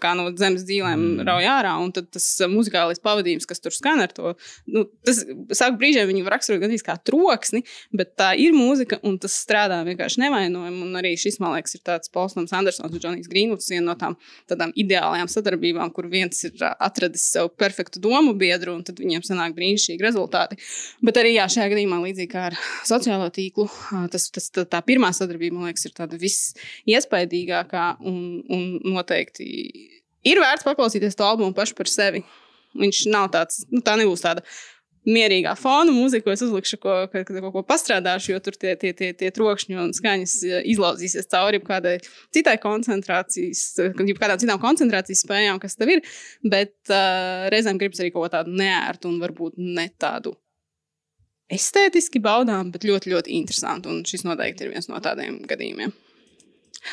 kā, 0.00 0.12
no 0.18 0.28
zemes 0.38 0.64
dzīvēm 0.68 1.00
mm. 1.00 1.22
rauj 1.28 1.48
ārā. 1.48 1.72
Un 1.82 1.92
tad 1.94 2.08
tas 2.12 2.26
muzikālais 2.50 3.00
pavadījums, 3.02 3.46
kas 3.48 3.62
tur 3.62 3.74
skan 3.74 4.02
ar 4.04 4.12
to, 4.14 4.34
nu, 4.72 4.84
tas 5.06 5.22
sāk 5.56 5.78
brīžiem 5.80 6.12
var 6.26 6.36
raksturot 6.36 6.62
gandrīz 6.62 6.84
kā 6.86 6.96
troksni, 7.00 7.62
bet 7.96 8.14
tā 8.20 8.32
ir 8.40 8.56
mūzika 8.56 9.00
un 9.08 9.18
tas 9.22 9.34
strādā 9.44 9.80
vienkārši 9.86 10.22
nevainojami. 10.24 10.82
Un 10.86 11.00
arī 11.00 11.14
šis, 11.20 11.38
man 11.42 11.56
liekas, 11.56 11.76
ir 11.78 11.84
tāds 11.88 12.12
Paulsons 12.12 12.52
Andersons 12.56 12.92
un 12.92 13.02
Džonijs 13.02 13.30
Grīnvuds, 13.32 13.70
viena 13.72 13.90
no 13.90 13.96
tām 13.98 14.18
tādām 14.50 14.74
ideālajām 14.78 15.30
sadarbībām, 15.32 15.92
kur 15.96 16.08
viens 16.12 16.44
ir 16.48 16.56
atradis 16.72 17.24
sev 17.32 17.52
perfektu 17.58 18.02
domu 18.02 18.34
biedru 18.38 18.76
un 18.76 18.84
tad 18.86 19.00
viņiem 19.02 19.24
sanāk 19.26 19.56
brīnišķīgi 19.56 20.04
rezultāti. 20.04 20.58
Bet 21.04 21.20
arī 21.20 21.36
jā, 21.36 21.48
šajā 21.52 21.70
gadījumā 21.72 22.00
līdzīgi 22.06 22.32
kā 22.32 22.41
ar 22.48 22.56
sociālo 22.88 23.28
tīklu. 23.34 23.68
Tas, 24.12 24.28
tas, 24.34 24.50
tā 24.52 24.82
pirmā 24.86 25.12
sadarbība, 25.16 25.58
man 25.58 25.70
liekas, 25.70 25.86
ir 25.88 25.96
tāda 25.96 26.18
visiespaidīgākā 26.20 27.86
un, 28.08 28.20
un 28.52 28.68
noteikti 28.94 29.48
ir 30.28 30.42
vērts 30.42 30.66
paklausīties 30.66 31.18
to 31.18 31.26
albumu 31.26 31.54
pašu 31.56 31.78
par 31.78 31.90
sevi. 31.90 32.22
Viņš 32.78 33.06
nav 33.12 33.32
tāds, 33.34 33.64
nu, 33.72 33.82
tā 33.84 33.98
nebūs 34.00 34.24
tāda 34.24 34.44
mierīgā 35.02 35.54
fona 35.58 35.90
mūzika, 35.90 36.24
ko 36.28 36.34
es 36.34 36.44
uzlikšu, 36.46 36.78
ko, 36.82 36.92
ko, 37.10 37.22
ko, 37.26 37.50
ko 37.56 37.62
pastrādāšu, 37.66 38.32
jo 38.32 38.42
tur 38.44 38.56
tie, 38.58 38.74
tie, 38.78 38.92
tie, 38.96 39.10
tie 39.18 39.30
trokšņi 39.34 39.78
un 39.82 39.90
skaņas 39.96 40.36
izlauzīsies 40.70 41.28
cauri 41.32 41.58
kādai 41.64 41.96
citai 42.34 42.54
koncentrācijas, 42.62 43.64
kādām 43.98 44.38
citām 44.42 44.62
koncentrācijas 44.62 45.24
spējām, 45.26 45.58
kas 45.62 45.74
tev 45.78 45.96
ir. 45.96 46.04
Bet 46.46 46.76
uh, 46.86 47.48
reizēm 47.52 47.82
gribas 47.82 48.02
arī 48.02 48.14
kaut 48.14 48.28
ko 48.28 48.32
tādu 48.36 48.54
neērtu 48.62 49.10
un 49.10 49.18
varbūt 49.22 49.58
ne 49.58 49.88
tādu 50.00 50.36
estētiski 51.52 52.22
baudām, 52.22 52.72
bet 52.74 52.86
ļoti, 52.88 53.12
ļoti 53.12 53.36
interesanti. 53.38 53.90
Un 53.92 54.06
šis 54.08 54.24
noteikti 54.26 54.66
ir 54.66 54.72
viens 54.74 54.88
no 54.90 55.00
tādiem 55.04 55.42
gadījumiem. 55.48 55.92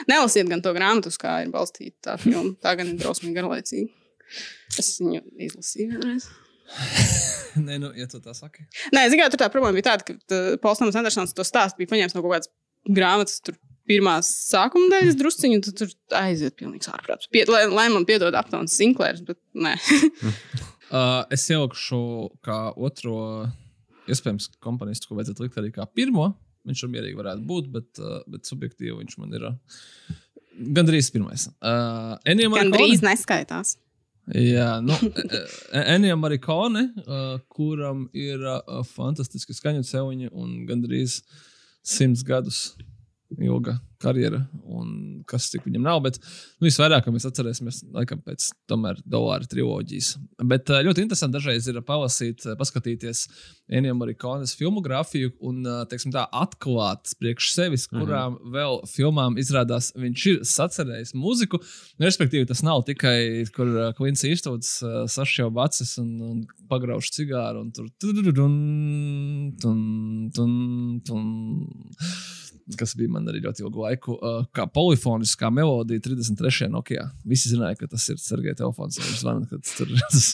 Nelasiet 0.10 0.49
gan 0.49 0.61
to 0.61 0.73
grāmatu, 0.76 1.11
kā 1.22 1.40
ir 1.45 1.53
balstīta 1.53 2.11
tā 2.11 2.18
filma. 2.22 2.53
Tā 2.61 2.76
gan 2.77 2.91
ir 2.91 2.99
drausmīgi 2.99 3.38
garlaicīga. 3.38 3.90
Es 4.77 4.94
viņu 5.02 5.23
izlasīju 5.48 5.95
vienreiz. 5.95 6.30
Nē, 7.65 7.80
nu, 7.81 7.90
ja 7.98 8.06
tu 8.10 8.19
tā 8.22 8.36
saki. 8.38 8.68
Nē, 8.94 9.07
tikai 9.10 9.31
tur 9.34 9.41
tā 9.41 9.49
problēma 9.49 9.80
bija 9.80 9.90
tāda, 9.90 10.06
ka 10.06 10.41
Pauls 10.61 10.84
Andersons 10.86 11.34
to 11.34 11.45
stāstu 11.48 11.81
bija 11.81 11.95
paņēmis 11.95 12.14
no 12.15 12.22
kaut 12.22 12.36
kādas 12.36 12.52
grāmatas. 12.86 13.41
Tur 13.45 13.57
pirmās 13.90 14.30
sākuma 14.52 14.91
daļas 14.94 15.18
drusciņu, 15.18 15.61
tad 15.65 15.80
tur 15.81 15.94
aiziet 16.19 16.53
pilnīgs 16.60 16.91
ārprāts. 16.91 17.30
Pie, 17.34 17.41
lai, 17.49 17.64
lai 17.73 17.88
man 17.90 18.06
piedod 18.06 18.36
aptaunas 18.38 18.77
Sinklērs, 18.77 19.23
bet 19.26 19.40
nē. 19.57 19.73
uh, 20.94 21.23
es 21.34 21.48
ielikšu 21.49 22.02
kā 22.45 22.60
otro 22.77 23.18
Iespējams, 24.10 24.49
komponistu, 24.64 25.10
ko 25.10 25.19
vajadzētu 25.19 25.45
likt 25.45 25.60
arī 25.61 25.73
kā 25.76 25.86
pirmo. 25.94 26.31
Viņš 26.68 26.81
ir 26.84 26.91
mierīgi, 26.94 27.18
varētu 27.18 27.45
būt, 27.49 27.69
bet, 27.73 27.90
uh, 28.02 28.19
bet 28.30 28.49
subjektīvi 28.49 28.98
viņš 28.98 29.19
man 29.22 29.36
ir 29.38 29.45
uh, 29.52 29.77
gandrīz 30.76 31.11
pirmais. 31.14 31.48
Uh, 31.61 32.18
gandrīz 32.26 33.06
neskaitās. 33.06 33.77
Jā, 34.36 34.76
nu, 34.86 34.94
Enija 35.95 36.18
Marikone, 36.19 36.84
uh, 37.02 37.40
kuram 37.49 38.06
ir 38.14 38.44
uh, 38.44 38.84
fantastiski 38.86 39.56
skaņu 39.57 39.88
celiņi 39.88 40.30
un 40.30 40.60
gandrīz 40.69 41.22
simts 41.81 42.22
gadus 42.27 42.68
ilga 43.38 43.77
karjera, 43.99 44.39
un 44.64 45.23
kas 45.27 45.49
tik 45.51 45.65
viņam 45.68 45.84
nav. 45.84 45.99
Bet 46.06 46.18
nu, 46.22 46.65
visvairāk 46.68 47.07
mēs 47.11 47.27
atcerēsimies, 47.27 47.81
laikam, 47.93 48.22
pēc 48.23 48.49
tomēr 48.72 49.01
dolāra 49.03 49.47
triloģijas. 49.49 50.14
Bet 50.47 50.72
eh, 50.72 50.81
ļoti 50.88 51.03
interesanti 51.03 51.35
dažreiz 51.35 51.68
ir 51.68 51.81
palasīt, 51.85 52.45
eh, 52.47 52.56
paskatīties 52.60 53.26
Enija 53.76 53.95
Marikonas 53.97 54.56
filmogrāfiju 54.57 55.34
un, 55.45 55.60
eh, 55.68 55.81
teiksim 55.91 56.14
tā, 56.15 56.26
atklāt 56.31 57.14
priekš 57.19 57.51
sevis, 57.57 57.88
mhm. 57.91 57.99
kurām 57.99 58.38
-hmm. 58.38 58.56
vēl 58.56 58.80
filmām 58.89 59.38
izrādās 59.41 59.91
viņš 59.99 60.26
ir 60.31 60.41
sacerējis 60.47 61.14
muziku. 61.14 61.60
Nu, 61.99 62.07
respektīvi, 62.07 62.47
tas 62.47 62.64
nav 62.64 62.85
tikai, 62.88 63.45
kur 63.56 63.93
Klints 63.99 64.23
Īstots 64.23 64.80
sašķēla 65.11 65.65
acis 65.65 65.97
un, 65.99 66.10
un 66.23 66.43
pagrauž 66.72 67.11
cigāru 67.11 67.65
un 67.65 67.72
tur. 67.76 67.89
Tun, 67.99 68.15
tun, 69.60 71.01
tun 71.03 71.23
kas 72.77 72.93
bija 72.97 73.09
man 73.13 73.27
arī 73.29 73.41
ļoti 73.43 73.63
ilgu 73.63 73.83
laiku, 73.85 74.15
uh, 74.17 74.41
kā 74.55 74.65
polifoniskā 74.69 75.49
melodija 75.53 76.01
33. 76.05 76.69
Nokia. 76.73 77.07
Visi 77.27 77.51
zināja, 77.53 77.77
ka 77.79 77.89
tas 77.89 78.05
ir 78.11 78.19
Sergeja 78.21 78.57
telefons. 78.59 78.99
Viņš 78.99 79.21
zvana, 79.23 79.45
kad 79.49 79.63
tur 79.77 79.89
ir 79.89 80.01
tas 80.09 80.33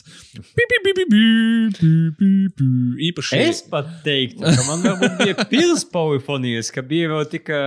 īpaši. 3.08 3.40
Es 3.46 3.62
pat 3.70 3.88
teiktu, 4.06 4.42
ka 4.44 4.66
man 4.68 4.84
varbūt 4.84 5.22
bija 5.22 5.46
pils 5.50 5.86
polifonijas, 5.92 6.72
ka 6.74 6.84
bija 6.86 7.12
vēl 7.14 7.28
tikai, 7.36 7.62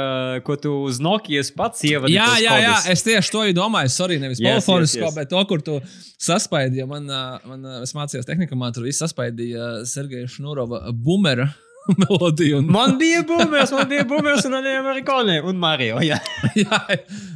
ko 0.45 0.57
tu 0.61 0.75
uz 0.87 0.99
Nokijas 1.03 1.53
pats 1.55 1.85
ievadīji. 1.87 2.19
Jā, 2.19 2.29
jā, 2.43 2.57
jā, 2.65 2.75
es 2.93 3.05
tieši 3.07 3.33
to 3.35 3.45
domāju. 3.57 3.93
Sorry, 3.93 4.19
nevis 4.21 4.41
yes, 4.41 4.65
polifonisko, 4.67 5.05
yes, 5.05 5.09
yes. 5.09 5.17
bet 5.17 5.31
to, 5.31 5.41
kur 5.49 5.63
tu 5.65 5.79
saspaidīji. 6.19 6.85
Man, 6.89 7.09
man, 7.49 7.71
es 7.83 7.95
mācījos 7.97 8.27
tehnikumā, 8.27 8.73
tur 8.75 8.85
viss 8.89 9.01
saspaidīja 9.01 9.79
Sergeja 9.89 10.29
Šnurova 10.29 10.85
bumera 10.93 11.49
melodiju. 11.97 12.61
Un... 12.61 12.69
Man 12.73 12.97
bija 13.01 13.23
būmēs, 13.27 13.73
man 13.75 13.89
bija 13.89 14.05
būmēs 14.09 14.47
un 14.49 14.59
arī 14.59 14.75
amerikāņi 14.79 15.39
un 15.49 15.59
Mario. 15.61 15.99
Jā, 16.05 16.19
jā 16.57 16.83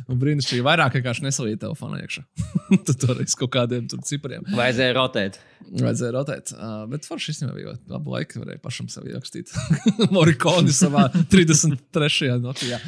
un 0.09 0.19
brīnišķīgi. 0.21 0.63
Vairāk 0.65 0.97
vienkārši 0.97 1.25
nesalīja 1.27 1.61
telefonu 1.65 1.99
iekšā. 2.01 2.23
Tad 2.87 2.93
tur 3.01 3.19
ir 3.21 3.29
kaut 3.39 3.53
kādiem 3.55 3.87
cipriem. 4.05 4.45
Vajadzēja 4.53 4.95
rotēt. 4.97 5.39
Vajadzēja 5.63 6.13
rotēt. 6.15 6.51
Uh, 6.55 6.83
bet 6.91 7.07
forši 7.07 7.33
īstenībā 7.33 7.55
bija 7.55 7.75
labu 7.91 8.13
laiku, 8.13 8.41
varēja 8.43 8.61
pašam 8.63 8.89
sev 8.91 9.07
ierakstīt. 9.09 9.53
Morikoni 10.15 10.73
savā 10.75 11.07
33. 11.31 12.33
Nokijā. 12.43 12.79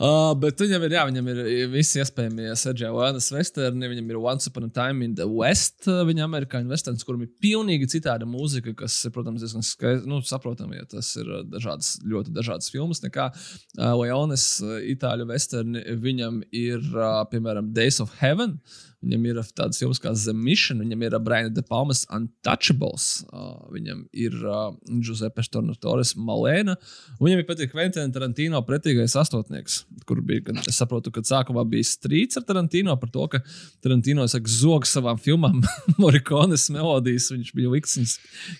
Uh, 0.00 0.30
bet 0.40 0.60
viņam 0.60 0.84
ir, 0.86 0.96
jā, 0.96 1.04
viņam 1.08 1.30
ir 1.32 1.40
visi 1.72 2.00
iespējamie 2.02 2.52
Sergio 2.60 2.92
Leonas 2.96 3.30
westerni, 3.34 3.90
viņam 3.90 4.12
ir 4.12 4.20
Once 4.20 4.50
Upon 4.50 4.68
a 4.68 4.72
Time 4.74 5.04
in 5.06 5.16
the 5.18 5.26
West, 5.28 5.88
viņa 5.88 6.26
amerikāņu 6.26 6.70
westerns, 6.72 7.04
kuram 7.06 7.24
ir 7.24 7.32
pilnīgi 7.42 7.88
citāda 7.96 8.28
mūzika, 8.28 8.74
kas, 8.78 9.00
protams, 9.14 9.42
diezgan 9.44 9.66
skaisti, 9.66 10.08
nu, 10.10 10.20
saprotami, 10.26 10.78
ja 10.80 10.88
tas 11.00 11.10
ir 11.20 11.32
dažādas, 11.50 11.96
ļoti 12.06 12.36
dažādas 12.36 12.70
filmas, 12.72 13.02
nekā 13.04 13.30
uh, 13.32 13.90
Leonas 13.98 14.46
itāļu 14.94 15.26
westerni, 15.32 15.82
viņam 16.04 16.42
ir, 16.52 16.84
uh, 16.94 17.24
piemēram, 17.32 17.72
Days 17.76 18.00
of 18.04 18.14
Heaven, 18.20 18.58
Viņam 19.00 19.22
ir 19.30 19.38
tāds 19.56 19.78
filmas 19.80 19.96
kā 20.02 20.10
The 20.12 20.34
Mission, 20.36 20.82
viņam 20.84 21.02
ir 21.06 21.14
uh, 21.16 21.20
Brian 21.24 21.54
De 21.56 21.62
Palmas 21.64 22.02
Untouchables, 22.12 23.22
uh, 23.32 23.54
viņam 23.72 24.02
ir 24.12 24.34
uh, 24.44 24.74
Giuseppe 25.00 25.40
Stornatores 25.46 26.12
Malēna, 26.20 26.74
un 27.16 27.24
viņam 27.24 27.40
ir 27.40 27.46
patīk 27.48 27.72
Quentin 27.72 28.12
Tarantino 28.12 28.60
pretīgais 28.68 29.16
astotnieks, 29.16 29.78
kur 30.04 30.20
bija, 30.20 30.44
kad 30.50 30.68
es 30.68 30.76
saprotu, 30.76 31.12
ka 31.14 31.22
sākumā 31.24 31.64
bija 31.70 31.88
strīds 31.88 32.36
ar 32.36 32.44
Tarantino 32.44 32.92
par 33.00 33.08
to, 33.14 33.24
ka 33.32 33.40
Tarantino 33.80 34.26
saka 34.28 34.52
zog 34.52 34.84
savām 34.90 35.16
filmām 35.16 35.62
Morikones 36.02 36.68
melodijas, 36.74 37.30
viņš 37.32 37.54
bija 37.56 37.72
liks 37.72 37.96
viņas 37.96 38.14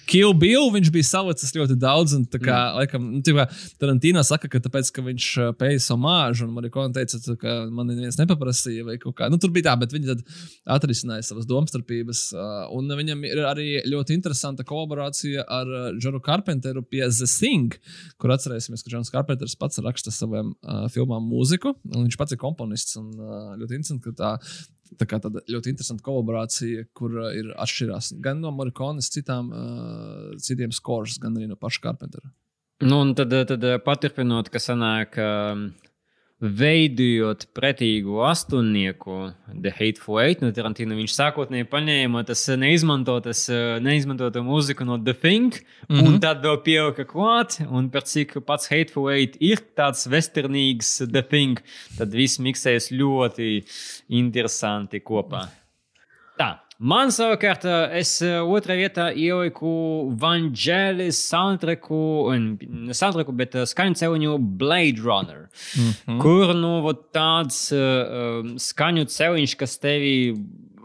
Kill 0.08 0.32
Bill, 0.40 0.70
viņš 0.72 0.88
bija 0.96 1.10
salicis 1.10 1.52
ļoti 1.58 1.76
daudz, 1.84 2.16
un 2.16 2.24
tā 2.24 2.40
kā, 2.40 2.56
mm. 2.56 2.80
laikam, 2.80 3.10
nu, 3.18 3.22
tā 3.28 3.36
kā 3.36 3.48
Tarantino 3.76 4.24
saka, 4.24 4.48
ka 4.48 4.64
tāpēc, 4.64 4.88
ka 4.88 5.04
viņš 5.04 5.28
uh, 5.36 5.52
pēja 5.60 5.84
somāžu, 5.90 6.48
un 6.48 6.56
Morikone 6.56 6.96
teica, 6.96 7.20
ka 7.36 7.60
man 7.68 7.92
neviens 7.92 8.16
nepaprasīja, 8.24 8.88
vai 8.88 8.96
kaut 9.04 9.18
kā, 9.20 9.28
nu 9.28 9.36
tur 9.36 9.52
bija 9.52 9.68
tā, 9.68 9.78
bet 9.84 9.92
viņi 9.92 10.14
tad 10.14 10.26
atrisināja 10.70 11.26
savas 11.26 11.48
domstarpības. 11.50 12.24
Un 12.76 12.90
viņam 13.00 13.24
ir 13.28 13.42
arī 13.48 13.68
ļoti 13.88 14.16
interesanta 14.18 14.66
kolaborācija 14.66 15.46
ar 15.46 15.70
Džonu 15.98 16.22
Carpenteru 16.24 16.82
pie 16.86 17.04
The 17.06 17.28
Thing, 17.30 17.78
kur 18.20 18.34
atcerēsimies, 18.34 18.84
ka 18.84 18.92
Džons 18.92 19.12
Carpenters 19.14 19.56
pats 19.60 19.80
raksta 19.84 20.12
saviem 20.14 20.52
filmām 20.94 21.26
mūziku. 21.30 21.74
Viņš 21.94 22.18
pats 22.20 22.36
ir 22.36 22.42
komponists 22.42 22.98
un 23.00 23.10
ļoti 23.60 23.80
interesanti, 23.80 24.10
ka 24.10 24.20
tā. 24.20 24.34
Tā 24.98 25.06
kā 25.06 25.20
tāda 25.22 25.38
ļoti 25.46 25.70
interesanta 25.70 26.02
kolaborācija, 26.02 26.88
kur 26.98 27.12
ir 27.30 27.52
atšķirās 27.62 28.08
gan 28.24 28.40
no 28.42 28.50
Morikonas, 28.50 29.06
citām, 29.14 29.52
uh, 29.54 30.32
citiem 30.42 30.72
skors, 30.74 31.20
gan 31.22 31.36
arī 31.38 31.46
no 31.46 31.54
paša 31.54 31.84
Carpentera. 31.84 32.32
Nu, 32.82 33.02
un 33.04 33.12
tad, 33.14 33.30
tad 33.46 33.66
paturpinot, 33.86 34.50
ka 34.50 34.58
sanāk, 34.58 35.14
uh, 35.20 35.89
veidojot 36.40 37.44
pretīgu 37.56 38.22
astotnieku, 38.24 39.32
The 39.52 39.72
Hateful 39.76 40.20
Eight 40.22 40.40
no 40.40 40.48
Tarantino, 40.56 40.96
viņš 40.96 41.12
sākotnēji 41.18 41.68
paņēma 41.68 42.22
tas 42.28 42.46
neizmantotas, 42.56 43.44
neizmantotu 43.84 44.42
mūziku 44.46 44.86
no 44.88 44.96
The 44.96 45.12
Thing, 45.12 45.52
mm 45.88 45.96
-hmm. 45.96 46.08
un 46.08 46.20
tad 46.20 46.40
vēl 46.44 46.62
pielika 46.64 47.04
klāt, 47.04 47.60
un 47.68 47.90
par 47.90 48.08
cik 48.08 48.40
pats 48.46 48.70
Hateful 48.72 49.10
Eight 49.12 49.36
ir 49.40 49.60
tāds 49.76 50.08
westernīgs 50.08 51.04
The 51.12 51.22
Thing, 51.22 51.60
tad 51.98 52.16
viss 52.16 52.40
miksējas 52.40 52.90
ļoti 52.90 53.64
interesanti 54.08 55.00
kopā. 55.00 55.48
Tā. 56.38 56.56
Man 56.80 57.10
savukārt, 57.12 57.66
es 57.92 58.14
otrā 58.24 58.72
vietā 58.78 59.10
ieliku 59.12 59.70
Vangelis 60.20 61.18
soundtracku, 61.28 61.98
ne 62.32 62.96
soundtracku, 62.96 63.34
bet 63.36 63.58
skaņu 63.68 64.00
celiņu 64.00 64.38
Blade 64.60 65.04
Runner, 65.04 65.42
mm 65.44 65.90
-hmm. 65.90 66.22
kur 66.22 66.54
nu 66.56 66.72
tāds 67.12 67.68
uh, 67.76 68.56
skaņu 68.56 69.04
celiņš, 69.12 69.56
kas 69.60 69.76
tevi 69.76 70.16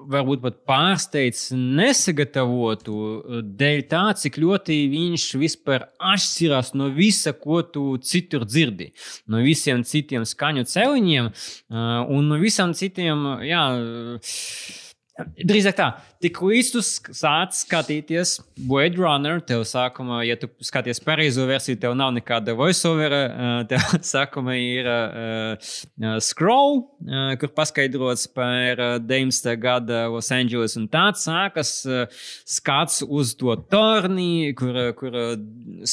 varbūt 0.06 0.42
pat 0.44 0.58
pārsteidz 0.70 1.48
nesagatavotu, 1.56 2.96
dēļ 3.58 3.84
tā, 3.90 4.04
cik 4.20 4.38
ļoti 4.42 4.78
viņš 4.92 5.28
vispār 5.42 5.88
atšķirās 6.00 6.74
no 6.78 6.90
visa, 6.94 7.34
ko 7.34 7.62
tu 7.64 7.98
citur 7.98 8.46
dzirdi. 8.46 8.92
No 9.28 9.42
visiem 9.46 9.84
citiem 9.84 10.26
skaņu 10.28 10.66
celiņiem 10.70 11.32
uh, 11.32 12.04
un 12.12 12.28
no 12.28 12.40
visām 12.42 12.76
citiem, 12.78 13.26
jā, 13.48 13.64
Drīzāk 15.16 15.78
tā, 15.78 15.86
tik 16.20 16.42
līdz 16.44 16.70
tu 16.74 16.82
sāc 16.84 17.54
skatīties 17.56 18.34
Blade 18.68 19.00
Runner, 19.00 19.38
tev 19.40 19.62
sākumā, 19.64 20.18
ja 20.28 20.36
tu 20.36 20.50
skaties 20.60 21.00
pareizo 21.00 21.46
versiju, 21.48 21.78
tev 21.80 21.94
nav 21.96 22.10
nekāda 22.18 22.52
voiceover, 22.60 23.16
tev 23.70 23.86
sākumā 24.12 24.56
ir 24.60 24.90
uh, 24.92 25.78
scroll, 26.20 26.82
uh, 27.08 27.32
kur 27.40 27.54
paskaidrots 27.56 28.26
par 28.36 28.82
19. 29.08 29.48
gada 29.62 30.02
Los 30.12 30.34
Angeles, 30.36 30.76
un 30.76 30.90
tāds 30.92 31.24
sākas 31.30 31.72
uh, 31.88 32.12
skats 32.58 33.00
uz 33.08 33.32
to 33.40 33.56
torni, 33.72 34.52
kur, 34.60 34.82
kur 35.00 35.16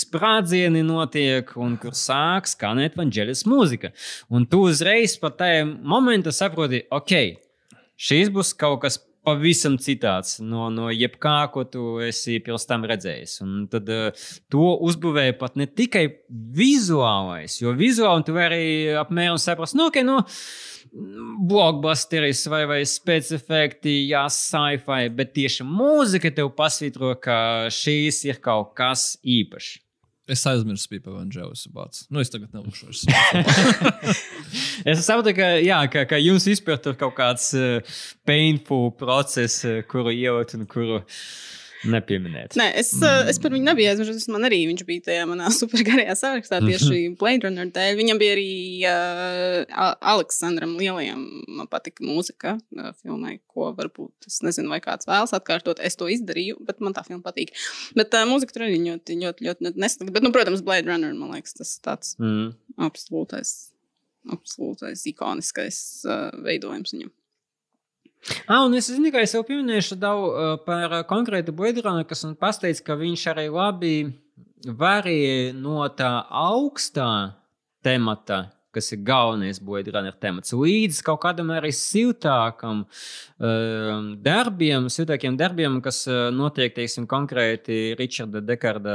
sprādzieni 0.03 0.83
notiek, 0.89 1.55
un 1.63 1.79
kur 1.79 1.95
sāk 1.95 2.51
skanēt 2.51 2.99
Vangelis 2.99 3.47
mūzika. 3.47 3.95
Un 4.35 4.51
tu 4.51 4.65
uzreiz 4.67 5.15
pat 5.23 5.39
tajā 5.45 5.63
momentā 5.71 6.35
saproti, 6.35 6.83
ok, 6.91 7.17
šīs 8.03 8.35
būs 8.35 8.51
kaut 8.59 8.83
kas 8.83 8.99
pavisam 9.27 9.77
citāds 9.81 10.39
no, 10.43 10.67
no 10.75 10.89
jebkā, 10.93 11.37
ko 11.55 11.65
tu 11.69 11.99
esi 12.03 12.39
pirms 12.45 12.67
tam 12.69 12.87
redzējis. 12.89 13.37
Un 13.45 13.67
tad 13.73 13.91
uh, 13.93 14.27
to 14.53 14.73
uzbūvēja 14.89 15.37
pat 15.41 15.59
ne 15.61 15.69
tikai 15.71 16.07
vizuālais, 16.59 17.61
jo 17.63 17.75
vizuāli 17.79 18.27
tu 18.27 18.37
vari 18.37 18.65
apmēram 18.99 19.41
saprast, 19.43 19.79
nu, 19.79 19.89
ok, 19.91 20.01
nu, 20.07 20.19
blockbusteris 21.49 22.45
vai, 22.53 22.65
vai 22.69 22.81
specifekti, 22.89 23.95
jā, 24.11 24.27
sci-fi, 24.33 25.09
bet 25.15 25.33
tieši 25.37 25.67
mūzika 25.67 26.33
tev 26.35 26.53
pasvītro, 26.59 27.15
ka 27.23 27.39
šīs 27.73 28.25
ir 28.29 28.43
kaut 28.45 28.75
kas 28.79 29.15
īpašs. 29.23 29.82
Es 30.33 30.47
aizmirsu, 30.49 30.89
bija 30.89 31.05
par 31.05 31.19
Vangelis 31.19 31.67
bāts. 31.73 32.07
Nu, 32.09 32.23
es 32.23 32.33
tagad 32.33 32.55
nelušu. 32.57 32.89
es 34.89 35.03
saprotu, 35.05 35.35
ka, 35.37 35.55
jā, 35.61 35.83
ka, 35.93 36.07
ka 36.09 36.21
jums 36.23 36.49
tur 36.85 36.97
kaut 36.97 37.17
kāds 37.19 37.51
uh, 37.59 37.97
painful 38.25 38.91
process, 38.97 39.61
uh, 39.69 39.83
kuru 39.85 40.15
ielikt 40.15 40.57
un 40.57 40.65
kuru. 40.71 41.03
Uh, 41.03 41.23
nepieminēts. 41.89 42.57
Nē, 42.59 42.69
es, 42.79 42.91
mm. 42.99 43.31
es 43.33 43.39
par 43.43 43.53
viņu 43.55 43.67
nebiju 43.67 43.91
aizmirsis. 43.91 44.29
Man 44.33 44.47
arī 44.47 44.61
viņš 44.71 44.85
bija 44.89 45.05
tajā 45.09 45.25
manā 45.31 45.51
supergarajā 45.61 46.15
sarakstā 46.19 46.61
tieši 46.65 47.01
Blade 47.21 47.49
Runner 47.49 47.71
dēļ. 47.75 47.97
Viņam 47.99 48.21
bija 48.21 48.37
arī 48.37 48.53
uh, 48.89 49.95
Aleksandram 50.13 50.75
Lielajam. 50.81 51.25
Man 51.49 51.71
patika 51.73 52.07
mūzika 52.07 52.57
uh, 52.59 52.91
filmai, 53.03 53.39
ko 53.51 53.71
varbūt 53.79 54.31
es 54.31 54.41
nezinu, 54.47 54.71
vai 54.73 54.83
kāds 54.85 55.09
vēlas 55.11 55.35
atkārtot. 55.37 55.83
Es 55.83 55.99
to 56.01 56.11
izdarīju, 56.13 56.61
bet 56.69 56.83
man 56.85 56.97
tā 56.97 57.05
filma 57.09 57.25
patīk. 57.27 57.55
Bet 57.99 58.15
uh, 58.19 58.27
mūzika 58.31 58.57
tur 58.57 58.67
arī 58.69 58.79
ļoti, 58.83 59.19
ļoti, 59.23 59.49
ļoti, 59.49 59.69
ļoti 59.69 59.87
neslikta. 59.87 60.15
Bet, 60.15 60.27
nu, 60.27 60.35
protams, 60.35 60.65
Blade 60.67 60.91
Runner, 60.91 61.15
man 61.19 61.35
liekas, 61.37 61.57
tas 61.59 61.75
tāds 61.85 62.15
mm. 62.23 62.53
absolūtais, 62.89 63.57
absolūtais 64.33 65.07
ikoniskais 65.11 65.83
uh, 66.07 66.31
veidojums 66.47 66.95
viņam. 66.97 67.13
Ah, 68.47 68.63
un 68.65 68.75
es 68.79 68.87
zinu, 68.87 69.11
ka 69.11 69.23
es 69.25 69.35
jau 69.35 69.43
pieminēšu 69.47 69.97
daudz 69.99 70.31
uh, 70.31 70.57
par 70.63 71.01
konkrētu 71.11 71.55
Blēdronu, 71.59 72.07
kas 72.07 72.23
man 72.23 72.37
pateica, 72.39 72.85
ka 72.87 72.99
viņš 73.01 73.29
arī 73.33 73.49
labi 73.51 73.95
varēja 74.63 75.55
no 75.59 75.83
tā 75.91 76.21
augstā 76.31 77.35
temata, 77.83 78.45
kas 78.73 78.93
ir 78.95 79.03
galvenais 79.05 79.59
Blēdrona 79.59 80.13
temats, 80.23 80.55
līdz 80.55 81.01
kaut 81.03 81.19
kādam 81.25 81.51
arī 81.51 81.73
siltākam 81.75 82.85
uh, 82.87 84.13
darbiem, 84.23 84.87
siltākiem 84.87 85.35
darbiem, 85.41 85.81
kas 85.83 86.05
uh, 86.07 86.29
notiek, 86.31 86.77
teiksim, 86.79 87.09
konkrēti 87.11 87.97
Richarda 87.99 88.41
Dekarda 88.47 88.95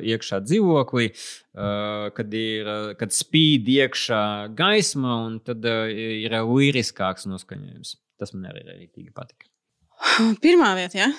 iekšā 0.00 0.40
dzīvoklī, 0.46 1.10
uh, 1.12 2.08
kad 2.16 2.32
ir, 2.40 2.72
kad 2.96 3.12
spīd 3.12 3.68
iekšā 3.76 4.22
gaisma 4.56 5.20
un 5.26 5.42
tad 5.44 5.60
uh, 5.60 5.92
ir 5.92 6.40
liriskāks 6.40 7.28
noskaņojums. 7.28 7.98
Tas 8.22 8.34
man 8.36 8.46
arī 8.52 8.62
rītīgi 8.68 9.10
patika. 9.16 9.50
Pirmā 10.44 10.72
vieta, 10.78 10.98
ja? 10.98 11.10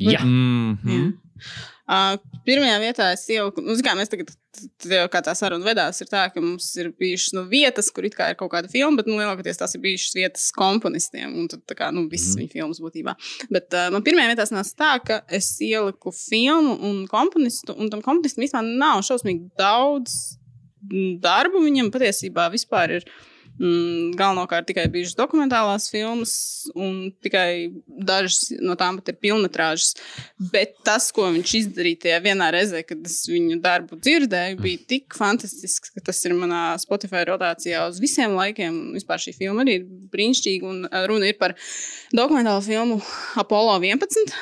Jā. 0.00 0.22
Mm 0.24 0.78
-hmm. 0.84 0.94
Jā. 0.94 1.60
Uh, 1.90 2.14
pirmajā 2.46 2.76
vietā 2.78 3.08
es 3.16 3.24
jau, 3.26 3.48
nu, 3.58 3.74
kā 3.82 3.96
mēs 3.98 4.12
tagad, 4.12 4.28
jau 4.86 5.06
kā 5.10 5.22
tā 5.26 5.32
saruna 5.34 5.66
vedās, 5.66 5.98
ir 6.00 6.06
tā, 6.06 6.28
ka 6.30 6.40
mums 6.40 6.68
ir 6.78 6.92
bijušas 7.00 7.32
nu, 7.34 7.42
vietas, 7.50 7.88
kur 7.90 8.06
it 8.06 8.14
kā 8.14 8.28
ir 8.30 8.36
kaut 8.38 8.52
kāda 8.52 8.70
filma, 8.70 9.00
bet 9.00 9.08
nu, 9.10 9.16
lielākoties 9.18 9.58
tās 9.58 9.74
ir 9.74 9.82
bijušas 9.82 10.14
vietas 10.14 10.44
komponistiem, 10.54 11.34
un 11.34 11.48
tad, 11.50 11.64
kā, 11.74 11.90
nu, 11.90 12.06
visas 12.12 12.36
mm. 12.36 12.44
viņa 12.44 12.52
filmas 12.52 12.80
būtībā. 12.84 13.16
Bet 13.50 13.74
uh, 13.74 13.88
man 13.90 14.06
pirmajā 14.06 14.30
vietā 14.30 14.46
nāca 14.54 14.76
tā, 14.84 14.92
ka 15.08 15.18
es 15.40 15.50
ieliku 15.66 16.14
filmu 16.14 16.76
un 16.78 17.02
komponistu, 17.10 17.74
un 17.74 17.90
tam 17.90 18.04
komponistam 18.06 18.46
vispār 18.46 18.62
nav 18.62 19.02
šausmīgi 19.02 19.50
daudz 19.58 20.38
darbu. 21.26 21.64
Viņam 21.66 21.90
patiesībā 21.90 22.46
vispār 22.54 23.00
ir 23.00 23.10
mm, 23.60 24.12
galvenokārt 24.18 24.68
tikai 24.70 24.86
bijušas 24.92 25.16
dokumentālās 25.18 25.88
filmas, 25.92 26.32
un 26.74 27.10
tikai 27.24 27.70
dažas 27.86 28.50
no 28.60 28.76
tām 28.80 29.00
pat 29.00 29.12
ir 29.12 29.18
filmas. 29.20 29.92
Bet 30.52 30.78
tas, 30.86 31.10
ko 31.14 31.28
viņš 31.32 31.54
izdarīja 31.60 32.02
tajā 32.04 32.20
vienā 32.24 32.50
reizē, 32.54 32.82
kad 32.86 33.04
es 33.06 33.22
viņu 33.30 33.60
darbu 33.62 33.98
dzirdēju, 34.00 34.60
bija 34.62 34.84
tik 34.94 35.16
fantastisks, 35.16 35.92
ka 35.94 36.04
tas 36.10 36.22
ir 36.26 36.36
manā 36.38 36.62
Spotify 36.80 37.24
rotācijā 37.28 37.84
uz 37.88 38.00
visiem 38.02 38.36
laikiem. 38.38 38.80
Vispār 38.96 39.22
šī 39.22 39.36
filma 39.36 39.64
arī 39.64 39.80
ir 39.80 39.86
brīnišķīga, 40.12 40.70
un 40.70 40.88
uh, 40.88 41.04
runa 41.10 41.30
ir 41.30 41.38
par 41.40 41.56
dokumentālu 42.16 42.64
filmu 42.66 43.00
Apollo 43.40 43.78
11. 43.82 44.34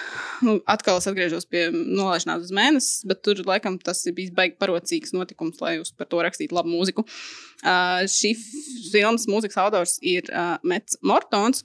Nu, 0.46 0.58
atkal 0.70 1.00
es 1.00 1.08
atgriežos 1.10 1.48
pie 1.50 1.66
nolaišanās 1.74 2.46
uz 2.46 2.54
mēnesi, 2.54 3.08
bet 3.10 3.24
tur 3.26 3.40
laikam 3.46 3.80
tas 3.82 4.04
ir 4.06 4.14
bijis 4.14 4.30
baigi 4.36 4.58
parocīgs 4.60 5.14
notikums, 5.16 5.58
lai 5.64 5.78
jūs 5.80 5.90
par 5.98 6.06
to 6.10 6.22
rakstītu 6.22 6.54
labu 6.54 6.70
mūziku. 6.70 7.02
Uh, 7.02 7.47
šī 7.62 8.34
filmas 8.92 9.26
mūzikas 9.30 9.58
autors 9.58 9.98
ir 10.02 10.28
uh, 10.30 10.56
Mets 10.62 10.98
Mortons. 11.02 11.64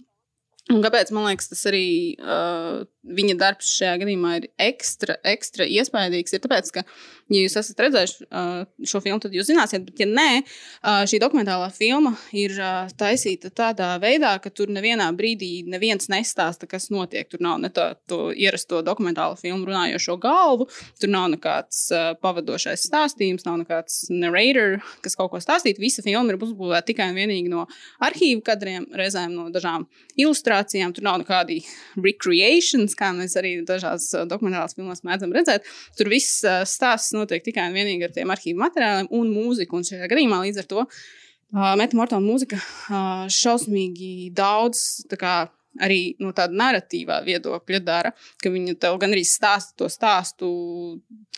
Un 0.71 0.79
kāpēc 0.79 1.09
man 1.11 1.25
liekas, 1.27 1.49
tas 1.51 1.65
arī 1.67 2.15
uh, 2.23 2.85
viņa 3.03 3.35
darbs 3.41 3.67
šajā 3.75 3.97
gadījumā 3.99 4.37
ir 4.39 4.45
ekstra, 4.63 5.17
ekstra 5.27 5.67
iespaidīgs? 5.67 6.31
Ir 6.37 6.43
tāpēc, 6.45 6.71
ka, 6.77 6.85
ja 7.33 7.43
jūs 7.43 7.57
esat 7.59 7.81
redzējuši 7.85 8.27
uh, 8.27 8.63
šo 8.87 9.01
filmu, 9.03 9.19
tad 9.23 9.33
jūs 9.35 9.49
zināsiet, 9.49 9.83
bet, 9.87 9.99
ja 10.01 10.07
nē, 10.09 10.43
uh, 10.43 11.03
šī 11.09 11.19
dokumentālā 11.23 11.69
filma 11.73 12.13
ir 12.35 12.55
uh, 12.59 12.91
taisīta 12.99 13.51
tādā 13.53 13.93
veidā, 14.01 14.35
ka 14.43 14.51
tur 14.53 14.71
nevienā 14.73 15.09
brīdī 15.17 15.63
neviens 15.69 16.09
nestāsta, 16.11 16.69
kas 16.69 16.89
notiek. 16.93 17.27
Tur 17.31 17.41
nav 17.43 17.59
ne 17.63 17.71
tā 17.73 17.93
ierasto 18.37 18.81
dokumentālo 18.85 19.37
filmu 19.39 19.67
runājošo 19.69 20.17
galvu, 20.21 20.67
tur 21.01 21.11
nav 21.13 21.29
nekāds 21.33 21.85
uh, 21.93 22.13
pavadošais 22.21 22.85
stāstījums, 22.89 23.47
nav 23.47 23.59
nekāds 23.63 24.05
narrator, 24.13 24.79
kas 25.03 25.17
kaut 25.19 25.33
ko 25.33 25.41
stāstītu. 25.43 25.81
Visa 25.83 26.05
filma 26.05 26.33
ir 26.33 26.39
uzbūvēta 26.43 26.89
tikai 26.91 27.09
un 27.11 27.19
vienīgi 27.19 27.51
no 27.51 27.65
arhīvu 28.03 28.43
kadriem, 28.45 28.87
reizēm 28.97 29.33
no 29.35 29.47
dažām 29.53 29.87
ilustrācijām. 30.19 30.93
Tur 30.95 31.07
nav 31.07 31.21
nekādi 31.23 31.61
recreations, 31.97 32.97
kā 32.99 33.13
mēs 33.15 33.37
arī 33.39 33.55
dažās 33.67 34.09
uh, 34.13 34.27
dokumentālās 34.29 34.77
filmās 34.77 35.03
mēdzam 35.07 35.33
redzēt. 35.35 35.67
Tur 35.97 36.11
viss 36.11 36.43
uh, 36.45 36.61
stāsts 36.67 37.15
notiek 37.23 37.43
tikai 37.45 37.69
un 37.69 37.77
vienīgi 37.77 38.07
ar 38.07 38.13
tiem 38.15 38.31
arhīvu 38.33 38.61
materiāliem 38.61 39.09
un 39.15 39.33
mūziku. 39.33 39.79
Un 39.79 39.87
šajā 39.87 40.09
gadījumā 40.11 40.43
līdz 40.45 40.63
ar 40.63 40.69
to 40.69 40.83
uh, 40.83 41.73
Meta 41.79 41.97
Mortona 41.99 42.25
mūzika 42.25 42.59
uh, 42.59 43.25
šausmīgi 43.31 44.31
daudz. 44.35 45.03
Arī 45.81 46.13
no 46.21 46.29
tāda 46.37 46.53
narratīvā 46.53 47.15
viedokļa 47.25 47.79
dara, 47.81 48.11
ka 48.43 48.51
viņa 48.53 48.75
tev 48.77 48.99
gan 49.01 49.15
arī 49.15 49.23
stāsta 49.25 49.73
to 49.81 49.87
stāstu 49.89 50.49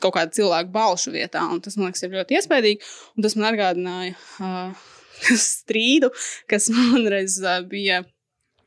kaut 0.03 0.17
kāda 0.17 0.35
cilvēka 0.35 0.73
balšu 0.73 1.13
vietā. 1.13 1.45
Tas 1.63 1.77
man 1.79 1.87
liekas, 1.87 2.03
ir 2.03 2.17
ļoti 2.17 2.35
iespaidīgi. 2.41 2.89
Un 3.15 3.23
tas 3.23 3.37
man 3.39 3.47
atgādināja 3.53 4.17
uh, 4.43 4.83
strīdu, 5.39 6.11
kas 6.51 6.67
man 6.73 7.07
reiz 7.13 7.39
uh, 7.45 7.61
bija 7.63 8.03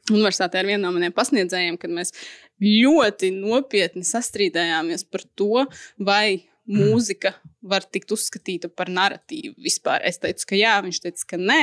universitātē 0.08 0.62
ar 0.62 0.68
vienu 0.68 0.86
no 0.86 0.92
maniem 0.96 1.12
pasniedzējiem, 1.12 1.76
kad 1.80 1.92
mēs 1.92 2.14
ļoti 2.62 3.30
nopietni 3.36 4.06
sastrīdējāmies 4.06 5.04
par 5.12 5.24
to, 5.38 5.66
vai 6.00 6.47
mūzika 6.68 7.34
var 7.62 7.82
tikt 7.82 8.12
uzskatīta 8.14 8.70
par 8.70 8.90
narratīvu 8.92 9.56
vispār. 9.64 10.02
Es 10.06 10.20
teicu, 10.22 10.46
ka 10.52 10.58
jā, 10.58 10.74
viņš 10.84 11.00
teica, 11.04 11.24
ka 11.32 11.38
nē. 11.40 11.60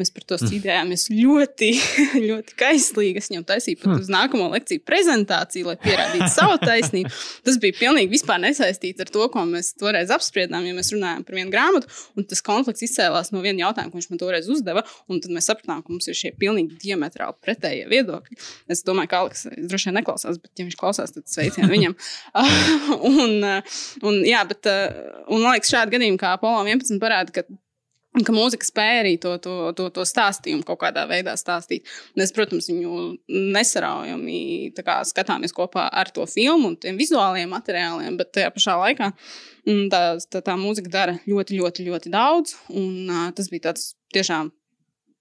Mēs 0.00 0.12
par 0.14 0.26
to 0.26 0.38
strīdējāmies 0.40 1.06
ļoti, 1.12 1.70
ļoti 2.28 2.56
kaislīgi. 2.58 3.22
Es 3.22 3.30
viņam 3.30 3.46
taisīju 3.48 3.80
pat 3.82 3.94
uz 4.00 4.10
nākamo 4.12 4.48
lekciju 4.54 4.82
prezentāciju, 4.86 5.68
lai 5.70 5.76
pierādītu 5.82 6.28
savu 6.34 6.58
taisnību. 6.64 7.12
Tas 7.46 7.60
bija 7.62 7.78
pilnīgi 7.78 8.22
nesaistīts 8.46 9.02
ar 9.02 9.10
to, 9.12 9.28
ko 9.32 9.44
mēs 9.48 9.72
toreiz 9.78 10.10
apspriedām, 10.14 10.66
ja 10.66 10.74
mēs 10.76 10.92
runājām 10.94 11.24
par 11.26 11.38
vienu 11.38 11.54
grāmatu. 11.54 11.90
Un 12.18 12.26
tas 12.28 12.42
konflikts 12.44 12.84
izcēlās 12.86 13.32
no 13.32 13.42
viena 13.44 13.66
jautājuma, 13.66 13.92
ko 13.92 14.00
viņš 14.00 14.10
man 14.12 14.22
toreiz 14.22 14.50
uzdeva. 14.52 14.84
Un 15.10 15.22
tad 15.24 15.34
mēs 15.34 15.48
sapratām, 15.50 15.82
ka 15.84 15.94
mums 15.94 16.10
ir 16.10 16.18
šie 16.18 16.34
pilnīgi 16.38 16.78
diametrāli 16.82 17.38
pretējie 17.44 17.86
viedokļi. 17.92 18.38
Es 18.72 18.82
domāju, 18.86 19.12
ka 19.12 19.22
Aleks 19.22 19.46
droši 19.70 19.90
vien 19.90 19.98
neklausās, 20.00 20.40
bet, 20.42 20.52
ja 20.58 20.66
viņš 20.66 20.78
klausās, 20.80 21.14
tad 21.14 21.30
sveicienu 21.30 21.70
viņam. 21.72 21.96
un, 23.10 23.44
un, 24.02 24.20
jā, 24.26 24.42
bet, 24.48 24.68
un 25.32 25.35
man 25.42 25.56
liekas, 25.56 25.72
šādi 25.72 25.96
gadījumi 25.96 26.20
kā 26.20 26.34
Apollo 26.36 26.64
11 26.66 27.02
parāda, 27.02 27.34
ka 27.34 27.46
ka 28.24 28.32
mūzika 28.32 28.64
spēja 28.64 29.00
arī 29.02 29.14
to, 29.20 29.34
to, 29.42 29.54
to, 29.76 29.88
to 29.92 30.04
stāstījumu 30.08 30.64
kaut 30.66 30.80
kādā 30.80 31.04
veidā 31.10 31.34
stāstīt. 31.36 31.88
Mēs, 32.16 32.32
protams, 32.36 32.68
viņu 32.70 33.16
nesaraujami 33.52 34.72
skatāmies 35.10 35.54
kopā 35.56 35.88
ar 35.92 36.12
to 36.14 36.24
filmu 36.30 36.72
un 36.72 36.78
tiem 36.80 36.96
vizuālajiem 37.00 37.52
materiāliem, 37.52 38.16
bet 38.20 38.32
tajā 38.36 38.52
pašā 38.54 38.76
laikā 38.80 39.10
mm, 39.12 39.82
tā, 39.92 40.02
tā, 40.32 40.44
tā 40.48 40.56
mūzika 40.60 40.92
dara 40.92 41.18
ļoti, 41.26 41.60
ļoti, 41.60 41.88
ļoti 41.90 42.14
daudz. 42.14 42.56
Un, 42.72 43.12
tas 43.36 43.52
bija 43.52 43.68
tāds 43.70 43.92
tiešām 44.16 44.52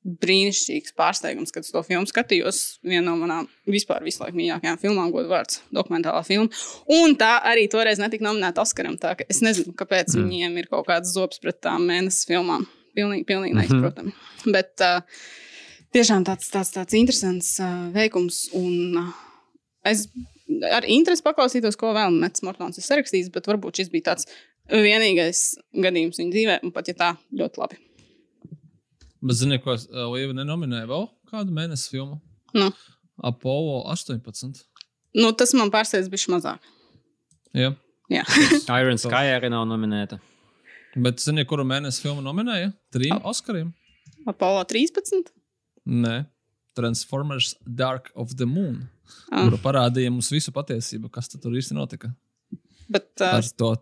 brīnišķīgs 0.05 0.93
pārsteigums, 0.97 1.51
kad 1.53 1.65
es 1.65 1.73
to 1.73 1.81
filmu 1.85 2.05
skatījos. 2.09 2.59
Viena 2.85 3.07
no 3.07 3.15
manām 3.17 3.47
vispār 3.69 4.03
visu 4.05 4.21
laiku 4.21 4.37
mīļākajām 4.37 4.77
filmām, 4.81 5.09
godu 5.13 5.31
vārds, 5.31 5.63
dokumentālā 5.73 6.21
filma. 6.27 6.49
Un 6.93 7.17
tā 7.19 7.31
arī 7.49 7.65
toreiz 7.71 8.01
netika 8.01 8.27
nominēta 8.27 8.61
Oskaram. 8.61 8.99
Es 9.25 9.41
nezinu, 9.45 9.73
kāpēc 9.77 10.13
mm. 10.13 10.27
viņiem 10.29 10.59
ir 10.61 10.69
kaut 10.69 10.85
kāds 10.91 11.13
zobs 11.15 11.41
pret 11.41 11.57
tām 11.65 11.87
mēnesis 11.89 12.29
filmām. 12.29 12.67
Pilnīgi, 12.95 13.25
pilnīgi 13.27 13.57
neizprotami. 13.57 14.13
Mm 14.13 14.21
-hmm. 14.43 14.53
Bet 14.55 14.85
uh, 14.85 15.25
tiešām 15.95 16.23
tāds, 16.23 16.47
tāds, 16.53 16.71
tāds 16.77 16.95
interesants 16.95 17.57
uh, 17.59 17.89
veikums. 17.91 18.45
Un, 18.55 19.01
uh, 19.01 19.09
es 19.83 20.05
ar 20.71 20.85
interesi 20.87 21.25
paklausītos, 21.25 21.75
ko 21.75 21.93
vēl 21.97 22.13
Mets 22.13 22.45
Mortons 22.45 22.77
ir 22.77 22.85
sarakstījis, 22.85 23.33
bet 23.33 23.49
varbūt 23.49 23.81
šis 23.81 23.89
bija 23.89 24.11
tāds 24.13 24.29
vienīgais 24.69 25.55
gadījums 25.73 26.21
viņa 26.21 26.31
dzīvē, 26.31 26.59
un 26.63 26.71
pat 26.71 26.87
ja 26.87 26.93
tā 26.93 27.11
ļoti 27.33 27.61
labi. 27.61 27.81
Bet, 29.23 29.39
zini, 29.39 29.59
ko 29.63 29.75
Līva 30.13 30.35
nenominēja 30.35 30.89
vēl 30.89 31.07
kādu 31.31 31.55
mēnesi 31.55 31.91
filmu? 31.93 32.19
Nu. 32.55 32.69
Apollo 33.23 33.83
18. 33.93 34.63
Nu, 35.15 35.31
tas 35.37 35.53
man 35.55 35.71
pārsteidz 35.73 36.09
bija 36.11 36.33
mazāk. 36.33 36.71
Jā. 37.55 37.71
Jā. 38.11 38.25
Iron 38.79 38.99
Sky 39.01 39.33
arī 39.35 39.51
nav 39.53 39.65
nominēta. 39.69 40.19
Bet, 40.95 41.19
zini, 41.23 41.43
kuru 41.47 41.65
mēnesi 41.67 42.03
filmu 42.03 42.23
nominēja? 42.23 42.71
Trim 42.95 43.17
oh. 43.17 43.31
Oskariem. 43.31 43.73
Apollo 44.29 44.65
13? 44.71 45.31
Nē. 45.85 46.23
Transformers 46.75 47.53
Dark 47.63 48.11
of 48.15 48.35
the 48.35 48.47
Moon. 48.47 48.85
Oh. 49.31 49.45
Kura 49.45 49.59
parādīja 49.63 50.11
mums 50.11 50.31
visu 50.33 50.51
patiesību, 50.55 51.11
kas 51.13 51.31
tur 51.31 51.55
īsti 51.55 51.75
notika. 51.77 52.11
Bet, 52.91 53.11
uh... 53.21 53.37
Ar 53.39 53.51
to, 53.57 53.75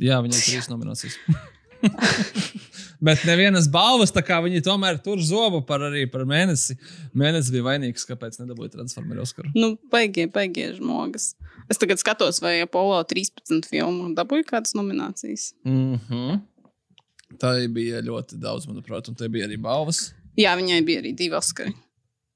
jā, 0.00 0.18
viņai 0.24 0.38
ir 0.38 0.46
trīs 0.46 0.70
nominācijas. 0.72 1.18
Bet 3.06 3.22
nevienas 3.24 3.64
balvas, 3.72 4.12
tā 4.12 4.20
kā 4.24 4.42
viņi 4.44 4.60
tomēr 4.64 4.98
tur 5.00 5.22
zobu 5.24 5.62
par 5.64 5.80
arī 5.86 6.02
par 6.12 6.26
mēnesi. 6.28 6.76
Mēnesis 7.16 7.52
bija 7.54 7.64
vainīgs, 7.70 8.04
kāpēc 8.08 8.36
nedabūja 8.42 8.74
transformeru 8.74 9.24
Oskaru. 9.24 9.52
Nu, 9.56 9.72
baigie, 9.92 10.26
baigie 10.28 10.66
žmogas. 10.76 11.30
Es 11.72 11.80
tagad 11.80 12.02
skatos, 12.02 12.42
vai 12.44 12.58
Apollo 12.60 13.00
13 13.08 13.64
filmu 13.70 14.12
dabūja 14.18 14.50
kādas 14.52 14.76
nominācijas. 14.76 15.54
Mm 15.64 15.96
-hmm. 15.96 16.40
Tā 17.40 17.54
bija 17.72 18.02
ļoti 18.04 18.36
daudz, 18.36 18.66
manuprāt, 18.68 19.08
un 19.08 19.14
tie 19.14 19.28
bija 19.28 19.46
arī 19.46 19.56
balvas. 19.56 20.10
Jā, 20.36 20.56
viņai 20.58 20.84
bija 20.84 21.00
arī 21.00 21.14
divi 21.16 21.36
Oskari. 21.38 21.72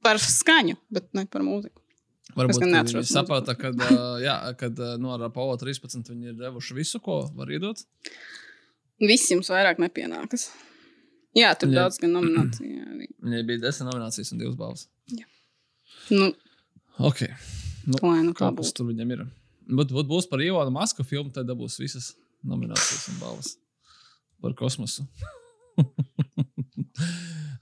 Par 0.02 0.16
skaņu, 0.16 0.76
bet 0.90 1.12
ne 1.12 1.26
par 1.26 1.42
mūziku. 1.42 1.80
Varbūt 2.34 2.64
viņi 2.64 3.04
saprata, 3.06 3.54
ka, 3.54 3.70
jā, 4.22 4.54
kad 4.58 4.78
no 4.98 5.14
Apollo 5.14 5.56
13 5.60 6.08
viņi 6.08 6.32
ir 6.32 6.38
devuši 6.38 6.74
visu, 6.74 7.00
ko 7.00 7.30
var 7.34 7.52
iedot. 7.52 7.84
Viss 9.02 9.30
jums 9.32 9.50
vairāk 9.50 9.80
nepienākas. 9.82 10.48
Jā, 11.34 11.50
tur 11.58 11.72
ir 11.72 11.80
daudz 11.80 11.98
gan 11.98 12.12
nomināciju. 12.14 12.82
Arī. 12.94 13.08
Viņai 13.26 13.42
bija 13.48 13.64
desmit 13.66 13.90
nominācijas 13.90 14.30
un 14.34 14.42
divas 14.42 14.58
balvas. 14.58 14.86
Jā. 15.10 15.26
Nu, 16.14 16.30
ok. 17.02 17.24
Nu, 17.90 17.98
Lai 18.00 18.20
nu 18.24 18.32
kā 18.32 18.46
Kāpēc 18.46 18.70
tur 18.76 18.88
viņam 18.88 19.10
ir? 19.16 19.24
Bet, 19.64 19.90
bet 19.92 20.08
būs 20.08 20.28
par 20.30 20.42
Ievānu 20.44 20.72
Masku 20.72 21.04
filmu, 21.04 21.32
tad 21.34 21.48
dabūs 21.48 21.76
visas 21.80 22.12
nominācijas 22.46 23.08
un 23.12 23.18
balvas 23.20 23.54
par 24.44 24.54
kosmosu. 24.56 25.06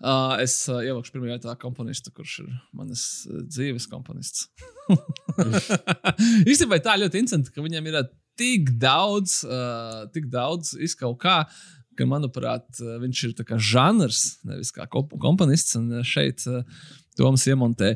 uh, 0.03 0.37
es 0.45 0.57
uh, 0.69 0.83
ielikšu 0.83 1.17
pirmajā 1.17 1.41
tā 1.47 1.57
komponistu, 1.63 2.13
kurš 2.15 2.43
ir 2.45 2.53
manas 2.77 3.05
uh, 3.31 3.41
dzīves 3.47 3.89
komponists. 3.91 4.51
Īstenībā 6.51 6.83
tā 6.85 6.99
ļoti 7.01 7.23
interesanti, 7.23 7.55
ka 7.55 7.65
viņam 7.65 7.89
ir 7.89 8.03
tik 8.39 8.73
daudz, 8.83 9.43
uh, 9.47 10.09
tik 10.15 10.31
daudz 10.33 10.75
izkaut 10.81 11.21
kā. 11.23 11.43
Ka, 11.93 12.07
manuprāt, 12.09 12.79
viņš 12.81 13.23
ir 13.27 13.33
kā 13.45 13.59
žanrs, 13.61 14.39
nevis 14.49 14.73
kā 14.73 14.87
komponists. 14.89 15.77
Un 15.77 16.01
šeit 16.09 16.41
uh, 16.49 16.63
Toms 17.19 17.45
iemontē 17.45 17.93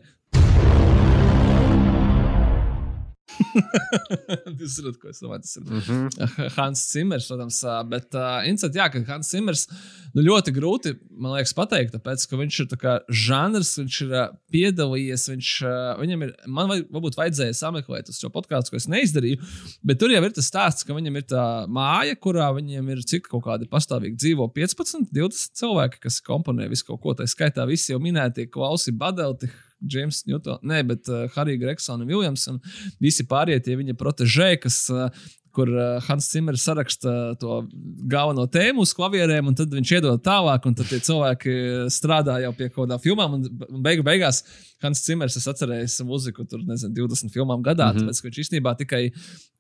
Jūs 4.61 4.77
zināt, 4.79 4.99
ko 5.03 5.11
es 5.11 5.21
domāju. 5.23 5.43
Tas 5.43 5.57
ir 5.59 5.65
mm 5.67 5.81
-hmm. 5.87 6.51
Hans 6.57 6.83
Zimmers, 6.93 7.27
protams. 7.29 7.59
Bet 7.91 8.15
uh, 8.15 8.47
interesanti, 8.47 8.79
jā, 8.79 8.87
ka 8.93 9.03
Hans 9.09 9.31
Zimmers 9.31 9.67
nu, 10.15 10.23
ļoti 10.23 10.55
grūti, 10.57 10.95
man 11.11 11.35
liekas, 11.35 11.53
pateikt, 11.57 11.95
tāpēc, 11.97 12.27
ka 12.31 12.39
viņš 12.41 12.61
ir 12.63 12.79
kā 12.81 12.95
žanrs, 13.11 13.75
viņš 13.81 14.01
ir 14.07 14.15
uh, 14.15 14.31
piedalījies, 14.55 15.27
viņš, 15.33 15.51
uh, 15.67 15.91
viņam 16.01 16.25
ir, 16.25 16.33
man 16.47 16.71
vai, 16.71 16.79
varbūt 16.83 17.19
vajadzēja 17.19 17.59
sameklēt 17.59 18.13
šo 18.15 18.31
podkāstu, 18.33 18.73
ko 18.73 18.81
es 18.81 18.89
neizdarīju, 18.89 19.43
bet 19.83 20.01
tur 20.01 20.15
jau 20.15 20.23
ir 20.25 20.33
tas 20.33 20.49
stāsts, 20.49 20.87
ka 20.87 20.97
viņam 20.97 21.21
ir 21.21 21.29
tā 21.29 21.45
māja, 21.69 22.17
kurā 22.17 22.49
viņiem 22.57 22.91
ir 22.95 23.05
cik 23.13 23.29
kaut 23.29 23.45
kādi 23.49 23.69
pastāvīgi 23.69 24.17
dzīvo 24.17 24.49
15, 24.57 25.11
20 25.13 25.61
cilvēki, 25.61 26.01
kas 26.07 26.23
komponē 26.25 26.71
visu 26.73 26.87
kaut 26.87 27.03
ko, 27.03 27.17
tā 27.19 27.29
skaitā 27.29 27.67
visi 27.69 27.93
jau 27.93 28.01
minētie 28.01 28.49
klausi, 28.49 28.95
badelti, 28.97 29.51
Džeims 29.85 30.23
Newtons, 30.29 30.63
ne, 30.67 30.83
bet 30.87 31.11
uh, 31.13 31.27
Harija 31.35 31.61
Gregsona 31.61 32.05
un 32.05 32.11
Viljams 32.11 32.47
un 32.53 32.61
visi 33.03 33.27
pārējie 33.29 33.65
tie 33.67 33.77
viņa 33.81 33.97
protežē, 33.99 34.55
kas 34.63 34.85
uh, 34.95 35.11
kur 35.57 35.73
uh, 35.73 35.97
Hans 36.07 36.29
Zimers 36.33 36.65
saraksta 36.69 37.35
to 37.41 37.63
galveno 38.11 38.45
tēmu 38.53 38.85
uz 38.85 38.93
klavierēm, 38.97 39.51
un 39.51 39.57
tad 39.59 39.73
viņš 39.73 39.97
iedod 39.99 40.23
tālāk, 40.25 40.69
un 40.69 40.77
tad 40.77 40.91
tie 40.91 41.01
cilvēki 41.03 41.57
strādā 41.93 42.39
jau 42.45 42.53
pie 42.57 42.69
kaut 42.69 42.85
kādām 42.85 43.03
filmām, 43.03 43.39
un, 43.39 43.81
beigu 43.85 44.05
beigās 44.07 44.43
Hans 44.85 45.01
Zimers, 45.07 45.39
es 45.39 45.49
atcerējos 45.49 45.97
mūziku, 46.05 46.45
tur 46.49 46.61
nezinu, 46.69 46.93
20 46.99 47.33
filmām 47.33 47.63
gadā, 47.65 47.89
mm 47.89 47.97
-hmm. 47.97 48.11
tāpēc, 48.11 48.25
viņš 48.27 48.41
īstenībā 48.43 48.75
tikai, 48.77 49.01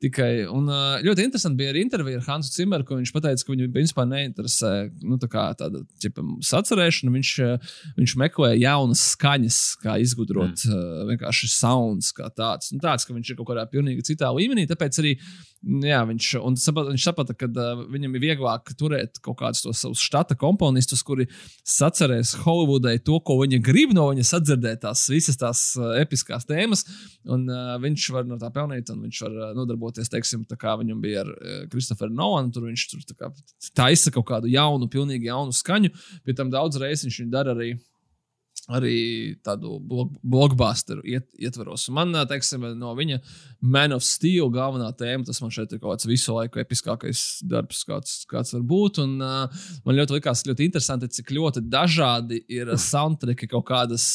tikai 0.04 0.30
un 0.52 0.68
uh, 0.68 0.98
ļoti 1.04 1.24
interesanti 1.24 1.62
bija 1.62 1.72
arī 1.72 1.84
intervija 1.86 2.20
ar 2.20 2.26
Hansu 2.28 2.52
Zimmeru, 2.52 2.84
kur 2.84 3.00
viņš 3.00 3.12
teica, 3.16 3.44
ka 3.46 3.52
viņu 3.54 3.70
principā 3.72 4.04
neinteresē 4.04 4.72
nu, 5.02 5.16
tā 5.16 5.46
tāda 5.56 5.80
ķipa, 6.02 6.24
sacerēšana, 6.44 7.12
viņš, 7.16 7.32
viņš 7.96 8.16
meklē 8.20 8.52
jaunas 8.60 9.02
skaņas, 9.14 9.60
kā 9.80 9.96
izgudrot 10.04 10.66
mm. 10.68 11.10
vienkārši 11.12 11.48
sounds 11.48 12.12
kā 12.12 12.28
tāds, 12.28 12.72
nu, 12.72 12.80
tāds, 12.84 13.08
ka 13.08 13.16
viņš 13.16 13.32
ir 13.32 13.40
kaut 13.40 13.48
kādā 13.54 13.64
pilnīgi 13.72 14.04
citā 14.12 14.28
līmenī, 14.36 14.68
tāpēc 14.68 15.00
arī 15.00 15.16
Jā, 15.86 16.00
viņš, 16.08 16.28
sapat, 16.60 16.90
viņš 16.90 17.04
saprata, 17.06 17.34
ka 17.38 17.48
uh, 17.48 17.82
viņam 17.92 18.16
ir 18.16 18.22
vieglāk 18.24 18.72
turēt 18.78 19.20
kaut 19.24 19.38
kādus 19.40 19.62
tos 19.64 19.82
savus 19.84 20.02
štata 20.02 20.36
komponistus, 20.38 21.04
kuri 21.06 21.28
sacerēs 21.66 22.34
Holivudai 22.42 22.96
to, 23.06 23.18
ko 23.24 23.38
viņi 23.42 23.60
grib 23.64 23.94
no 23.96 24.08
viņa 24.10 24.26
sadzirdēt, 24.26 24.82
tās 24.84 25.06
visas 25.12 25.38
tās 25.40 25.62
uh, 25.78 25.94
episkās 26.00 26.48
tēmas. 26.48 26.86
Un 27.30 27.46
uh, 27.50 27.74
viņš 27.82 28.08
var 28.16 28.28
no 28.28 28.40
tā 28.42 28.50
pelnīt, 28.54 28.90
un 28.92 29.04
viņš 29.06 29.22
var 29.26 29.40
uh, 29.40 29.50
nodarboties, 29.56 30.10
teiksim, 30.12 30.46
tā 30.48 30.58
kā 30.60 30.76
viņam 30.80 31.02
bija 31.02 31.24
ar 31.24 31.34
Kristoferu 31.72 32.12
uh, 32.12 32.18
Nolanu. 32.20 32.54
Tur 32.54 32.68
viņš 32.68 32.88
tur 32.92 33.04
taisa 33.76 34.12
kaut 34.14 34.28
kādu 34.30 34.50
jaunu, 34.50 34.90
pilnīgi 34.92 35.30
jaunu 35.30 35.54
skaņu. 35.54 35.92
Pie 36.26 36.36
tam 36.36 36.50
daudz 36.52 36.80
reizes 36.82 37.06
viņš 37.06 37.22
viņu 37.22 37.34
dara 37.34 37.54
arī 37.56 37.74
arī 38.66 39.36
tādu 39.46 39.76
blockbusteru 40.26 41.04
iet, 41.06 41.28
ietvaros. 41.38 41.86
Man, 41.94 42.14
teiksim, 42.26 42.64
no 42.78 42.92
viņa 42.98 43.20
Man 43.62 43.94
of 43.94 44.02
Steel 44.04 44.50
galvenā 44.54 44.88
tēma, 44.98 45.24
tas 45.26 45.38
man 45.42 45.52
šeit 45.54 45.72
ir 45.72 45.80
kaut 45.80 45.94
kāds 45.94 46.08
visu 46.08 46.34
laiku 46.34 46.60
episkākais 46.62 47.22
darbs, 47.46 47.84
kāds, 47.86 48.16
kāds 48.30 48.54
var 48.56 48.64
būt. 48.66 49.00
Un, 49.04 49.14
uh, 49.22 49.66
man 49.86 49.98
ļoti 49.98 50.18
likās 50.18 50.42
ļoti 50.48 50.66
interesanti, 50.66 51.10
cik 51.14 51.30
ļoti 51.36 51.62
dažādi 51.70 52.42
ir 52.52 52.72
soundtracki 52.80 53.48
kaut 53.52 53.68
kādas 53.70 54.08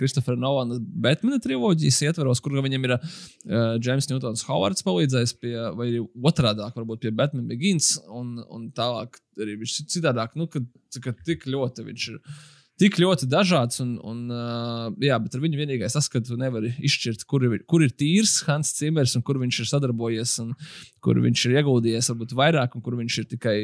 Kristofera 0.00 0.38
uh, 0.38 0.42
Nolana 0.46 0.80
Batmana 0.80 1.40
triloģijas 1.42 2.00
ietvaros, 2.08 2.40
kur 2.40 2.56
viņam 2.56 2.88
ir 2.88 2.96
uh, 2.96 3.02
James 3.84 4.08
Newtons 4.10 4.46
Howards 4.48 4.86
palīdzējis 4.86 5.36
pie, 5.40 5.56
vai 5.76 5.90
otrādāk, 6.00 6.72
varbūt 6.76 7.04
pie 7.04 7.12
Batman 7.16 7.48
Begins, 7.50 7.98
un, 8.08 8.38
un 8.48 8.70
tālāk 8.76 9.20
arī 9.40 9.58
viņš 9.60 9.76
citādāk, 9.92 10.34
nu, 10.40 10.48
kad, 10.50 10.64
kad 11.04 11.20
tik 11.26 11.46
ļoti 11.48 11.86
viņš 11.86 12.08
ir 12.14 12.18
tik 12.80 12.98
ļoti 13.00 13.28
dažāds. 13.30 13.80
Un, 13.84 13.94
un, 14.06 14.22
jā, 15.04 15.18
bet 15.22 15.36
ar 15.36 15.42
viņu 15.44 15.60
vienīgais 15.60 15.96
tas, 15.96 16.08
ka 16.10 16.22
tu 16.24 16.38
nevari 16.40 16.72
izšķirt, 16.78 17.26
kur 17.30 17.44
ir, 17.46 17.58
kur 17.70 17.84
ir 17.84 17.92
tīrs 17.92 18.38
Hans 18.48 18.72
Cimers 18.78 19.16
un 19.18 19.24
kur 19.26 19.40
viņš 19.42 19.62
ir 19.62 19.70
sadarbojies, 19.70 20.36
un 20.44 20.54
kur 21.04 21.20
viņš 21.22 21.46
ir 21.48 21.58
ieguldījies 21.60 22.12
varbūt 22.12 22.36
vairāk, 22.40 22.76
un 22.76 22.84
kur 22.86 22.96
viņš 23.00 23.18
ir 23.22 23.28
tikai 23.34 23.56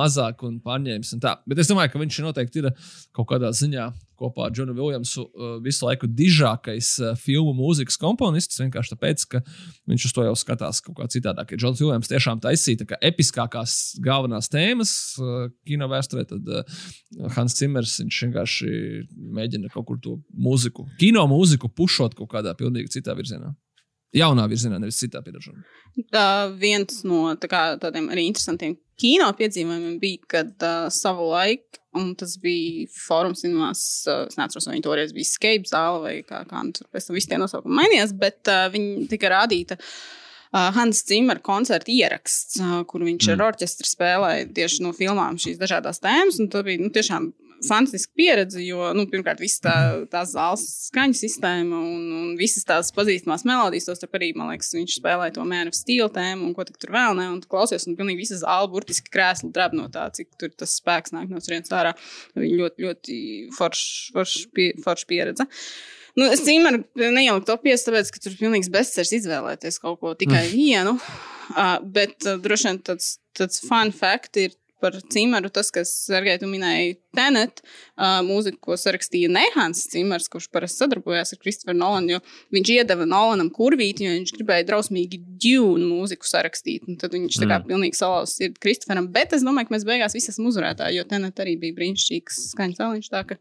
mazāk 0.00 0.44
un 0.48 0.60
pārņēmis. 0.64 1.14
Un 1.16 1.24
tā. 1.24 1.38
bet 1.48 1.62
es 1.62 1.70
domāju, 1.70 1.94
ka 1.94 2.02
viņš 2.04 2.20
noteikti 2.26 2.64
ir 2.64 2.70
kaut 3.16 3.30
kādā 3.32 3.52
ziņā 3.56 3.90
kopā 4.18 4.48
ar 4.48 4.54
Džonu 4.54 4.74
Viljamsu 4.76 5.24
uh, 5.24 5.52
visu 5.64 5.86
laiku 5.86 6.08
dižākais 6.10 6.90
uh, 7.02 7.12
filmu 7.18 7.54
mūzikas 7.58 7.98
komponists. 8.00 8.60
Vienkārši 8.60 8.94
tāpēc, 8.94 9.24
ka 9.34 9.42
viņš 9.90 10.08
uz 10.08 10.16
to 10.16 10.26
jau 10.26 10.34
skatās 10.38 10.82
kaut 10.84 10.98
kā 10.98 11.08
citādāk. 11.12 11.54
Ja 11.54 11.60
Džons 11.62 11.82
Viljams 11.82 12.10
tiešām 12.10 12.42
taisīja 12.44 12.98
episkākās 13.10 13.76
galvenās 14.04 14.50
tēmas 14.52 14.92
uh, 15.22 15.46
kino 15.68 15.90
vēsturē, 15.92 16.26
tad 16.28 16.52
Hans 17.36 17.56
Cimers 17.58 17.98
vienkārši 18.02 18.74
mēģina 19.38 19.72
kaut 19.74 19.88
kur 19.88 20.02
to 20.02 20.18
mūziku, 20.34 20.88
kino 21.00 21.24
mūziku 21.30 21.70
pušot 21.70 22.18
kaut 22.18 22.32
kādā 22.34 22.54
pilnīgi 22.58 22.98
citā 22.98 23.16
virzienā. 23.18 23.54
Jaunā 24.16 24.46
virzienā, 24.48 24.78
nevis 24.80 24.98
citā 25.02 25.20
pieredzējumā. 25.20 25.64
Tā 26.14 26.28
viens 26.56 27.02
no 27.04 27.34
tā 27.36 27.50
kā, 27.50 27.62
tādiem 27.80 28.08
arī 28.12 28.24
interesantiem 28.30 28.78
kino 28.98 29.28
piedzīvojumiem 29.36 29.98
bija, 30.00 30.22
kad 30.32 30.64
uh, 30.64 30.88
savu 30.92 31.28
laiku, 31.30 31.82
un 31.98 32.12
tas 32.18 32.36
bija 32.42 32.86
Fórums 32.94 33.44
es 33.44 33.82
neatceros, 34.38 34.68
vai 34.68 34.76
viņi 34.76 34.86
toreiz 34.86 35.12
bija 35.16 35.28
Skype 35.28 35.70
zāle 35.70 36.00
vai 36.04 36.14
kā, 36.26 36.44
kā 36.48 36.62
nu, 36.64 36.74
tur 36.76 36.88
pēc 36.92 37.08
tam 37.08 37.18
visi 37.18 37.30
tie 37.30 37.40
nosaukumi 37.40 37.80
mainījās, 37.80 38.14
bet 38.18 38.50
uh, 38.52 38.68
viņi 38.72 39.08
tika 39.10 39.32
rādīta. 39.34 39.78
Uh, 40.48 40.70
Hans 40.72 41.02
Zimmer 41.04 41.42
koncerta 41.44 41.92
ieraksts, 41.92 42.56
uh, 42.62 42.78
kur 42.88 43.04
viņš 43.04 43.26
mm. 43.26 43.34
ar 43.34 43.50
orķestru 43.50 43.90
spēlēja 43.90 44.48
tieši 44.56 44.86
no 44.86 44.94
filmām 44.96 45.36
šīs 45.40 45.60
dažādas 45.60 46.00
tēmas. 46.00 46.40
Tā 46.48 46.64
bija 46.64 46.80
nu, 46.80 46.88
tiešām 46.94 47.28
fantastiska 47.66 48.12
pieredze, 48.18 48.60
jo, 48.62 48.90
nu, 48.96 49.06
pirmkārt, 49.10 49.40
visa 49.42 49.62
tā, 49.64 49.76
tā 50.12 50.22
zāles 50.28 50.64
skaņu 50.88 51.18
sistēma 51.18 51.78
un, 51.78 52.04
un 52.18 52.32
visas 52.38 52.66
tās 52.68 52.92
pazīstamās 52.94 53.46
melodijas, 53.48 53.88
tos 53.88 54.04
arī, 54.08 54.30
man 54.36 54.52
liekas, 54.52 54.70
viņš 54.76 54.98
spēlēja 55.00 55.36
to 55.38 55.46
mēnešu 55.48 55.80
stilu 55.80 56.08
tēmu 56.14 56.48
un 56.48 56.54
ko 56.56 56.66
tur 56.68 56.94
vēl 56.94 57.18
ne, 57.18 57.28
un 57.34 57.42
tu 57.42 57.50
klausies, 57.50 57.88
un 57.88 57.98
pilnīgi 57.98 58.22
visa 58.22 58.40
zāle 58.42 58.70
burtiski 58.72 59.12
krēsli 59.14 59.52
drab 59.54 59.76
no 59.78 59.88
tā, 59.92 60.08
cik 60.14 60.30
tur 60.40 60.52
tas 60.54 60.76
spēks 60.80 61.14
nāk 61.16 61.32
no 61.32 61.42
turienes 61.42 61.72
ārā. 61.74 61.94
Viņa 62.38 62.60
ļoti, 62.62 62.86
ļoti 62.86 63.20
forša 63.56 64.18
forš 64.18 64.36
pie, 64.54 64.72
forš 64.84 65.06
pieredze. 65.08 65.46
Nu, 66.18 66.26
es 66.32 66.42
cīmēju, 66.42 66.82
neieliku 66.98 67.46
to 67.46 67.58
piesu, 67.62 67.88
tāpēc, 67.88 68.10
ka 68.10 68.22
tur 68.22 68.34
ir 68.34 68.40
pilnīgs 68.40 68.70
bezcerīgs 68.74 69.14
izvēlēties 69.20 69.78
kaut 69.82 70.00
ko 70.02 70.14
tikai 70.18 70.48
mm. 70.48 70.54
vienu. 70.54 70.96
Uh, 71.48 71.76
bet 71.80 72.26
uh, 72.26 72.40
droši 72.42 72.68
vien 72.68 72.80
tāds, 72.84 73.12
tāds 73.38 73.62
fun 73.64 73.92
fact 73.94 74.40
ir 74.40 74.56
par 74.80 74.96
Cimeru, 75.12 75.50
tas, 75.52 75.70
kas, 75.74 75.92
Sergei, 76.06 76.38
tu 76.40 76.48
minēji, 76.50 76.98
Tenet, 77.18 77.62
uh, 77.96 78.20
mūziku, 78.22 78.60
ko 78.68 78.76
sarakstīja 78.78 79.30
Nehans 79.32 79.80
Cimers, 79.90 80.28
kurš 80.30 80.46
parasti 80.54 80.84
sadarbojās 80.84 81.32
ar 81.34 81.40
Kristoferu 81.42 81.78
Nolanu, 81.78 82.12
jo 82.12 82.20
viņš 82.54 82.70
iedeva 82.76 83.06
Nolanam 83.08 83.48
kurvīti, 83.54 84.04
jo 84.06 84.12
viņš 84.14 84.34
gribēja 84.36 84.66
drausmīgi 84.68 85.18
džūnu 85.42 85.88
mūziku 85.88 86.28
sarakstīt. 86.28 86.86
Un 86.86 86.98
tad 87.00 87.16
viņš 87.16 87.40
tā 87.40 87.48
kā 87.48 87.58
mm. 87.58 87.66
pilnīgi 87.72 87.98
salauz 87.98 88.36
sirdi 88.38 88.60
Kristoferam, 88.62 89.08
bet 89.14 89.34
es 89.34 89.46
domāju, 89.46 89.70
ka 89.70 89.76
mēs 89.76 89.88
beigās 89.88 90.14
visi 90.14 90.30
esam 90.34 90.46
uzvarētāji, 90.52 91.00
jo 91.00 91.08
Tenet 91.10 91.42
arī 91.42 91.56
bija 91.64 91.78
brīnišķīgs 91.80 92.40
skaņas 92.52 92.78
cēliņš. 92.82 93.10
Tā 93.16 93.24
ka, 93.32 93.38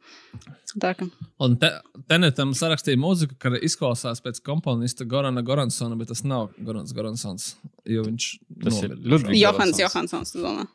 tā 0.82 0.94
ka. 0.98 1.10
Un 1.44 1.60
te, 1.62 1.74
Tenetam 2.10 2.56
sarakstīja 2.58 2.98
mūziku, 3.04 3.38
ka 3.42 3.54
izklausās 3.62 4.24
pēc 4.26 4.42
komponista 4.48 5.06
Gorana 5.06 5.44
Goransona, 5.46 6.00
bet 6.00 6.16
tas 6.16 6.24
nav 6.26 6.50
Gorans 6.58 6.96
Goransons, 6.98 7.52
jo 7.86 8.08
viņš 8.08 8.32
tas 8.64 8.82
ir 8.88 8.96
Ludvigs 8.98 9.42
Johans 9.44 9.84
Johansons, 9.84 10.34
tu 10.34 10.42
domā. 10.42 10.66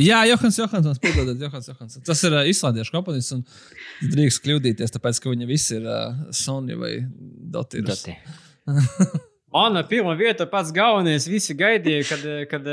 Jā, 0.00 0.22
Johans 0.24 0.56
Johansons, 0.56 1.00
piedodiet, 1.02 1.42
Johans 1.42 1.68
Johansons. 1.68 2.04
Tas 2.06 2.22
ir 2.24 2.32
uh, 2.32 2.46
islandiešu 2.48 2.94
komponists 2.94 3.34
un 3.36 3.42
drīkst 4.14 4.40
kļūdīties, 4.44 4.94
tāpēc, 4.94 5.20
ka 5.20 5.32
viņa 5.34 5.50
visi 5.50 5.76
ir 5.76 5.84
uh, 5.88 6.30
Sonja 6.36 6.78
vai 6.80 6.94
Dotīras. 7.52 8.06
Mana 9.52 9.82
pirmā 9.84 10.14
vieta, 10.16 10.46
pats 10.48 10.70
galvenais, 10.72 11.26
visi 11.28 11.52
gaidīja, 11.52 12.06
kad, 12.08 12.22
kad, 12.48 12.68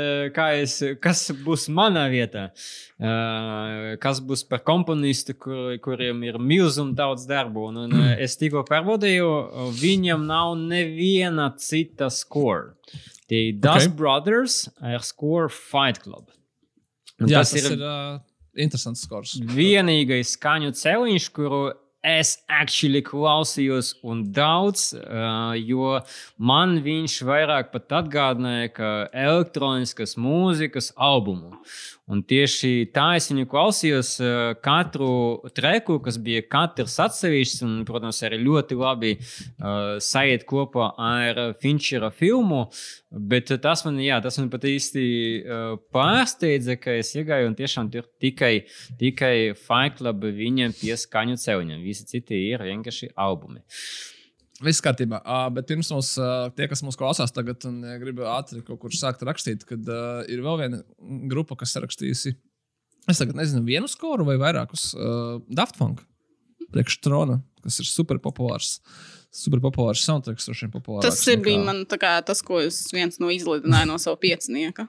es, 0.62 0.78
kas 1.04 1.26
būs 1.44 1.66
manā 1.76 2.06
vietā. 2.08 2.46
Uh, 2.96 3.98
kas 4.00 4.22
būs 4.24 4.46
par 4.48 4.62
komponistu, 4.64 5.36
kur, 5.36 5.74
kuriem 5.84 6.24
ir 6.24 6.40
milzīgi 6.40 6.96
daudz 6.96 7.28
darbu. 7.28 7.68
Un, 7.68 7.82
un 7.84 8.08
es 8.24 8.40
tikko 8.40 8.64
pārbaudīju, 8.70 9.28
viņam 9.76 10.24
nav 10.30 10.56
neviena 10.62 11.50
cita 11.60 12.08
score. 12.08 12.78
Tie 13.28 13.50
Dust 13.52 13.90
okay. 13.90 13.96
Brothers 14.00 14.62
ar 14.80 15.04
score 15.04 15.52
Fight 15.52 16.00
Club. 16.00 16.32
Un 17.20 17.28
Jā, 17.28 17.44
tas, 17.44 17.52
tas 17.52 17.68
ir, 17.68 17.76
ir 17.76 17.84
uh, 17.84 18.18
interesants 18.56 19.04
skors. 19.04 19.36
Vienīgais 19.54 20.34
skaņu 20.38 20.72
celiņš, 20.78 21.28
kuru 21.36 21.62
es 22.06 22.38
actually 22.48 23.02
klausījos 23.04 23.92
un 24.08 24.22
daudz, 24.32 24.90
uh, 24.96 25.52
jo 25.58 25.98
man 26.40 26.78
viņš 26.84 27.18
vairāk 27.28 27.72
pat 27.74 27.92
atgādināja, 28.00 28.72
ka 28.72 28.92
elektroniskas 29.12 30.16
mūzikas 30.16 30.94
albumu. 30.96 31.58
Un 32.10 32.22
tieši 32.26 32.90
tā 32.94 33.06
es 33.18 33.28
viņu 33.30 33.46
klausījos 33.50 34.12
uh, 34.22 34.30
katru 34.64 35.10
treku, 35.54 36.00
kas 36.02 36.18
bija 36.22 36.42
katrs 36.50 36.98
atsevišķs, 37.06 37.62
un, 37.66 37.76
protams, 37.88 38.18
arī 38.26 38.40
ļoti 38.42 38.78
labi 38.80 39.12
uh, 39.16 39.96
sajiet 40.02 40.46
kopā 40.50 40.90
ar 40.98 41.42
Finčera 41.62 42.10
filmu. 42.10 42.64
Bet 43.10 43.52
tas 43.62 43.84
man, 43.86 43.98
jā, 44.02 44.20
tas 44.24 44.40
man 44.40 44.50
pat 44.50 44.66
īsti 44.66 45.04
uh, 45.40 45.74
pārsteidza, 45.94 46.78
ka 46.82 46.98
es 46.98 47.14
iegāju 47.14 47.50
un 47.50 47.58
tiešām 47.58 47.90
tur 47.94 48.10
tikai, 48.22 48.54
tikai 49.00 49.34
Fight 49.58 50.00
Club 50.00 50.26
viņiem 50.26 50.74
pieskaņu 50.80 51.38
celiņam. 51.40 51.84
Visi 51.86 52.08
citi 52.10 52.46
ir 52.50 52.66
vienkārši 52.66 53.14
albumi. 53.18 53.62
Uh, 53.62 54.19
Viss 54.60 54.82
kārtībā. 54.84 55.22
Uh, 55.24 55.46
bet 55.56 55.70
pirms 55.70 55.88
mums, 55.94 56.12
uh, 56.20 56.50
tie, 56.56 56.66
kas 56.68 56.82
mūs 56.84 56.98
klausās 57.00 57.32
tagad 57.32 57.64
un 57.68 57.80
uh, 57.86 57.96
grib 58.02 58.20
ātri 58.28 58.60
kaut 58.66 58.82
kur 58.82 58.92
sākt 58.92 59.24
rakstīt, 59.24 59.64
kad 59.68 59.88
uh, 59.88 60.20
ir 60.28 60.44
vēl 60.44 60.60
viena 60.60 60.82
grupa, 61.32 61.56
kas 61.62 61.78
rakstījusi, 61.80 62.34
es 63.08 63.22
tagad 63.22 63.38
nezinu, 63.40 63.64
vienu 63.64 63.88
skoru 63.88 64.28
vai 64.28 64.36
vairākus 64.40 64.90
uh, 64.98 65.38
Daft 65.48 65.80
Punk 65.80 66.04
priekštrona, 66.74 67.40
kas 67.64 67.80
ir 67.82 67.88
super 67.88 68.20
populārs. 68.22 68.78
Super 69.34 69.62
populārs 69.62 70.02
soundtracks, 70.02 70.48
droši 70.48 70.66
vien 70.66 70.72
populārs. 70.74 71.06
Tas 71.06 71.20
ir 71.30 71.38
bija 71.44 71.62
man 71.62 71.84
kā, 71.86 72.16
tas, 72.26 72.42
ko 72.46 72.58
es 72.62 72.82
viens 72.94 73.20
no 73.22 73.30
izlidināju 73.30 73.90
no 73.92 73.98
sava 74.02 74.18
piecinieka. 74.22 74.88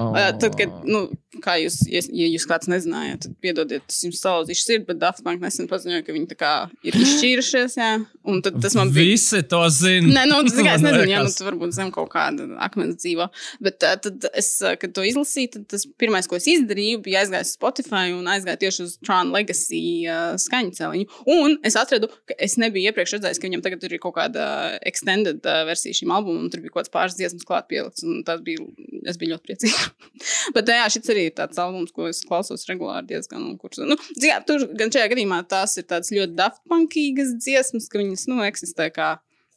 Oh. 0.00 0.16
Tad, 0.40 0.56
kad, 0.58 0.72
nu, 0.88 1.06
kā 1.44 1.56
jūs, 1.60 1.80
ja, 1.90 2.02
ja 2.20 2.28
jūs 2.30 2.46
kāds 2.48 2.70
nezinājāt, 2.70 3.26
tad 3.26 3.36
piedodiet, 3.44 3.84
es 3.90 4.02
jums 4.06 4.22
salauzīšu 4.24 4.64
sirdi, 4.64 4.88
bet 4.90 5.00
Daft 5.02 5.24
Punk 5.26 5.44
nesen 5.44 5.70
paziņoja, 5.70 6.04
ka 6.06 6.16
viņi 6.16 6.30
tā 6.32 6.38
kā 6.40 6.52
ir 6.86 6.98
izšķīrušies, 7.00 7.78
jā, 7.80 7.92
Un 8.26 8.40
tad 8.42 8.56
tas 8.62 8.74
man 8.74 8.90
bija. 8.90 9.06
Visi 9.06 9.38
to 9.46 9.60
zina. 9.70 10.08
Nē, 10.10 10.22
nu, 10.26 10.40
zini, 10.50 10.64
kā, 10.66 10.74
es 10.74 10.82
nezinu, 10.82 11.06
ja 11.12 11.20
nu, 11.22 11.30
tu 11.30 11.46
varbūt 11.46 11.74
zem 11.76 11.92
kaut 11.94 12.08
kāda 12.10 12.46
akmens 12.64 12.98
dzīvo. 12.98 13.28
Bet 13.62 13.84
uh, 13.86 13.94
tad 14.02 14.26
es, 14.32 14.48
kad 14.82 14.94
to 14.96 15.04
izlasīju, 15.06 15.52
tad 15.54 15.66
tas 15.70 15.84
pirmais, 16.00 16.26
ko 16.26 16.38
es 16.40 16.48
izdarīju, 16.50 17.04
bija 17.04 17.22
aizgājis 17.22 17.52
uz 17.52 17.58
Spotify 17.58 18.10
un 18.16 18.26
aizgāju 18.32 18.60
tieši 18.64 18.82
uz 18.82 18.96
Tron 19.06 19.30
Legacy 19.34 19.82
uh, 20.10 20.34
skaņu 20.42 20.74
celiņu. 20.78 21.20
Un 21.36 21.54
es 21.66 21.78
atradu, 21.78 22.10
ka 22.26 22.34
es 22.48 22.58
nebiju 22.58 22.90
iepriekš 22.90 23.14
redzējis, 23.18 23.40
ka 23.42 23.46
viņam 23.46 23.62
tagad 23.68 23.86
ir 23.86 23.96
kaut 24.02 24.16
kāda 24.18 24.48
extended 24.90 25.46
uh, 25.46 25.62
versija 25.70 26.00
šim 26.00 26.14
albumam, 26.16 26.48
un 26.48 26.50
tur 26.50 26.64
bija 26.64 26.74
kaut 26.74 26.82
kāds 26.82 26.94
pāris 26.96 27.18
dziesmas 27.20 27.46
klāt 27.46 27.70
pielikts, 27.70 28.02
un 28.06 28.26
tas 28.26 28.42
bija, 28.46 28.66
es 29.06 29.20
biju 29.22 29.36
ļoti 29.36 29.52
priecīga. 29.66 29.92
Bet 30.56 30.72
jā, 30.72 30.86
šis 30.94 31.12
arī 31.12 31.26
ir 31.28 31.36
tāds 31.36 31.60
albums, 31.60 31.92
ko 31.92 32.08
es 32.08 32.22
klausos 32.26 32.64
regulāri 32.70 33.10
diezgan, 33.12 33.50
kurš, 33.60 33.82
nu, 33.84 33.98
kā, 34.22 34.40
tur 34.46 34.64
gan 34.78 34.92
šajā 34.94 35.10
gadījumā 35.12 35.42
tās 35.50 35.76
ir 35.76 35.84
tādas 35.90 36.12
ļoti 36.14 36.34
daft 36.38 36.62
punkīgas 36.70 37.36
dziesmas, 37.36 37.90
ka 37.92 38.00
viņas, 38.00 38.26
nu, 38.32 38.40
eksistē 38.46 38.90
kā 38.94 39.16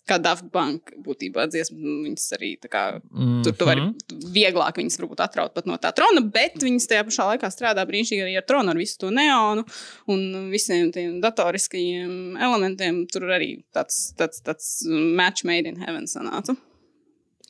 kā 0.09 0.17
Daft 0.17 0.47
Punk 0.49 0.93
būtībā 1.05 1.43
dziesma. 1.51 1.77
nu, 1.77 1.99
Viņas 2.07 2.23
arī 2.33 2.47
kā, 2.65 3.01
Mhm. 3.13 3.43
tur 3.45 3.53
tu 3.53 3.65
vari 3.65 3.93
vieglāk 4.09 4.79
viņas 4.81 4.97
varbūt 4.97 5.21
atraut 5.21 5.53
pat 5.53 5.67
no 5.69 5.77
tā 5.77 5.93
trona, 5.93 6.23
bet 6.25 6.55
viņas 6.55 6.87
tajā 6.89 7.03
pašā 7.05 7.27
laikā 7.29 7.49
strādā 7.53 7.85
brīnišķīgi 7.85 8.23
arī 8.25 8.37
ar 8.37 8.41
tronu, 8.41 8.69
ar 8.69 8.75
visu 8.75 8.97
to 8.97 9.11
neonu 9.11 9.65
un 10.07 10.49
visiem 10.49 10.91
tiem 10.91 11.21
datoriskajiem 11.21 12.37
elementiem. 12.37 13.05
Tur 13.11 13.21
arī 13.29 13.63
tāds, 13.71 14.13
tāds, 14.17 14.41
tāds 14.41 14.81
match 14.89 15.43
made 15.43 15.67
in 15.67 15.75
heaven 15.75 16.05
sanāca. 16.05 16.57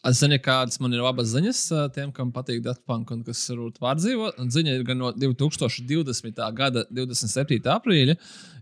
Es 0.08 0.22
zinu, 0.22 0.38
kādas 0.40 0.80
man 0.80 0.94
ir 0.96 1.02
labas 1.04 1.34
ziņas 1.34 1.62
tiem, 1.96 2.14
kam 2.16 2.30
patīk 2.32 2.62
Daft 2.64 2.86
Punk 2.88 3.10
un 3.12 3.24
kas 3.28 3.42
varbūt 3.52 3.82
pārdzīvo. 3.84 4.30
Un 4.40 4.52
Ziņa 4.54 4.78
ir 4.78 4.86
gan 4.88 5.02
no 5.02 5.10
2020. 5.12 6.40
gada 6.56 6.86
27. 6.88 7.60
aprīļa. 7.74 8.16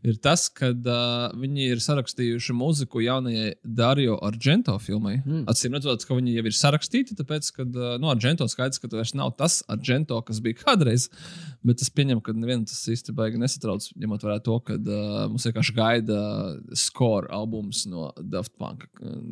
Ir 0.07 0.17
tas, 0.23 0.45
ka 0.53 0.69
uh, 0.71 1.27
viņi 1.37 1.67
ir 1.73 1.81
sarakstījuši 1.83 2.55
mūziku 2.57 3.01
jaunajai 3.03 3.55
Dario 3.61 4.17
Argento 4.23 4.77
filmai. 4.81 5.17
Mm. 5.23 5.43
Atcīm 5.51 5.75
redzot, 5.77 6.05
ka 6.07 6.17
viņi 6.17 6.35
jau 6.37 6.45
ir 6.47 6.57
sarakstīti, 6.57 7.17
tāpēc, 7.17 7.49
ka 7.55 7.65
uh, 7.65 7.95
no 8.01 8.11
Argento 8.13 8.47
skaidrs, 8.49 8.81
ka 8.81 8.89
tas 8.93 9.13
nav 9.17 9.33
tas 9.37 9.59
Argento, 9.73 10.19
kas 10.25 10.41
bija 10.43 10.61
kādreiz. 10.61 11.07
Bet 11.65 11.81
es 11.83 11.91
pieņemu, 11.93 12.23
ka 12.23 12.35
nevienu 12.37 12.69
tas 12.69 13.13
baigi 13.17 13.41
nesatrauc, 13.41 13.89
ņemot 13.97 14.25
vērā 14.25 14.39
to, 14.45 14.59
ka 14.65 14.77
uh, 14.77 15.25
mums 15.31 15.49
vienkārši 15.49 15.77
gaida 15.77 16.21
score 16.77 17.29
albums 17.33 17.85
no 17.89 18.11
Daft 18.21 18.53
Punk, 18.57 18.87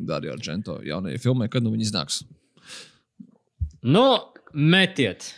Dario 0.06 0.34
Argento 0.34 0.80
jaunajai 0.86 1.22
filmai, 1.22 1.50
kad 1.52 1.64
nu 1.64 1.72
viņi 1.74 1.92
iznāks. 1.96 2.22
Nu, 3.82 4.04
metiet, 4.52 5.32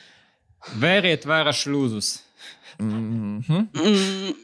vēriet 0.80 1.26
vērā 1.26 1.52
šlūzus. 1.52 2.18
Mm 2.78 3.40
-hmm. 3.42 3.68
Mm. 3.74 4.34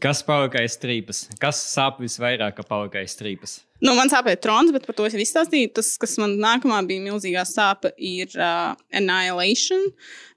Kas 0.00 0.22
palika 0.22 0.58
aiz 0.58 0.76
strīpas? 0.76 1.28
Kas 1.40 1.56
sāp 1.74 2.00
visvairāk, 2.00 2.54
ka 2.56 2.62
palika 2.62 2.98
aiz 2.98 3.14
strīpas? 3.16 3.60
Nu, 3.84 3.92
man 3.92 4.08
sāpēja 4.08 4.38
trons, 4.40 4.70
bet 4.72 4.86
par 4.88 4.96
to 4.96 5.04
es 5.04 5.12
jau 5.12 5.20
izstāstīju. 5.20 5.74
Tas, 5.76 5.90
kas 6.00 6.14
man 6.20 6.38
nākamā 6.40 6.78
bija 6.88 7.02
milzīgā 7.04 7.42
sāpe, 7.44 7.90
ir 8.00 8.32
uh, 8.38 8.72
Annihilation, 8.96 9.82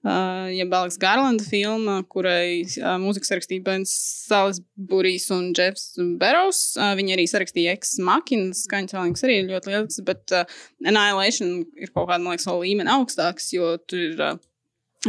uh, 0.03 0.49
jeb 0.51 0.75
Alex 0.75 0.99
Garlanda 0.99 1.45
filma, 1.47 2.01
kurai 2.11 2.65
uh, 2.65 2.97
mūzikas 2.99 3.31
rakstīja 3.37 3.63
Bens 3.63 3.93
Salisburijs 4.27 5.29
un 5.31 5.53
Jeffs 5.55 5.95
Beros. 6.19 6.59
Uh, 6.75 6.91
viņi 6.99 7.15
arī 7.15 7.27
sarakstīja 7.31 7.77
X 7.79 7.95
makinas 8.03 8.65
skaņas, 8.67 8.97
kas 9.15 9.27
arī 9.29 9.39
ļoti 9.47 9.71
lielisks, 9.71 10.03
bet 10.09 10.35
uh, 10.35 10.59
Annihilation 10.83 11.61
ir 11.79 11.93
kaut 11.93 12.09
kāda, 12.11 12.19
man 12.19 12.35
liekas, 12.35 12.49
vēl 12.51 12.63
līmeni 12.65 12.95
augstāks, 12.97 13.53
jo 13.55 13.77
tur 13.87 14.03
ir. 14.09 14.19
Uh, 14.33 14.46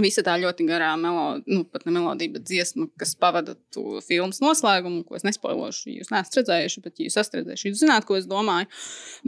Visa 0.02 0.22
tā 0.26 0.34
ļoti 0.40 0.66
garā 0.68 0.90
melodija, 1.00 1.44
nu, 1.50 1.64
pat 1.68 1.84
ne 1.86 1.92
melodija, 1.94 2.32
bet 2.36 2.44
dziesma, 2.48 2.88
kas 3.00 3.14
pavada 3.18 3.54
to 3.74 4.00
filmas 4.04 4.40
noslēgumu, 4.42 5.04
ko 5.08 5.18
es 5.18 5.24
nespoilošu. 5.26 5.92
Jūs 5.94 6.12
neesat 6.12 6.40
redzējuši, 6.40 6.82
bet 6.84 7.00
ja 7.00 7.08
jūs 7.08 7.18
esat 7.22 7.38
redzējuši, 7.40 7.70
jūs 7.70 7.82
zināt, 7.82 8.06
ko 8.08 8.18
es 8.18 8.28
domāju. 8.30 8.68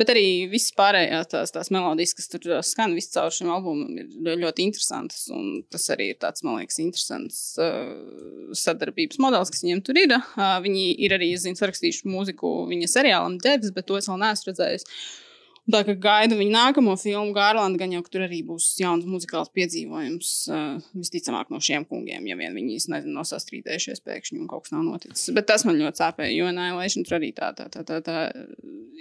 Bet 0.01 0.13
arī 0.13 0.27
viss 0.53 0.75
pārējās 0.77 1.33
tās, 1.33 1.55
tās 1.55 1.73
melodijas, 1.75 2.15
kas 2.19 2.31
tur 2.33 2.47
uh, 2.51 2.61
skan 2.67 2.95
visu 2.99 3.15
caur 3.17 3.35
šim 3.35 3.53
albumam, 3.55 3.97
ir 4.03 4.43
ļoti 4.45 4.69
interesantas. 4.69 5.27
Un 5.35 5.65
tas 5.73 5.89
arī 5.95 6.11
ir 6.15 6.21
tāds, 6.23 6.45
man 6.47 6.61
liekas, 6.61 6.81
interesants 6.83 7.41
uh, 7.63 8.53
sadarbības 8.57 9.21
modelis, 9.23 9.53
kas 9.55 9.65
viņiem 9.67 9.83
tur 9.87 9.99
ir. 10.01 10.15
Uh, 10.19 10.59
viņi 10.65 10.87
ir 11.07 11.17
arī, 11.17 11.33
es 11.37 11.47
zinu, 11.47 11.59
sarakstījuši 11.61 12.11
mūziku 12.11 12.55
viņa 12.71 12.93
seriālam 12.99 13.41
Devs, 13.43 13.75
bet 13.75 13.89
to 13.91 13.99
es 14.01 14.11
vēl 14.11 14.21
neesmu 14.23 14.53
redzējis. 14.53 14.87
Un 14.87 15.30
Tā 15.71 15.81
kā 15.87 15.95
gaida 15.99 16.37
viņa 16.39 16.53
nākamo 16.55 16.95
filmu, 17.01 17.35
Gārlanda, 17.37 17.79
gan 17.81 17.93
jau 17.95 18.01
tur 18.07 18.25
arī 18.27 18.41
būs 18.47 18.69
jauns 18.81 19.07
muzikāls 19.09 19.51
piedzīvojums. 19.57 20.31
Uh, 20.51 20.79
visticamāk, 20.97 21.51
no 21.53 21.61
šiem 21.63 21.85
kungiem, 21.89 22.27
ja 22.31 22.39
vien 22.39 22.57
viņi 22.57 22.79
nezinu, 22.93 23.15
nav 23.17 23.27
sastrīdējušies 23.29 24.03
pēkšņi 24.07 24.41
un 24.41 24.49
kaut 24.51 24.67
kas 24.67 24.75
nav 24.75 24.87
noticis. 24.87 25.29
Bet 25.37 25.49
tas 25.51 25.67
man 25.69 25.79
ļoti 25.81 26.03
sāpēja, 26.03 26.33
jo 26.37 26.49
Annihilation 26.51 27.07
tur 27.07 27.19
arī 27.21 27.33
tā, 27.37 27.53
tā, 27.59 27.69
tā, 27.73 27.85
tā, 27.87 28.01
tā 28.07 28.17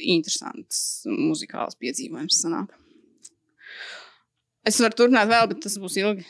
interesants 0.04 1.08
muzikāls 1.10 1.80
piedzīvojums 1.80 2.44
sanāk. 2.44 2.76
Es 4.68 4.80
varu 4.84 4.98
turpināt 5.00 5.32
vēl, 5.32 5.50
bet 5.54 5.64
tas 5.66 5.80
būs 5.82 5.98
ilgi. 6.02 6.28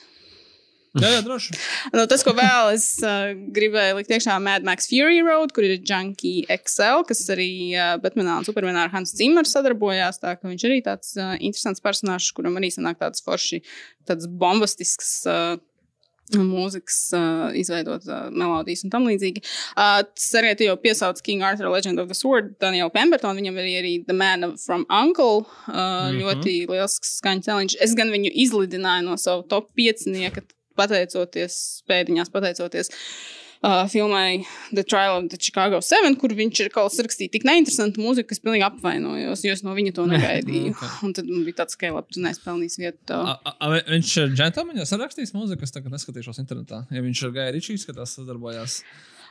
Jā, 0.97 1.11
jā, 1.13 1.21
droši. 1.27 1.55
Nu, 1.93 2.05
tas, 2.09 2.23
ko 2.25 2.33
vēl 2.37 2.73
es 2.73 2.87
uh, 3.05 3.31
gribēju 3.55 3.99
likt 3.99 4.13
iekšā, 4.15 4.39
Mad 4.41 4.65
Max 4.67 4.89
Fury 4.89 5.21
Road, 5.25 5.53
kur 5.55 5.67
ir 5.67 5.77
Junkie 5.77 6.45
XL, 6.49 7.05
kas 7.09 7.25
arī 7.33 7.51
uh, 7.75 7.95
Batmanā 8.01 8.39
un 8.41 8.47
Supermanā 8.47 8.87
ar 8.87 8.93
Hans 8.95 9.13
Zimmeru 9.17 9.49
sadarbojās. 9.49 10.21
Tā 10.23 10.35
viņš 10.41 10.67
arī 10.69 10.81
tāds 10.85 11.15
uh, 11.19 11.35
interesants 11.37 11.83
personāžs, 11.83 12.33
kuram 12.35 12.57
arī 12.59 12.71
sanāk 12.73 13.01
tāds 13.03 13.25
forši, 13.25 13.63
tāds 14.09 14.29
bombastisks. 14.29 15.19
Uh, 15.29 15.57
Mūzikas 16.37 16.97
uh, 17.17 17.47
izveidot 17.57 18.03
uh, 18.05 18.27
melodijas 18.29 18.83
un 18.85 18.91
tam 18.93 19.07
līdzīgi. 19.09 19.41
Uh, 19.73 20.03
tu 20.13 20.67
jau 20.67 20.75
piesauc 20.77 21.21
King 21.25 21.41
Arthur 21.41 21.71
Legend 21.73 21.99
of 21.99 22.07
the 22.07 22.17
Sword, 22.17 22.53
Danielu 22.61 22.91
Pembertonu. 22.93 23.41
Viņam 23.41 23.57
arī 23.57 23.73
arī 23.79 23.93
The 24.05 24.13
Man 24.13 24.53
from 24.61 24.85
Uncle. 24.89 25.47
Uh, 25.65 25.73
mm. 25.73 25.81
-hmm. 25.81 26.21
Ļoti 26.21 26.55
liels 26.69 26.99
skaņu 27.01 27.41
celiņš. 27.47 27.77
Es 27.81 27.95
gan 27.97 28.13
viņu 28.13 28.29
izlidināju 28.45 29.09
no 29.09 29.17
savu 29.17 29.43
top 29.49 29.71
5, 29.73 30.05
pateicoties, 30.79 31.59
pēdiņās 31.89 32.31
pateicoties 32.33 32.91
uh, 33.63 33.85
filmai 33.91 34.45
The 34.73 34.83
Trial 34.83 35.17
of 35.17 35.29
the 35.29 35.37
Chicago 35.37 35.81
7, 35.83 36.15
kur 36.19 36.33
viņš 36.35 36.63
ir 36.63 36.71
kaut 36.73 36.91
kas 36.91 37.03
rakstījis 37.05 37.33
tik 37.35 37.45
neinteresantu 37.47 38.03
mūziku, 38.03 38.31
kas 38.31 38.41
pilnīgi 38.43 38.65
apvainojos, 38.67 39.43
jo 39.45 39.55
es 39.55 39.63
no 39.65 39.75
viņa 39.77 39.95
to 39.99 40.07
negaidīju. 40.13 40.73
ok. 40.75 40.97
Un 41.07 41.15
tad 41.17 41.29
man 41.29 41.45
bija 41.47 41.61
tāds, 41.61 41.79
ka, 41.79 41.91
labi, 41.95 42.15
tu 42.15 42.23
nespēlnīsi 42.25 42.83
vietu. 42.85 43.19
A, 43.19 43.37
a, 43.43 43.55
a, 43.59 43.71
viņš 43.91 44.15
ir 44.23 44.35
džentlmenis, 44.35 44.91
sarakstījis 44.93 45.35
mūziku, 45.35 45.67
es 45.67 45.75
tagad 45.75 45.95
neskatīšos 45.95 46.41
internetā. 46.43 46.85
Ja 46.95 47.05
viņš 47.05 47.25
ir 47.25 47.35
Gaja 47.35 47.55
Ričijs, 47.55 47.87
kas 47.89 47.99
tas 47.99 48.19
sadarbojās. 48.19 48.81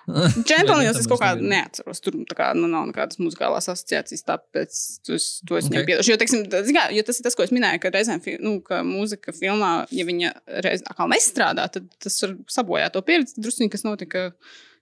Džentlmenis 0.48 1.00
es 1.02 1.08
kaut 1.10 1.20
kā 1.22 1.32
Vai 1.36 1.48
neatceros. 1.52 2.00
Tur 2.04 2.16
tā 2.30 2.36
kā, 2.38 2.50
nu, 2.58 2.68
nav 2.70 2.86
nekādas 2.90 3.20
muzikālās 3.22 3.68
asociācijas, 3.72 4.24
tāpēc 4.28 4.78
to 5.06 5.18
es, 5.18 5.26
to 5.48 5.58
es 5.58 5.66
Ok. 5.66 5.72
okay. 5.72 5.82
nepiedošu. 5.82 6.12
Jo, 6.14 6.20
teiksim, 6.20 6.46
kā, 6.48 6.86
jo 6.96 7.02
tas 7.08 7.20
ir 7.20 7.26
tas, 7.28 7.36
ko 7.38 7.44
es 7.46 7.52
minēju, 7.54 7.82
ka 7.84 7.92
reizēm 7.94 8.22
nu, 8.44 8.54
ka 8.64 8.80
mūzika 8.86 9.34
filmā, 9.36 9.72
ja 9.94 10.06
viņa 10.08 10.32
reiz 10.64 10.86
atkal 10.88 11.10
nestrādā, 11.12 11.68
tad 11.74 11.90
tas 12.02 12.16
var 12.24 12.38
sabojāt 12.48 12.96
to 12.96 13.04
pieredzi 13.04 13.36
drusku, 13.42 13.68
kas 13.72 13.84
notika. 13.86 14.30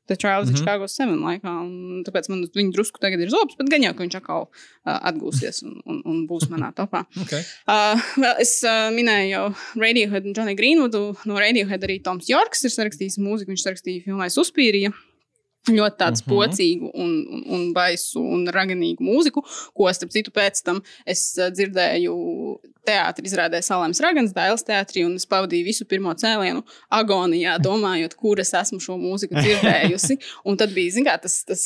The 0.06 0.14
Trial 0.14 0.42
of 0.42 0.46
the 0.46 0.52
Mhm. 0.52 0.60
Chicago 0.60 0.86
7 0.86 1.18
laikā. 1.18 1.50
un 1.66 2.04
Tāpēc 2.06 2.28
man 2.30 2.44
viņa 2.46 2.70
drusku 2.76 3.00
tagad 3.02 3.18
ir 3.24 3.28
zobs, 3.28 3.56
bet 3.58 3.66
gan 3.68 3.82
jau, 3.82 3.90
ka 3.92 4.04
viņš 4.04 4.14
atkal 4.20 4.44
uh, 4.46 5.00
atgūsies 5.10 5.64
un, 5.66 5.80
un, 5.84 5.96
un 6.06 6.20
būs 6.30 6.46
manā 6.48 6.68
topā. 6.72 7.00
Okay. 7.26 7.42
Uh, 7.66 7.98
vēl 8.14 8.38
es 8.44 8.52
uh, 8.62 8.86
minēju 8.94 9.32
jau 9.32 9.42
Radiohead 9.82 10.28
un 10.30 10.36
Johnny 10.38 10.54
Greenwoodu. 10.54 11.16
No 11.26 11.34
Radiohead 11.42 11.82
arī 11.82 11.98
Toms 12.06 12.30
Jorks 12.30 12.62
ir 12.68 12.70
sarakstījis 12.76 13.18
mūziku. 13.18 13.50
Viņš 13.50 13.66
sarakstīja 13.66 14.04
filmai 14.06 14.30
Suspīrija. 14.30 14.92
Ļoti 15.66 15.96
tādu 15.98 16.20
Mhm. 16.22 16.30
pocīgu, 16.30 16.90
un, 16.94 17.12
un, 17.26 17.44
un 17.56 17.72
baisu 17.74 18.20
un 18.22 18.46
raganīgu 18.54 19.02
mūziku, 19.02 19.42
ko, 19.74 19.88
starp 19.92 20.12
citu, 20.14 20.30
pēc 20.30 20.62
tam 20.62 20.82
es 21.04 21.24
uh, 21.40 21.48
dzirdēju 21.50 22.14
teātrī, 22.86 23.26
izrādē 23.28 23.60
Salēmas 23.64 24.00
Ragans, 24.04 24.34
Dailas 24.36 24.64
teātrī, 24.66 25.04
un 25.06 25.16
es 25.18 25.26
pavadīju 25.28 25.66
visu 25.66 25.86
pirmo 25.88 26.12
cēlienu 26.16 26.62
agonijā, 26.94 27.56
domājot, 27.62 28.16
kur 28.18 28.40
es 28.42 28.52
esmu 28.56 28.80
šo 28.82 28.96
mūziku 29.00 29.36
dzirdējusi. 29.42 30.18
Un 30.48 30.58
tad 30.60 30.74
bija, 30.76 30.96
zināmā, 30.98 31.18
tas, 31.22 31.38
tas, 31.48 31.64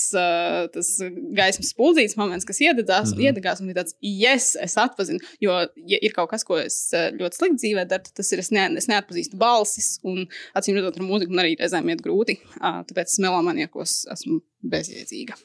tas 0.75 0.93
gaismas 1.37 1.73
spuldzīts 1.75 2.19
moments, 2.21 2.49
kas 2.49 2.63
iedegās, 2.65 3.13
mm 3.13 3.17
-hmm. 3.17 3.27
iedegās 3.29 3.63
un 3.63 3.71
bija 3.71 3.83
tāds, 3.83 3.97
yes, 4.01 4.53
es 4.61 4.77
atpazinu. 4.81 5.21
Jo, 5.41 5.61
ja 5.77 6.01
ir 6.01 6.17
kaut 6.17 6.31
kas, 6.33 6.45
ko 6.47 6.59
es 6.61 6.79
ļoti 6.95 7.41
slikti 7.41 7.63
dzīvē 7.65 7.87
daru, 7.89 8.09
tad 8.09 8.21
tas 8.23 8.33
ir, 8.33 8.45
es, 8.45 8.51
ne, 8.55 8.69
es 8.81 8.89
neatpazīstu 8.91 9.41
balsis, 9.41 9.99
un 10.03 10.27
acīm 10.57 10.79
redzot, 10.79 11.01
ar 11.01 11.07
mūziku 11.07 11.35
man 11.35 11.45
arī 11.45 11.57
reizēm 11.61 11.89
iet 11.93 12.05
grūti. 12.05 12.41
Tāpēc 12.61 13.13
es 13.13 13.21
melomaniekos 13.23 14.05
esmu 14.13 14.41
bezjēdzīga. 14.61 15.37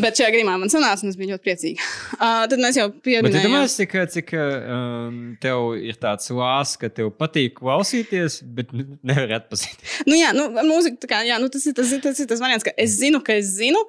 Bet 0.00 0.16
šajā 0.16 0.30
gadījumā 0.32 0.56
man 0.60 0.72
sanāca, 0.72 1.04
un 1.04 1.12
es 1.12 1.18
biju 1.18 1.34
ļoti 1.34 1.44
priecīga. 1.44 1.88
Uh, 2.16 2.44
tad 2.50 2.56
mēs 2.62 2.78
jau 2.80 2.88
pieminējām. 3.04 3.50
domā, 3.50 3.62
cik, 3.70 3.96
cik 4.14 4.32
um, 4.38 5.20
tev 5.42 5.74
ir 5.76 6.00
tāds 6.00 6.32
lāsts, 6.32 6.80
ka 6.80 6.90
tev 6.92 7.12
patīk 7.20 7.58
klausīties, 7.60 8.40
bet 8.56 8.72
nevar 8.76 9.36
atpazīt. 9.42 9.84
Nu, 10.08 10.16
jā, 10.16 10.32
nu, 10.36 10.48
mūzika, 10.56 11.10
kā, 11.10 11.22
jā, 11.28 11.40
nu, 11.42 11.50
tas, 11.52 11.68
ir, 11.68 11.76
tas, 11.76 11.92
tas 12.02 12.22
ir 12.22 12.30
tas 12.30 12.42
variants, 12.42 12.64
ka 12.66 12.72
es 12.80 12.96
zinu, 12.96 13.20
ka 13.24 13.36
es 13.36 13.52
zinu. 13.58 13.82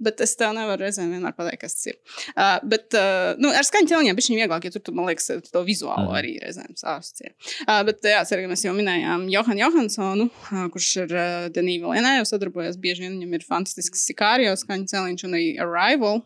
Bet 0.00 0.20
es 0.24 0.32
tev 0.40 0.54
nevaru 0.56 0.86
reizēm 0.86 1.10
vienmēr 1.12 1.34
pateikt, 1.36 1.60
kas 1.60 1.76
tas 1.76 1.90
ir. 1.90 1.98
Uh, 2.32 2.56
bet 2.72 2.96
uh, 2.96 3.34
nu, 3.40 3.50
ar 3.52 3.66
skaņu 3.66 3.90
ķelņiem 3.90 4.16
bija 4.16 4.38
vieglāk, 4.38 4.64
jo 4.64 4.74
tur, 4.76 4.84
tu, 4.86 4.94
man 4.96 5.10
liekas, 5.10 5.28
to 5.52 5.62
vizuālo 5.66 6.08
Mhm. 6.08 6.16
arī 6.16 6.32
reizēm 6.40 6.72
sāsties. 6.80 7.34
Uh, 7.66 7.82
bet, 7.84 8.00
jā, 8.08 8.22
arī 8.24 8.48
mēs 8.48 8.64
jau 8.64 8.72
minējām 8.76 9.28
Johanu 9.32 9.60
Johansonu, 9.60 10.28
uh, 10.30 10.66
kurš 10.72 10.90
ar 11.04 11.12
uh, 11.12 11.48
Denīvu 11.52 11.92
Lenēju 11.92 12.28
sadarbojas. 12.32 12.80
Bieži 12.80 13.04
vien 13.04 13.18
viņam 13.18 13.36
ir 13.36 13.44
fantastisks 13.44 14.06
sikārijos 14.08 14.64
skaņu 14.64 14.88
celiņš 14.94 15.26
un 15.28 15.36
arī 15.36 15.50
Arrival. 15.60 16.22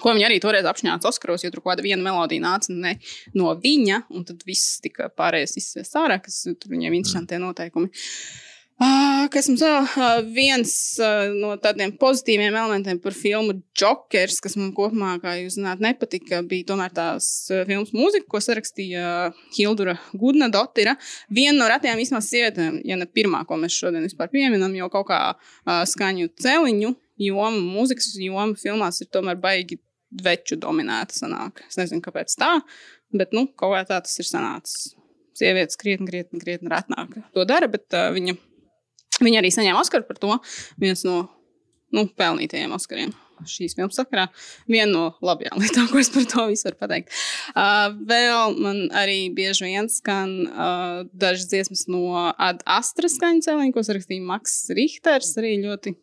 Ko 0.00 0.10
viņa 0.10 0.26
arī 0.26 0.40
toreiz 0.42 0.66
apšņāca 0.66 1.06
Oskaros, 1.06 1.44
jo 1.44 1.52
tur 1.54 1.60
kaut 1.62 1.76
kāda 1.76 1.84
viena 1.84 2.02
melodija 2.02 2.42
nāca 2.42 2.72
ne 2.74 2.96
no 3.38 3.52
viņa, 3.54 4.00
un 4.10 4.24
tad 4.26 4.42
viss 4.48 4.80
tika 4.82 5.06
pārējais 5.12 5.54
izsviests 5.60 5.94
ārā, 6.00 6.16
kas 6.24 6.40
tur 6.48 6.72
viņiem 6.72 6.96
interesantie 6.98 7.38
noteikumi. 7.38 7.92
Uh, 7.92 8.53
kas 9.34 9.48
mums 9.50 9.62
vēl? 9.62 9.86
Uh, 9.86 10.20
viens 10.34 10.72
uh, 11.02 11.28
no 11.34 11.54
tādiem 11.62 11.92
pozitīviem 11.98 12.54
elementiem 12.54 12.98
par 13.02 13.14
filmu 13.16 13.56
Jokers, 13.78 14.40
kas 14.42 14.56
man 14.58 14.72
kopumā, 14.76 15.14
kā 15.22 15.36
jūs 15.40 15.58
zināt, 15.58 15.82
nepatika, 15.84 16.40
bija 16.46 16.68
tomēr 16.72 16.94
tās 16.94 17.28
uh, 17.52 17.62
filmas 17.68 17.92
mūzika, 17.94 18.26
ko 18.30 18.40
sarakstīja 18.42 19.30
Hildura 19.56 19.96
Gudna 20.12 20.48
Dotira. 20.52 20.96
Viena 21.34 21.56
no 21.60 21.68
retajām 21.70 22.02
īstenībā 22.02 22.22
sievietēm, 22.26 22.80
ja 22.86 22.98
ne 22.98 23.06
pirmā, 23.10 23.44
ko 23.48 23.58
mēs 23.60 23.76
šodien 23.78 24.06
vispār 24.06 24.32
pieminam, 24.32 24.74
jo 24.76 24.90
kaut 24.92 25.08
kā 25.10 25.20
skaņu 25.64 26.32
celiņu 26.42 26.94
joma, 27.24 27.52
mūzikas 27.54 28.14
joma 28.18 28.58
filmās 28.58 29.00
ir 29.02 29.10
tomēr 29.14 29.38
baigi 29.40 29.78
veču 30.24 30.58
dominēta 30.60 31.16
sanāk. 31.16 31.62
Es 31.68 31.78
nezinu, 31.80 32.02
kāpēc 32.04 32.34
tā, 32.38 32.56
bet 33.14 33.34
nu, 33.34 33.46
kaut 33.54 33.74
kā 33.76 33.84
tā 33.86 34.00
tas 34.02 34.18
ir 34.18 34.28
sanācis. 34.28 34.92
Sievietes 35.34 35.78
krietni, 35.78 36.06
krietni, 36.06 36.38
krietni 36.42 36.70
retnāk 36.70 37.16
to 37.34 37.42
dara, 37.48 37.66
bet 37.70 37.90
uh, 37.96 38.12
viņa, 38.14 38.36
viņa 39.22 39.42
arī 39.42 39.52
saņēma 39.54 39.82
Oskaru 39.82 40.08
par 40.08 40.20
to. 40.22 40.38
Viens 40.80 41.04
no 41.06 41.26
nu, 41.94 42.08
pelnītajiem 42.18 42.74
Oskariem 42.74 43.14
šīs 43.48 43.74
filmas 43.76 43.98
sakarā. 43.98 44.28
Viena 44.70 44.90
no 44.92 45.04
labajām 45.24 45.58
lietām, 45.62 45.88
ko 45.90 46.00
es 46.00 46.10
par 46.14 46.26
to 46.30 46.46
visu 46.50 46.68
varu 46.68 46.78
pateikt. 46.80 47.12
Uh, 47.52 47.90
vēl 48.08 48.56
man 48.62 48.80
arī 48.96 49.18
bieži 49.34 49.68
vien 49.68 49.90
skan 49.92 50.34
uh, 50.46 51.02
dažas 51.12 51.48
dziesmas 51.50 51.86
no 51.90 52.30
Ad 52.32 52.64
Astra 52.76 53.10
skaņu 53.10 53.44
cēliņa, 53.46 53.74
ko 53.74 53.84
rakstīja 53.98 54.26
Maks 54.30 54.58
Richters. 54.76 55.34
Arī 55.40 55.56
ļoti 55.64 55.96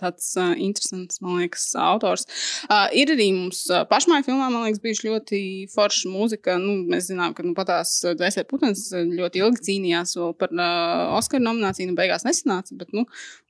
tāds 0.00 0.30
uh, 0.40 0.52
interesants, 0.56 1.20
man 1.24 1.40
liekas, 1.42 1.66
autors. 1.80 2.26
Uh, 2.68 2.88
ir 2.96 3.12
arī 3.14 3.30
mums 3.36 3.64
uh, 3.70 3.84
pašmāju 3.90 4.28
filmā, 4.28 4.50
man 4.52 4.66
liekas, 4.66 4.82
bijuši 4.84 5.08
ļoti 5.08 5.40
forša 5.74 6.12
mūzika. 6.12 6.58
Nu, 6.62 6.76
mēs 6.90 7.10
zinām, 7.10 7.36
ka 7.36 7.46
nu, 7.46 7.54
pat 7.56 7.70
tās 7.72 7.96
Dēsē 8.18 8.46
Putins 8.50 8.88
ļoti 8.94 9.44
ilgi 9.44 9.64
cīnījās 9.70 10.16
par 10.40 10.54
uh, 10.54 11.16
Oskaru 11.18 11.46
nomināciju, 11.46 11.90
nu 11.90 11.98
beigās 11.98 12.26
nesanāca, 12.26 12.76
bet, 12.80 12.92
nu, 12.96 13.06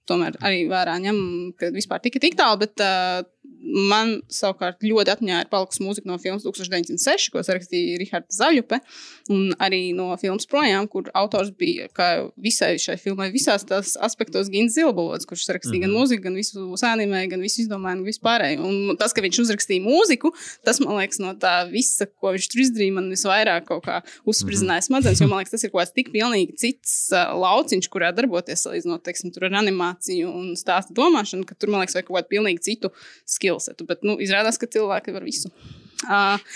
tomēr 0.09 0.37
arī 0.45 0.65
vērā 0.71 0.99
ņem, 1.05 1.21
ka 1.59 1.73
vispār 1.75 2.03
tika 2.05 2.21
tik 2.23 2.37
tālu, 2.39 2.61
bet 2.65 2.81
uh, 2.85 3.25
man 3.65 4.19
savukārt 4.33 4.85
ļoti 4.85 5.15
ir 5.25 5.49
palikusi 5.51 5.83
mūzika 5.85 6.09
no 6.09 6.19
filmas 6.21 6.45
1906, 6.45 7.31
ko 7.33 7.43
rakstīja 7.45 7.99
Rihards 8.01 8.39
Zaļupe, 8.39 8.81
un 9.33 9.55
arī 9.63 9.95
no 9.97 10.11
filmas 10.21 10.47
projām, 10.51 10.89
kur 10.91 11.09
autors 11.17 11.51
bija, 11.57 11.89
visai 12.37 12.75
šai 12.81 12.97
filmai, 13.01 13.31
visās 13.35 13.65
tās 13.69 13.95
aspektos 14.01 14.51
Gins 14.53 14.77
Zilbolots, 14.77 15.27
kurš 15.29 15.47
rakstīja 15.57 15.87
mm 15.87 15.91
-hmm. 15.91 15.95
gan 15.95 16.03
mūziku, 16.03 16.23
gan 16.27 16.39
visu 16.39 16.67
sēnīmē, 16.81 17.25
gan 17.31 17.45
visu 17.45 17.63
izdomājumu, 17.65 18.05
gan 18.05 18.09
vispārēju. 18.09 18.61
Un 18.69 18.97
tas, 19.01 19.13
ka 19.13 19.25
viņš 19.25 19.41
uzrakstīja 19.45 19.85
mūziku, 19.85 20.33
tas, 20.65 20.81
man 20.81 20.99
liekas, 21.01 21.21
no 21.23 21.35
tā 21.35 21.55
visa, 21.71 22.07
ko 22.07 22.35
viņš 22.35 22.49
tur 22.53 22.65
izdarīja, 22.67 22.97
man 22.99 23.11
visvairāk 23.11 23.69
kaut 23.71 23.85
kā 23.87 24.01
uzspridzināja 24.27 24.87
smadzenes, 24.89 25.21
jo 25.21 25.29
man 25.29 25.43
liekas, 25.43 25.55
tas 25.57 25.65
ir 25.65 25.73
kaut 25.73 25.83
kāds 25.83 25.95
tik 25.95 26.13
pilnīgi 26.13 26.57
cits 26.61 27.13
uh, 27.13 27.33
lauciņš, 27.39 27.89
kurā 27.89 28.13
darboties, 28.15 28.67
salīdzinot, 28.67 29.05
teiksim, 29.05 29.33
tur 29.35 29.49
ar 29.49 29.59
animāciju 29.63 30.29
un 30.29 30.53
stāstu 30.59 30.97
domāšanu, 30.97 31.47
ka 31.49 31.55
tur, 31.55 31.71
man 31.73 31.85
liekas, 31.85 31.97
vajag 31.97 32.09
kaut 32.09 32.19
kādu 32.19 32.33
pilnīgi 32.35 32.65
citu 32.69 32.91
skillsetu. 33.55 33.87
Bet 33.89 34.05
nu, 34.07 34.19
izrādās, 34.23 34.59
ka 34.61 34.71
cilvēki 34.71 35.15
var 35.15 35.27
visu. 35.27 35.51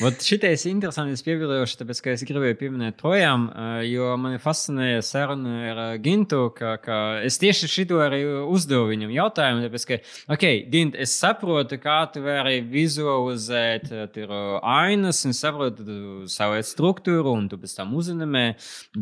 Vat 0.02 0.24
šitais 0.24 0.64
interesants 0.70 1.24
piebildošu, 1.26 1.78
tāpēc, 1.80 2.02
ka 2.04 2.14
es 2.14 2.24
gribēju 2.28 2.58
pieminēt 2.60 2.98
projām, 3.00 3.48
jo 3.86 4.12
man 4.20 4.36
fascinēja 4.42 5.02
saruna 5.06 5.56
ar 5.72 5.80
Gintu, 6.02 6.48
ka, 6.56 6.76
ka 6.82 6.98
es 7.26 7.38
tieši 7.40 7.70
šito 7.70 8.00
arī 8.04 8.20
uzdevu 8.48 8.88
viņam 8.90 9.14
jautājumu, 9.14 9.64
tāpēc, 9.66 9.86
ka, 9.88 10.00
ok, 10.36 10.46
Gint, 10.72 10.98
es 10.98 11.14
saprotu, 11.18 11.78
kā 11.82 12.00
tu 12.12 12.22
vari 12.24 12.60
vizualizēt 12.66 13.88
tur 14.14 14.34
ainas 14.62 15.24
un 15.28 15.36
saprotu 15.36 16.28
savu 16.30 16.60
struktūru 16.64 17.34
un 17.36 17.48
tu 17.50 17.58
pēc 17.60 17.76
tam 17.78 17.94
uzņemē, 17.98 18.44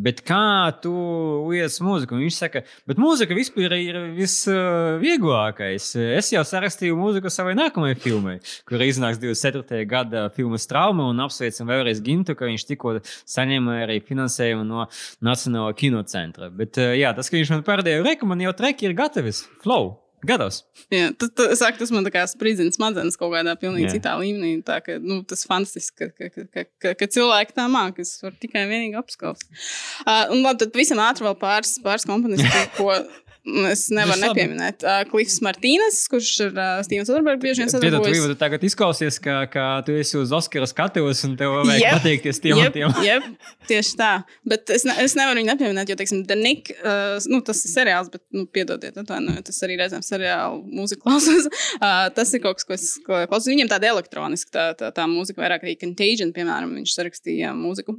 bet 0.06 0.22
kā 0.26 0.70
tu 0.82 0.92
liec 1.50 1.76
mūziku? 1.82 2.16
Un 2.16 2.24
viņš 2.26 2.38
saka, 2.38 2.62
bet 2.88 3.00
mūzika 3.00 3.36
vispār 3.36 3.76
ir 3.78 3.98
visvieglākais. 4.16 5.90
Es 6.18 6.32
jau 6.34 6.44
sarakstīju 6.46 6.96
mūziku 6.98 7.32
savai 7.32 7.56
nākamajai 7.58 7.98
filmai, 8.00 8.36
kur 8.68 8.82
iznāks 8.84 9.20
24. 9.22 9.82
gada 9.88 10.26
filmas 10.36 10.68
trauma 10.70 11.08
un 11.10 11.24
apsveicam 11.24 11.70
vēlreiz 11.72 12.02
Gintu, 12.04 12.36
ka 12.38 12.48
viņš 12.48 12.68
tikko 12.70 12.96
saņēma 13.02 13.82
arī 13.86 14.00
finansējumu 14.06 14.66
no 14.68 14.88
Nacionālā 15.24 15.76
kinocentra. 15.78 16.50
Bet 16.54 16.78
jā, 16.78 17.12
tas, 17.16 17.30
ka 17.30 17.40
viņš 17.40 17.54
man 17.56 17.66
pārdēja 17.66 18.04
reku, 18.06 18.28
man 18.28 18.44
jau 18.44 18.54
treki 18.56 18.90
ir 18.90 18.98
gatavis. 18.98 19.46
Flow! 19.64 19.96
Gados. 20.26 20.62
Jā, 20.90 21.10
tas, 21.18 21.30
tas, 21.36 21.52
saka, 21.60 21.78
tas 21.78 21.90
man 21.94 22.06
kā 22.10 22.22
spridzina 22.30 22.72
smadzenes 22.74 23.18
kaut 23.20 23.34
kādā 23.34 23.52
pilnīgi 23.60 23.86
Jā. 23.86 23.92
citā 23.98 24.14
līmenī. 24.18 24.56
Tā, 24.66 24.78
ka, 24.82 24.96
nu, 25.02 25.20
tas 25.28 25.44
ir 25.44 25.50
fantastiski, 25.50 26.08
ka, 26.08 26.30
ka, 26.32 26.46
ka, 26.48 26.64
ka, 26.82 26.94
ka 26.98 27.08
cilvēki 27.18 27.54
tā 27.56 27.66
mākslinieks 27.70 28.24
var 28.24 28.34
tikai 28.40 28.64
un 28.64 28.72
vienīgi 28.72 28.98
apskaust. 28.98 29.46
Uh, 30.02 30.24
un 30.34 30.40
labi, 30.40 30.64
tad 30.64 30.78
visam 30.78 31.02
ātri 31.04 31.28
vēl 31.28 31.36
pāris, 31.38 31.76
pāris 31.84 32.08
komponentus, 32.08 32.72
ko 32.78 32.96
Es 33.70 33.84
nevaru 33.94 34.18
nepieminēt. 34.24 34.82
Uh, 34.82 35.04
Klifs 35.06 35.36
Martīnes, 35.44 36.00
kurš 36.10 36.30
ar 36.48 36.56
uh, 36.56 36.70
Stevenu 36.82 37.06
Soderbergu 37.06 37.44
bieži 37.44 37.62
vien 37.62 37.70
sadarbojas. 37.70 38.24
Tu 38.32 38.38
tagad 38.40 38.64
izklausies, 38.66 39.20
ka, 39.22 39.36
ka 39.52 39.66
tu 39.86 39.94
esi 39.94 40.16
uz 40.18 40.32
Oskara 40.34 40.66
skatuves 40.66 41.22
un 41.28 41.36
tev 41.38 41.54
vajag 41.60 41.78
yep, 41.84 41.94
pateikties 42.00 42.42
tiem 42.42 42.58
yep, 42.58 42.72
un 42.72 42.74
tiem. 42.74 42.96
Yep, 43.06 43.28
tieši 43.70 43.94
tā. 44.00 44.10
Bet 44.50 44.72
es, 44.74 44.82
ne, 44.88 44.96
es 45.04 45.14
nevaru 45.18 45.38
viņu 45.38 45.50
nepieminēt, 45.52 45.92
jo, 45.92 45.98
teiksim, 46.00 46.24
Nick, 46.40 46.72
uh, 46.80 47.14
nu, 47.30 47.38
tas 47.46 47.62
ir 47.62 47.70
seriāls, 47.70 48.10
bet, 48.10 48.24
nu, 48.34 48.48
piedodiet, 48.50 48.98
atvainojiet, 48.98 49.46
tas 49.46 49.62
arī 49.62 49.78
reizēm 49.78 50.02
seriālu 50.06 50.64
mūziku 50.66 51.06
klausos. 51.06 51.46
Uh, 51.76 52.08
tas 52.16 52.34
ir 52.34 52.42
kaut 52.42 52.58
kas, 52.58 52.66
ko 52.66 52.74
es 52.74 52.90
klausos. 53.06 53.52
Viņam 53.52 53.70
tāda 53.70 53.92
elektroniska, 53.94 54.50
tā, 54.50 54.66
tā, 54.80 54.90
tā 54.96 55.06
mūzika 55.10 55.44
vairāk 55.44 55.62
arī 55.66 55.78
Contagion, 55.78 56.34
piemēram, 56.34 56.74
viņš 56.80 56.98
sarakstīja 56.98 57.54
mūziku. 57.54 57.94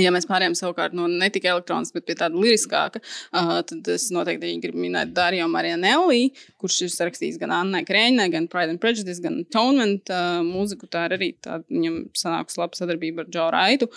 Ja 0.00 0.10
mēs 0.14 0.26
pārējām 0.28 0.56
savukārt 0.58 0.94
no 0.96 1.06
ne 1.10 1.28
tikai 1.32 1.52
elektroniskas, 1.52 1.94
bet 1.98 2.08
pie 2.08 2.16
tāda 2.18 2.40
liriskāka, 2.40 3.02
uh, 3.34 3.58
tad 3.66 3.90
es 3.94 4.08
noteikti 4.14 4.54
gribu 4.62 4.80
minēt 4.82 5.12
Dariju 5.16 5.46
Marianelli, 5.52 6.32
kurš 6.60 6.80
ir 6.86 6.94
sarakstījis 6.94 7.38
gan 7.42 7.54
Annai 7.54 7.84
Krēņai, 7.86 8.30
gan 8.32 8.48
Pride 8.52 8.74
and 8.74 8.82
Prejudice, 8.82 9.22
gan 9.24 9.42
Atonement 9.44 10.10
uh, 10.12 10.40
mūziku. 10.46 10.90
Tā 10.90 11.06
ir 11.08 11.18
arī 11.18 11.30
tāda, 11.44 11.64
viņam 11.70 12.02
sanāks 12.18 12.58
laba 12.60 12.78
sadarbība 12.78 13.24
ar 13.24 13.30
Džo 13.30 13.46
Raitu. 13.54 13.90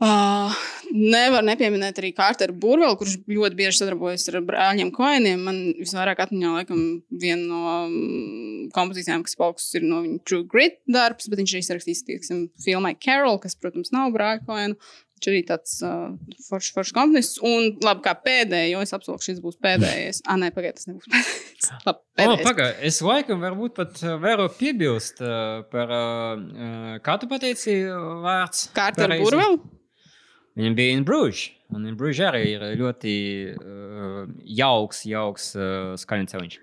Uh, 0.00 0.54
nevar 0.96 1.44
nepieminēt 1.44 1.98
arī 2.00 2.14
Kārteru 2.16 2.54
Burvelu, 2.56 2.96
kurš 2.96 3.18
ļoti 3.28 3.58
bieži 3.58 3.82
sadarbojas 3.82 4.24
ar 4.30 4.38
brāļiem 4.48 4.88
Koeniem. 4.96 5.42
Man 5.44 5.58
visvairāk 5.76 6.22
atmiņā, 6.24 6.52
laikam, 6.54 6.80
viena 7.12 7.44
no 7.44 7.74
mm, 7.82 8.70
kompozīcijām, 8.72 9.26
kas 9.26 9.36
palikusi, 9.36 9.74
ir 9.76 9.84
no 9.90 10.00
viņa 10.06 10.22
True 10.24 10.48
Grit 10.48 10.80
darbs, 10.88 11.28
bet 11.28 11.42
viņš 11.42 11.52
arī 11.52 11.66
sarakstījis, 11.68 12.02
tieksim, 12.08 12.42
filmai 12.64 12.94
Carol, 12.96 13.36
kas, 13.44 13.58
protams, 13.60 13.92
nav 13.92 14.14
brāļu 14.16 14.46
Koenu. 14.48 14.80
Viņš 15.20 15.28
arī 15.28 15.40
tāds 15.44 15.72
uh, 15.84 16.12
foršs, 16.46 16.70
foršs 16.72 16.94
komponists. 16.96 17.40
Un, 17.44 17.74
labi, 17.84 18.00
kā 18.06 18.14
pēdējo, 18.24 18.80
es 18.80 18.94
apsolu, 18.96 19.20
šis 19.20 19.42
būs 19.44 19.58
pēdējais. 19.60 20.22
Ah, 20.30 20.38
nē, 20.40 20.48
pagaidiet, 20.54 20.78
tas 20.78 20.88
nebūs 20.88 21.10
pēdējais. 21.12 21.66
labi, 21.90 22.00
pēdējais. 22.16 22.40
Oh, 22.40 22.46
paga, 22.46 22.68
es 22.88 23.00
laikam 23.04 23.44
varbūt 23.44 23.74
pat 23.76 24.00
varu 24.22 24.46
piebilst 24.56 25.20
uh, 25.20 25.60
par, 25.68 25.92
uh, 25.92 26.96
kā 27.04 27.18
tu 27.20 27.28
pateici 27.28 27.76
vārds? 28.24 28.70
Kārta 28.72 29.04
ar 29.04 29.16
Burvelu? 29.20 29.60
Viņam 30.56 30.80
bija 30.80 30.96
in 30.96 31.04
Bruges. 31.04 31.50
Un 31.76 31.84
in 31.84 32.00
Bruges 32.00 32.24
arī 32.24 32.42
ir 32.54 32.66
ļoti 32.80 33.14
uh, 33.52 34.24
jauks, 34.56 35.04
jauks 35.04 35.52
uh, 35.60 35.92
skaņu 36.00 36.32
celiņš. 36.32 36.58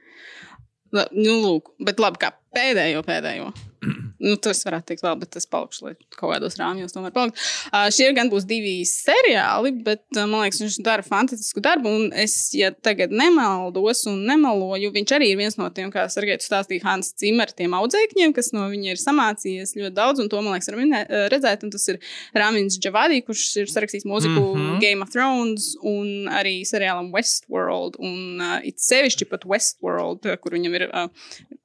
Nu, 0.98 1.38
lūk, 1.44 1.76
bet 1.86 2.02
labi, 2.02 2.26
kā 2.26 2.34
pēdējo, 2.58 3.06
pēdējo. 3.06 3.54
nu, 4.24 4.36
tas 4.42 4.64
varētu 4.66 4.92
teikt, 4.92 5.04
vēl, 5.06 5.18
bet 5.22 5.32
tas 5.36 5.48
palikšu, 5.50 5.86
lai 5.86 5.94
kaut 6.18 6.32
kādos 6.34 6.58
rāmjos 6.60 6.96
tomēr 6.96 7.14
paliktu. 7.16 7.42
Uh, 7.70 7.88
šie 7.94 8.10
gan 8.18 8.32
būs 8.32 8.48
divi 8.50 8.80
seriāli, 8.90 9.74
bet 9.86 10.04
uh, 10.16 10.26
man 10.26 10.46
liekas, 10.46 10.62
viņš 10.64 10.80
dara 10.86 11.06
fantastisku 11.06 11.64
darbu. 11.64 11.94
Un 11.98 12.08
es, 12.18 12.36
ja 12.58 12.72
tagad 12.72 13.14
nemaldos 13.16 14.06
un 14.10 14.24
nemaloju, 14.28 14.92
viņš 14.96 15.16
arī 15.18 15.32
ir 15.34 15.42
viens 15.42 15.58
no 15.60 15.70
tiem, 15.74 15.92
kā 15.94 16.08
Sergejs 16.12 16.48
stāstīja, 16.50 16.86
Hans 16.88 17.14
Zimmer, 17.20 17.52
tiem 17.56 17.76
audzēkņiem, 17.78 18.34
kas 18.38 18.52
no 18.56 18.68
viņa 18.72 18.94
ir 18.94 19.02
samācījies 19.02 19.76
ļoti 19.78 19.96
daudz, 19.98 20.24
un 20.24 20.32
to 20.32 20.42
man 20.42 20.58
liekas, 20.58 20.72
minē, 20.78 21.04
redzēt. 21.34 21.66
Un 21.68 21.74
tas 21.74 21.88
ir 21.92 22.02
Rāmins 22.38 22.80
Džavadī, 22.82 23.22
kurš 23.26 23.46
ir 23.64 23.72
sarakstījis 23.72 24.08
mūziku 24.08 24.42
mm 24.42 24.62
-hmm. 24.62 24.82
Game 24.84 25.06
of 25.06 25.14
Thrones 25.14 25.74
un 25.82 26.30
arī 26.32 26.60
seriālam 26.68 27.12
Westworld. 27.14 27.98
Un 28.00 28.42
uh, 28.42 28.60
it 28.64 28.80
sevišķi 28.82 29.30
pat 29.30 29.46
Westworld, 29.46 30.28
kur 30.42 30.58
viņam 30.58 30.76
ir 30.76 30.90
uh, 30.90 31.08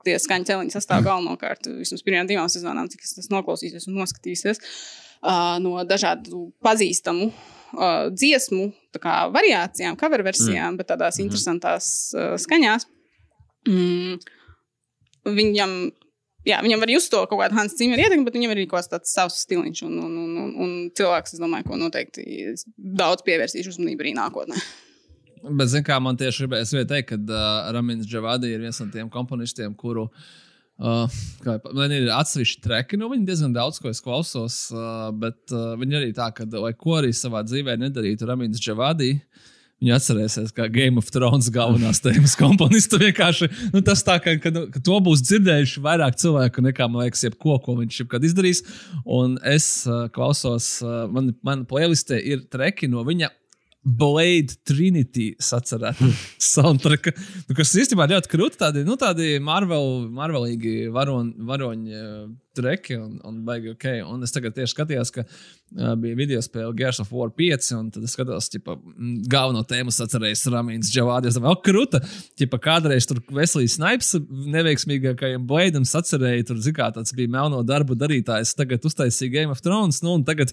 tie 0.06 0.18
skaņu 0.18 0.48
celiņi 0.48 0.74
sastāv 0.74 1.04
galvenokārt 1.06 1.68
vismaz 1.78 2.02
pirmajām 2.04 2.30
divām 2.30 2.41
sezonām, 2.50 2.90
cik 2.92 3.04
es 3.04 3.16
esmu 3.22 3.38
noklausījies 3.38 3.88
un 3.90 4.00
noskatījies 4.00 4.62
uh, 5.22 5.58
no 5.62 5.78
dažādu 5.88 6.48
pazīstamu 6.64 7.30
uh, 7.30 8.10
dziesmu 8.12 8.70
kā, 8.98 9.16
variācijām, 9.34 9.96
cover 10.00 10.24
versijām, 10.26 10.74
mm. 10.74 10.80
bet 10.80 10.90
tādās 10.92 11.18
mm. 11.18 11.26
interesantās 11.26 11.88
uh, 12.16 12.34
skaņās. 12.40 12.88
Mm. 13.70 14.18
Viņam 15.22 15.74
jā, 16.48 16.58
viņam 16.64 16.82
var 16.82 16.90
just 16.90 17.12
to 17.12 17.22
kaut 17.30 17.40
kādu 17.44 17.58
Hansa 17.58 17.78
Cimera 17.78 18.06
ietekmi, 18.06 18.26
bet 18.26 18.36
viņam 18.38 18.54
ir 18.54 18.60
arī 18.60 18.68
kaut 18.68 18.80
kāds 18.80 18.92
tāds 18.92 19.14
savs 19.14 19.42
stiliņš. 19.44 19.84
Un, 19.86 19.98
un, 20.02 20.14
un, 20.24 20.38
un, 20.44 20.54
un 20.64 20.72
cilvēks, 20.98 21.36
es 21.36 21.42
domāju, 21.42 21.68
ko 21.70 21.78
noteikti 21.80 22.54
daudz 22.76 23.24
pievērsīšu 23.26 23.76
uzmanību 23.76 24.06
arī 24.06 24.16
nākotnē. 24.18 24.62
Bet, 25.42 25.72
zināmā 25.72 25.88
mērā, 25.88 26.02
man 26.04 26.18
tieši 26.18 26.44
gribējās 26.44 26.74
teikt, 26.90 27.08
ka 27.08 27.18
uh, 27.18 27.70
Ramins 27.74 28.06
Džavadi 28.06 28.52
ir 28.54 28.62
viens 28.62 28.78
no 28.78 28.86
tiem 28.94 29.08
komponistiem, 29.10 29.74
kuru 29.78 30.04
uh, 30.06 30.26
Uh, 30.82 31.06
kā, 31.44 31.60
man 31.78 31.92
ir 31.94 32.08
atsevišķi 32.10 32.62
treki 32.64 32.98
no 32.98 33.06
viņa, 33.12 33.26
diezgan 33.28 33.52
daudz, 33.54 33.78
ko 33.78 33.92
es 33.92 34.02
klausos. 34.02 34.56
Uh, 34.74 35.12
bet 35.14 35.54
uh, 35.54 35.76
viņi 35.78 35.98
arī 36.00 36.08
tā, 36.16 36.32
ka, 36.34 36.48
lai 36.58 36.72
ko 36.74 36.96
arī 36.98 37.12
savā 37.14 37.44
dzīvē 37.46 37.76
nedarītu, 37.78 38.26
Ramīns 38.26 38.62
Džavadī. 38.62 39.12
Viņa 39.82 39.96
atcerēsies, 39.98 40.50
kā 40.54 40.68
Game 40.70 40.98
of 40.98 41.08
Thrones 41.10 41.48
galvenās 41.54 42.02
tēmas 42.02 42.34
komponists. 42.38 42.98
Vienkārši 42.98 43.48
nu, 43.72 43.82
tas 43.86 44.02
tā, 44.06 44.18
ka, 44.22 44.36
ka, 44.42 44.52
ka 44.74 44.82
to 44.82 44.98
būs 45.06 45.22
dzirdējuši 45.26 45.82
vairāk 45.82 46.18
cilvēku 46.22 46.66
nekā, 46.66 46.86
man 46.90 47.06
liekas, 47.06 47.22
jebko, 47.26 47.60
ko 47.62 47.76
viņš 47.78 48.00
jebkad 48.02 48.26
izdarīs. 48.26 48.64
Un 49.06 49.38
es 49.46 49.68
uh, 49.86 50.08
klausos, 50.14 50.72
uh, 50.82 51.04
man, 51.10 51.30
man 51.46 51.62
playlistē 51.70 52.18
ir 52.18 52.42
treki 52.50 52.90
no 52.90 53.06
viņa 53.06 53.30
Blade 53.82 54.60
Trinity 54.62 55.32
sacerēta 55.42 56.06
soundtrack, 56.52 57.10
nu, 57.48 57.56
kas 57.58 57.74
īstenībā 57.82 58.06
ļoti 58.12 58.30
krūti. 58.30 58.60
Tādi, 58.60 58.84
nu, 58.86 58.94
tādi 59.00 59.34
Marvel, 59.42 60.06
Marvelīgi 60.14 60.86
varoņi, 60.94 61.34
varoņi 61.48 61.98
uh, 61.98 62.20
treki 62.54 63.00
un, 63.00 63.16
un 63.26 63.40
baigi 63.46 63.72
ok. 63.74 63.88
Un 64.06 64.22
es 64.22 64.34
tagad 64.34 64.54
tieši 64.54 64.76
skatījos, 64.76 65.10
ka 65.14 65.26
bija 65.72 66.18
video 66.18 66.42
spēle 66.44 66.74
Gears 66.76 67.00
of 67.02 67.12
War 67.14 67.30
5, 67.32 67.70
un 67.78 67.90
tad 67.94 68.04
es 68.06 68.14
skatos, 68.16 68.50
ka 68.52 68.76
galveno 69.32 69.64
tēmu 69.68 69.94
sacerējis 69.94 70.46
Ramīns 70.52 70.92
Džavādis. 70.92 71.38
Oh, 71.40 71.56
krūta! 71.64 72.02
Ķipa, 72.38 72.60
kādreiz 72.62 73.08
tur 73.08 73.22
Veselīs 73.32 73.78
Snipes 73.78 74.14
neveiksmīgākajam 74.56 75.46
Bladeam 75.48 75.88
sacerēja, 75.88 76.48
tur 76.50 76.62
zikā 76.64 76.92
tāds 76.96 77.16
bija 77.16 77.32
melno 77.32 77.62
darbu 77.66 77.96
darītājs, 77.98 78.56
tagad 78.58 78.84
uztaisīja 78.88 79.38
Game 79.40 79.54
of 79.54 79.64
Thrones, 79.64 80.02
nu 80.04 80.18
un 80.18 80.26
tagad 80.28 80.52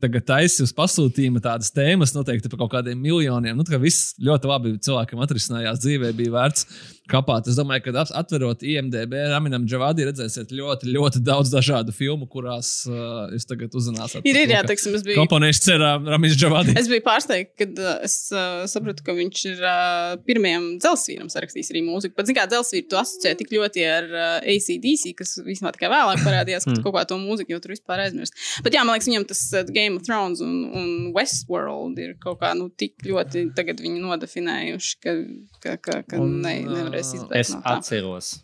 tagad 0.00 0.24
taisīja 0.28 0.66
uz 0.66 0.72
pasūtījuma 0.76 1.42
tādas 1.44 1.72
tēmas, 1.76 2.14
noteikti 2.16 2.50
par 2.50 2.62
kaut 2.62 2.72
kādiem 2.74 3.00
miljoniem. 3.00 3.56
Nu, 3.58 3.66
tā 3.66 3.78
viss 3.80 4.14
ļoti 4.22 4.48
labi 4.48 4.72
cilvēkam 4.82 5.20
atrisinājās 5.24 5.82
dzīvē, 5.82 6.12
bija 6.16 6.34
vērts 6.38 6.66
kapāt. 7.10 7.50
Es 7.50 7.58
domāju, 7.58 7.88
ka 7.88 8.04
atverot 8.20 8.64
IMDB, 8.64 9.16
Raminam 9.32 9.66
Džavādī 9.68 10.06
redzēsiet 10.08 10.54
ļoti, 10.56 10.90
ļoti 10.94 11.22
daudz 11.26 11.52
dažādu 11.52 11.94
filmu, 11.94 12.28
kurās 12.30 12.72
uh, 12.88 13.26
jūs 13.34 13.48
tagad 13.50 13.74
uzzināsiet. 13.76 14.24
Ir, 14.24 14.38
ir, 14.44 14.54
jā, 14.54 14.59
teiksim, 14.68 14.94
es 14.98 15.04
biju. 15.06 15.16
Komponējis 15.20 15.62
cerā 15.64 15.90
Ramis 16.04 16.36
Džavādī. 16.38 16.74
Es 16.80 16.88
biju 16.90 17.02
pārsteigts, 17.06 17.54
kad 17.58 17.80
uh, 17.80 17.96
es 18.06 18.16
uh, 18.34 18.64
sapratu, 18.70 19.04
ka 19.06 19.14
viņš 19.16 19.44
ir 19.50 19.62
uh, 19.64 20.16
pirmajam 20.26 20.66
dzelzsvīram 20.82 21.30
sarakstījis 21.32 21.72
arī 21.74 21.84
mūziku. 21.86 22.16
Pat, 22.18 22.28
zināmā, 22.30 22.48
dzelzsvīru 22.52 22.88
tu 22.90 23.00
asociē 23.00 23.34
tik 23.38 23.54
ļoti 23.54 23.86
ar 23.88 24.10
uh, 24.10 24.26
ACDC, 24.54 25.14
kas 25.18 25.36
vismaz 25.46 25.76
tikai 25.76 25.92
vēlāk 25.92 26.24
parādījās, 26.26 26.68
ka 26.68 26.74
mm. 26.74 26.84
kaut 26.86 26.96
kā 26.98 27.06
to 27.10 27.20
mūziku 27.22 27.56
jau 27.56 27.62
tur 27.64 27.74
vispār 27.76 28.04
aizmirst. 28.06 28.36
Bet 28.66 28.76
jā, 28.76 28.84
man 28.84 28.96
liekas, 28.98 29.10
viņam 29.10 29.26
tas 29.30 29.42
uh, 29.54 29.64
Game 29.70 30.00
of 30.00 30.06
Thrones 30.08 30.44
un, 30.44 30.54
un 30.76 30.92
Westworld 31.16 32.00
ir 32.02 32.16
kaut 32.22 32.40
kā 32.42 32.52
nu, 32.58 32.68
tik 32.70 33.00
ļoti 33.06 33.48
tagad 33.56 33.82
viņi 33.84 34.04
nodefinējuši, 34.04 34.94
ka, 35.04 35.16
ka, 35.64 35.76
ka, 35.80 35.98
ka 36.10 36.22
un, 36.22 36.38
ne, 36.44 36.60
nevarēs 36.68 37.16
izbeigt. 37.18 37.40
Es 37.40 37.54
no 37.56 37.62
atceros. 37.68 38.38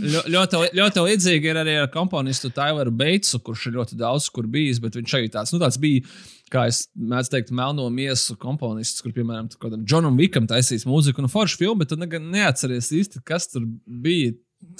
Ļo, 0.00 0.22
ļoti, 0.32 0.60
ļoti 0.78 1.02
līdzīgi 1.06 1.50
ir 1.50 1.58
arī 1.60 1.74
ar 1.82 1.90
komponistu 1.92 2.48
Taileru 2.54 2.92
Beitsu, 2.96 3.40
kurš 3.44 3.66
ir 3.68 3.76
ļoti 3.76 3.98
daudz 4.00 4.28
kur 4.32 4.46
bijis, 4.50 4.80
bet 4.82 4.96
viņš 4.96 5.16
arī 5.18 5.32
tāds, 5.32 5.52
nu, 5.52 5.60
tāds 5.60 5.76
bija, 5.80 6.04
kā 6.52 6.64
es 6.70 6.86
mēdzu 6.96 7.34
teikt, 7.34 7.52
melno 7.56 7.88
miesu 7.92 8.36
komponists, 8.40 9.04
kur, 9.04 9.12
piemēram, 9.16 9.50
kādam 9.60 9.84
Džonam 9.84 10.16
Vikam 10.20 10.48
taisīs 10.48 10.86
mūziku 10.88 11.20
un 11.20 11.28
nu, 11.28 11.32
foršu 11.32 11.60
filmu, 11.60 11.82
bet 11.82 11.92
tu 11.92 12.00
neatceries 12.00 12.92
īsti, 13.02 13.24
kas 13.28 13.50
tur 13.52 13.66
bija 13.84 14.32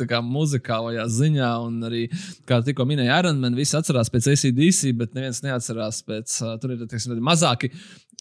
kā 0.09 0.21
muzikālajā 0.25 1.05
ziņā, 1.11 1.51
un 1.67 1.89
arī, 1.89 2.07
kā 2.49 2.61
tikko 2.65 2.87
minēja, 2.89 3.19
Ironman, 3.23 3.57
visi 3.59 3.77
atcerās 3.79 4.13
pēc 4.13 4.31
ACDC, 4.33 4.95
bet 4.99 5.17
neviens 5.17 5.43
neatcerās 5.45 6.03
pēc, 6.07 6.39
uh, 6.45 6.55
tur 6.63 6.75
ir, 6.75 6.85
teiksim, 6.91 7.19
mazāki. 7.25 7.73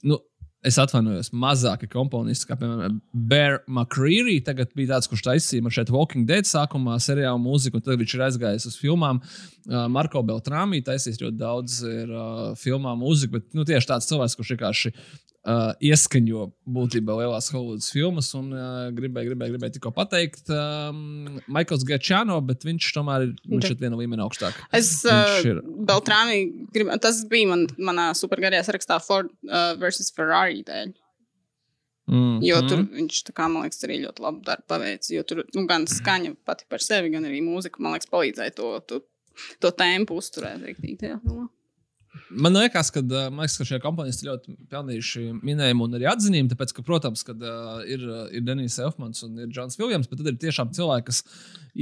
Nu, 0.08 0.18
Es 0.62 0.76
atvainojos, 0.78 1.32
mazāki 1.34 1.88
komponisti, 1.90 2.46
kā 2.46 2.54
piemēram 2.60 3.00
Bear 3.32 3.64
McCreary. 3.66 4.36
Tagad 4.46 4.70
bija 4.78 4.92
tāds, 4.92 5.10
kurš 5.10 5.24
taisīja 5.26 5.72
šeit 5.74 5.90
Walking 5.90 6.28
Dead 6.30 6.46
sākumā 6.46 7.00
seriālu 7.02 7.42
mūziku, 7.42 7.80
un 7.80 7.86
tad 7.88 7.98
viņš 7.98 8.14
ir 8.14 8.24
aizgājis 8.28 8.68
uz 8.70 8.76
filmām. 8.78 9.24
Marko 9.90 10.22
Beltrāmī 10.28 10.84
taisīs 10.86 11.18
ļoti 11.22 11.40
daudz 11.40 11.80
ir, 11.90 12.14
uh, 12.14 12.44
filmām 12.62 13.02
mūziku, 13.02 13.40
bet 13.40 13.58
nu, 13.58 13.66
tieši 13.66 13.90
tāds 13.90 14.10
cilvēks, 14.12 14.38
kurš 14.38 14.54
vienkārši 14.54 14.94
uh, 15.48 15.72
ieskaņo 15.82 16.48
būtībā 16.76 17.16
lielās 17.22 17.50
Hollywoodas 17.54 17.92
filmas. 17.94 18.32
Un 18.38 18.52
uh, 18.54 18.88
gribēju, 18.96 19.32
gribēju, 19.32 19.56
gribēju 19.56 19.76
tikko 19.78 19.94
pateikt, 19.96 20.52
um, 20.54 21.40
Maikls 21.52 21.86
Gačāno, 21.88 22.40
bet 22.46 22.66
viņš 22.68 22.90
tomēr 22.98 23.28
ir 23.28 23.36
viņš 23.54 23.70
ir 23.74 23.78
viena 23.82 24.00
līmeņa 24.00 24.28
augstāk. 24.28 24.58
Es 24.78 24.94
uh, 25.10 25.38
ir... 25.48 25.62
Beltrāni, 25.88 26.44
grib, 26.74 26.92
tas 27.04 27.24
bija 27.32 27.54
man, 27.54 27.68
manā 27.82 28.12
supergarajā 28.18 28.68
sarakstā 28.70 29.00
Ford 29.04 29.32
uh, 29.50 29.74
versus 29.82 30.14
Ferrari 30.16 30.66
dēļ. 30.68 30.94
Mm. 32.12 32.42
Jo 32.44 32.60
tur 32.66 32.82
mm. 32.82 32.90
viņš, 32.98 33.22
kā, 33.32 33.46
man 33.48 33.68
liekas, 33.68 33.86
arī 33.88 34.02
ļoti 34.04 34.26
labu 34.26 34.44
darbu 34.48 34.68
paveicis. 34.74 35.14
Jo 35.16 35.24
tur 35.28 35.46
nu, 35.46 35.66
gan 35.70 35.88
skaņa 35.88 36.36
pati 36.48 36.68
par 36.72 36.84
sevi, 36.84 37.14
gan 37.14 37.28
arī 37.30 37.40
mūzika, 37.46 37.80
man 37.84 37.96
liekas, 37.96 38.10
palīdzēja 38.12 38.56
to, 38.58 38.74
to, 38.90 39.02
to 39.64 39.72
tempu 39.80 40.18
uzturēt. 40.20 40.60
Rīktīgi, 40.66 40.98
tajā, 41.06 41.22
Man 42.32 42.56
liekas, 42.56 42.90
ka, 42.92 43.02
man 43.32 43.44
liekas, 43.44 43.58
ka 43.60 43.66
šie 43.68 43.78
komponisti 43.84 44.28
ļoti 44.28 44.56
pelnījuši 44.72 45.22
minējumu 45.48 45.86
un 45.88 45.96
arī 45.96 46.08
atzinību. 46.12 46.52
Tāpēc, 46.52 46.74
ka, 46.76 46.84
protams, 46.88 47.24
kad, 47.28 47.40
uh, 47.40 47.82
ir, 47.88 48.04
ir 48.36 48.44
Denis 48.44 48.76
Elfmans 48.84 49.24
un 49.28 49.40
ir 49.40 49.52
Džons 49.52 49.80
Viljams, 49.80 50.10
bet 50.12 50.20
tad 50.20 50.32
ir 50.34 50.40
tiešām 50.42 50.74
cilvēki, 50.76 51.08
kas 51.08 51.22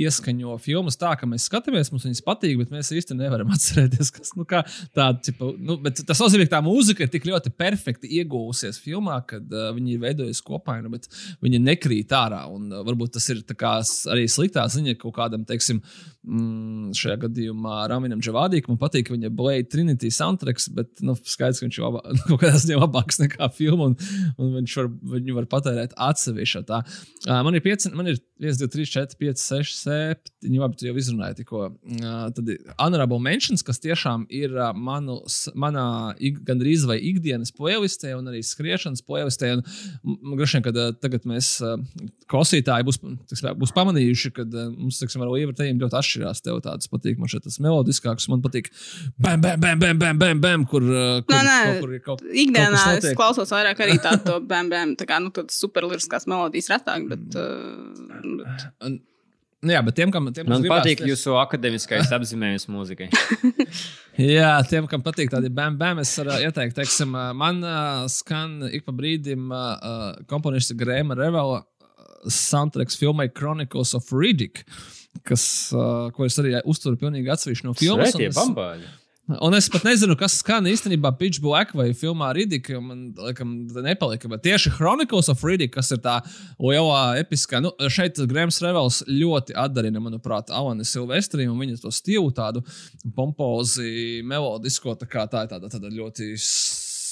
ieskaņo 0.05 0.53
filmas 0.61 0.99
tā, 1.01 1.15
ka 1.17 1.25
mēs 1.29 1.47
skatāmies, 1.49 1.89
mums 1.89 2.05
viņas 2.05 2.21
patīk, 2.25 2.59
bet 2.61 2.73
mēs 2.73 2.91
īsti 2.93 3.17
nevaram 3.17 3.49
atcerēties, 3.55 4.11
kas 4.13 4.35
nu, 4.37 4.45
tāda 4.45 5.15
tipa, 5.25 5.49
nu, 5.57 5.79
tas 5.97 6.21
nozīmē, 6.21 6.45
ka 6.45 6.57
tā 6.57 6.61
mūzika 6.65 7.05
ir 7.05 7.13
tik 7.13 7.25
ļoti 7.29 7.53
perfekti 7.57 8.11
iegūsies 8.19 8.81
filmā, 8.83 9.17
kad 9.29 9.49
uh, 9.49 9.71
viņi 9.77 9.95
ir 9.95 10.03
veidojusi 10.05 10.45
kopainu, 10.45 10.93
bet 10.93 11.09
viņi 11.45 11.61
nekrīt 11.65 12.13
ārā. 12.13 12.43
Un, 12.53 12.69
uh, 12.69 12.85
varbūt 12.85 13.17
tas 13.17 13.29
ir 13.33 13.41
kā, 13.49 13.79
arī 14.13 14.27
sliktā 14.29 14.67
ziņa 14.69 14.97
kaut 15.01 15.17
kādam, 15.17 15.45
teiksim, 15.49 15.81
mm, 16.25 16.93
šajā 16.97 17.17
gadījumā 17.25 17.81
Raminam 17.89 18.21
Džavādī, 18.21 18.61
ka 18.61 18.73
man 18.73 18.81
patīk, 18.81 19.09
viņa 19.13 19.33
Blade 19.33 19.69
Trinity 19.73 20.13
soundtracks, 20.19 20.69
bet 20.75 21.03
nu, 21.05 21.15
skaidrs, 21.17 21.61
ka 21.61 21.67
viņš 21.67 21.79
ir 21.79 21.87
labā, 21.87 22.03
kaut 22.27 22.43
kādā 22.43 22.61
ziņā 22.61 22.79
labāks 22.83 23.21
nekā 23.23 23.49
filma, 23.55 23.91
un, 23.91 23.97
un 24.37 24.55
viņš 24.59 24.77
var, 24.81 24.89
viņu 25.15 25.37
var 25.39 25.49
patērēt 25.51 25.95
atsevišķi. 26.09 26.65
Uh, 26.69 27.39
man 27.45 27.57
ir 27.57 27.65
5, 27.65 27.89
man 27.97 28.11
ir 28.11 28.19
1, 28.39 28.59
2, 28.61 28.69
3, 28.71 28.85
4, 28.87 29.17
5, 29.19 29.41
6 29.43 29.79
septiņi, 29.83 30.59
labi, 30.61 30.77
tu 30.79 30.87
jau 30.87 30.95
izrunāji 30.99 31.41
tikko. 31.41 31.65
Uh, 31.99 32.29
tad 32.35 32.51
honorable 32.79 33.19
mentions, 33.23 33.63
kas 33.65 33.81
tiešām 33.83 34.25
ir 34.31 34.53
uh, 34.55 34.69
manu, 34.75 35.19
manā 35.59 35.85
ik, 36.23 36.39
gandrīz 36.47 36.85
vai 36.87 36.99
ikdienas 37.11 37.51
playlistē 37.55 38.13
un 38.17 38.29
arī 38.31 38.39
skriešanas 38.45 39.03
playlistē. 39.03 39.51
Graši 40.39 40.57
vien, 40.57 40.65
kad 40.69 40.79
uh, 40.79 40.93
tagad 41.03 41.27
mēs 41.29 41.57
uh, 41.65 41.75
klausītāji 42.31 42.87
būs, 42.87 43.01
tiksim, 43.29 43.51
būs 43.59 43.75
pamanījuši, 43.75 44.31
ka 44.35 44.47
uh, 44.47 44.69
mums, 44.71 45.01
teiksim, 45.01 45.23
ar 45.25 45.33
Līvu 45.33 45.55
tejiem 45.57 45.79
ļoti 45.83 45.99
atšķirās. 45.99 46.43
Tev 46.45 46.61
tāds 46.63 46.87
patīk, 46.91 47.19
man 47.19 47.31
šeit 47.31 47.43
tas 47.43 47.59
melodiskāks, 47.63 48.29
man 48.31 48.43
patīk 48.45 48.71
bam, 49.19 49.43
bam, 49.43 49.59
bam, 49.59 49.79
bam, 49.83 49.99
bam, 49.99 50.08
bam, 50.17 50.39
bam 50.41 50.65
kur, 50.69 50.85
uh, 50.85 51.19
kur, 51.25 51.35
nē, 51.35 51.43
nē, 51.45 51.59
kaut 51.65 51.83
kur 51.83 51.93
ir 51.93 52.01
kaut, 52.05 52.23
ikdienā 52.25 52.79
kaut 52.79 53.05
es 53.05 53.17
klausos 53.19 53.53
vairāk 53.53 53.83
arī 53.85 53.99
tādu 54.01 54.39
bam, 54.51 54.71
bam, 54.71 54.95
tā 54.99 55.07
kā, 55.09 55.19
nu, 55.23 55.31
superliriskās 55.53 56.27
melodijas 56.29 56.71
retāk, 56.73 57.05
bet. 57.11 57.37
Uh, 57.37 58.41
bet... 58.41 58.99
Nu, 59.59 59.73
jā, 59.75 59.79
bet 59.83 59.97
tiem, 59.97 60.11
kam, 60.15 60.29
tiem, 60.31 60.47
Man 60.47 60.63
patīk 60.63 61.01
tieši... 61.01 61.11
jūsu 61.11 61.33
akadēmiskais 61.41 62.13
apzīmējums 62.17 62.69
mūzikai. 62.71 63.09
jā, 64.39 64.53
tiem, 64.69 64.87
kam 64.91 65.03
patīk 65.03 65.33
tādi 65.33 65.51
bam, 65.51 65.75
bam, 65.79 65.99
es 65.99 66.13
varu 66.21 66.37
ieteikt, 66.45 66.77
teiksim, 66.79 67.11
man 67.35 67.59
uh, 67.65 68.05
skan 68.11 68.69
ik 68.71 68.87
pa 68.87 68.95
brīdim 68.95 69.51
uh, 69.51 70.15
komponists 70.31 70.77
Grēma 70.79 71.19
Revela 71.19 71.65
soundtracks 72.31 72.95
filmai 72.99 73.27
Chronicles 73.35 73.91
of 73.97 74.07
Riddick, 74.15 74.63
kas, 75.27 75.43
uh, 75.75 76.07
ko 76.15 76.27
es 76.27 76.39
arī 76.39 76.55
uzturu 76.63 76.99
pilnīgi 76.99 77.31
atsevišķi 77.33 77.67
no 77.67 77.75
filmas. 77.75 78.15
Tie 78.15 78.31
bambāļi. 78.35 78.87
Un 79.37 79.53
es 79.53 79.67
pat 79.69 79.83
nezinu, 79.85 80.15
kas 80.17 80.39
skan 80.41 80.65
īstenībā 80.65 81.11
Pitch 81.19 81.37
Black 81.43 81.75
vai 81.77 81.91
filmā 81.93 82.31
Ridika. 82.33 82.79
Man 82.81 83.11
liekas, 83.13 83.45
nepalika. 83.85 84.29
Bet 84.31 84.41
tieši 84.47 84.71
Chronicles 84.73 85.29
of 85.29 85.43
Ridika, 85.45 85.75
kas 85.77 85.91
ir 85.93 86.01
tā 86.01 86.15
lielā 86.57 87.19
episkā, 87.21 87.61
nu, 87.61 87.69
šeit 87.93 88.17
Grēms 88.31 88.57
Revels 88.65 89.03
ļoti 89.05 89.53
atdarina, 89.53 90.01
manuprāt, 90.01 90.49
Alani 90.49 90.87
Silvestri 90.87 91.45
un 91.45 91.61
viņa 91.61 91.77
to 91.83 91.93
stilu, 91.93 92.31
tādu 92.33 92.63
pompozi, 93.13 94.23
melodisko, 94.25 94.97
tā 94.97 95.05
kā 95.09 95.27
tā 95.29 95.45
ir 95.45 95.53
tāda, 95.53 95.69
tāda 95.75 95.93
ļoti 95.93 96.33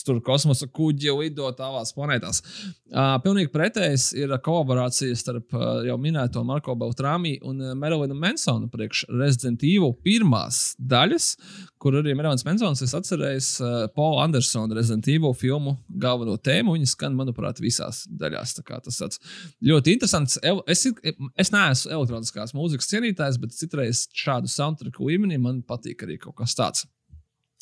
tur 0.08 0.22
kosmosa 0.24 0.68
kuģi 0.72 1.14
lido 1.20 1.50
tālās 1.58 1.94
planētās. 1.96 2.42
Uh, 2.88 3.18
pilnīgi 3.24 3.52
pretējs 3.52 4.10
ir 4.16 4.32
kolaborācija 4.44 5.16
starp 5.20 5.56
uh, 5.56 5.82
jau 5.88 5.98
minēto 6.00 6.44
Marko 6.48 6.76
Beltrāmi 6.80 7.36
un 7.46 7.60
uh, 7.62 7.74
Merlinu 7.76 8.16
Mansonu 8.16 8.70
priekš 8.72 9.04
Resident 9.12 9.64
Evil 9.68 9.92
pirmās 10.06 10.72
daļas, 10.80 11.34
kur 11.82 11.98
arī 12.00 12.16
Merlins 12.18 12.46
Mansons 12.48 12.84
ir 12.86 12.96
atcerējis 13.00 13.50
uh, 13.60 13.78
Paula 13.96 14.24
Andersona 14.26 14.78
Resident 14.78 15.10
Evil 15.12 15.36
filmu 15.38 15.76
galveno 15.90 16.38
tēmu. 16.40 16.78
Viņa 16.78 16.92
skan, 16.94 17.18
manuprāt, 17.18 17.62
visās 17.64 18.06
daļās. 18.08 18.56
Tas 18.64 19.02
tāds 19.02 19.22
ļoti 19.68 19.98
interesants. 19.98 20.40
Es, 20.68 20.86
es 20.88 21.54
neesmu 21.54 21.96
elektroniskās 21.98 22.56
mūzikas 22.58 22.90
cienītājs, 22.94 23.42
bet 23.44 23.58
citreiz 23.58 24.08
šādu 24.16 24.52
soundtracku 24.52 25.12
līmenī 25.12 25.42
man 25.42 25.64
patīk 25.68 26.08
arī 26.08 26.22
kaut 26.22 26.40
kas 26.40 26.56
tāds. 26.58 26.88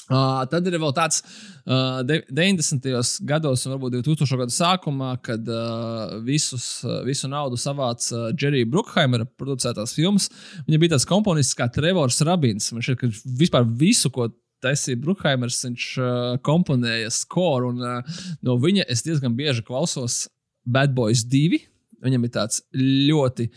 Uh, 0.06 0.44
tad 0.46 0.68
ir 0.70 0.76
vēl 0.78 0.92
tāds 0.94 1.24
uh, 1.66 2.04
de 2.06 2.20
90. 2.30 2.86
gados, 3.26 3.64
un 3.66 3.74
varbūt 3.74 3.96
2000. 4.06 4.38
gada 4.38 4.54
sākumā, 4.54 5.16
kad 5.26 5.48
uh, 5.50 6.20
visus, 6.26 6.68
uh, 6.86 7.00
visu 7.08 7.30
naudu 7.32 7.58
savāca 7.58 8.12
uh, 8.14 8.28
Jerry 8.38 8.62
Brookhaimera 8.70 9.26
producētās 9.26 9.96
filmas. 9.98 10.30
Viņam 10.68 10.84
bija 10.84 10.94
tāds 10.94 11.08
komponists 11.10 11.58
kā 11.58 11.66
Trevors 11.74 12.22
Rabins. 12.28 12.70
Šķiet, 12.70 13.00
ka 13.02 13.10
vispār 13.42 13.66
visu, 13.66 14.12
ko 14.14 14.30
taisīja 14.66 15.02
Brookhaimers, 15.02 15.64
viņš 15.66 15.88
uh, 15.98 16.12
komponēja 16.46 17.10
skoru, 17.14 17.74
un 17.74 17.82
uh, 17.82 18.20
no 18.46 18.60
viņa 18.62 18.86
es 18.92 19.02
diezgan 19.06 19.34
bieži 19.38 19.66
klausos 19.66 20.28
Bad 20.66 20.94
Boys 20.94 21.26
2. 21.26 21.64
Viņam 22.06 22.28
ir 22.28 22.34
tāds 22.38 22.62
ļoti 22.78 23.50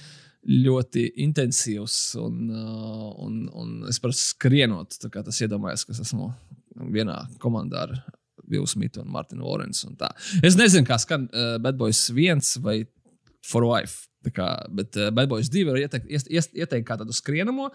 ļoti 0.48 1.04
intensīvs, 1.24 1.96
un, 2.22 2.44
uh, 2.48 3.08
un, 3.24 3.40
un 3.52 3.74
es 3.90 4.00
par 4.00 4.14
skrienot, 4.16 4.96
tas 5.12 5.42
iedomājos, 5.44 5.84
ka 5.84 5.92
es 5.92 6.02
esmu 6.06 6.30
vienā 6.94 7.20
komandā 7.42 7.84
ar 7.86 7.96
Vilnu 8.48 8.68
Smitu 8.70 9.02
un 9.02 9.12
Martinu 9.12 9.44
Lorenzu. 9.44 9.92
Es 10.42 10.56
nezinu, 10.56 10.86
kā 10.88 10.98
skan 11.00 11.28
uh, 11.28 11.56
Bad 11.62 11.78
Boys 11.80 12.06
1 12.14 12.62
vai 12.64 12.82
For 13.44 13.66
Life. 13.66 14.06
Kā, 14.34 14.48
bet 14.74 14.96
uh, 14.98 15.08
Bad 15.14 15.28
Boys 15.30 15.48
2 15.52 15.62
var 15.68 15.78
ieteikt, 15.78 16.08
ieteikt, 16.10 16.56
ieteikt 16.58 16.86
kā 16.88 16.96
tādu 17.00 17.14
skrienamo. 17.16 17.68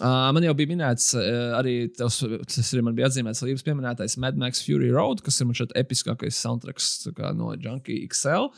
Uh, 0.00 0.30
man 0.34 0.42
jau 0.46 0.54
bija 0.56 0.70
minēts, 0.72 1.10
uh, 1.14 1.52
arī 1.58 1.74
tas, 1.94 2.16
tas 2.22 2.72
arī 2.72 2.82
man 2.86 2.96
bija 2.96 3.10
atzīmēts, 3.10 3.44
Līves 3.46 3.66
pieminētais 3.66 4.16
Mad 4.22 4.40
Max 4.40 4.64
Fury 4.66 4.88
Road, 4.94 5.22
kas 5.26 5.38
ir 5.38 5.50
man 5.50 5.58
šeit 5.58 5.74
episkākais 5.78 6.40
soundtracks 6.42 6.88
kā, 7.14 7.30
no 7.36 7.52
Junkie 7.54 8.00
XL. 8.08 8.50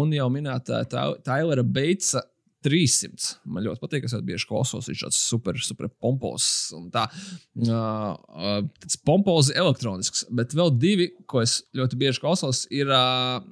Un 0.00 0.14
jau 0.16 0.26
minēta 0.32 0.82
Tailera 0.88 1.62
Beitsa 1.62 2.24
300. 2.64 3.34
Man 3.44 3.66
ļoti 3.66 3.82
patīk, 3.82 4.06
es 4.06 4.14
bieži 4.26 4.48
klausos, 4.48 4.88
viņš 4.90 5.02
ir 5.02 5.08
tāds 5.08 5.20
super, 5.20 5.58
super 5.62 5.90
pompos 6.02 6.46
un 6.76 6.88
tā. 6.94 7.08
Uh, 7.58 8.62
tāds 8.82 8.98
pompozi 9.06 9.56
elektronisks, 9.58 10.26
bet 10.30 10.56
vēl 10.56 10.72
divi, 10.78 11.10
ko 11.26 11.42
es 11.44 11.60
ļoti 11.76 12.00
bieži 12.04 12.24
klausos, 12.24 12.66
ir. 12.70 12.90
Uh, 12.92 13.42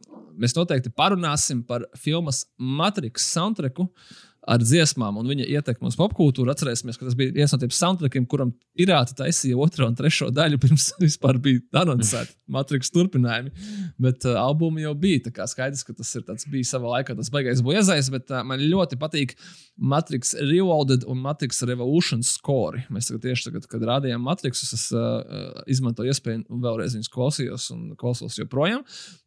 mēs 0.40 0.54
noteikti 0.56 0.88
parunāsim 0.96 1.58
par 1.68 1.82
filmas 2.00 2.46
Matrix 2.56 3.26
soundtracku. 3.28 3.84
Uh, 3.84 4.29
ar 4.48 4.62
dziesmām 4.62 5.18
un 5.20 5.28
viņa 5.28 5.46
ietekmi 5.58 5.90
uz 5.90 5.96
popkultūru. 6.00 6.50
Atcerēsimies, 6.52 6.96
ka 6.98 7.06
tas 7.06 7.16
bija 7.18 7.34
viens 7.34 7.52
no 7.52 7.58
tiem 7.60 7.72
soundtrackiem, 7.76 8.26
kuram 8.30 8.52
pirāti 8.78 9.16
taisīja 9.18 9.58
otro 9.60 9.88
un 9.90 9.96
trešo 9.98 10.30
daļu 10.32 10.60
pirms 10.62 10.90
vispār 11.04 11.40
bija 11.42 11.82
anoncēti 11.82 12.36
Matrix 12.50 12.92
turpinājumi. 12.94 13.52
Bet 14.00 14.24
uh, 14.28 14.38
albumi 14.40 14.84
jau 14.86 14.94
bija. 14.98 15.26
Tā 15.26 15.34
kā 15.36 15.46
skaidrs, 15.50 15.84
ka 15.86 15.94
tas 15.96 16.12
ir 16.16 16.24
tāds, 16.26 16.48
bija 16.50 16.70
savā 16.72 16.96
laikā 16.96 17.16
tas 17.18 17.30
baigais 17.32 17.60
biezais, 17.64 18.08
bet 18.12 18.32
uh, 18.32 18.40
man 18.46 18.62
ļoti 18.62 18.98
patīk 19.00 19.36
Matrix 19.80 20.32
Reloaded 20.38 21.04
un 21.08 21.20
Matrix 21.24 21.62
Revolution 21.68 22.24
score. 22.26 22.84
Mēs 22.92 23.10
tagad 23.10 23.24
tieši 23.28 23.48
tagad, 23.48 23.68
kad 23.70 23.84
rādījām 23.92 24.24
Matrixus, 24.24 24.72
es 24.76 24.86
uh, 24.96 25.62
izmantoju 25.70 26.12
iespēju 26.12 26.60
vēlreiz 26.64 26.96
viņus 26.96 27.12
klausījos 27.12 27.68
un 27.74 27.86
klausos 28.00 28.38
joprojām. 28.40 28.82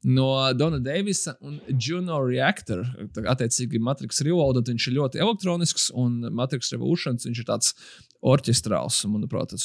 No 0.09 0.27
Dona 0.57 0.81
Davisa 0.83 1.37
un 1.41 1.59
Juno 1.71 2.19
Reactor, 2.25 2.83
attiecīgi 3.29 3.81
Matrix 3.81 4.21
Reloaded, 4.25 4.67
viņš 4.69 4.89
ir 4.89 4.97
ļoti 4.99 5.12
ļoti 5.13 5.21
elektronisks, 5.21 5.89
un 5.95 6.21
Matrix 6.33 6.71
Revolutions 6.73 7.27
viņš 7.27 7.41
ir 7.41 7.47
tāds 7.47 7.73
orķestrāls. 8.23 9.03
Manuprāt, 9.11 9.53
tas 9.53 9.63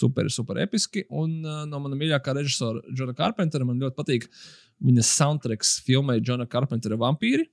super, 0.00 0.28
super 0.30 0.60
episki. 0.60 1.04
Un 1.10 1.40
uh, 1.44 1.62
no 1.68 1.80
mana 1.80 1.98
mīļākā 1.98 2.34
režisora 2.36 2.82
Džona 2.90 3.14
Carpentera 3.16 3.64
man 3.64 3.80
ļoti 3.80 3.96
patīk 3.96 4.28
viņa 4.84 5.04
soundtracks 5.06 5.78
filmai 5.86 6.20
Džona 6.20 6.48
Carpentera 6.50 6.98
vampīri. 7.00 7.48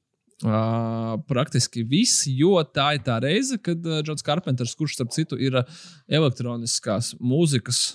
Uh, 0.46 1.16
praktiski 1.26 1.82
viss, 1.82 2.28
jo 2.30 2.60
tā 2.70 2.92
ir 2.94 3.02
tā 3.06 3.16
reize, 3.24 3.58
kad 3.58 3.82
uh, 3.90 4.04
Džons 4.06 4.26
Carpenters, 4.26 4.76
kurš 4.78 5.00
starp 5.00 5.16
citu 5.16 5.40
ir 5.42 5.58
uh, 5.58 5.80
elektroniskās 6.14 7.16
mūzikas 7.18 7.88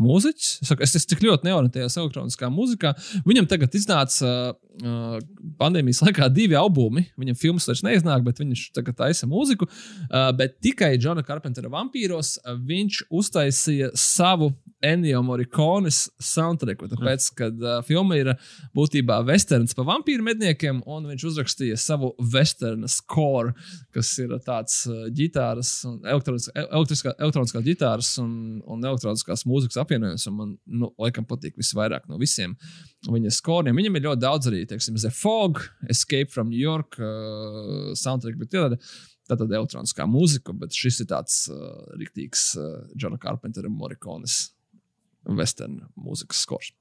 mūziķis. 0.00 0.50
Es, 0.62 0.70
saku, 0.70 0.84
es, 0.84 0.94
es 0.98 1.08
tik 1.08 1.22
ļoti 1.24 1.48
neorientējos 1.48 1.96
elektroniskā 2.02 2.50
mūzikā. 2.52 2.92
Viņam 3.26 3.48
tagad 3.50 3.74
iznāca 3.78 4.32
uh, 4.52 5.16
pandēmijas 5.60 6.02
laikā 6.04 6.28
divi 6.32 6.58
albumi. 6.58 7.06
Viņam 7.20 7.38
filmas 7.40 7.68
vairs 7.70 7.84
neiznāk, 7.86 8.24
bet 8.26 8.42
viņš 8.42 8.68
tagad 8.76 8.98
taisa 9.00 9.28
mūziku. 9.30 9.68
Uh, 9.68 10.30
bet 10.36 10.58
tikai 10.64 10.94
Džona 11.00 11.24
Carpentera 11.26 11.72
vampīros 11.72 12.36
viņš 12.44 13.06
uztaisīja 13.10 13.92
savu 13.96 14.52
Ennio 14.84 15.22
Morikonis 15.24 16.02
soundtracku. 16.20 16.88
Tāpēc, 16.90 17.28
kad 17.38 17.62
uh, 17.64 17.78
filma 17.86 18.18
ir 18.18 18.32
būtībā 18.76 19.18
westerns 19.28 19.76
par 19.76 19.86
vampīru 19.88 20.24
medniekiem, 20.26 20.82
un 20.84 21.06
viņš 21.08 21.24
uzrakstīja 21.30 21.78
savu 21.80 22.12
westernu 22.34 22.90
score, 22.92 23.54
kas 23.96 24.12
ir 24.22 24.34
tāds 24.44 24.82
uh, 24.90 25.06
ģitāras, 25.16 25.78
elektroniskā, 26.04 27.16
elektroniskā 27.16 27.62
ģitāras 27.64 28.12
un, 28.22 28.30
un 28.68 28.84
elektroniskās 28.84 29.46
mūzikas 29.48 29.80
apvienojums. 29.80 30.28
Man, 30.36 30.56
nu, 30.66 30.92
laikam, 31.00 31.24
patīk 31.28 31.56
visvairāk 31.60 32.08
no 32.10 32.20
visiem 32.20 32.56
viņa 33.06 33.32
skoriem. 33.32 33.76
Viņam 33.76 33.96
ir 33.96 34.08
ļoti 34.10 34.24
daudz 34.26 34.50
arī, 34.50 34.64
teiksim, 34.68 34.98
The 35.00 35.12
Fog, 35.14 35.62
Escape 35.88 36.28
from 36.32 36.50
New 36.52 36.60
York, 36.60 36.98
uh, 37.00 37.94
soundtrack, 37.96 38.36
bet 38.42 38.52
tāda, 38.52 38.80
tāda 39.30 39.48
elektroniskā 39.56 40.04
mūzika, 40.10 40.52
bet 40.60 40.76
šis 40.76 41.00
ir 41.04 41.10
tāds 41.14 41.46
uh, 41.48 41.96
riktīgs 41.96 42.50
uh, 42.60 42.76
Džona 42.92 43.16
Carpentera 43.22 43.72
Morikonis 43.72 44.44
western 45.26 45.80
mūzikas 45.98 46.44
skors. 46.46 46.72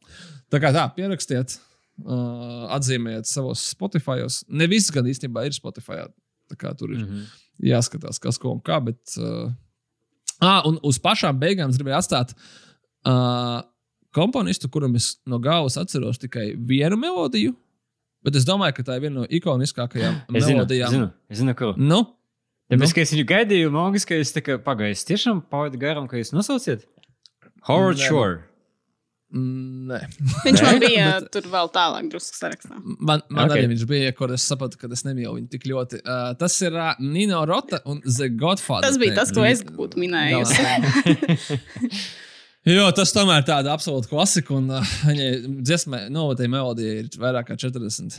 Tā 0.54 0.62
kā 0.64 0.72
tā, 0.76 0.86
pierakstiet, 0.96 1.58
uh, 2.04 2.68
atzīmējiet 2.76 3.30
savos 3.30 3.64
Spotify. 3.74 4.26
Ne 4.50 4.70
viss 4.72 4.94
gan 4.94 5.08
īstenībā 5.10 5.48
ir 5.48 5.58
Spotify. 5.58 6.06
Tur 6.50 6.92
ir 6.92 7.00
mm 7.00 7.06
-hmm. 7.06 7.24
jāskatās, 7.72 8.20
kas 8.22 8.38
ko 8.38 8.52
un 8.54 8.62
kā. 8.62 8.80
Bet, 8.84 9.02
uh, 9.18 9.52
ah, 10.40 10.62
un 10.66 10.80
uz 10.84 11.00
pašām 11.00 11.40
beigām 11.40 11.70
es 11.70 11.78
gribēju 11.78 11.98
atstāt 11.98 12.36
uh, 13.06 13.62
komponistu, 14.12 14.70
kuram 14.70 14.96
es 14.96 15.18
no 15.26 15.40
galvas 15.40 15.78
atceros 15.78 16.18
tikai 16.18 16.56
vienu 16.58 16.98
melodiju. 16.98 17.56
Bet 18.24 18.36
es 18.36 18.46
domāju, 18.46 18.74
ka 18.74 18.84
tā 18.84 18.96
ir 18.96 19.02
viena 19.02 19.20
no 19.20 19.26
ikoniskākajām 19.26 20.22
melodijām. 20.30 20.92
Zinu, 20.92 21.10
es 21.30 21.38
zinu, 21.38 21.54
ko. 21.54 21.74
Nu, 21.78 22.16
Tāpēc, 22.66 22.90
nu? 22.90 22.94
ka 22.98 23.02
es 23.04 23.12
viņu 23.14 23.26
gaidīju, 23.30 23.72
mākslinieks, 23.74 24.08
ka 24.10 24.18
es 24.18 24.32
tā 24.34 24.42
kā 24.42 24.56
pagāju. 24.58 24.96
Es 24.98 25.06
tiešām 25.06 25.44
pavadu 25.52 25.78
garām, 25.78 26.08
ka 26.10 26.18
jūs 26.18 26.34
nosauciet. 26.34 26.88
Howard 27.66 27.98
Nē, 27.98 28.10
Shore. 28.10 28.44
Nē. 29.36 30.00
Viņš 30.46 30.62
man 30.64 30.78
bija 30.80 31.08
tur 31.34 31.48
vēl 31.52 31.72
tālāk, 31.76 32.06
drusku 32.12 32.38
sarakstā. 32.38 32.78
Man, 32.78 33.24
man 33.28 33.46
Ok. 33.46 33.50
okay. 33.50 33.58
arī 33.58 33.72
viņš 33.74 33.88
bija, 33.90 34.12
kur 34.16 34.32
es 34.36 34.46
sapratu, 34.48 34.80
ka 34.80 34.90
es 34.96 35.04
nemīlu 35.08 35.34
viņu 35.40 35.50
tik 35.52 35.66
ļoti. 35.72 36.04
Uh, 36.06 36.30
tas 36.40 36.56
ir 36.64 36.78
uh, 36.78 36.94
Nino 37.02 37.42
Rota 37.50 37.82
un 37.90 38.00
The 38.06 38.30
Godfather. 38.32 38.88
Tas 38.88 39.02
bija 39.02 39.18
tas, 39.18 39.34
ko 39.36 39.44
es 39.48 39.66
būtu 39.66 40.00
minējusi. 40.06 40.62
Jo, 42.66 42.88
tas 42.98 43.12
tomēr 43.14 43.44
ir 43.44 43.46
tāds 43.46 43.70
absolūts 43.70 44.10
klasika. 44.10 44.56
Un 44.58 44.72
uh, 44.74 44.94
viņai 45.06 45.28
dziesmē, 45.68 46.00
nu, 46.14 46.24
tā 46.38 46.48
melodija 46.50 47.04
ir 47.04 47.10
vairāk 47.22 47.52
kā 47.52 47.58
40. 47.62 48.16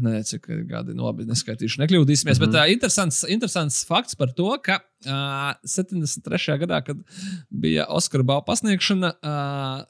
Nē, 0.00 0.22
cik 0.24 0.48
gadi, 0.70 0.94
nu, 0.96 1.04
labi, 1.04 1.26
neskaitīšu, 1.28 1.82
nekļūdīsimies. 1.82 2.38
Mm 2.38 2.46
-hmm. 2.46 2.54
Bet 2.54 2.62
uh, 2.62 2.72
interesants, 2.72 3.18
interesants 3.28 3.82
fakts 3.84 4.16
par 4.16 4.32
to, 4.32 4.48
ka 4.64 4.78
uh, 5.04 5.52
73. 5.68 6.56
gadā, 6.64 6.80
kad 6.86 6.96
bija 7.50 7.84
Oskara 7.92 8.24
balva 8.24 8.46
pasniegšana, 8.48 9.12
uh, 9.20 9.84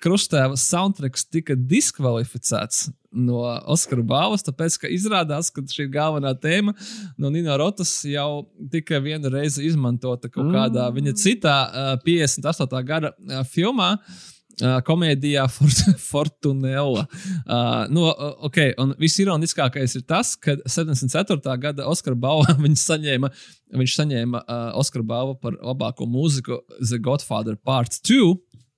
Krustēva 0.00 0.56
soundtracks 0.56 1.26
tika 1.28 1.54
diskvalificēts 1.54 2.88
no 3.10 3.42
Oskara 3.70 4.02
balvas, 4.06 4.44
tāpēc, 4.46 4.78
ka 4.80 4.90
izrādās, 4.92 5.50
ka 5.52 5.64
šī 5.66 5.88
galvenā 5.92 6.32
tēma 6.40 6.74
no 7.20 7.30
Nina 7.32 7.58
Rotas 7.60 7.92
jau 8.08 8.46
tika 8.72 9.00
vienu 9.02 9.32
reizi 9.32 9.66
izmantota 9.68 10.30
kaut 10.30 10.52
kādā 10.54 10.88
mm. 10.88 10.98
viņa 10.98 11.16
citā 11.20 11.56
uh, 11.68 11.94
58. 12.06 12.84
gada 12.86 13.14
uh, 13.14 13.42
filmā. 13.48 13.96
Uh, 14.60 14.76
komēdijā 14.84 15.46
Fort 15.48 15.78
Fortunella. 16.10 17.06
Uh, 17.46 17.86
nu, 17.88 18.02
okay, 18.44 18.74
un 18.82 18.92
visironiskākais 19.00 19.94
ir 19.96 20.04
tas, 20.04 20.34
ka 20.36 20.58
74. 20.68 21.40
gada 21.62 21.86
Oskara 21.88 22.18
balva 22.18 22.52
viņš 22.66 22.82
saņēma, 22.82 23.30
viņš 23.80 23.96
saņēma 24.02 24.42
uh, 24.42 24.66
Oskara 24.82 25.06
balvu 25.06 25.38
par 25.40 25.56
labāko 25.56 26.04
mūziku 26.04 26.60
The 26.76 27.00
Godfather 27.00 27.56
Part 27.56 27.96
2 28.04 28.34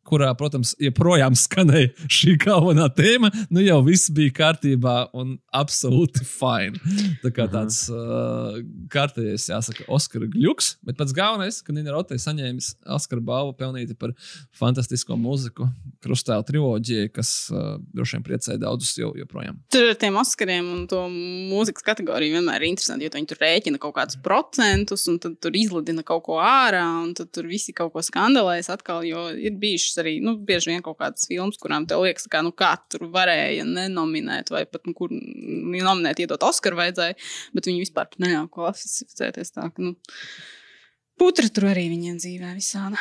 kurā, 0.06 0.30
protams, 0.38 0.74
joprojām 0.82 1.36
skanēja 1.38 2.08
šī 2.10 2.34
galvenā 2.42 2.88
tēma, 2.96 3.30
nu 3.52 3.62
jau 3.62 3.78
viss 3.86 4.10
bija 4.14 4.34
kārtībā 4.36 4.96
un 5.18 5.36
absolūti 5.54 6.24
fine. 6.26 6.80
Tā 7.22 7.32
kā 7.34 7.46
tāds 7.50 7.84
uh, 7.92 8.58
kārtējais, 8.92 9.48
jāsaka, 9.52 9.86
Oskara 9.92 10.28
gluks, 10.30 10.76
bet 10.86 10.98
pats 10.98 11.14
galvenais, 11.16 11.60
ka 11.64 11.74
Nina 11.74 11.94
Rotē 11.94 12.18
saņēmis 12.20 12.72
Oskara 12.96 13.22
balvu 13.24 13.54
pelnīti 13.58 13.96
par 13.98 14.14
fantastisko 14.58 15.16
mūziku 15.20 15.68
krustēlu 16.02 16.46
triloģiju, 16.48 17.12
kas 17.14 17.32
uh, 17.52 17.76
droši 17.94 18.18
vien 18.18 18.26
priecēja 18.26 18.62
daudzus 18.62 18.96
jau 18.98 19.12
joprojām. 19.18 19.60
Tur 19.72 19.92
ar 19.92 19.98
tiem 20.00 20.18
Oskariem 20.20 20.70
un 20.72 20.84
to 20.90 21.04
mūzikas 21.12 21.86
kategoriju 21.86 22.38
vienmēr 22.38 22.62
ir 22.62 22.72
interesanti, 22.72 23.06
jo 23.06 23.14
viņi 23.14 23.30
tur 23.30 23.42
rēķina 23.42 23.80
kaut 23.82 23.96
kādus 24.00 24.18
procentus, 24.24 25.06
un 25.10 25.20
tad 25.22 25.38
tur 25.42 25.56
izlidina 25.58 26.04
kaut 26.06 26.24
ko 26.26 26.40
ārā, 26.42 26.84
un 27.04 27.12
tad 27.18 27.30
tur 27.34 27.46
visi 27.50 27.74
kaut 27.76 27.94
ko 27.94 28.02
skandalēs 28.04 28.70
atkal, 28.72 29.04
jo 29.06 29.28
ir 29.36 29.54
bijušas 29.92 30.02
arī, 30.02 30.20
nu, 30.22 30.36
bieži 30.38 30.70
vien 30.72 30.82
kaut 30.82 30.98
kādas 30.98 31.26
filmas, 31.28 31.58
kurām 31.60 31.86
tev 31.86 32.02
liekas, 32.02 32.28
ka, 32.28 32.42
nu, 32.42 32.52
tur 32.88 33.08
varēja 33.12 33.64
nenominēt, 33.64 34.50
vai 34.50 34.64
pat, 34.66 34.86
nu, 34.86 34.94
kur 34.94 35.10
nominēt, 35.10 36.20
iedot 36.20 36.42
Oskaru 36.42 36.76
vajadzēja, 36.76 37.14
bet 37.54 37.66
viņi 37.66 37.84
vispār 37.84 38.08
neļāva 38.18 38.48
klasificēties 38.52 39.52
tā, 39.52 39.68
ka, 39.70 39.82
nu, 39.82 39.94
putra 41.18 41.48
tur 41.48 41.70
arī 41.70 41.88
viņiem 41.90 42.18
dzīvē 42.18 42.54
visāda. 42.56 42.98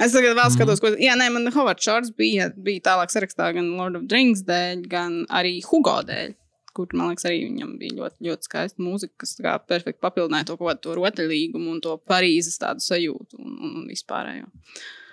Es 0.00 0.14
tagad 0.14 0.36
vēl 0.38 0.52
skatos, 0.54 0.80
ko. 0.80 0.94
Jā, 0.96 1.16
nē, 1.18 1.28
man 1.34 1.50
Hovards 1.52 1.84
Šārds 1.84 2.12
bija, 2.16 2.48
bija 2.54 2.80
tālāk 2.86 3.10
sarakstā 3.10 3.50
gan 3.52 3.74
Lord 3.76 3.98
of 3.98 4.06
the 4.06 4.16
Rings 4.16 4.44
dēļ, 4.46 4.86
gan 4.88 5.24
arī 5.28 5.58
Hugo 5.66 5.98
dēļ. 6.06 6.39
Kur, 6.76 6.86
man 6.94 7.10
liekas, 7.10 7.26
arī 7.28 7.42
viņam 7.48 7.74
bija 7.80 7.96
ļoti, 7.98 8.28
ļoti 8.28 8.46
skaista 8.50 8.84
mūzika, 8.86 9.16
kas 9.24 9.36
kā 9.42 9.56
perfekti 9.66 10.00
papildināja 10.04 10.46
to 10.52 10.56
kaut 10.60 10.70
kādu 10.70 10.96
rotaļlīgumu 11.00 11.74
un 11.74 11.82
to 11.84 11.96
Parīzes 12.10 12.60
tādu 12.62 12.84
sajūtu 12.84 13.40
un, 13.42 13.52
un, 13.58 13.76
un 13.82 13.86
vispārējo. 13.90 14.48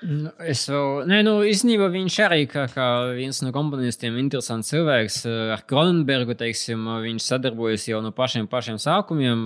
Nu, 0.05 0.29
Es 0.45 0.67
vēl, 0.69 1.07
nē, 1.09 1.23
nu, 1.25 1.31
īstenībā 1.49 1.88
viņš 1.89 2.15
arī 2.27 2.43
kā, 2.45 2.67
kā 2.69 2.85
viens 3.17 3.39
no 3.41 3.49
komponistiem, 3.55 4.19
interesants 4.21 4.69
cilvēks. 4.69 5.15
Eh, 5.25 5.53
Ar 5.55 5.63
Kronenbergu, 5.65 6.35
teiksim, 6.38 6.85
viņš 7.01 7.31
sadarbojas 7.31 7.88
jau 7.89 8.03
no 8.05 8.11
pašiem, 8.13 8.45
pašiem 8.51 8.77
sākumiem. 8.77 9.41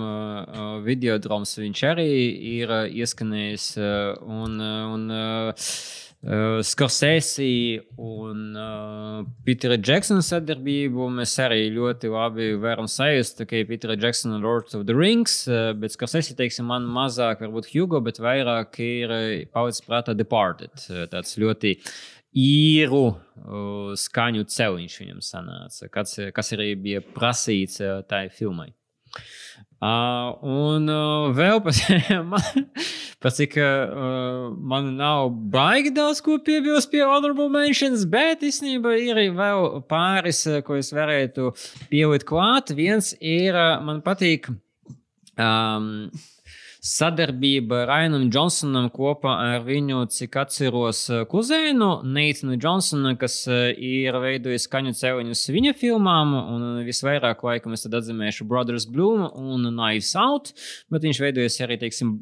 Videodroms 0.84 1.56
viņš 1.62 1.82
arī 1.94 2.08
ir 2.58 2.76
eh, 2.82 2.92
ieskanējis. 3.00 3.70
eh, 3.80 4.12
Un, 4.28 4.60
eh, 4.60 4.92
un 4.92 5.08
uh, 6.22 6.60
Skorsēsi 6.64 7.48
un 8.00 8.56
uh, 8.58 9.20
Pitera 9.46 9.78
Džeksona 9.80 10.22
sadarbību 10.26 11.08
mēs 11.18 11.34
arī 11.42 11.66
ļoti 11.74 12.10
labi 12.12 12.48
varam 12.62 12.88
sajust. 12.90 13.40
Tikai 13.42 13.64
Pitera 13.68 13.96
Džeksona 13.98 14.40
Lord 14.42 14.72
of 14.78 14.86
the 14.88 14.96
Rings, 14.96 15.42
uh, 15.50 15.72
bet 15.78 15.96
Skorsēsi, 15.96 16.36
teiksim, 16.38 16.68
man 16.70 16.88
mazāk 16.88 17.44
varbūt 17.44 17.70
Hugo, 17.74 18.02
bet 18.04 18.22
vairāk 18.22 18.80
ir 18.84 19.14
palicis 19.54 19.86
prātā 19.86 20.16
Departed. 20.18 20.74
Tāds 21.12 21.38
ļoti 21.42 21.76
īru 22.38 23.04
uh, 23.12 23.94
skaņu 23.98 24.46
celiņš 24.48 25.00
viņam 25.02 25.24
sanāca, 25.24 25.90
kas, 25.92 26.18
kas 26.32 26.54
arī 26.56 26.72
bija 26.80 27.04
prasīts 27.04 27.82
uh, 27.82 28.00
tai 28.08 28.28
filmai. 28.32 28.70
Uh, 29.12 29.41
un 29.82 30.86
uh, 30.86 31.32
vēl 31.34 31.58
par, 31.64 31.78
par 33.22 33.34
cik 33.34 33.56
uh, 33.58 34.52
man 34.54 34.92
nav 34.98 35.32
baigi 35.52 35.90
daudz 35.94 36.20
ko 36.22 36.36
piebilst 36.44 36.92
pie 36.92 37.02
honorable 37.02 37.48
mentions, 37.50 38.04
bet 38.06 38.44
īstenībā 38.46 38.94
ir 39.02 39.22
vēl 39.34 39.82
pāris, 39.90 40.44
uh, 40.46 40.60
ko 40.62 40.78
es 40.78 40.92
varētu 40.94 41.50
pielikt 41.90 42.28
klāt. 42.30 42.74
Viens 42.78 43.10
ir, 43.18 43.56
uh, 43.58 43.80
man 43.82 44.04
patīk. 44.06 44.50
Um, 45.40 46.12
sadarbība 46.82 47.84
Rainam 47.86 48.24
Džonsonam 48.26 48.88
kopā 48.90 49.36
ar 49.54 49.62
viņu, 49.62 50.00
cik 50.10 50.34
atceros, 50.40 51.04
kuzēnu 51.30 51.90
Neitanu 52.10 52.56
Džonsonu, 52.58 53.12
kas 53.20 53.36
eh, 53.46 53.70
ir 53.78 54.18
veidojis 54.22 54.66
skaņu 54.66 54.94
cēloņus 54.98 55.44
viņa 55.54 55.76
filmām, 55.78 56.34
un 56.34 56.64
visvairāk 56.86 57.44
laikam 57.46 57.76
es 57.76 57.86
tad 57.86 57.94
atzīmēšu 58.00 58.48
Brothers 58.50 58.88
Bloom 58.90 59.28
un 59.30 59.70
Knives 59.70 60.10
Out, 60.18 60.50
bet 60.90 61.06
viņš 61.06 61.22
veidojas 61.22 61.60
arī, 61.62 61.78
teiksim, 61.84 62.16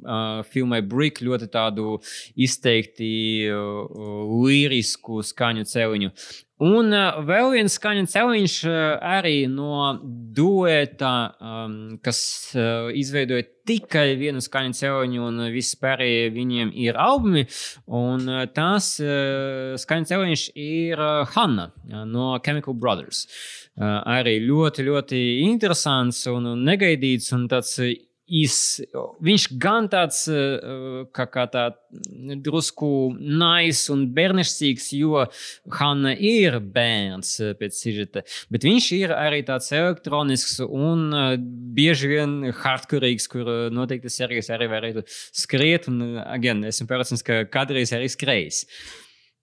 filmai 0.53 0.83
Brick 0.85 1.25
ļoti 1.25 1.49
tādu 1.53 1.97
izteikti 2.37 3.11
uh, 3.49 4.37
lirisku 4.45 5.25
skaņu 5.25 5.65
cēloņu. 5.71 6.13
Un 6.61 6.93
uh, 6.93 7.23
vēl 7.25 7.55
viens 7.55 7.73
skaņu 7.73 8.05
cēloņš 8.13 8.55
uh, 8.69 8.75
arī 9.01 9.47
no 9.49 9.95
dueta, 10.37 11.13
um, 11.41 11.77
kas 12.05 12.21
uh, 12.53 12.91
izveidoja 12.93 13.47
tikai 13.65 14.19
vienu 14.21 14.43
skaņu 14.45 14.77
cēloņu, 14.77 15.23
un 15.25 15.47
viss 15.55 15.79
pārējie 15.81 16.29
viņiem 16.35 16.75
ir 16.85 16.99
albumi. 17.01 17.47
Un 17.97 18.29
tās 18.53 18.93
uh, 19.01 19.73
skaņu 19.81 20.11
cēloņš 20.11 20.45
ir 20.61 21.01
Hanna 21.33 21.71
no 22.05 22.35
Chemical 22.45 22.77
Brothers. 22.77 23.25
Uh, 23.81 24.03
arī 24.19 24.37
ļoti, 24.45 24.85
ļoti 24.85 25.25
interesants 25.47 26.27
un 26.29 26.53
negaidīts 26.61 27.33
un 27.37 27.49
tāds. 27.49 27.79
Uh, 28.31 28.41
Is, 28.41 28.79
viņš 29.27 29.45
gan 29.59 29.89
tāds 29.91 30.21
uh, 30.31 31.03
kā, 31.11 31.25
kā 31.27 31.49
tā 31.51 31.65
drusku 32.47 33.11
nais 33.19 33.81
un 33.91 34.05
bērnišķīgs, 34.15 34.87
jo 35.01 35.25
Hanna 35.75 36.13
ir 36.15 36.61
bērns 36.63 37.33
uh, 37.43 37.51
pēc 37.59 37.75
sižeta, 37.75 38.23
bet 38.55 38.69
viņš 38.69 38.89
ir 39.01 39.17
arī 39.17 39.43
tāds 39.49 39.73
elektronisks 39.75 40.61
un 40.63 41.09
uh, 41.11 41.35
bieži 41.75 42.13
vien 42.13 42.39
hardkurīgs, 42.55 43.27
kur 43.35 43.51
uh, 43.51 43.67
noteikti 43.75 44.15
serijas 44.15 44.53
arī 44.55 44.71
varētu 44.71 45.03
skriet, 45.11 45.91
un, 45.91 45.99
uh, 46.13 46.23
again, 46.31 46.63
esmu 46.71 46.87
pārliecināts, 46.87 47.27
ka 47.27 47.43
kādreiz 47.51 47.91
arī 47.99 48.07
skrējis. 48.15 48.63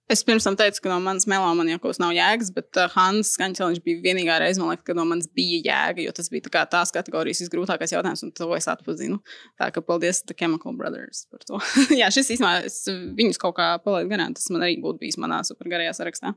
Es 0.08 0.22
pirms 0.24 0.46
tam 0.48 0.56
teicu, 0.56 0.80
ka 0.80 0.92
no 0.94 1.02
manas 1.04 1.26
melomanijas 1.28 1.98
nav 2.00 2.14
jēgas, 2.16 2.54
bet 2.56 2.78
uh, 2.80 2.88
Hans 2.94 3.34
Skaņķeliņš 3.36 3.82
bija 3.84 4.00
vienīgā 4.06 4.38
reize, 4.40 4.62
man 4.62 4.72
liekas, 4.72 4.86
kad 4.88 4.96
no 4.96 5.04
manis 5.10 5.28
bija 5.36 5.60
jēga, 5.66 6.06
jo 6.06 6.14
tas 6.16 6.32
bija 6.32 6.46
tā 6.46 6.52
kā 6.54 6.62
tās 6.72 6.96
kategorijas 6.96 7.44
visgrūtākais 7.44 7.92
jautājums, 7.92 8.24
un 8.24 8.32
to 8.38 8.48
es 8.56 8.70
atpazinu. 8.72 9.20
Tā 9.60 9.68
kā 9.76 9.84
paldies 9.84 10.24
The 10.24 10.38
Chemical 10.40 10.78
Brothers 10.80 11.26
par 11.28 11.44
to. 11.44 11.60
Jā, 12.00 12.08
šis 12.16 12.38
īstenībā, 12.38 12.54
es 12.70 12.80
viņus 13.20 13.42
kaut 13.44 13.58
kā 13.60 13.74
palaidu 13.84 14.14
garām, 14.14 14.38
tas 14.38 14.48
man 14.54 14.64
arī 14.64 14.80
būtu 14.80 15.04
bijis 15.04 15.20
manā 15.20 15.42
supergarajā 15.50 15.98
sarakstā. 16.00 16.32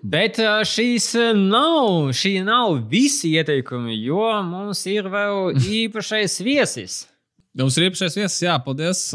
Bet 0.00 0.40
uh, 0.40 0.64
šīs 0.64 1.12
uh, 1.20 1.36
nav, 1.36 2.08
šī 2.16 2.38
nav 2.48 2.78
visi 2.88 3.36
ieteikumi, 3.36 4.00
jo 4.00 4.24
mums 4.48 4.86
ir 4.88 5.12
vēl 5.12 5.52
īpašais 5.84 6.40
viesis. 6.40 7.02
Mums 7.52 7.76
ir 7.76 7.90
īpašais 7.90 8.16
viesis, 8.16 8.42
jā, 8.46 8.56
paldies. 8.64 9.10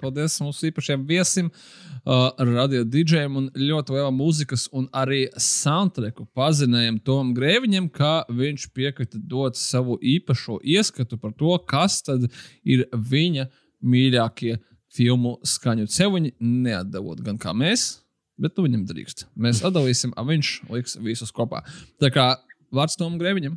Paldies 0.00 0.40
mūsu 0.40 0.70
īpašajam 0.70 1.02
viesim, 1.04 1.52
uh, 1.52 1.83
radio 2.04 2.84
dīdžiem 2.84 3.36
un 3.38 3.48
ļoti 3.56 3.94
lielam 3.96 4.18
mūzikas 4.18 4.66
un 4.76 4.88
arī 4.92 5.24
soundtracku 5.40 6.26
pazinējam 6.36 6.98
Tomam 7.04 7.32
Grēviņam, 7.36 7.88
ka 7.88 8.26
viņš 8.28 8.68
piekrita 8.76 9.18
dot 9.18 9.56
savu 9.56 9.96
īpašo 10.02 10.58
ieskatu 10.60 11.18
par 11.18 11.32
to, 11.32 11.56
kas 11.64 12.02
tad 12.04 12.28
ir 12.64 12.84
viņa 12.92 13.48
mīļākie 13.84 14.58
filmu 14.94 15.38
skaņu 15.42 15.88
ceļi, 15.90 16.34
neatdevot 16.40 17.22
gan 17.24 17.38
kā 17.40 17.54
mēs, 17.56 18.04
bet 18.38 18.56
nu 18.56 18.68
viņam 18.68 18.84
drīkst. 18.86 19.26
Mēs 19.34 19.64
atdalīsim, 19.64 20.12
a 20.16 20.22
viņš 20.28 20.54
liks 20.70 20.98
visus 21.00 21.32
kopā. 21.34 21.64
Tā 22.02 22.12
kā 22.12 22.34
vārds 22.74 22.98
Tomam 23.00 23.18
Grēviņam. 23.22 23.56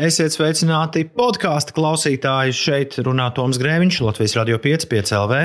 Esiet 0.00 0.32
sveicināti 0.32 1.02
podkāstu 1.12 1.74
klausītāji. 1.76 2.54
Šeit 2.56 2.94
runā 3.04 3.26
Toms 3.36 3.58
Grēviņš, 3.60 3.98
Latvijas 4.06 4.32
Radio 4.38 4.56
5, 4.62 4.86
5 4.88 5.12
LV. 5.18 5.40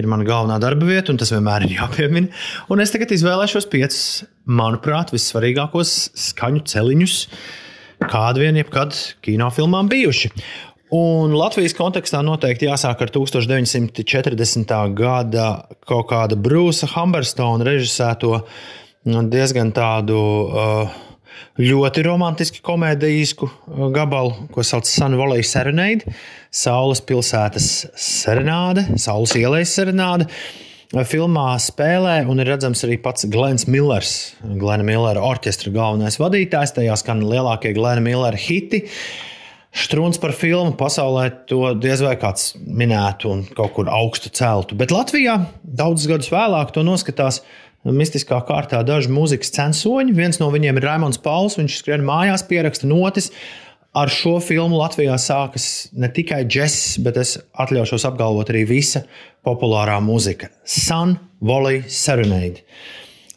Ir 0.00 0.08
mana 0.08 0.24
galvenā 0.24 0.56
darba 0.62 0.88
vieta, 0.88 1.12
un 1.12 1.20
tas 1.20 1.28
vienmēr 1.34 1.66
ir 1.66 1.74
jāpiemina. 1.74 2.30
Un 2.72 2.80
es 2.80 2.94
tagad 2.94 3.12
izvēlēšos 3.12 3.68
piecus, 3.68 4.06
manuprāt, 4.48 5.12
vissvarīgākos 5.12 5.92
skaņu 6.30 6.64
celiņus, 6.72 7.18
kādi 8.06 8.46
vien 8.46 8.62
jebkad 8.62 8.96
kinofilmām 9.28 9.92
bijuši. 9.92 10.32
Un 10.96 11.36
Latvijas 11.36 11.76
kontekstā 11.76 12.24
noteikti 12.24 12.70
jāsāk 12.70 13.04
ar 13.04 13.12
1940. 13.12 14.76
gada 14.96 15.52
kaut 15.84 16.08
kāda 16.16 16.40
Brūsa 16.40 16.88
Humberstona 16.96 17.68
režisēto 17.68 18.38
diezgan 19.04 19.76
tādu. 19.76 20.20
Uh, 20.48 21.00
ļoti 21.60 22.04
romantisku 22.06 22.62
komēdijisku 22.64 23.48
gabalu, 23.94 24.48
ko 24.52 24.64
sauc 24.64 24.86
par 24.86 24.92
Sun 24.92 25.16
Valley 25.20 25.44
Serenade, 25.46 26.14
Saules 26.52 27.00
pilsētas 27.04 27.70
serenāde, 27.96 28.86
Saules 29.00 29.34
ielas 29.40 29.72
serenāde. 29.76 30.28
Filmā 30.92 31.54
spēlē 31.56 32.18
un 32.28 32.42
ir 32.42 32.50
redzams 32.52 32.82
arī 32.84 32.98
pats 33.00 33.24
Glens 33.32 33.64
Millers, 33.64 34.34
Glena 34.44 34.84
Millera 34.84 35.22
orķestra 35.24 35.72
galvenais 35.72 36.18
vadītājs. 36.20 36.74
Tajā 36.76 36.98
skan 37.00 37.22
lielākie 37.24 37.72
Glena 37.72 38.02
Millera 38.04 38.36
hiti. 38.36 38.82
Strūns 39.72 40.20
par 40.20 40.34
filmu 40.36 40.74
pasaulē 40.76 41.30
to 41.48 41.70
diez 41.80 42.02
vai 42.04 42.12
kāds 42.20 42.50
minētu 42.60 43.30
un 43.32 43.40
kaut 43.56 43.72
kur 43.78 43.88
augstu 43.88 44.28
celtu. 44.36 44.76
Bet 44.76 44.92
Latvijā 44.92 45.38
daudzus 45.64 46.10
gadus 46.10 46.28
vēlāk 46.34 46.74
to 46.76 46.84
noskatās 46.84 47.40
mistiskā 47.90 48.38
kārtā 48.46 48.84
daži 48.86 49.10
mūzikas 49.10 49.50
censoņi. 49.56 50.14
Viens 50.14 50.38
no 50.42 50.50
viņiem 50.54 50.78
ir 50.78 50.86
Raimons 50.86 51.18
Pauls. 51.22 51.58
Viņš 51.58 51.80
skrien 51.80 52.06
mājās, 52.06 52.46
pieraksta 52.46 52.86
notis. 52.90 53.32
Ar 53.92 54.08
šo 54.08 54.38
filmu 54.40 54.78
Latvijā 54.80 55.18
sākas 55.20 55.90
ne 55.92 56.08
tikai 56.08 56.46
džeks, 56.48 56.96
bet 57.04 57.18
es 57.20 57.34
atļaušos 57.60 58.06
apgalvot 58.08 58.48
arī 58.48 58.62
visa 58.70 59.02
populārā 59.44 59.98
mūzika. 60.00 60.48
Sun 60.64 61.18
Valley 61.44 61.82
Serenade. 61.92 62.62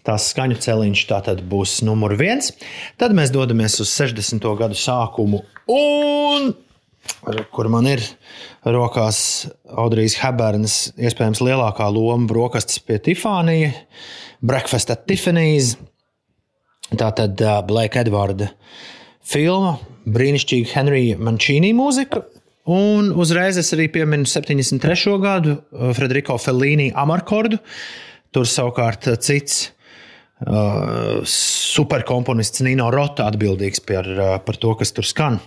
Tās 0.06 0.30
skaņu 0.32 0.60
celiņš 0.62 1.02
tātad 1.10 1.42
būs 1.50 1.80
numur 1.84 2.14
viens. 2.16 2.52
Tad 3.02 3.16
mēs 3.18 3.34
dodamies 3.34 3.80
uz 3.82 3.90
60. 3.98 4.46
gadu 4.60 4.78
sākumu, 4.78 5.42
un, 5.74 6.52
kur 7.52 7.70
man 7.74 7.90
ir 7.90 8.06
rokās 8.64 9.20
Audrijas 9.66 10.20
Hebernas, 10.22 10.78
iespējams, 10.96 11.42
lielākā 11.44 11.90
loma 11.90 12.30
brokastis 12.30 12.80
pie 12.86 13.02
Tifānija. 13.02 13.74
Breakfast 14.41 14.91
at 14.94 15.06
Tiffany's. 15.07 15.76
Tā 16.95 17.10
tad 17.18 17.41
uh, 17.41 17.60
Blake 17.66 17.99
Edvarda 18.02 18.52
filma, 19.26 19.76
brīnišķīga 20.06 20.74
Henrija 20.76 21.20
Mančīnī 21.22 21.72
mūzika. 21.78 22.24
Un 22.72 23.12
uzreiz 23.14 23.60
es 23.62 23.70
arī 23.76 23.88
pieminu 23.94 24.26
73. 24.26 25.18
gadu 25.22 25.60
Frederico 25.94 26.38
Fellīni 26.41 26.90
Amarkordu. 26.98 27.60
Tur 28.34 28.49
savukārt 28.49 29.07
cits 29.22 29.68
uh, 30.44 31.22
superkomponists 31.30 32.64
Nino 32.66 32.90
Rota 32.94 33.30
atbildīgs 33.30 33.84
par, 33.86 34.10
uh, 34.10 34.34
par 34.41 34.57
to, 34.62 34.74
kas 34.80 34.94
tur 34.98 35.06
skan. 35.07 35.38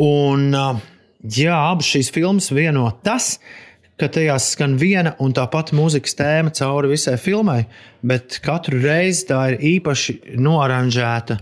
Un, 0.00 0.46
uh, 0.54 0.78
jā, 1.20 1.56
abas 1.56 1.90
šīs 1.90 2.12
filmas 2.14 2.50
vieno 2.54 2.86
tas, 3.04 3.34
ka 3.38 3.69
tajās 4.08 4.52
skan 4.54 4.78
viena 4.80 5.12
un 5.20 5.34
tā 5.36 5.44
pati 5.52 5.76
mūzikas 5.76 6.16
tēma 6.16 6.52
cauri 6.56 6.92
visai 6.94 7.16
filmai, 7.20 7.64
bet 8.06 8.38
katru 8.44 8.80
reizi 8.80 9.26
tā 9.28 9.42
ir 9.52 9.66
īpaši 9.76 10.38
noaranžēta 10.40 11.36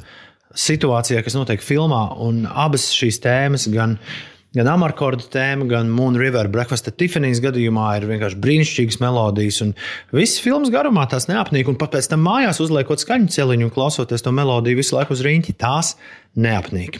situācijā, 0.59 1.22
kas 1.22 1.36
notiek 1.39 1.62
filmā. 1.62 2.02
Un 2.24 2.43
abas 2.48 2.89
šīs 2.97 3.20
tēmas, 3.22 3.68
gan 3.70 3.98
Gan 4.57 4.69
Amarkorda 4.73 5.27
tēma, 5.29 5.66
gan 5.69 5.91
Moon 5.93 6.15
River 6.16 6.49
Breakfast 6.49 6.89
at 6.89 6.97
Tiffany's 6.97 7.43
gadījumā 7.45 7.91
ir 7.99 8.07
vienkārši 8.09 8.39
brīnišķīgas 8.41 8.97
melodijas. 9.03 9.61
Viss 10.16 10.41
filmas 10.41 10.73
garumā 10.73 11.05
tās 11.12 11.29
neapnīk. 11.29 11.69
Un 11.69 11.77
pat 11.77 11.93
pēc 11.93 12.09
tam 12.09 12.25
mājās 12.25 12.62
uzliekot 12.65 13.05
skaņu 13.05 13.29
celiņu 13.35 13.69
un 13.69 13.75
klausoties 13.75 14.25
to 14.25 14.33
melodiju 14.33 14.81
visu 14.81 14.97
laiku 14.97 15.12
uz 15.12 15.20
rīņķi, 15.27 15.57
tās 15.61 15.93
neapnīk. 16.41 16.97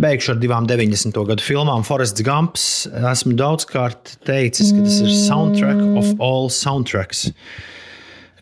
Beigšu 0.00 0.32
ar 0.32 0.40
divām 0.40 0.68
90. 0.70 1.20
gadu 1.28 1.44
filmām. 1.44 1.84
Forests 1.84 2.24
Gumps. 2.24 2.68
Esmu 3.12 3.36
daudzkārt 3.36 4.16
teicis, 4.24 4.72
ka 4.72 4.86
tas 4.88 5.02
ir 5.04 5.12
soundtrack 5.28 5.84
of 6.00 6.14
all 6.24 6.48
soundtracks 6.48 7.28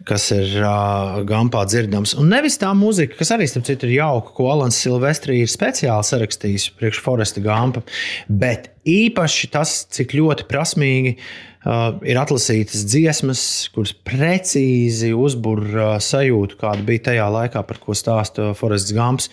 kas 0.07 0.29
ir 0.35 0.55
uh, 0.61 1.19
gampā 1.27 1.65
dzirdams. 1.67 2.15
Un 2.21 2.31
nevis 2.31 2.59
tā 2.63 2.71
mūzika, 2.77 3.19
kas 3.19 3.33
arī, 3.35 3.49
starp 3.51 3.67
citu, 3.69 3.89
ir 3.89 3.99
jauka, 3.99 4.33
ko 4.37 4.49
Alans 4.53 4.79
Silvestri 4.79 5.41
ir 5.43 5.51
speciāli 5.51 6.07
sarakstījis 6.07 6.71
priekš 6.79 7.03
Foresta 7.03 7.43
Gampa, 7.45 7.83
bet 8.31 8.71
īpaši 8.87 9.51
tas, 9.55 9.81
cik 9.97 10.15
ļoti 10.15 10.47
prasmīgi 10.51 11.17
uh, 11.17 11.97
ir 12.07 12.21
atlasītas 12.23 12.87
dziesmas, 12.87 13.43
kuras 13.75 13.97
precīzi 14.07 15.11
uzbur 15.17 15.65
uh, 15.67 15.95
sajūtu, 16.03 16.61
kāda 16.63 16.87
bija 16.87 17.09
tajā 17.11 17.31
laikā, 17.41 17.67
par 17.67 17.83
ko 17.83 17.97
stāsta 17.99 18.53
Forests 18.59 18.95
Gamps. 18.97 19.33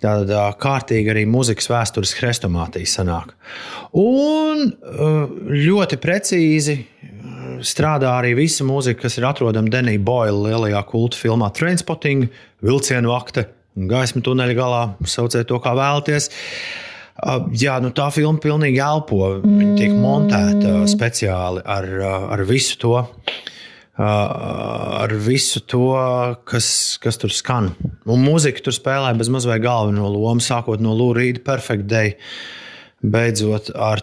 Tāda 0.00 0.46
kārtīga 0.56 1.12
arī 1.12 1.26
mūzikas 1.28 1.66
vēstures 1.68 2.14
hrestomātija 2.16 2.88
sanāk. 2.88 3.34
Un 4.00 4.70
ļoti 5.44 5.98
precīzi 6.00 6.78
strādā 7.66 8.12
arī 8.18 8.34
visa 8.38 8.64
mūzika, 8.66 9.04
kas 9.04 9.18
ir 9.18 9.26
atrodama 9.28 9.70
Denija 9.72 10.00
Boila 10.02 10.48
lielajā 10.48 10.82
kultu 10.88 11.18
filmā 11.20 11.50
Trainspotting, 11.56 12.28
vilcienu 12.64 13.14
akte, 13.16 13.46
gaisma 13.90 14.22
tuneļa 14.24 14.56
galā, 14.58 14.82
sauciet 15.08 15.48
to 15.50 15.60
kā 15.62 15.74
vēlaties. 15.78 16.30
Jā, 17.60 17.76
nu 17.84 17.92
tā 17.92 18.08
filma 18.14 18.40
pilnīgi 18.40 18.80
elpo. 18.80 19.36
Viņa 19.44 19.76
tiek 19.76 19.94
montēta 19.96 20.80
speciāli 20.88 21.64
ar, 21.68 21.88
ar 22.36 22.44
visu 22.48 22.78
to. 22.80 22.94
Ar 24.00 25.12
visu 25.20 25.60
to, 25.68 25.90
kas, 26.48 26.70
kas 27.02 27.20
tur 27.20 27.34
skan. 27.36 27.74
Un 28.08 28.22
mūzika 28.24 28.64
tur 28.64 28.72
spēlē 28.72 29.12
bez 29.18 29.28
mazliet 29.28 29.60
galveno 29.60 30.08
lomu, 30.08 30.40
sākot 30.40 30.80
no 30.80 30.94
Lūrīda 30.96 31.42
Perfect 31.44 31.84
Day, 31.90 32.14
beidzot 33.04 33.68
ar 33.76 34.00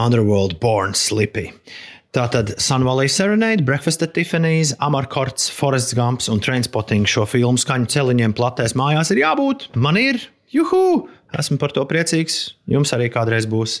Underworld 0.00 0.56
Born 0.62 0.96
Slippy. 0.96 1.50
Uh, 1.52 1.93
Tātad 2.14 2.52
Sunvalley 2.62 3.08
Serenade, 3.10 3.64
Breakfast 3.66 4.00
at 4.02 4.12
Tiffany's, 4.14 4.72
Amarkorts, 4.78 5.48
Forests 5.50 5.96
Gumps 5.98 6.28
un 6.30 6.38
Trainspotting 6.38 7.08
šo 7.10 7.24
filmu 7.26 7.58
skaņu 7.58 7.88
celiņiem 7.90 8.36
platēs 8.38 8.76
mājās 8.78 9.10
ir 9.10 9.18
jābūt. 9.24 9.64
Man 9.74 9.98
ir, 9.98 10.20
juhu! 10.54 11.08
Esmu 11.34 11.58
par 11.58 11.74
to 11.74 11.82
priecīgs. 11.90 12.52
Jums 12.70 12.94
arī 12.94 13.08
kādreiz 13.10 13.48
būs. 13.50 13.80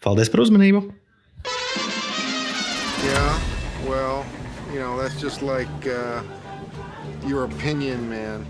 Paldies 0.00 0.32
par 0.32 0.40
uzmanību! 0.46 0.86
Yeah, 3.04 3.36
well, 3.84 4.24
you 4.72 4.80
know, 4.80 4.96
that's 4.96 5.20
just 5.20 5.44
like 5.44 5.68
uh, 5.84 6.24
your 7.28 7.44
opinion, 7.44 8.08
man. 8.08 8.48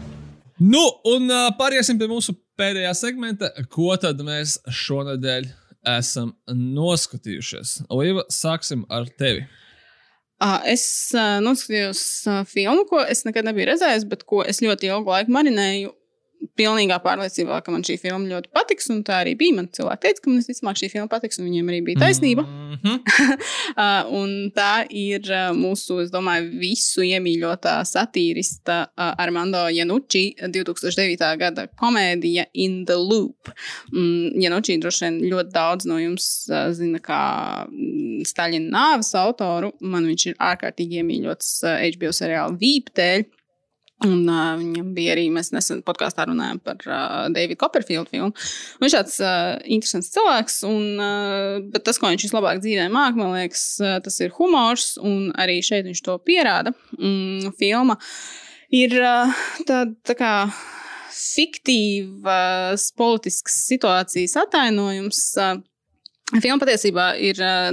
Nu, 0.62 0.86
un 1.10 1.26
uh, 1.34 1.50
pāriesim 1.58 1.98
pie 1.98 2.06
mūsu 2.06 2.38
pēdējā 2.54 2.94
segmenta. 2.94 3.50
Ko 3.74 3.90
tad 3.98 4.22
mēs 4.22 4.60
šonadēļ 4.70 5.50
esam 5.88 6.32
noskatījušies. 6.48 7.76
Līva, 7.92 8.24
sāksim 8.32 8.86
ar 8.92 9.08
tevi. 9.18 9.44
Es 10.68 10.86
noskatījos 11.14 12.00
filmu, 12.50 12.84
ko 12.90 13.00
es 13.06 13.22
nekad 13.24 13.46
nebiju 13.46 13.70
redzējis, 13.70 14.08
bet 14.10 14.24
ko 14.28 14.42
es 14.44 14.60
ļoti 14.64 14.90
ilgu 14.90 15.14
laiku 15.14 15.32
marinēju 15.32 15.92
pilnīgā 16.58 16.98
pārliecībā, 17.04 17.60
ka 17.64 17.72
man 17.74 17.84
šī 17.86 17.96
filma 18.02 18.28
ļoti 18.28 18.50
patiks. 18.54 18.88
Un 18.92 19.02
tā 19.06 19.20
arī 19.22 19.34
bija. 19.38 19.56
Man 19.58 19.68
cilvēki 19.74 20.02
teica, 20.04 20.22
ka 20.24 20.30
man 20.30 20.40
visticamāk 20.40 20.80
šī 20.80 20.90
filma 20.92 21.10
patiks, 21.12 21.38
un 21.40 21.48
viņiem 21.48 21.70
arī 21.72 21.80
bija 21.88 22.02
taisnība. 22.04 22.44
Mm 22.44 22.78
-hmm. 22.82 22.96
uh, 23.84 24.34
tā 24.56 24.72
ir 24.90 25.20
uh, 25.30 25.50
mūsu, 25.56 26.00
es 26.04 26.10
domāju, 26.12 26.50
visu 26.60 27.04
iemīļotā 27.06 27.76
satīrista 27.88 28.78
uh, 28.86 29.14
Armando 29.18 29.68
Janucci 29.68 30.34
2009. 30.42 31.36
gada 31.38 31.66
komēdija 31.66 32.46
In 32.52 32.84
the 32.84 32.96
Loop. 32.96 33.50
Um, 33.92 34.30
Janucci 34.40 34.78
droši 34.78 35.04
vien 35.04 35.20
ļoti 35.32 35.50
daudz 35.52 35.86
no 35.86 35.98
jums 35.98 36.48
zina 36.72 36.98
kā 36.98 37.22
Staļina 38.24 38.70
nāves 38.70 39.14
autoru. 39.14 39.72
Man 39.80 40.06
viņš 40.06 40.26
ir 40.26 40.36
ārkārtīgi 40.38 41.00
iemīļots 41.02 41.64
HBO 41.64 42.12
seriāla 42.12 42.58
Vīpteļ. 42.58 43.24
Un, 44.02 44.24
uh, 44.26 44.56
viņam 44.58 44.88
bija 44.96 45.12
arī, 45.14 45.28
mēs 45.32 45.52
nesen 45.54 45.78
podkāstā 45.86 46.26
runājām 46.26 46.58
par 46.66 46.80
uh, 46.82 47.28
Davida 47.32 47.56
Copperfield 47.60 48.10
filmu. 48.10 48.34
Viņš 48.82 48.90
ir 48.90 48.96
tāds 48.98 49.18
uh, 49.22 49.54
interesants 49.70 50.10
cilvēks, 50.16 50.56
un, 50.66 50.88
uh, 50.98 51.78
tas, 51.78 52.00
ko 52.02 52.10
viņš 52.10 52.26
vislabāk 52.26 52.58
dzīvē 52.64 52.88
māca, 52.92 53.16
man 53.20 53.36
liekas, 53.36 53.62
uh, 53.80 53.96
tas 54.04 54.18
ir 54.20 54.34
humors, 54.34 54.96
un 54.98 55.30
arī 55.40 55.60
šeit 55.64 55.86
viņš 55.86 56.02
to 56.04 56.18
pierāda. 56.26 56.74
Mm, 56.98 57.54
filma 57.60 57.96
ir 58.74 58.98
uh, 58.98 59.30
tāda 59.62 59.94
tā 60.10 60.18
kā 60.18 60.34
fiktīvas 61.14 62.90
politiskas 62.98 63.62
situācijas 63.70 64.36
atainojums. 64.42 65.22
Uh, 65.38 65.62
Filma 66.32 66.56
patiesībā 66.62 67.10
ir 67.20 67.38
uh, 67.44 67.68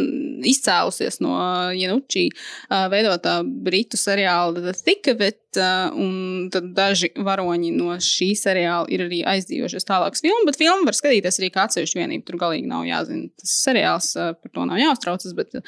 izcēlusies 0.46 1.22
no 1.24 1.34
Janučī 1.74 2.28
uh, 2.30 2.90
veidotā 2.92 3.40
britu 3.48 3.98
seriāla 3.98 4.60
The 4.60 4.74
Thick 4.76 5.08
of 5.14 5.24
It, 5.24 5.41
un 5.60 6.50
daži 6.52 7.12
varoņi 7.18 7.72
no 7.76 7.96
šī 8.02 8.32
seriāla 8.40 8.88
ir 8.94 9.06
arī 9.08 9.22
aizdījušies 9.34 9.88
tālāk 9.88 10.16
uz 10.18 10.24
filmu, 10.24 10.46
bet 10.48 10.60
filmu 10.60 10.88
var 10.88 10.98
skatīties 10.98 11.42
arī 11.42 11.52
kā 11.54 11.66
atsevišķu 11.68 12.00
vienību. 12.02 12.26
Tur 12.28 12.40
galīgi 12.42 12.70
nav 12.70 12.86
jāzina 12.88 13.30
tas 13.42 13.56
seriāls, 13.66 14.12
par 14.16 14.54
to 14.54 14.66
nav 14.70 14.82
jāuztraucas, 14.82 15.36
bet, 15.38 15.60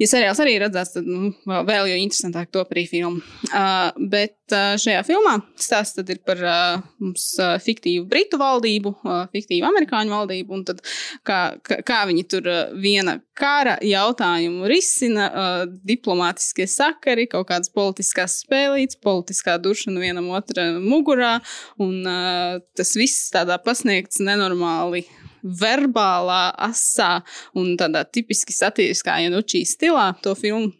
ja 0.00 0.10
seriāls 0.10 0.40
arī 0.42 0.56
ir 0.56 0.64
redzēts, 0.66 0.94
tad 0.96 1.08
nu, 1.08 1.32
vēl 1.46 1.90
jau 1.92 1.98
interesantāk 2.00 2.52
top 2.54 2.74
arī 2.74 2.86
filmu. 2.90 3.22
Uh, 3.52 3.90
bet 4.12 4.36
uh, 4.54 4.74
šajā 4.80 5.02
filmā 5.06 5.38
stāsts 5.60 6.00
ir 6.02 6.20
par 6.26 6.40
uh, 6.44 6.82
mums 7.02 7.26
uh, 7.40 7.56
fiktīvu 7.62 8.06
britu 8.10 8.40
valdību, 8.40 8.94
uh, 9.02 9.24
fiktīvu 9.32 9.68
amerikāņu 9.68 10.14
valdību, 10.16 10.56
un 10.56 10.64
tad 10.68 10.82
kā, 11.26 11.40
kā, 11.64 11.80
kā 11.86 12.02
viņi 12.10 12.26
tur 12.32 12.48
uh, 12.50 12.62
viena 12.78 13.18
kara 13.38 13.78
jautājumu 13.84 14.68
risina, 14.70 15.28
uh, 15.28 15.64
diplomātiskie 15.88 16.66
sakari, 16.70 17.28
kaut 17.30 17.48
kādas 17.50 17.72
politiskās 17.72 18.40
spēlītes, 18.44 19.00
politiskā 19.22 19.58
dušana 19.62 20.00
vienam 20.02 20.30
otram 20.34 20.82
mugurā, 20.82 21.40
un 21.78 22.02
uh, 22.02 22.58
tas 22.76 22.94
viss 22.98 23.30
tādā 23.32 23.58
pasniegts 23.62 24.20
nenormāli 24.20 25.06
verbālā, 25.42 26.52
asā 26.58 27.22
un 27.54 27.76
tādā 27.78 28.04
tipiski 28.04 28.52
satiriskā 28.52 29.20
Janučī 29.22 29.64
stilā 29.66 30.12
to 30.22 30.34
filmu. 30.34 30.72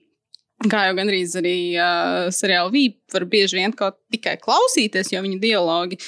Kā 0.71 0.87
jau 0.87 0.99
gandrīz 0.99 1.35
arī 1.39 1.75
uh, 1.75 2.29
seriāla 2.31 2.71
Vīpa 2.71 3.17
var 3.17 3.27
bieži 3.31 3.59
vien 3.59 3.73
kaut 3.75 3.99
tikai 4.13 4.37
klausīties, 4.43 5.11
jo 5.15 5.23
viņa 5.23 5.41
dialogi 5.43 5.99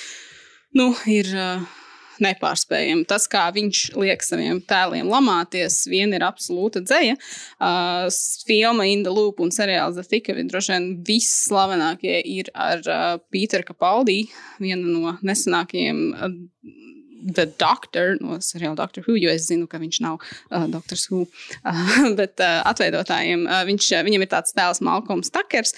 nu, 0.75 0.93
ir. 1.07 1.33
Uh, 1.35 1.81
nepārspējami. 2.23 3.07
Tas, 3.11 3.27
kā 3.31 3.47
viņš 3.55 3.83
liek 3.99 4.23
saviem 4.25 4.61
tēliem 4.69 5.09
lamāties, 5.11 5.83
viena 5.91 6.19
ir 6.19 6.27
absolūta 6.27 6.83
dzēja. 6.85 7.17
Uh, 7.59 8.07
filma 8.49 8.87
In 8.91 9.05
the 9.07 9.13
Loop 9.15 9.43
un 9.43 9.53
seriāls 9.55 9.99
The 9.99 10.07
Thick 10.07 10.31
of 10.33 10.41
It 10.41 10.53
droši 10.53 10.75
vien 10.75 10.89
visslavenākie 11.09 12.21
ir 12.37 12.51
ar 12.55 12.83
uh, 12.87 13.05
Pīteru 13.35 13.67
Kapaldī, 13.69 14.25
viena 14.63 14.87
no 14.87 15.17
nesenākajiem. 15.25 16.03
Uh, 16.15 16.81
The 17.25 17.47
Doctor 17.57 18.19
no 18.21 18.37
seriāla 18.45 18.77
Doctor 18.77 19.05
Who, 19.07 19.15
jo 19.17 19.31
es 19.33 19.47
zinu, 19.49 19.65
ka 19.71 19.79
viņš 19.81 20.01
nav 20.05 20.19
uh, 20.21 20.67
Doctor 20.69 21.01
Who, 21.09 21.23
uh, 21.65 21.95
bet 22.21 22.43
uh, 22.45 22.61
atveidotājiem 22.69 23.47
uh, 23.49 23.63
viņš, 23.65 23.89
uh, 23.97 24.05
viņam 24.05 24.27
ir 24.27 24.31
tāds 24.35 24.53
tēls 24.57 24.83
Malcolms 24.85 25.33
Takers, 25.33 25.73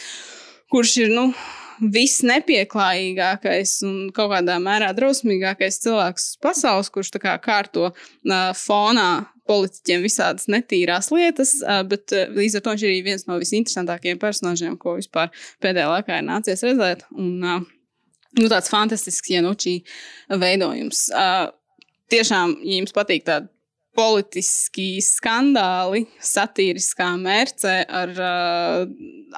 kurš 0.74 0.96
ir, 1.04 1.14
nu, 1.14 1.28
visnepieklājīgākais 1.80 3.72
un 3.86 3.96
kaut 4.16 4.30
kādā 4.32 4.56
mērā 4.62 4.92
drausmīgākais 4.96 5.80
cilvēks 5.84 6.28
pasaules, 6.42 6.90
kurš 6.92 7.12
kā 7.22 7.36
kārto 7.42 7.90
uh, 7.90 8.52
fonā 8.56 9.26
politiķiem 9.46 10.04
visādas 10.04 10.48
netīrās 10.50 11.10
lietas, 11.14 11.56
uh, 11.62 11.82
bet 11.86 12.14
uh, 12.16 12.30
līdz 12.34 12.58
ar 12.58 12.64
to 12.64 12.74
viņš 12.74 12.86
ir 12.88 13.06
viens 13.06 13.26
no 13.28 13.38
visinteresantākajiem 13.42 14.20
personāžiem, 14.22 14.78
ko 14.80 14.96
vispār 15.00 15.32
pēdējā 15.64 15.90
laikā 15.92 16.20
ir 16.20 16.28
nācies 16.28 16.64
redzēt. 16.66 17.06
Un, 17.16 17.34
uh, 17.44 17.60
nu, 18.40 18.48
tāds 18.48 18.72
fantastisks 18.72 19.32
Janučī 19.32 19.78
veidojums. 20.28 21.08
Tiešām, 22.12 22.52
ja 22.62 22.80
jums 22.80 22.94
patīk 22.94 23.24
tāda 23.26 23.48
politiski 23.96 25.00
skandāli, 25.04 26.04
satīriskā 26.20 27.08
mērce 27.20 27.78
ar 27.88 28.12
uh, 28.12 28.82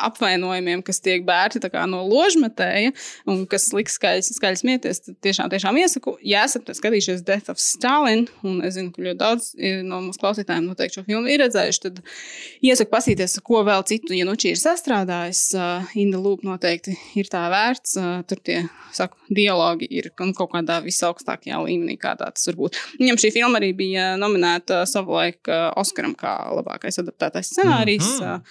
apvainojumiem, 0.08 0.82
kas 0.86 1.00
tiek 1.04 1.24
bērti 1.26 1.60
no 1.88 2.02
ložmetēja 2.06 2.92
un 3.30 3.44
kas 3.50 3.68
liks 3.76 3.96
skaļs, 3.98 4.32
skaļs 4.38 4.64
mieties. 4.66 5.02
Tad 5.04 5.18
tiešām, 5.24 5.50
tiešām 5.52 5.78
iesaku, 5.78 6.16
ja 6.26 6.44
esat 6.48 6.70
skatījušies 6.74 7.24
Death 7.26 7.52
of 7.52 7.62
Stalin, 7.62 8.26
un 8.42 8.60
es 8.66 8.76
zinu, 8.76 8.92
ka 8.94 9.04
ļoti 9.04 9.20
daudz 9.22 9.50
no 9.86 10.02
mūsu 10.08 10.22
klausītājiem 10.22 10.68
noteikti 10.68 10.98
šo 10.98 11.06
filmu 11.06 11.30
ir 11.30 11.42
redzējuši, 11.44 11.82
tad 11.86 12.02
iesaku 12.66 12.92
pasīties, 12.94 13.38
ko 13.46 13.62
vēl 13.66 13.86
citu, 13.88 14.14
ja 14.16 14.26
nu 14.28 14.36
šī 14.38 14.54
ir 14.54 14.62
sastrādājis. 14.62 15.44
Uh, 15.56 15.96
Inda 15.98 16.20
Lūpa 16.22 16.46
noteikti 16.48 16.96
ir 17.18 17.30
tā 17.30 17.44
vērts. 17.52 17.96
Uh, 17.98 18.20
tur 18.28 18.42
tie 18.44 18.60
saku, 18.94 19.18
dialogi 19.34 19.88
ir 19.98 20.10
kaut 20.16 20.50
kādā 20.52 20.80
visaugstākajā 20.84 21.62
līmenī, 21.64 21.98
kādā 22.00 22.30
tas 22.34 22.48
var 22.50 22.58
būt. 22.58 22.78
Viņam 23.00 23.20
šī 23.20 23.32
filma 23.38 23.60
arī 23.60 23.72
bija 23.76 24.10
nominēta 24.20 24.47
savulaik 24.88 25.50
uh, 25.50 25.70
Oskaram 25.80 26.14
kā 26.18 26.34
labākais 26.58 27.00
adaptētais 27.02 27.52
scenārijs. 27.54 28.08
Mm 28.18 28.26
-hmm. 28.26 28.42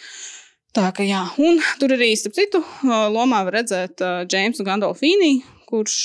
Tā 0.78 0.92
kā 0.94 1.04
jā, 1.08 1.24
un 1.42 1.60
tur 1.80 1.90
arī, 1.96 2.12
starp 2.16 2.36
citu, 2.38 2.60
lomā 2.84 3.44
var 3.46 3.54
redzēt 3.54 4.02
Džeimsu 4.30 4.64
Gandolfīnu, 4.64 5.42
kurš, 5.66 5.96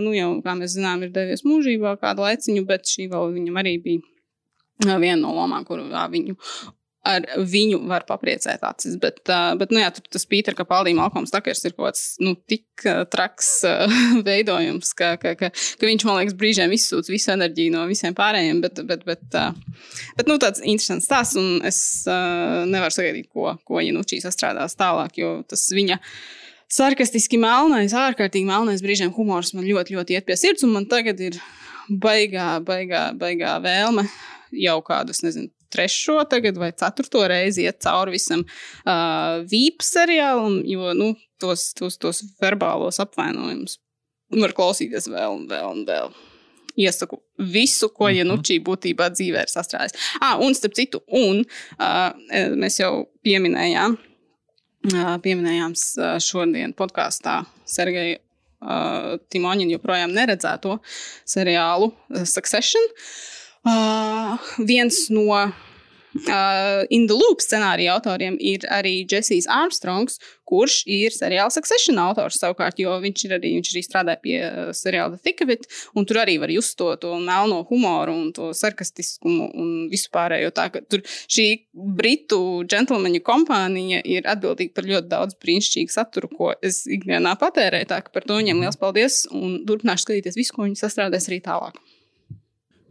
nu 0.00 0.14
jau, 0.14 0.30
kā 0.44 0.54
mēs 0.56 0.76
zinām, 0.78 1.02
ir 1.02 1.10
devies 1.10 1.44
mūžībā 1.44 1.96
kādu 2.00 2.24
laiciņu, 2.24 2.64
bet 2.66 2.86
šī 2.88 3.10
vēl 3.12 3.34
viņam 3.34 3.58
arī 3.60 3.74
bija 3.82 4.00
viena 4.98 5.20
no 5.20 5.34
lomām, 5.36 5.64
kuru 5.64 5.84
viņu 6.14 6.36
ar 7.06 7.24
viņu 7.34 7.80
var 7.90 8.04
papriecēt 8.06 8.62
acis. 8.66 8.94
Bet, 9.02 9.20
uh, 9.26 9.52
bet 9.58 9.72
nu, 9.74 9.80
jā, 9.82 9.90
tur 9.94 10.04
tas 10.14 10.26
Pīters, 10.28 10.56
ka 10.58 10.66
Paldija 10.68 10.98
Malkoms 10.98 11.32
Takers 11.34 11.64
ir 11.66 11.74
kaut 11.74 11.88
kāds 11.88 12.02
nu, 12.22 12.34
tik 12.48 12.84
uh, 12.86 13.02
traks 13.10 13.48
uh, 13.66 13.96
veidojums, 14.28 14.92
ka, 14.98 15.14
ka, 15.22 15.34
ka, 15.38 15.50
ka 15.50 15.88
viņš 15.88 16.06
man 16.06 16.20
liekas 16.20 16.36
brīžiem 16.38 16.74
izsūc 16.76 17.10
visu 17.10 17.32
enerģiju 17.34 17.74
no 17.74 17.86
visiem 17.90 18.14
pārējiem. 18.18 18.62
Bet, 18.62 18.78
bet, 18.88 19.02
bet, 19.08 19.24
uh, 19.38 19.50
bet 20.18 20.30
nu, 20.30 20.38
tāds 20.42 20.62
interesants 20.62 21.08
stāsts, 21.10 21.38
un 21.40 21.66
es 21.66 21.80
uh, 22.06 22.62
nevaru 22.70 22.94
sagaidīt, 22.94 23.30
ko, 23.32 23.56
ko 23.66 23.82
Janučī 23.82 24.20
sastrādās 24.22 24.78
tālāk, 24.78 25.18
jo 25.22 25.40
tas 25.48 25.66
viņa. 25.74 25.98
Sarkastiski 26.72 27.36
melnais, 27.36 27.92
ārkārtīgi 27.92 28.48
melnais 28.48 28.80
brīžiem 28.80 29.10
humors 29.12 29.50
man 29.52 29.66
ļoti, 29.66 29.98
ļoti 29.98 30.14
iet 30.16 30.24
pie 30.24 30.38
sirds, 30.40 30.64
un 30.64 30.72
man 30.72 30.86
tagad 30.88 31.18
ir 31.20 31.36
baigā, 31.90 32.54
baigā, 32.64 33.10
baigā 33.18 33.58
vēlme 33.60 34.06
jau 34.56 34.78
kādus, 34.86 35.20
nezinu, 35.26 35.50
trešo 35.72 36.20
tagad 36.30 36.58
vai 36.60 36.72
ceturto 36.76 37.24
reizi 37.30 37.66
iet 37.66 37.80
cauri 37.84 38.16
visam 38.16 38.44
uh, 38.44 39.40
vīpu 39.48 39.86
seriālam, 39.86 40.60
jo 40.68 40.92
nu, 40.98 41.12
tos, 41.42 41.70
tos, 41.78 41.98
tos 42.02 42.22
verbālos 42.42 43.00
apvainojumus 43.02 43.78
var 44.40 44.54
klausīties 44.56 45.10
vēl 45.12 45.34
un 45.36 45.48
vēl 45.50 45.66
un 45.68 45.82
vēl. 45.88 46.12
Iesaku 46.80 47.18
visu, 47.52 47.90
ko 47.92 48.06
mhm. 48.08 48.16
Janučī 48.22 48.56
būtībā 48.64 49.10
dzīvē 49.12 49.44
ir 49.44 49.52
sastrādājis. 49.52 49.96
Ah, 50.24 50.38
un 50.40 50.56
starp 50.56 50.76
citu, 50.78 51.02
un 51.12 51.42
uh, 51.44 52.54
mēs 52.56 52.80
jau 52.80 52.92
pieminējām, 53.26 53.98
uh, 54.94 55.16
pieminējām 55.24 55.76
šodien 56.24 56.72
podkāstā 56.78 57.42
Sergeju 57.68 58.16
uh, 58.16 59.18
Timoņinu 59.32 59.76
joprojām 59.76 60.16
neredzēto 60.16 60.78
seriālu 61.28 61.92
Succession. 62.24 62.88
Uh, 62.88 63.31
Uh, 63.62 64.38
viens 64.66 65.06
no 65.10 65.52
Uh, 66.14 66.84
In 66.90 67.06
the 67.08 67.16
Loop 67.16 67.40
scenārija 67.40 67.94
autoriem 67.96 68.34
ir 68.36 68.66
arī 68.68 69.06
Jessijs 69.08 69.46
Armstrongs, 69.48 70.18
kurš 70.44 70.82
ir 70.84 71.14
seriāla 71.14 71.48
Succession 71.52 71.96
autors 72.02 72.36
savukārt, 72.42 72.76
jo 72.82 72.92
viņš 73.00 73.22
ir 73.24 73.34
arī, 73.38 73.52
viņš 73.56 73.70
arī 73.72 73.82
strādā 73.86 74.16
pie 74.20 74.34
uh, 74.44 74.66
seriāla 74.76 75.14
The 75.14 75.22
Thick 75.24 75.40
of 75.44 75.52
It, 75.54 75.64
un 75.96 76.04
tur 76.08 76.20
arī 76.20 76.34
var 76.42 76.52
just 76.52 76.76
to, 76.76 76.90
to 77.00 77.14
melno 77.16 77.62
humoru 77.70 78.12
un 78.12 78.28
to 78.36 78.50
sarkastiskumu 78.56 79.48
un 79.56 79.70
visu 79.92 80.12
pārējo. 80.12 80.52
Tā 80.52 80.68
ka 80.74 80.84
tur 80.84 81.00
šī 81.08 81.46
britu 81.72 82.42
džentlmeņu 82.68 83.22
kompānija 83.24 84.02
ir 84.04 84.28
atbildīga 84.28 84.76
par 84.76 84.90
ļoti 84.92 85.12
daudz 85.14 85.40
brīnišķīgu 85.40 85.96
saturu, 85.96 86.28
ko 86.36 86.52
es 86.60 86.84
ikdienā 86.92 87.38
patērēju, 87.40 87.88
tā 87.88 88.02
ka 88.04 88.12
par 88.12 88.28
to 88.28 88.36
viņiem 88.36 88.60
liels 88.60 88.76
paldies 88.76 89.22
un 89.32 89.62
turpināšu 89.64 90.10
skatīties 90.10 90.40
visu, 90.42 90.58
ko 90.58 90.68
viņi 90.68 90.82
sastrādās 90.84 91.32
arī 91.32 91.40
tālāk. 91.48 91.80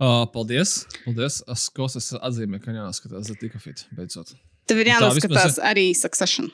Uh, 0.02 0.26
paldies! 0.34 0.88
paldies. 1.06 1.44
Es 1.54 1.68
klausos, 1.70 2.08
atzīmēju, 2.18 2.64
ka 2.64 2.74
jāskatās 2.74 3.28
The 3.30 3.36
Tick 3.38 3.58
of 3.60 3.68
It 3.70 3.84
beidzot. 3.94 4.34
Tev 4.66 4.82
ir 4.82 4.90
jānoskatās 4.96 5.60
ir... 5.60 5.66
arī 5.70 5.84
Succession. 5.94 6.50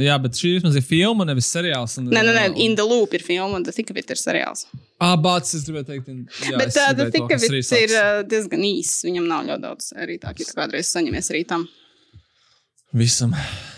Jā, 0.00 0.14
bet 0.22 0.38
šī 0.38 0.54
vismaz 0.54 0.78
ir 0.78 0.84
filma, 0.86 1.26
nevis 1.28 1.50
seriāls. 1.52 1.98
Un, 2.00 2.08
nē, 2.08 2.22
nē, 2.24 2.32
nē, 2.32 2.44
un... 2.52 2.56
In 2.64 2.76
the 2.78 2.86
Loop 2.86 3.12
ir 3.18 3.24
filma, 3.26 3.58
un 3.58 3.66
The 3.66 3.74
Tick 3.76 3.92
of 3.92 3.98
It 4.00 4.12
ir 4.14 4.20
seriāls. 4.20 4.64
Ah, 4.96 5.16
bācis, 5.20 5.58
es 5.58 5.66
gribēju 5.66 5.88
teikt, 5.90 6.08
in... 6.08 6.22
jā, 6.46 6.56
bet 6.56 6.72
uh, 6.72 6.92
The 6.96 7.10
Tick 7.12 7.36
of 7.36 7.44
It 7.44 7.72
ir 7.82 7.94
uh, 7.98 8.22
diezgan 8.30 8.64
īss. 8.70 9.02
Viņam 9.04 9.28
nav 9.28 9.44
ļoti 9.50 9.64
daudz 9.66 9.92
arī 10.00 10.16
tā, 10.22 10.32
ka 10.38 10.48
kādreiz 10.62 10.94
saņemies 10.94 11.32
arī 11.34 11.44
tam. 11.52 11.66
Visam, 12.90 13.30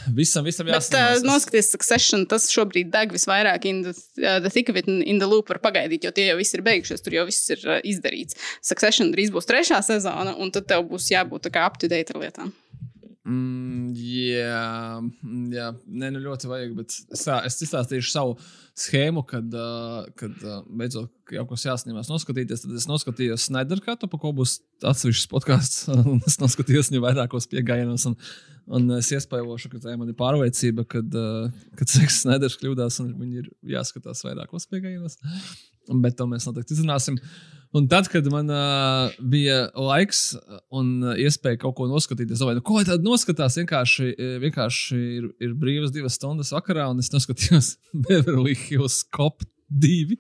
visam, 0.09 0.45
visam 0.47 0.69
jāsaka. 0.71 1.19
Uh, 1.19 1.25
noskaties, 1.27 1.69
Succession, 1.75 2.25
tas 2.29 2.47
šobrīd 2.49 2.89
deg 2.95 3.13
visvairāk 3.13 3.67
in 3.69 3.83
the, 3.85 3.93
uh, 4.23 4.39
the 4.41 4.49
thick 4.49 4.73
of 4.73 4.79
it 4.81 4.89
in 4.89 5.21
the 5.21 5.29
loop 5.29 5.53
var 5.53 5.61
pagaidīt, 5.61 6.07
jo 6.07 6.13
tie 6.17 6.31
jau 6.31 6.39
viss 6.39 6.57
ir 6.57 6.65
beigušies, 6.65 7.05
tur 7.05 7.19
jau 7.19 7.27
viss 7.29 7.53
ir 7.53 7.61
uh, 7.69 7.81
izdarīts. 7.85 8.39
Succession 8.65 9.13
drīz 9.13 9.29
būs 9.35 9.49
trešā 9.51 9.83
sezona, 9.85 10.33
un 10.41 10.55
tad 10.55 10.71
tev 10.73 10.87
būs 10.89 11.11
jābūt 11.13 11.45
tā 11.45 11.53
kā 11.53 11.67
up 11.69 11.77
to 11.83 11.93
date 11.93 12.17
ar 12.17 12.23
lietām. 12.25 12.55
Mm, 13.23 13.93
jā, 13.95 14.63
jā, 15.55 15.67
nē, 15.87 16.09
nu 16.11 16.23
ļoti 16.25 16.49
vajag, 16.51 16.73
bet 16.75 16.95
es, 17.15 17.21
tā, 17.23 17.37
es 17.47 17.61
izstāstīšu 17.63 18.11
savu 18.11 18.33
schēmu, 18.75 19.23
kad, 19.31 19.47
uh, 19.55 20.09
kad 20.19 20.43
uh, 20.43 20.65
beidzot 20.67 21.31
jau 21.31 21.45
kas 21.53 21.67
jāsnīmās 21.69 22.11
noskatīties. 22.11 22.65
Tad 22.65 22.75
es 22.81 22.89
noskatījos 22.91 23.47
Snyderkatu, 23.47 24.11
pa 24.11 24.19
ko 24.19 24.35
būs 24.35 24.57
atsevišķs 24.91 25.31
podkāsts, 25.31 25.87
es 26.33 26.41
noskatījos 26.43 26.91
viņu 26.91 27.05
vairākos 27.07 27.47
piegājienos. 27.55 28.09
Un, 28.11 28.19
un 28.75 28.91
es 28.99 29.15
iespējošu, 29.15 29.71
ka 29.71 29.85
tā 29.87 29.95
ir 29.95 30.03
mana 30.03 30.19
pārliecība, 30.19 30.89
kad, 30.91 31.15
uh, 31.15 31.47
kad 31.79 31.95
Seks 31.95 32.25
Snyders 32.25 32.59
kļūdās, 32.59 32.99
un 33.07 33.15
viņi 33.23 33.45
ir 33.45 33.51
jāskatās 33.77 34.27
vairākos 34.27 34.67
piegājienos. 34.73 35.21
Bet 36.03 36.19
to 36.19 36.27
mēs 36.31 36.51
noteikti 36.51 36.75
izzināsim. 36.75 37.23
Uh, 37.23 37.62
Un 37.73 37.87
tad, 37.89 38.09
kad 38.13 38.27
man 38.29 38.51
uh, 38.53 39.13
bija 39.33 39.71
laiks 39.73 40.35
un 40.75 41.15
iespēja 41.17 41.63
kaut 41.63 41.79
ko 41.79 41.87
noskatīties, 41.89 42.43
domāju, 42.43 42.61
nu, 42.61 42.65
ko 42.69 42.83
tādu 42.85 43.07
noskatās, 43.07 43.57
vienkārši, 43.63 44.11
vienkārši 44.43 44.99
ir, 45.01 45.31
ir 45.41 45.55
brīvas 45.57 45.95
divas 45.95 46.19
stundas 46.21 46.53
vakarā, 46.53 46.91
un 46.93 47.01
es 47.01 47.09
noskatījos 47.15 47.77
Beverly 48.09 48.57
Hills 48.67 49.03
Cop. 49.15 49.47
Divi. 49.73 50.19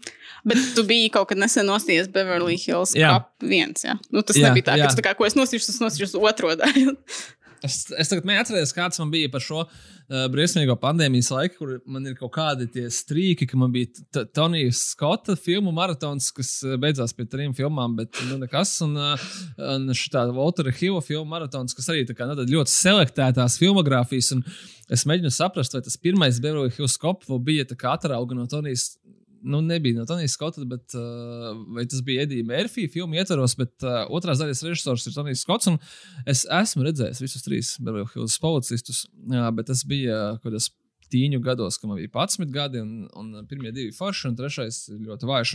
Bet 0.49 0.57
tu 0.73 0.81
biji 0.89 1.11
kaut 1.13 1.29
kad 1.29 1.37
nesen 1.37 1.67
nostājies 1.69 2.07
Beverly 2.09 2.55
Hills 2.57 2.95
jā. 2.97 3.11
Cop 3.13 3.45
1. 3.45 3.75
Ja? 3.85 3.99
Nu, 4.09 4.23
tas 4.25 4.39
jā, 4.41 4.49
nebija 4.49 4.71
tā, 4.71 4.79
jā. 4.81 4.87
ka 4.89 4.97
tā 4.97 5.05
kā, 5.05 5.13
ko 5.19 5.27
es 5.29 5.37
nosīšu, 5.37 5.67
tas 5.69 5.83
nosīšu 5.83 6.23
otro 6.25 6.55
daļu. 6.57 6.95
Es, 7.63 7.85
es 7.95 8.11
tagad 8.11 8.27
neatceros, 8.27 8.73
kāds 8.75 8.99
man 8.99 9.11
bija 9.13 9.31
par 9.31 9.43
šo 9.45 9.61
uh, 9.63 10.25
briesmīgo 10.33 10.75
pandēmijas 10.83 11.31
laiku, 11.31 11.59
kur 11.61 11.75
man 11.87 12.09
ir 12.11 12.17
kaut 12.19 12.33
kādi 12.35 12.67
tie 12.75 12.89
strīki, 12.91 13.47
ka 13.47 13.59
man 13.61 13.71
bija 13.75 14.25
Tonija 14.35 14.73
Skota 14.75 15.37
filmu 15.39 15.71
maratons, 15.75 16.33
kas 16.35 16.51
beidzās 16.83 17.15
pie 17.15 17.29
trim 17.31 17.55
filmām, 17.55 17.95
bet 18.01 18.19
nu, 18.27 18.41
nekas. 18.43 18.75
Un, 18.87 18.97
uh, 18.99 19.29
un 19.77 19.87
šī 19.95 20.27
Waltera 20.35 20.75
Hila 20.75 21.05
filmu 21.07 21.29
maratons, 21.31 21.77
kas 21.79 21.91
arī 21.93 22.03
kā, 22.11 22.27
nu, 22.27 22.49
ļoti 22.51 22.75
selektētās 22.75 23.61
filmogrāfijas. 23.63 24.33
Es 24.93 25.07
mēģinu 25.09 25.31
saprast, 25.33 25.77
vai 25.77 25.85
tas 25.87 25.97
pirmais 26.01 26.43
Beverly 26.43 26.73
Hills 26.75 26.99
Cop 27.01 27.23
bija 27.47 27.65
atrauga 27.95 28.37
no 28.37 28.49
Tonijas 28.51 28.97
nu, 29.43 29.61
nebija 29.65 29.99
no 29.99 30.07
Tonijas 30.09 30.37
Skota, 30.37 30.65
bet 30.69 30.97
uh, 30.99 31.83
tas 31.91 32.03
bija 32.07 32.27
Edija 32.27 32.47
Mērfija 32.49 32.91
filmu 32.93 33.19
ietvaros, 33.19 33.57
bet 33.59 33.87
uh, 33.87 34.03
otrās 34.15 34.43
daļas 34.43 34.63
režisors 34.67 35.07
ir 35.09 35.17
Tonijs 35.17 35.45
Skots. 35.47 35.71
Es 36.29 36.45
esmu 36.61 36.87
redzējis 36.89 37.23
visus 37.25 37.47
trīs 37.47 37.75
Beverly 37.83 38.09
Hills 38.15 38.39
policistus, 38.43 39.05
jā, 39.33 39.49
bet 39.57 39.71
tas 39.73 39.85
bija 39.89 40.23
kaut 40.39 40.51
kādas 40.51 40.71
tīņu 41.13 41.41
gados, 41.45 41.79
kad 41.81 41.91
man 41.91 42.01
bija 42.01 42.11
11 42.13 42.53
gadi, 42.55 42.83
un, 42.83 43.07
un 43.19 43.47
pirmie 43.49 43.73
divi 43.75 43.93
forši, 43.97 44.31
un 44.31 44.39
trešais 44.39 44.81
ļoti 44.97 45.29
vājš. 45.29 45.55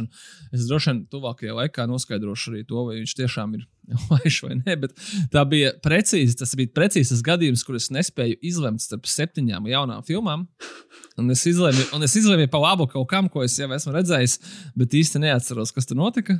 Es 0.55 0.67
droši 0.69 0.91
vien 0.91 1.01
tuvākajā 1.11 1.57
laikā 1.57 1.87
noskaidrošu 1.89 2.53
arī 2.53 2.63
to, 2.67 2.85
vai 2.89 2.99
viņš 3.01 3.15
tiešām 3.21 3.57
ir 3.57 3.65
vājš 4.09 4.41
vai 4.45 4.57
nē. 4.61 4.77
Bet 4.83 4.95
tā 5.33 5.43
bija 5.49 5.73
precīzi, 5.83 6.37
tas 6.39 6.53
bija 6.59 6.73
precīzs 6.75 7.23
gadījums, 7.25 7.65
kur 7.67 7.79
es 7.79 7.89
nespēju 7.93 8.39
izlemt 8.45 8.83
starp 8.83 9.09
septiņām 9.09 9.69
jaunām 9.71 10.05
filmām. 10.07 10.47
Un 11.17 11.33
es 11.33 11.43
izlēmu, 11.49 11.89
un 11.97 12.05
es 12.05 12.13
izlēmu 12.19 12.49
pa 12.53 12.61
labu 12.61 12.85
kaut 12.91 13.07
kam, 13.09 13.29
ko 13.31 13.41
es 13.45 13.55
jau 13.57 13.69
esmu 13.73 13.95
redzējis, 13.95 14.37
bet 14.77 14.93
īsti 14.97 15.23
neatceros, 15.23 15.73
kas 15.73 15.89
tur 15.89 15.97
notika. 15.97 16.37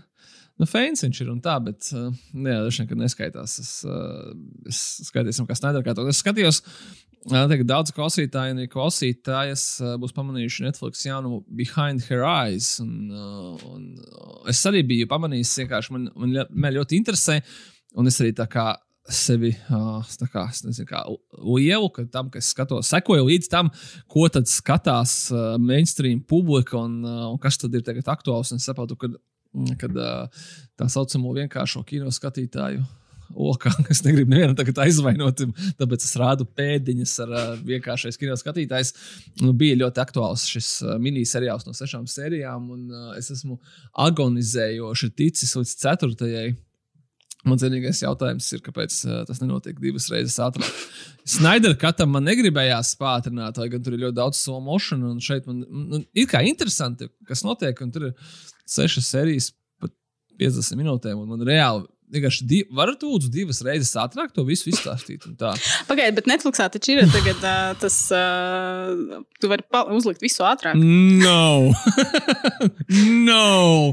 Nu, 0.58 0.66
Feins 0.66 1.04
viņš 1.06 1.20
ir 1.22 1.28
un 1.30 1.42
tā, 1.44 1.56
bet 1.62 1.92
uh, 1.94 2.08
jā, 2.34 2.62
dažs 2.66 2.80
nekad 2.82 3.02
neskaitās. 3.02 3.58
Es, 3.62 3.74
uh, 3.86 4.32
es 4.70 4.80
skaitīsim, 5.06 5.46
kas 5.50 5.62
nedara. 5.62 5.94
Es 6.10 6.24
skatījos, 6.24 6.64
tagad 7.30 7.68
daudz 7.70 7.94
klausītāju 7.94 8.56
un 8.56 8.64
klausītājas 8.72 9.68
uh, 9.84 9.94
būs 10.02 10.16
pamanījuši 10.18 10.66
Netflix 10.66 11.06
jaunu 11.06 11.44
Behind 11.60 12.08
Her 12.10 12.26
Eyes. 12.26 12.72
Un, 12.82 13.14
un, 13.70 13.86
es 14.50 14.64
arī 14.70 14.82
biju 14.88 15.10
pamanījis, 15.14 15.54
vienkārši 15.62 15.94
man, 15.94 16.10
man, 16.18 16.36
man 16.50 16.78
ļoti 16.80 16.98
interesē. 16.98 17.38
Un 17.98 18.10
es 18.10 18.18
arī 18.22 18.34
tā 18.38 18.50
kā 18.50 18.72
sevi 19.08 19.54
kā, 19.64 20.44
nezinu, 20.66 20.88
kā 20.90 21.06
lielu, 21.38 21.88
ka 21.96 22.04
tam, 22.12 22.28
kas 22.34 22.50
skatos, 22.52 22.90
sekoju 22.92 23.30
līdz 23.30 23.48
tam, 23.54 23.70
ko 24.12 24.26
tad 24.34 24.50
skatās 24.52 25.30
mainstream 25.64 26.20
publika 26.28 26.76
un, 26.82 27.00
un 27.06 27.38
kas 27.40 27.62
tad 27.62 27.78
ir 27.78 27.86
tagad 27.88 28.10
aktuāls. 28.18 28.52
Es 28.58 28.68
saprotu, 28.68 28.98
ka 29.00 29.14
kad, 29.82 29.98
tā 30.78 30.88
saucamo 30.92 31.34
vienkāršo 31.38 31.84
kino 31.88 32.14
skatītāju 32.14 32.86
okā. 33.36 33.72
Es 33.94 34.04
negribu 34.06 34.34
nevienu 34.34 34.56
tagad 34.58 34.84
aizvainot, 34.86 35.42
tāpēc 35.80 36.06
es 36.06 36.14
rādu 36.20 36.48
pēdiņas 36.58 37.16
ar 37.26 37.34
vienkāršais 37.66 38.20
kino 38.20 38.38
skatītājs. 38.40 38.94
Nu, 39.44 39.54
bija 39.58 39.80
ļoti 39.84 40.04
aktuāls 40.04 40.48
šis 40.52 40.72
miniseriāls 41.02 41.68
no 41.68 41.76
sešām 41.78 42.08
sērijām, 42.12 42.70
un 42.76 43.12
es 43.18 43.32
esmu 43.34 43.60
agonizējoši 44.08 45.12
ticis 45.18 45.56
līdz 45.60 45.76
ceturtajai. 45.84 46.48
Mans 47.48 47.64
vienīgais 47.64 48.02
jautājums 48.02 48.48
ir, 48.58 48.60
kāpēc 48.66 48.96
tas 49.30 49.40
nenotiek 49.40 49.78
divas 49.80 50.10
reizes 50.12 50.36
ātrāk. 50.44 50.68
Snaidera 51.28 51.78
katam 51.80 52.12
man 52.12 52.26
negribējās 52.28 52.92
pātrināt, 53.00 53.60
lai 53.62 53.70
gan 53.72 53.84
tur 53.84 53.96
ir 53.96 54.02
ļoti 54.02 54.18
daudz 54.18 54.42
slow 54.42 54.60
motion, 54.64 55.06
un 55.08 55.22
šeit 55.24 55.48
man 55.48 55.62
nu, 55.64 56.02
ir 56.18 56.28
kā 56.28 56.42
interesanti, 56.48 57.08
kas 57.30 57.46
notiek, 57.48 57.78
tur 57.94 58.10
ir 58.10 58.34
sešas 58.68 59.12
sērijas 59.14 59.52
pat 59.82 59.94
50 60.42 60.82
minūtēm, 60.82 61.22
un 61.22 61.32
man 61.36 61.46
reāli 61.48 61.88
vienkārši 62.14 62.46
di 62.48 62.62
varat 62.72 63.02
lūdzu 63.04 63.30
divas 63.32 63.60
reizes 63.66 63.92
ātrāk 64.00 64.32
to 64.36 64.46
visu 64.48 64.70
izstāstīt. 64.72 65.26
Pagaidiet, 65.90 66.16
bet 66.16 66.30
Netflixā 66.30 66.70
taču 66.72 66.96
ir 66.96 67.10
tagad, 67.12 67.42
uh, 67.42 67.74
tas, 67.82 67.98
uh, 68.16 69.24
tu 69.42 69.52
vari 69.52 69.66
uzlikt 69.98 70.24
visu 70.24 70.46
ātrāk. 70.48 70.78
No! 70.80 71.74
no! 73.28 73.92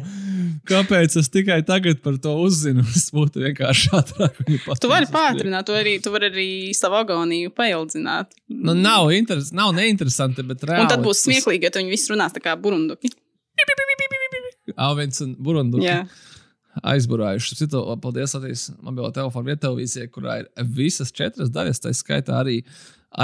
Kāpēc 0.65 1.19
es 1.21 1.29
tikai 1.33 1.59
tagad 1.67 2.01
par 2.05 2.17
to 2.23 2.37
uzzinu? 2.45 2.85
Es 2.95 3.11
būtu 3.13 3.43
vienkārši 3.43 3.91
ātrāk. 3.99 4.39
Tu 4.81 4.91
vari 4.91 5.09
pātrināt, 5.13 5.67
tu 5.69 5.75
vari, 5.77 5.99
tu 6.01 6.13
vari 6.15 6.31
arī 6.31 6.49
savu 6.77 7.01
agoniju 7.03 7.53
paildzināt. 7.57 8.33
Nu, 8.49 8.77
nav, 8.79 9.11
interes, 9.17 9.51
nav 9.57 9.75
neinteresanti, 9.77 10.47
bet 10.47 10.65
reāli. 10.65 10.87
Un 10.87 10.93
tad 10.95 11.05
būs 11.05 11.21
tas- 11.21 11.27
smieklīgi, 11.29 11.69
ja 11.69 11.75
tu 11.75 11.83
viņi 11.83 11.93
visi 11.93 12.15
runās 12.15 12.37
tā 12.37 12.43
kā 12.45 12.57
burunduki. 12.61 13.13
Alvins 14.77 15.23
un 15.25 15.35
Burunduki. 15.39 15.87
Jā. 15.87 16.05
aizburājuši. 16.83 17.57
Citu, 17.61 17.81
paldies, 18.03 18.35
Latvijas 18.35 18.65
mobilo 18.83 19.13
telefonu 19.15 19.53
vietelevīzijai, 19.53 20.11
kurā 20.11 20.41
ir 20.43 20.49
visas 20.75 21.13
četras 21.15 21.53
daļas, 21.55 21.83
tā 21.85 21.93
skaitā 21.95 22.41
arī 22.41 22.57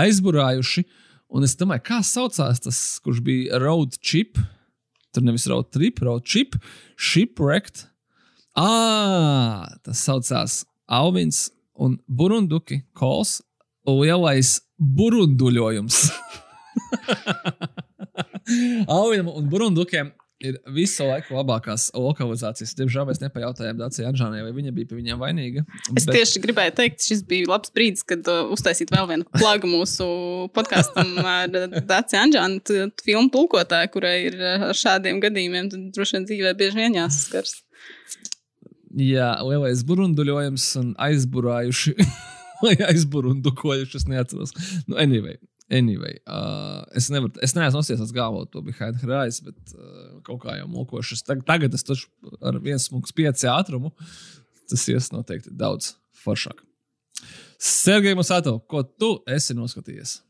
aizburājuši. 0.01 0.85
Un 1.31 1.47
es 1.47 1.57
domāju, 1.59 1.83
kā 1.87 2.01
saucās 2.07 2.63
tas, 2.63 2.79
kurš 3.03 3.23
bija 3.27 3.59
road 3.63 3.99
chip. 4.03 4.39
Tur 5.15 5.27
nevis 5.27 5.49
road 5.51 5.71
trip, 5.75 5.99
road 6.07 6.27
chip, 6.27 6.55
shipwrecked. 6.99 7.89
Ah, 8.59 9.67
tas 9.87 10.03
saucās 10.07 10.63
Alvins 10.91 11.49
un 11.75 11.99
Burunduki 12.07 12.85
kols. 12.95 13.41
Lielais 13.89 14.61
burunduļojums. 14.79 16.11
Alvinam 18.91 19.31
un 19.35 19.51
Burundukiem 19.51 20.13
ir 20.45 20.57
visu 20.75 21.05
laiku 21.09 21.37
labākās 21.37 21.89
lokalizācijas. 21.97 22.73
Diemžēl 22.79 23.07
mēs 23.09 23.21
nepajautājām 23.23 23.79
Dācijai 23.81 24.09
Anžānai, 24.11 24.43
vai 24.47 24.53
viņa 24.57 24.73
bija 24.77 24.91
pie 24.91 24.99
viņiem 24.99 25.21
vainīga. 25.21 25.65
Es 25.93 26.07
Bet... 26.07 26.15
tieši 26.17 26.43
gribēju 26.45 26.75
teikt, 26.81 27.05
šis 27.07 27.23
bija 27.29 27.51
labs 27.53 27.73
brīdis, 27.77 28.07
kad 28.09 28.27
uh, 28.31 28.51
uztaisīt 28.55 28.93
vēl 28.95 29.09
vienu 29.11 29.29
plagu 29.37 29.71
mūsu 29.71 30.09
podkāstam 30.57 31.13
ar 31.37 31.53
Dāci 31.89 32.19
Anģānu, 32.21 32.63
t- 32.65 32.89
filmu 33.05 33.33
tulkotāju, 33.35 33.93
kurai 33.97 34.17
ir 34.31 34.39
uh, 34.41 34.71
ar 34.71 34.81
šādiem 34.81 35.21
gadījumiem, 35.23 35.71
droši 35.95 36.19
vien 36.19 36.29
dzīvē 36.31 36.55
bieži 36.61 36.81
vien 36.81 36.99
jāsaskars. 37.03 37.61
Jā, 38.99 39.37
lielais 39.47 39.85
burunduļojums 39.87 40.67
un 40.81 40.93
aizburājuši. 40.99 41.95
Vai 42.61 42.75
aizburundukojuši, 42.91 44.01
es 44.01 44.09
neatceros. 44.11 44.53
Nu, 44.89 44.99
anyway, 45.01 45.39
anyway 45.71 46.17
uh, 46.27 46.83
es, 46.97 47.09
nevaru, 47.13 47.33
es 47.45 47.55
neesmu 47.57 47.81
nosies 47.81 48.15
galvā 48.17 48.47
to 48.51 48.63
behind 48.67 49.03
eyes, 49.07 49.41
bet 49.45 49.75
uh, 49.77 50.19
kaut 50.27 50.43
kā 50.45 50.57
jau 50.59 50.69
mokošas. 50.71 51.25
Tag, 51.27 51.45
tagad 51.49 51.75
es 51.77 51.87
taču 51.87 52.09
ar 52.43 52.59
viens 52.63 52.89
smūgs 52.91 53.15
pieci 53.17 53.51
ātrumu. 53.51 53.93
Tas 54.71 54.87
ies 54.93 55.11
noteikti 55.15 55.53
daudz 55.59 55.95
foršāk. 56.25 56.63
Sergei 57.61 58.17
Musāto, 58.17 58.57
ko 58.71 58.83
tu 58.83 59.17
esi 59.29 59.57
noskatījies? 59.57 60.21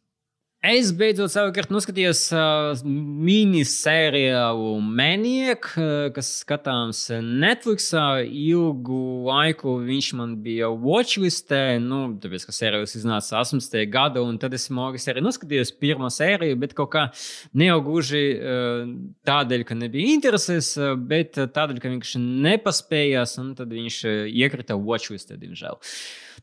Es 0.60 0.90
beidzot 0.92 1.32
savukārt 1.32 1.70
noskatījos 1.72 2.18
uh, 2.36 2.80
minisērijālu 3.24 4.74
Maniac, 4.84 5.70
uh, 5.80 6.10
kas 6.12 6.28
skatāms 6.42 7.00
Netflixā. 7.24 8.20
Ilgu 8.28 8.98
laiku 9.24 9.78
viņš 9.86 10.10
man 10.20 10.36
bija 10.44 10.68
watchlistē, 10.68 11.78
nu, 11.80 12.02
tāpēc, 12.20 12.44
ka 12.44 12.52
sērijas 12.52 12.98
iznāca 13.00 13.40
18. 13.40 13.80
gada, 13.88 14.20
un 14.20 14.36
tad 14.36 14.52
es 14.52 14.68
Morgas 14.68 15.08
arī 15.08 15.24
noskatījos 15.24 15.72
pirmo 15.80 16.12
sēriju, 16.12 16.60
bet 16.60 16.76
kaut 16.76 16.92
kā 16.92 17.08
ne 17.56 17.72
jau 17.72 17.80
gluži 17.88 18.24
uh, 18.36 18.84
tādēļ, 19.32 19.64
ka 19.64 19.80
nebija 19.80 20.12
intereses, 20.12 20.74
uh, 20.76 20.92
bet 20.92 21.40
uh, 21.40 21.48
tādēļ, 21.48 21.80
ka 21.80 21.96
viņš 21.96 22.18
nepaspējās, 22.20 23.38
un 23.40 23.54
tad 23.56 23.72
viņš 23.72 24.04
uh, 24.04 24.26
iekrita 24.28 24.76
watchlistē, 24.76 25.40
diemžēl. 25.40 25.80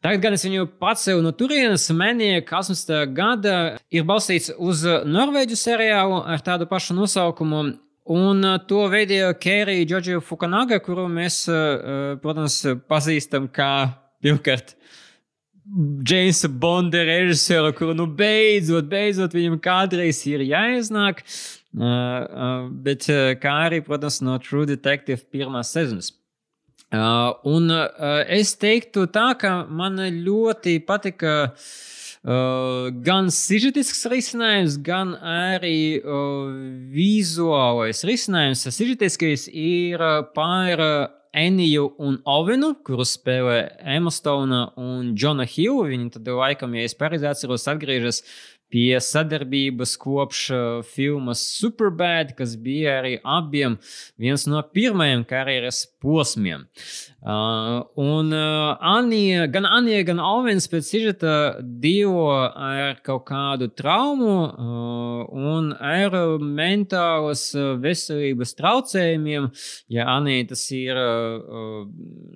Tagad 0.04 0.22
gan 0.22 0.36
es 0.38 0.46
viņu 0.46 0.68
pacēlu 0.82 1.24
no 1.26 1.34
turienes. 1.36 1.88
Manieka 1.96 2.60
18. 2.60 2.94
gada 3.18 3.58
ir 3.94 4.06
balstīts 4.08 4.52
uz 4.58 4.84
norvēģu 4.86 5.58
seriālu 5.58 6.22
ar 6.22 6.44
tādu 6.46 6.70
pašu 6.70 6.98
nosaukumu. 6.98 7.64
Un 8.08 8.46
uh, 8.48 8.56
to 8.64 8.86
veidoja 8.88 9.34
Kērija 9.36 9.88
Džordžija 9.88 10.22
Fukanaga, 10.24 10.78
kuru 10.80 11.10
mēs, 11.12 11.42
uh, 11.52 12.16
protams, 12.24 12.62
pazīstam 12.88 13.50
kā 13.52 13.72
pirmkārt. 14.24 14.78
Jamesa 16.08 16.48
Bonda 16.48 17.02
režisoru, 17.04 17.74
kuru 17.76 17.96
nu 17.98 18.06
beidzot, 18.08 18.88
beidzot 18.88 19.34
viņam 19.36 19.58
kādreiz 19.60 20.22
ir 20.30 20.46
jāiznāk. 20.48 21.26
Uh, 21.78 21.84
uh, 21.84 22.70
bet 22.72 23.10
uh, 23.12 23.34
kā 23.38 23.58
arī, 23.68 23.82
protams, 23.84 24.22
no 24.24 24.38
True 24.42 24.66
Detective 24.70 25.28
pirmās 25.34 25.74
sezonas. 25.76 26.14
Uh, 26.88 27.34
un 27.44 27.68
uh, 27.68 28.22
es 28.32 28.54
teiktu, 28.56 29.10
tā, 29.12 29.34
ka 29.36 29.66
man 29.68 30.00
ļoti 30.00 30.78
patika 30.88 31.34
uh, 31.52 32.88
gan 33.04 33.28
sižetisks 33.28 34.06
risinājums, 34.08 34.78
gan 34.80 35.12
arī 35.20 36.00
uh, 36.00 36.48
vizuālais 36.96 38.06
risinājums. 38.08 38.64
Sižetiskais 38.72 39.50
ir 39.52 40.00
uh, 40.00 40.24
uh, 40.32 40.96
Eniju 41.38 41.90
un 42.00 42.22
Ovenu, 42.24 42.72
kurus 42.88 43.18
spēlē 43.18 43.58
Emma 43.84 44.10
Stone 44.14 44.62
un 44.80 45.12
Džona 45.12 45.44
Hill. 45.44 45.84
Viņi 45.92 46.14
tad 46.16 46.32
laikam, 46.40 46.72
ja 46.80 46.88
es 46.88 46.96
pareizi 46.98 47.28
atceros, 47.28 47.68
atgriežas 47.68 48.24
pie 48.74 49.00
sadarbības 49.04 49.96
kopš 50.02 50.42
uh, 50.52 50.62
filmas 50.84 51.44
Superbad, 51.58 52.34
kas 52.38 52.56
bija 52.60 52.98
arī 53.02 53.18
abiem 53.24 53.78
viens 54.20 54.48
no 54.50 54.62
pirmajiem 54.62 55.24
karjeras 55.30 55.86
posmiem. 56.04 56.66
Uh, 57.28 57.82
un 58.00 58.30
uh, 58.36 58.78
Anija, 58.80 59.48
gan 59.52 59.66
Anija, 59.68 60.04
gan 60.08 60.20
Alvins 60.24 60.68
pēc 60.72 60.86
sižeta 60.88 61.32
dzīvo 61.66 62.28
ar 62.54 63.00
kaut 63.04 63.26
kādu 63.28 63.68
traumu 63.76 64.36
uh, 64.46 65.24
un 65.36 65.72
ar 65.74 66.14
mentālas 66.40 67.50
uh, 67.58 67.74
veselības 67.84 68.54
traucējumiem. 68.60 69.50
Ja 69.92 70.06
Anija 70.14 70.52
tas 70.54 70.64
ir, 70.76 70.96
uh, 70.96 71.84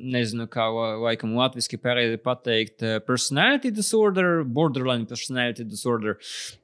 nezinu, 0.02 0.48
kā 0.52 0.66
la- 0.74 0.96
laikam 1.06 1.36
latviski 1.38 1.80
pareizi 1.80 2.20
pateikt, 2.22 2.82
uh, 2.84 2.98
personality 3.08 3.72
disorder, 3.72 4.42
borderline 4.44 5.06
personality 5.08 5.64
disorder, 5.64 6.18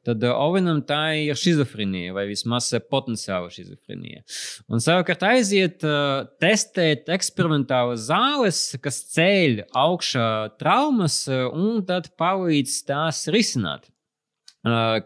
tad 0.07 0.23
uh, 0.23 0.35
Ovenam 0.37 0.81
tā 0.87 1.01
ir 1.19 1.39
schizofrēnija 1.39 2.15
vai 2.15 2.27
vismaz 2.29 2.69
uh, 2.75 2.83
potenciāla 2.83 3.51
schizofrēnija. 3.53 4.23
Un 4.71 4.83
savukārt 4.83 5.25
aiziet 5.27 5.85
uh, 5.87 6.27
testēt 6.41 7.11
eksperimentālas 7.13 8.07
zāles, 8.07 8.61
kas 8.83 9.01
ceļ 9.15 9.65
augšā 9.75 10.29
traumas 10.61 11.23
un 11.29 11.83
tad 11.87 12.11
palīdz 12.19 12.81
tās 12.87 13.25
risināt. 13.33 13.89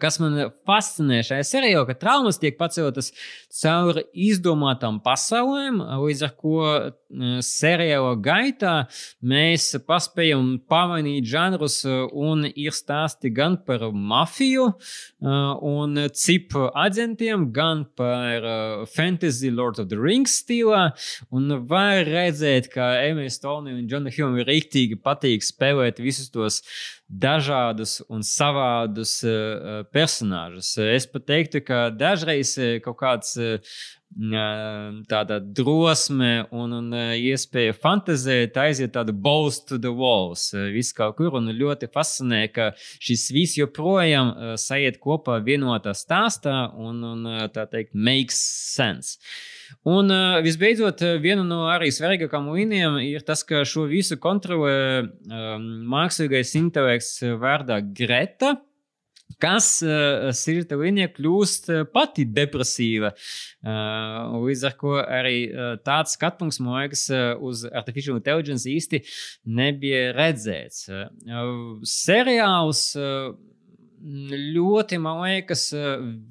Kas 0.02 0.20
man 0.22 0.38
fascinē 0.68 1.22
šajā 1.28 1.46
serijā, 1.48 1.84
ka 1.88 1.98
traumas 2.00 2.40
tiek 2.42 2.58
paceltas 2.60 3.12
caur 3.62 4.02
izdomātām 4.14 5.02
pasaulēm, 5.04 5.82
līdz 6.02 6.26
ar 6.28 6.36
uh, 6.52 6.92
seriāla 7.44 8.16
gaitā 8.24 8.76
mēs 9.22 9.72
paspējam 9.88 10.54
pamainīt 10.72 11.28
žanrus, 11.28 11.82
un 11.86 12.46
ir 12.50 12.76
stāsti 12.76 13.32
gan 13.36 13.58
par 13.66 13.90
mafiju 13.92 14.70
un 15.22 16.06
cipu 16.16 16.70
aģentiem, 16.72 17.50
gan 17.54 17.84
par 17.98 18.48
fantasy 18.92 19.52
Lord 19.52 19.80
of 19.80 19.90
the 19.90 20.00
Rings 20.00 20.40
stilā. 20.42 20.92
Un 21.32 21.52
var 21.68 22.06
redzēt, 22.08 22.72
ka 22.74 22.94
Emīļa 23.04 23.36
Stone 23.36 23.76
un 23.76 23.86
Džona 23.90 24.14
Hjūna 24.14 24.46
rīktīgi 24.48 25.00
patīk 25.04 25.46
spēlēt 25.46 26.02
visus 26.04 26.32
tos 26.32 26.62
dažādus 27.12 28.00
un 28.08 28.24
savādus 28.24 29.18
uh, 29.28 29.82
personāžus. 29.92 30.74
Es 30.80 31.08
pat 31.10 31.28
teiktu, 31.28 31.62
ka 31.66 31.90
dažreiz 31.92 32.56
uh, 32.58 32.78
kaut 32.84 33.00
kāds 33.02 33.36
tāda 34.12 35.40
drosme 35.40 36.46
un, 36.52 36.74
un 36.76 36.96
iespēja 37.16 37.74
fantazēt, 37.78 38.58
aiziet 38.60 38.92
tādu 38.96 39.14
balls 39.16 39.62
to 39.66 39.80
the 39.80 39.92
walls. 39.92 40.52
Viss 40.74 40.94
kaut 40.94 41.16
kur 41.18 41.38
un 41.40 41.48
ļoti 41.56 41.88
fascinē, 41.92 42.44
ka 42.52 42.72
šis 43.00 43.30
viss 43.32 43.58
joprojām 43.60 44.58
sajiet 44.60 45.00
kopā 45.00 45.40
vienotā 45.46 45.96
stāstā 45.96 46.74
un, 46.76 47.04
un 47.04 47.32
tā 47.54 47.66
teikt, 47.72 47.96
makes 47.96 48.42
sense. 48.76 49.18
Un 49.88 50.12
visbeidzot, 50.44 51.00
viena 51.24 51.46
no 51.48 51.64
arī 51.72 51.88
svarīgākajām 51.96 52.50
līnijām 52.52 52.98
ir 53.06 53.24
tas, 53.26 53.46
ka 53.48 53.64
šo 53.66 53.88
visu 53.90 54.20
kontrolē 54.22 54.76
um, 55.02 55.64
mākslīgais 55.90 56.52
intelekts 56.60 57.22
vārdā 57.40 57.80
Greta 57.80 58.58
kas 59.42 59.68
uh, 59.86 60.30
sirta 60.36 60.78
līnija 60.80 61.12
kļūst 61.16 61.70
uh, 61.72 61.84
pati 61.94 62.26
depresīva. 62.26 63.14
Uh, 63.62 64.40
līdz 64.48 64.66
ar 64.70 64.78
to 64.82 64.98
arī 65.02 65.38
uh, 65.48 65.76
tāds 65.86 66.18
skatums, 66.18 66.60
man 66.64 66.82
liekas, 66.82 67.06
uh, 67.14 67.34
uz 67.40 67.64
artificial 67.70 68.20
intelligence 68.20 68.70
īsti 68.70 69.04
nebija 69.46 70.12
redzēts. 70.18 70.88
Uh, 70.92 71.80
seriāls 71.88 72.90
uh, 73.00 73.32
ļoti, 74.02 74.98
man 74.98 75.22
liekas, 75.28 75.68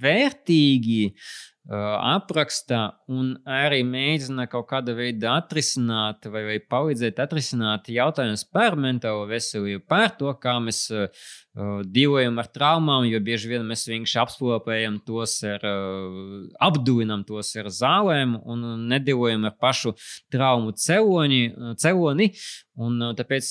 vērtīgi 0.03 1.05
apraksta 1.71 2.97
un 3.13 3.35
arī 3.47 3.83
mēģina 3.87 4.49
kaut 4.51 4.67
kādā 4.73 4.95
veidā 4.97 5.37
atrisināt 5.39 6.27
vai, 6.33 6.43
vai 6.49 6.57
palīdzēt 6.59 7.21
atrisināt 7.23 7.91
jautājumus 7.93 8.43
par 8.51 8.75
mentālo 8.81 9.29
veselību, 9.31 9.85
par 9.87 10.17
to, 10.19 10.33
kā 10.41 10.57
mēs 10.65 10.89
uh, 10.91 11.07
dzīvojam 11.87 12.39
ar 12.41 12.49
traumām, 12.53 13.07
jo 13.11 13.21
bieži 13.25 13.51
vien 13.53 13.67
mēs 13.69 13.87
vienkārši 13.91 14.21
apslopējam 14.23 15.01
tos 15.07 15.39
ar, 15.47 15.67
apduinam 16.63 17.25
tos 17.29 17.53
ar 17.61 17.71
zālēm 17.75 18.39
un 18.41 18.67
nedzīvojam 18.91 19.49
ar 19.51 19.57
pašu 19.61 19.95
traumu 20.33 20.75
celoni. 20.77 21.43
celoni 21.81 22.31
un 22.81 23.01
tāpēc 23.17 23.49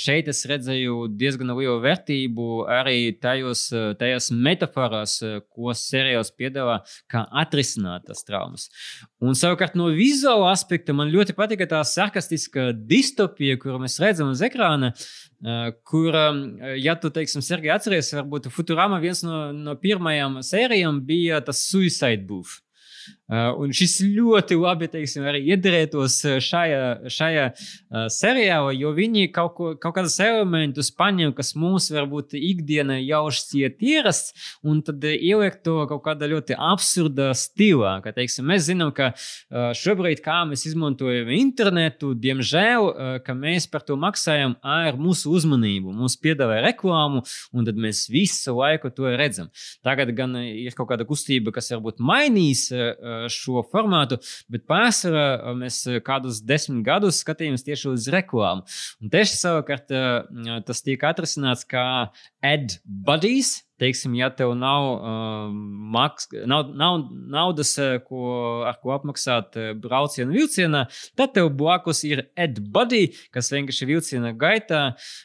šeit 0.00 0.28
es 0.32 0.42
redzēju 0.48 1.08
diezgan 1.18 1.52
lielu 1.56 1.76
vērtību 1.84 2.48
arī 2.70 3.12
tajos, 3.20 3.66
tajās 4.00 4.30
metaforās, 4.32 5.18
ko 5.52 5.74
seriāls 5.76 6.32
piedāvā, 6.38 6.80
kā 7.10 7.24
atrisināt 7.42 8.06
tās 8.08 8.24
traumas. 8.26 8.68
Un 9.24 9.36
savukārt 9.38 9.76
no 9.78 9.90
vizuāla 9.94 10.52
aspekta 10.54 10.96
man 10.96 11.12
ļoti 11.12 11.36
patika 11.36 11.68
tā 11.70 11.82
sarkastiska 11.88 12.72
distopija, 12.88 13.58
kuru 13.60 13.82
mēs 13.84 14.00
redzam 14.02 14.32
uz 14.32 14.44
ekrāna. 14.44 14.94
Kur, 15.84 16.16
ja 16.80 16.94
tu, 16.96 17.10
teiksim, 17.12 17.42
Sergei, 17.44 17.68
atceries, 17.74 18.08
varbūt 18.16 18.48
Futurama 18.52 18.96
viens 19.02 19.20
no, 19.26 19.50
no 19.52 19.74
pirmajām 19.76 20.38
sērijām 20.40 21.02
bija 21.04 21.42
tas 21.44 21.66
Suicide 21.68 22.24
Booth. 22.24 22.62
Un 23.32 23.70
šis 23.72 24.02
ļoti 24.04 24.56
labi 24.60 24.84
teiksim, 24.92 25.24
arī 25.24 25.38
iedarētos 25.54 26.18
šajā, 26.44 27.08
šajā 27.08 27.44
seriālā, 28.12 28.74
jo 28.76 28.90
viņi 28.92 29.30
kaut, 29.32 29.54
ko, 29.56 29.70
kaut 29.80 29.94
kādus 29.96 30.18
elementus 30.20 30.90
paņem, 30.92 31.32
kas 31.32 31.54
mums 31.56 31.86
varbūt 31.94 32.36
ikdienā 32.36 32.98
jau 33.00 33.22
šķiet 33.32 33.80
ierasts, 33.80 34.50
un 34.60 34.82
tad 34.84 35.00
ieliek 35.08 35.56
to 35.64 35.78
kaut 35.88 36.02
kādā 36.04 36.28
ļoti 36.28 36.58
absurdā 36.58 37.30
stilā. 37.32 37.94
Ka, 38.04 38.12
teiksim, 38.12 38.44
mēs 38.50 38.66
zinām, 38.68 38.92
ka 38.92 39.14
šobrīd, 39.48 40.20
kā 40.24 40.42
mēs 40.50 40.66
izmantojam 40.68 41.32
internetu, 41.32 42.12
diemžēl, 42.12 42.90
ka 43.24 43.38
mēs 43.38 43.70
par 43.72 43.88
to 43.88 43.96
maksājam 43.96 44.58
ar 44.60 45.00
mūsu 45.00 45.32
uzmanību. 45.32 45.96
Mums 45.96 46.18
piedāvā 46.20 46.60
reklāmu, 46.68 47.24
un 47.56 47.64
tad 47.64 47.80
mēs 47.80 48.04
visu 48.12 48.52
laiku 48.60 48.92
to 48.92 49.08
redzam. 49.16 49.48
Tagad 49.80 50.12
gan 50.12 50.36
ir 50.44 50.76
kaut 50.76 50.92
kāda 50.92 51.08
kustība, 51.08 51.56
kas 51.56 51.72
varbūt 51.72 52.04
mainīs. 52.04 52.68
Uh, 53.14 53.26
šo 53.32 53.62
formātu, 53.70 54.18
bet 54.52 54.64
pārsvarā 54.70 55.54
mēs 55.58 55.82
kādus 56.06 56.40
desmit 56.44 56.84
gadus 56.86 57.20
skatījāmies 57.24 57.66
tieši 57.66 57.90
uz 57.92 58.08
reklāmu. 58.12 58.64
Un 59.02 59.12
tieši 59.12 59.38
savukārt 59.40 59.92
tas 60.66 60.82
tiek 60.84 61.04
atrasināts 61.04 61.66
kā 61.68 61.84
ad 62.44 62.80
buddies. 62.84 63.60
Teiksim, 63.82 64.12
ja 64.14 64.28
tev 64.30 64.52
nav, 64.54 64.84
uh, 64.94 65.48
maks, 65.96 66.28
nav, 66.46 66.68
nav 66.78 67.00
naudas, 67.10 67.72
ko, 68.06 68.22
ar 68.70 68.78
ko 68.78 68.94
apmaksāt 68.94 69.58
braucienu 69.82 70.36
vilcienā, 70.36 70.84
tad 71.18 71.34
tev 71.34 71.50
blakus 71.58 72.04
ir 72.06 72.28
AdBuddy, 72.38 73.08
kas 73.34 73.50
vienkārši 73.50 73.90
vilciena 73.90 74.30
gaitā, 74.38 74.84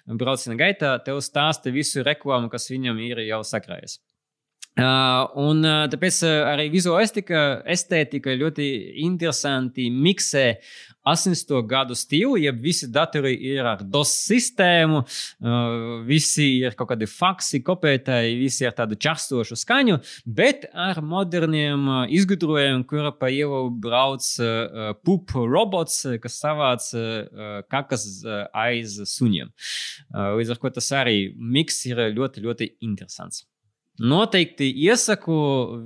brauciena 0.10 0.58
gaitā, 0.60 0.96
tev 1.06 1.22
stāsta 1.24 1.70
visu 1.76 2.02
reklāmu, 2.04 2.50
kas 2.50 2.72
viņam 2.74 3.06
ir 3.06 3.22
jau 3.30 3.44
sakrājies. 3.46 4.00
Un 4.80 5.66
tāpēc 5.92 6.22
arī 6.28 6.70
vizuāla 6.74 7.04
estētika 7.76 8.38
ļoti 8.40 8.70
interesanti 9.06 9.90
miksē 9.92 10.46
80. 11.10 11.64
gadu 11.66 11.96
stilu, 11.96 12.36
ja 12.38 12.52
visi 12.54 12.86
datori 12.92 13.32
ir 13.50 13.66
ar 13.66 13.80
DOS 13.82 14.12
sistēmu, 14.28 15.00
visi 16.06 16.60
ir 16.60 16.76
kaut 16.78 16.92
kādi 16.92 17.08
faksi, 17.10 17.64
kopētāji, 17.66 18.36
visi 18.38 18.68
ar 18.68 18.76
tādu 18.78 18.98
častošu 19.00 19.58
skaņu, 19.58 19.98
bet 20.28 20.68
ar 20.74 21.00
moderniem 21.02 21.88
izgudrojumiem, 22.14 22.84
kura 22.90 23.14
pa 23.16 23.32
ielu 23.34 23.72
brauc 23.82 24.28
pup 25.08 25.34
robots, 25.40 26.04
kas 26.22 26.40
savāc 26.44 26.92
kakas 27.72 28.10
aiz 28.54 29.00
suņiem. 29.16 29.50
Līdz 30.14 30.54
ar 30.54 30.62
to 30.62 30.76
tas 30.78 30.92
arī 31.00 31.32
miks 31.34 31.86
ir 31.90 32.10
ļoti, 32.14 32.44
ļoti 32.46 32.74
interesants. 32.86 33.48
Noteikti 34.00 34.70
iesaku 34.88 35.36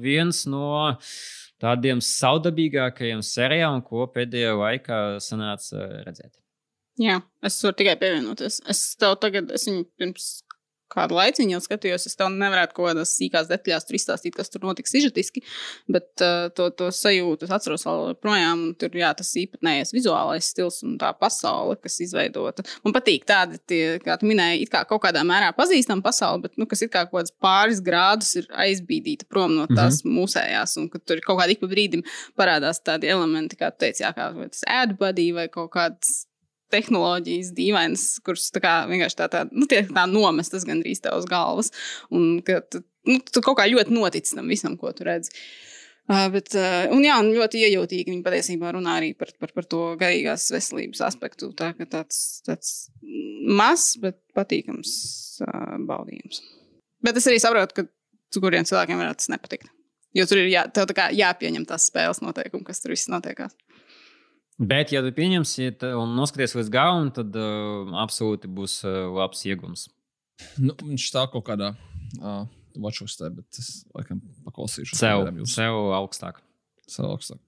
viens 0.01 0.43
no 0.49 0.93
tādiem 1.63 2.01
saudabīgākajiem 2.03 3.23
seriāliem, 3.25 3.83
ko 3.87 4.07
pēdējā 4.13 4.55
laikā 4.59 5.01
sanāca 5.23 5.87
redzēt. 6.05 6.35
Jā, 7.01 7.17
es 7.41 7.57
varu 7.65 7.77
tikai 7.79 7.95
pievienoties. 8.01 8.59
Es 8.69 8.83
tev 9.01 9.15
tagad, 9.21 9.49
es 9.55 9.65
viņu 9.69 9.87
pirms 9.97 10.27
kādu 10.91 11.17
laiku 11.17 11.45
jau 11.47 11.59
skatījos, 11.63 12.07
es 12.09 12.17
tev 12.17 12.29
nevarētu 12.33 12.75
kaut 12.77 12.89
kādās 12.91 13.13
sīkās 13.17 13.49
detaļās 13.49 13.89
izstāstīt, 13.97 14.35
kas 14.37 14.51
tur 14.53 14.65
notiks 14.67 14.93
izžetiski, 14.97 15.43
bet 15.91 16.23
uh, 16.23 16.49
to, 16.55 16.69
to 16.77 16.89
sajūtu 16.93 17.47
es 17.47 17.53
atceros 17.55 17.85
vēl 17.87 18.15
projām, 18.21 18.65
tur, 18.79 18.93
jā, 18.97 19.11
tas 19.17 19.31
īpatnējais 19.39 19.93
vizuālais 19.95 20.49
stils 20.53 20.81
un 20.85 20.97
tā 21.01 21.11
pasaule, 21.17 21.77
kas 21.81 21.99
izveidota. 22.05 22.65
Man 22.85 22.95
patīk 22.95 23.27
tādi, 23.29 23.59
tie, 23.69 23.81
kā 24.03 24.17
tu 24.21 24.29
minēji, 24.29 24.65
it 24.65 24.73
kā 24.73 24.83
kaut 24.89 25.03
kādā 25.05 25.23
mērā 25.27 25.53
pazīstama 25.57 26.05
pasaule, 26.05 26.43
bet, 26.47 26.57
nu, 26.61 26.67
kas 26.69 26.85
it 26.85 26.93
kā 26.93 27.05
kaut 27.07 27.21
kāds 27.21 27.35
pāris 27.43 27.81
grādus 27.83 28.33
ir 28.41 28.49
aizbīdīta 28.65 29.29
prom 29.29 29.55
no 29.57 29.67
tās 29.69 30.01
mm 30.01 30.09
-hmm. 30.09 30.19
mūsējās, 30.19 30.77
un 30.81 30.89
ka 30.93 31.01
tur 31.01 31.17
ir 31.19 31.25
kaut 31.25 31.41
kādi 31.41 31.57
ik 31.57 31.63
pa 31.63 31.71
brīdim 31.71 32.05
parādās 32.37 32.81
tādi 32.83 33.09
elementi, 33.09 33.59
kā 33.59 33.71
tu 33.71 33.85
teici, 33.85 34.03
jā, 34.03 34.13
kā 34.13 34.29
tas 34.43 34.63
ēdbadī 34.67 35.33
vai 35.33 35.47
kaut 35.47 35.71
kāds 35.73 36.23
tehnoloģijas 36.73 37.51
dīvainas, 37.57 38.07
kuras 38.25 38.49
tā 38.53 38.63
kā 38.63 38.73
vienkārši 38.89 39.19
tā, 39.19 39.29
tā, 39.31 39.43
nu, 39.51 39.67
tā, 39.69 39.83
tā 39.89 40.07
nomestas 40.09 40.65
gandrīz 40.67 41.03
tev 41.03 41.19
uz 41.21 41.27
galvas. 41.29 41.71
Un 42.13 42.41
ka 42.45 42.59
tu, 42.65 42.83
nu, 43.09 43.19
tu 43.23 43.43
kaut 43.45 43.59
kā 43.59 43.69
ļoti 43.69 43.93
notici 43.95 44.35
tam 44.37 44.51
visam, 44.51 44.77
ko 44.79 44.93
tu 44.95 45.07
redzi. 45.07 45.33
Uh, 46.03 46.25
bet, 46.33 46.49
uh, 46.59 46.89
un 46.91 47.05
jā, 47.05 47.15
un 47.23 47.29
ļoti 47.31 47.61
iejūtīgi 47.63 48.11
viņi 48.11 48.25
patiesībā 48.25 48.73
runā 48.75 48.97
arī 48.99 49.13
par, 49.15 49.29
par, 49.39 49.53
par 49.55 49.67
to 49.71 49.93
garīgās 50.01 50.49
veselības 50.51 50.99
aspektu. 51.07 51.53
Tā 51.55 51.69
kā 51.77 51.87
tāds, 51.87 52.41
tāds 52.43 52.73
mazs, 53.47 53.93
bet 54.03 54.19
patīkams 54.35 54.91
uh, 55.45 55.77
baudījums. 55.87 56.41
Bet 57.03 57.19
es 57.19 57.29
arī 57.31 57.39
saprotu, 57.39 57.77
ka 57.77 58.43
kuriem 58.43 58.67
cilvēkiem 58.67 58.99
varētu 58.99 59.23
tas 59.23 59.31
nepatikt. 59.31 59.71
Jo 60.13 60.27
tur 60.29 60.43
ir 60.43 60.51
jā, 60.51 60.65
jāpieņem 61.17 61.65
tās 61.69 61.87
spēles 61.89 62.19
noteikumi, 62.21 62.65
kas 62.67 62.83
tur 62.83 62.93
viss 62.93 63.09
notiekās. 63.09 63.55
Bet, 64.61 64.91
ja 64.93 65.01
tu 65.01 65.09
pieņemsi 65.15 65.71
un 65.97 66.13
noskaties 66.13 66.53
līdz 66.59 66.69
galam, 66.73 67.09
tad 67.13 67.33
uh, 67.33 67.89
absolūti 68.03 68.49
būs 68.51 68.83
uh, 68.85 69.07
labs 69.15 69.41
iegums. 69.49 69.87
Nu, 70.61 70.75
viņš 70.77 71.07
tā 71.13 71.23
kaut 71.33 71.47
kādā 71.47 71.71
uh, 72.19 72.43
watchostē, 72.77 73.31
bet 73.33 73.57
es 73.57 73.81
laikam 73.95 74.21
paklausīšu. 74.45 74.97
Sev, 74.99 75.25
sev 75.49 75.79
augstāk. 75.97 76.43
Sev 76.85 77.09
augstāk. 77.09 77.41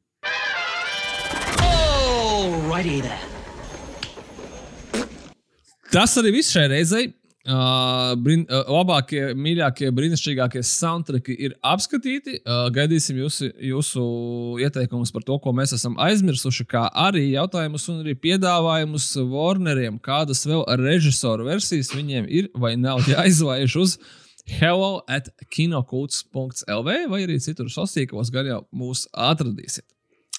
Tas 5.94 6.18
arī 6.20 6.34
viss 6.40 6.52
šai 6.56 6.66
reizei. 6.74 7.14
Uh, 7.46 8.16
brin, 8.18 8.42
uh, 8.50 8.64
labākie, 8.74 9.20
mīļākie, 9.38 9.92
brīnišķīgākie 9.94 10.64
soundtracki 10.66 11.36
ir 11.46 11.52
apskatīti. 11.62 12.40
Uh, 12.40 12.64
gaidīsim 12.74 13.20
jūsu, 13.22 13.52
jūsu 13.62 14.06
ieteikumus 14.66 15.14
par 15.14 15.22
to, 15.28 15.38
ko 15.44 15.54
mēs 15.54 15.76
esam 15.78 15.94
aizmirsuši, 16.02 16.66
kā 16.72 16.88
arī 16.90 17.28
jautājumus 17.36 17.86
un 17.94 18.00
arī 18.02 18.16
piedāvājumus 18.24 19.06
Warneriem, 19.30 20.00
kādas 20.02 20.42
vēl 20.50 20.64
režisoru 20.82 21.46
versijas 21.46 21.94
viņiem 21.94 22.26
ir 22.34 22.50
vai 22.58 22.74
nav 22.82 23.06
jāizlaiž 23.14 23.78
uz 23.84 23.94
hello 24.50 25.04
at 25.06 25.30
kinokults.lv 25.54 26.98
vai 27.14 27.22
arī 27.28 27.38
citur 27.46 27.70
sasīkos, 27.70 28.34
gan 28.34 28.50
jau 28.50 28.60
mūs 28.74 29.06
atradīsiet. 29.14 29.86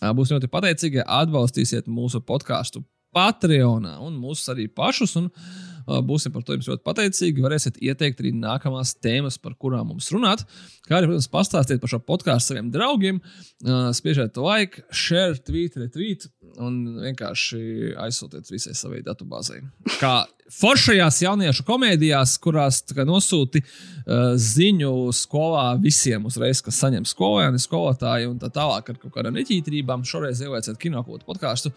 Uh, 0.03 0.11
būs 0.11 0.35
ļoti 0.35 0.51
pateicīgi, 0.51 1.05
ja 1.05 1.23
atbalstīsiet 1.23 1.87
mūsu 1.87 2.25
podkāstu 2.27 2.83
Patreonā 3.15 3.95
un 4.03 4.19
mūsus 4.19 4.51
arī 4.51 4.67
pašus. 4.67 5.15
Un, 5.23 5.31
Uh, 5.31 5.76
Būsim 5.87 6.35
par 6.35 6.43
to 6.43 6.57
jums 6.57 6.69
ļoti 6.71 6.83
pateicīgi. 6.87 7.43
Varēsiet 7.45 7.81
ieteikt 7.85 8.23
arī 8.23 8.33
nākamās 8.35 8.97
tēmas, 8.99 9.39
par 9.39 9.55
kurām 9.55 9.93
mums 9.93 10.09
runāt. 10.15 10.43
Kā 10.87 10.99
arī, 10.99 11.11
protams, 11.11 11.29
pastāstiet 11.31 11.83
par 11.83 11.93
šo 11.93 12.01
podkāstu 12.03 12.53
saviem 12.53 12.73
draugiem. 12.75 13.21
Uh, 13.65 13.91
Spiežiet 13.97 14.39
like, 14.41 14.83
share, 14.91 15.39
tweet, 15.47 15.79
retweet 15.79 16.27
un 16.63 16.79
vienkārši 17.03 17.93
aizsūtiet 18.03 18.51
visai 18.51 18.75
savai 18.79 19.03
datubāzei. 19.07 19.61
Kā 20.01 20.25
foršajās 20.53 21.21
jauniešu 21.25 21.67
komēdijās, 21.67 22.37
kurās 22.43 22.83
nosūti 23.07 23.63
uh, 23.63 24.35
ziņu 24.39 25.13
skolā 25.17 25.69
visiem 25.83 26.27
uzreiz, 26.27 26.63
kas 26.65 26.81
saņem 26.83 27.07
skolēni, 27.09 27.63
skolotāji 27.63 28.31
un 28.31 28.41
tā 28.43 28.51
tālāk 28.55 28.91
ar 28.91 28.99
kaut 29.03 29.15
kādām 29.15 29.39
neķītrībām. 29.39 30.07
Šoreiz 30.07 30.43
ielieciet 30.43 30.81
kinokūtu 30.83 31.27
podkāstu. 31.29 31.75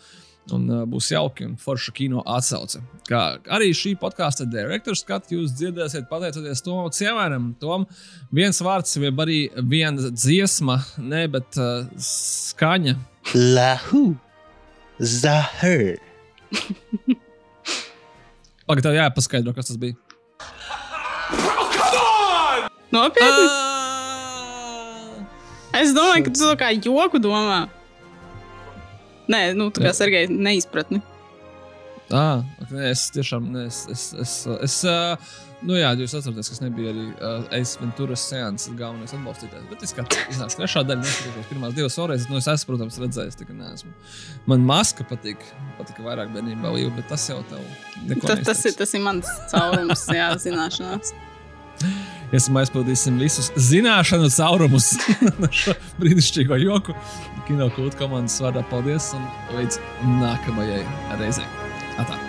Un 0.56 0.66
uh, 0.70 0.84
būs 0.90 1.12
jauki 1.14 1.46
un 1.48 1.56
forša 1.60 1.94
kino 1.96 2.24
atsauce. 2.28 2.82
Kā 3.10 3.24
arī 3.56 3.72
šī 3.76 3.96
podkāstu 4.02 4.48
direktors 4.50 5.04
skatu 5.06 5.38
jūs 5.38 5.54
dzirdēsiet 5.58 6.10
pateicoties 6.10 6.64
Tomam 6.66 6.90
Ciemēram. 6.96 7.44
Tom 7.62 7.86
viens 8.36 8.62
vārds, 8.66 8.98
vai 9.02 9.12
arī 9.26 9.40
viena 9.72 10.12
dziesma, 10.12 10.80
ne, 11.02 11.26
bet 11.32 11.60
uh, 11.60 11.88
skaņa. 12.10 12.98
Lahu. 13.36 14.04
Zahar. 15.00 15.98
Pagaid, 18.70 18.86
tev 18.86 18.98
jāpaskaidro, 18.98 19.52
kas 19.58 19.72
tas 19.72 19.80
bija. 19.82 19.98
Nopietni! 22.90 23.46
Ah! 23.46 23.70
Es 25.80 25.94
domāju, 25.94 26.26
ka 26.26 26.32
tu 26.34 26.40
to 26.42 26.56
kā 26.58 26.74
joku 26.76 27.20
domā. 27.22 27.70
Nē, 29.30 29.44
nu, 29.58 29.70
tā 29.74 29.86
kā 29.86 29.94
Sergei 29.96 30.28
neizpratni. 30.30 31.04
Ah, 32.10 32.42
es 32.90 33.04
tiešām 33.14 33.52
es, 33.68 33.84
es, 33.94 34.04
es, 34.18 34.32
es, 34.66 34.78
uh, 34.90 35.36
nu 35.62 35.76
jā, 35.78 35.92
jūs 36.00 36.16
atceraties, 36.18 36.50
kas 36.50 36.62
nebija 36.64 36.90
arī 36.90 37.04
uh, 37.12 37.44
Ace 37.54 37.78
Venturas 37.78 38.24
seanses 38.32 38.74
galvenais 38.80 39.14
atbalstītājs. 39.14 39.68
Bet 39.70 39.86
es 39.86 39.94
iznācu 39.94 40.58
trešā 40.58 40.84
daļa, 40.90 41.04
neskatījos 41.04 41.52
pirmās 41.52 41.78
divas 41.78 42.00
reizes. 42.10 42.26
Nu, 42.32 42.40
es 42.42 42.50
esmu, 42.50 42.72
protams, 42.72 42.98
redzējis, 43.04 43.38
tā 43.38 43.46
kā 43.46 43.54
neesmu. 43.54 43.94
Man 44.50 44.66
maska 44.66 45.06
patīk, 45.12 45.46
patika 45.78 46.08
vairāk 46.08 46.34
bērnībā, 46.34 46.74
bet 46.98 47.12
tas 47.14 47.30
jau 47.30 47.44
tev 47.52 47.62
neko 48.10 48.26
Tas, 48.26 48.42
tas, 48.50 48.66
ir, 48.66 48.78
tas 48.82 48.98
ir 48.98 49.06
mans 49.06 49.30
caurums, 49.54 50.08
jā, 50.10 50.32
zināšanās. 50.42 51.14
Iesim 52.36 52.58
aizpildīsim 52.62 53.18
visus 53.22 53.50
zināšanu 53.70 54.30
caurumus 54.34 54.92
no 55.42 55.50
šo 55.52 55.74
brīnišķīgo 56.02 56.62
joku. 56.62 56.98
Kino 57.50 57.72
kultūra 57.74 58.06
komandas 58.06 58.38
vārdā 58.44 58.66
paldies 58.70 59.12
un 59.18 59.26
līdz 59.58 59.82
nākamajai 60.20 60.84
reizei. 61.18 61.48
Atā. 62.00 62.29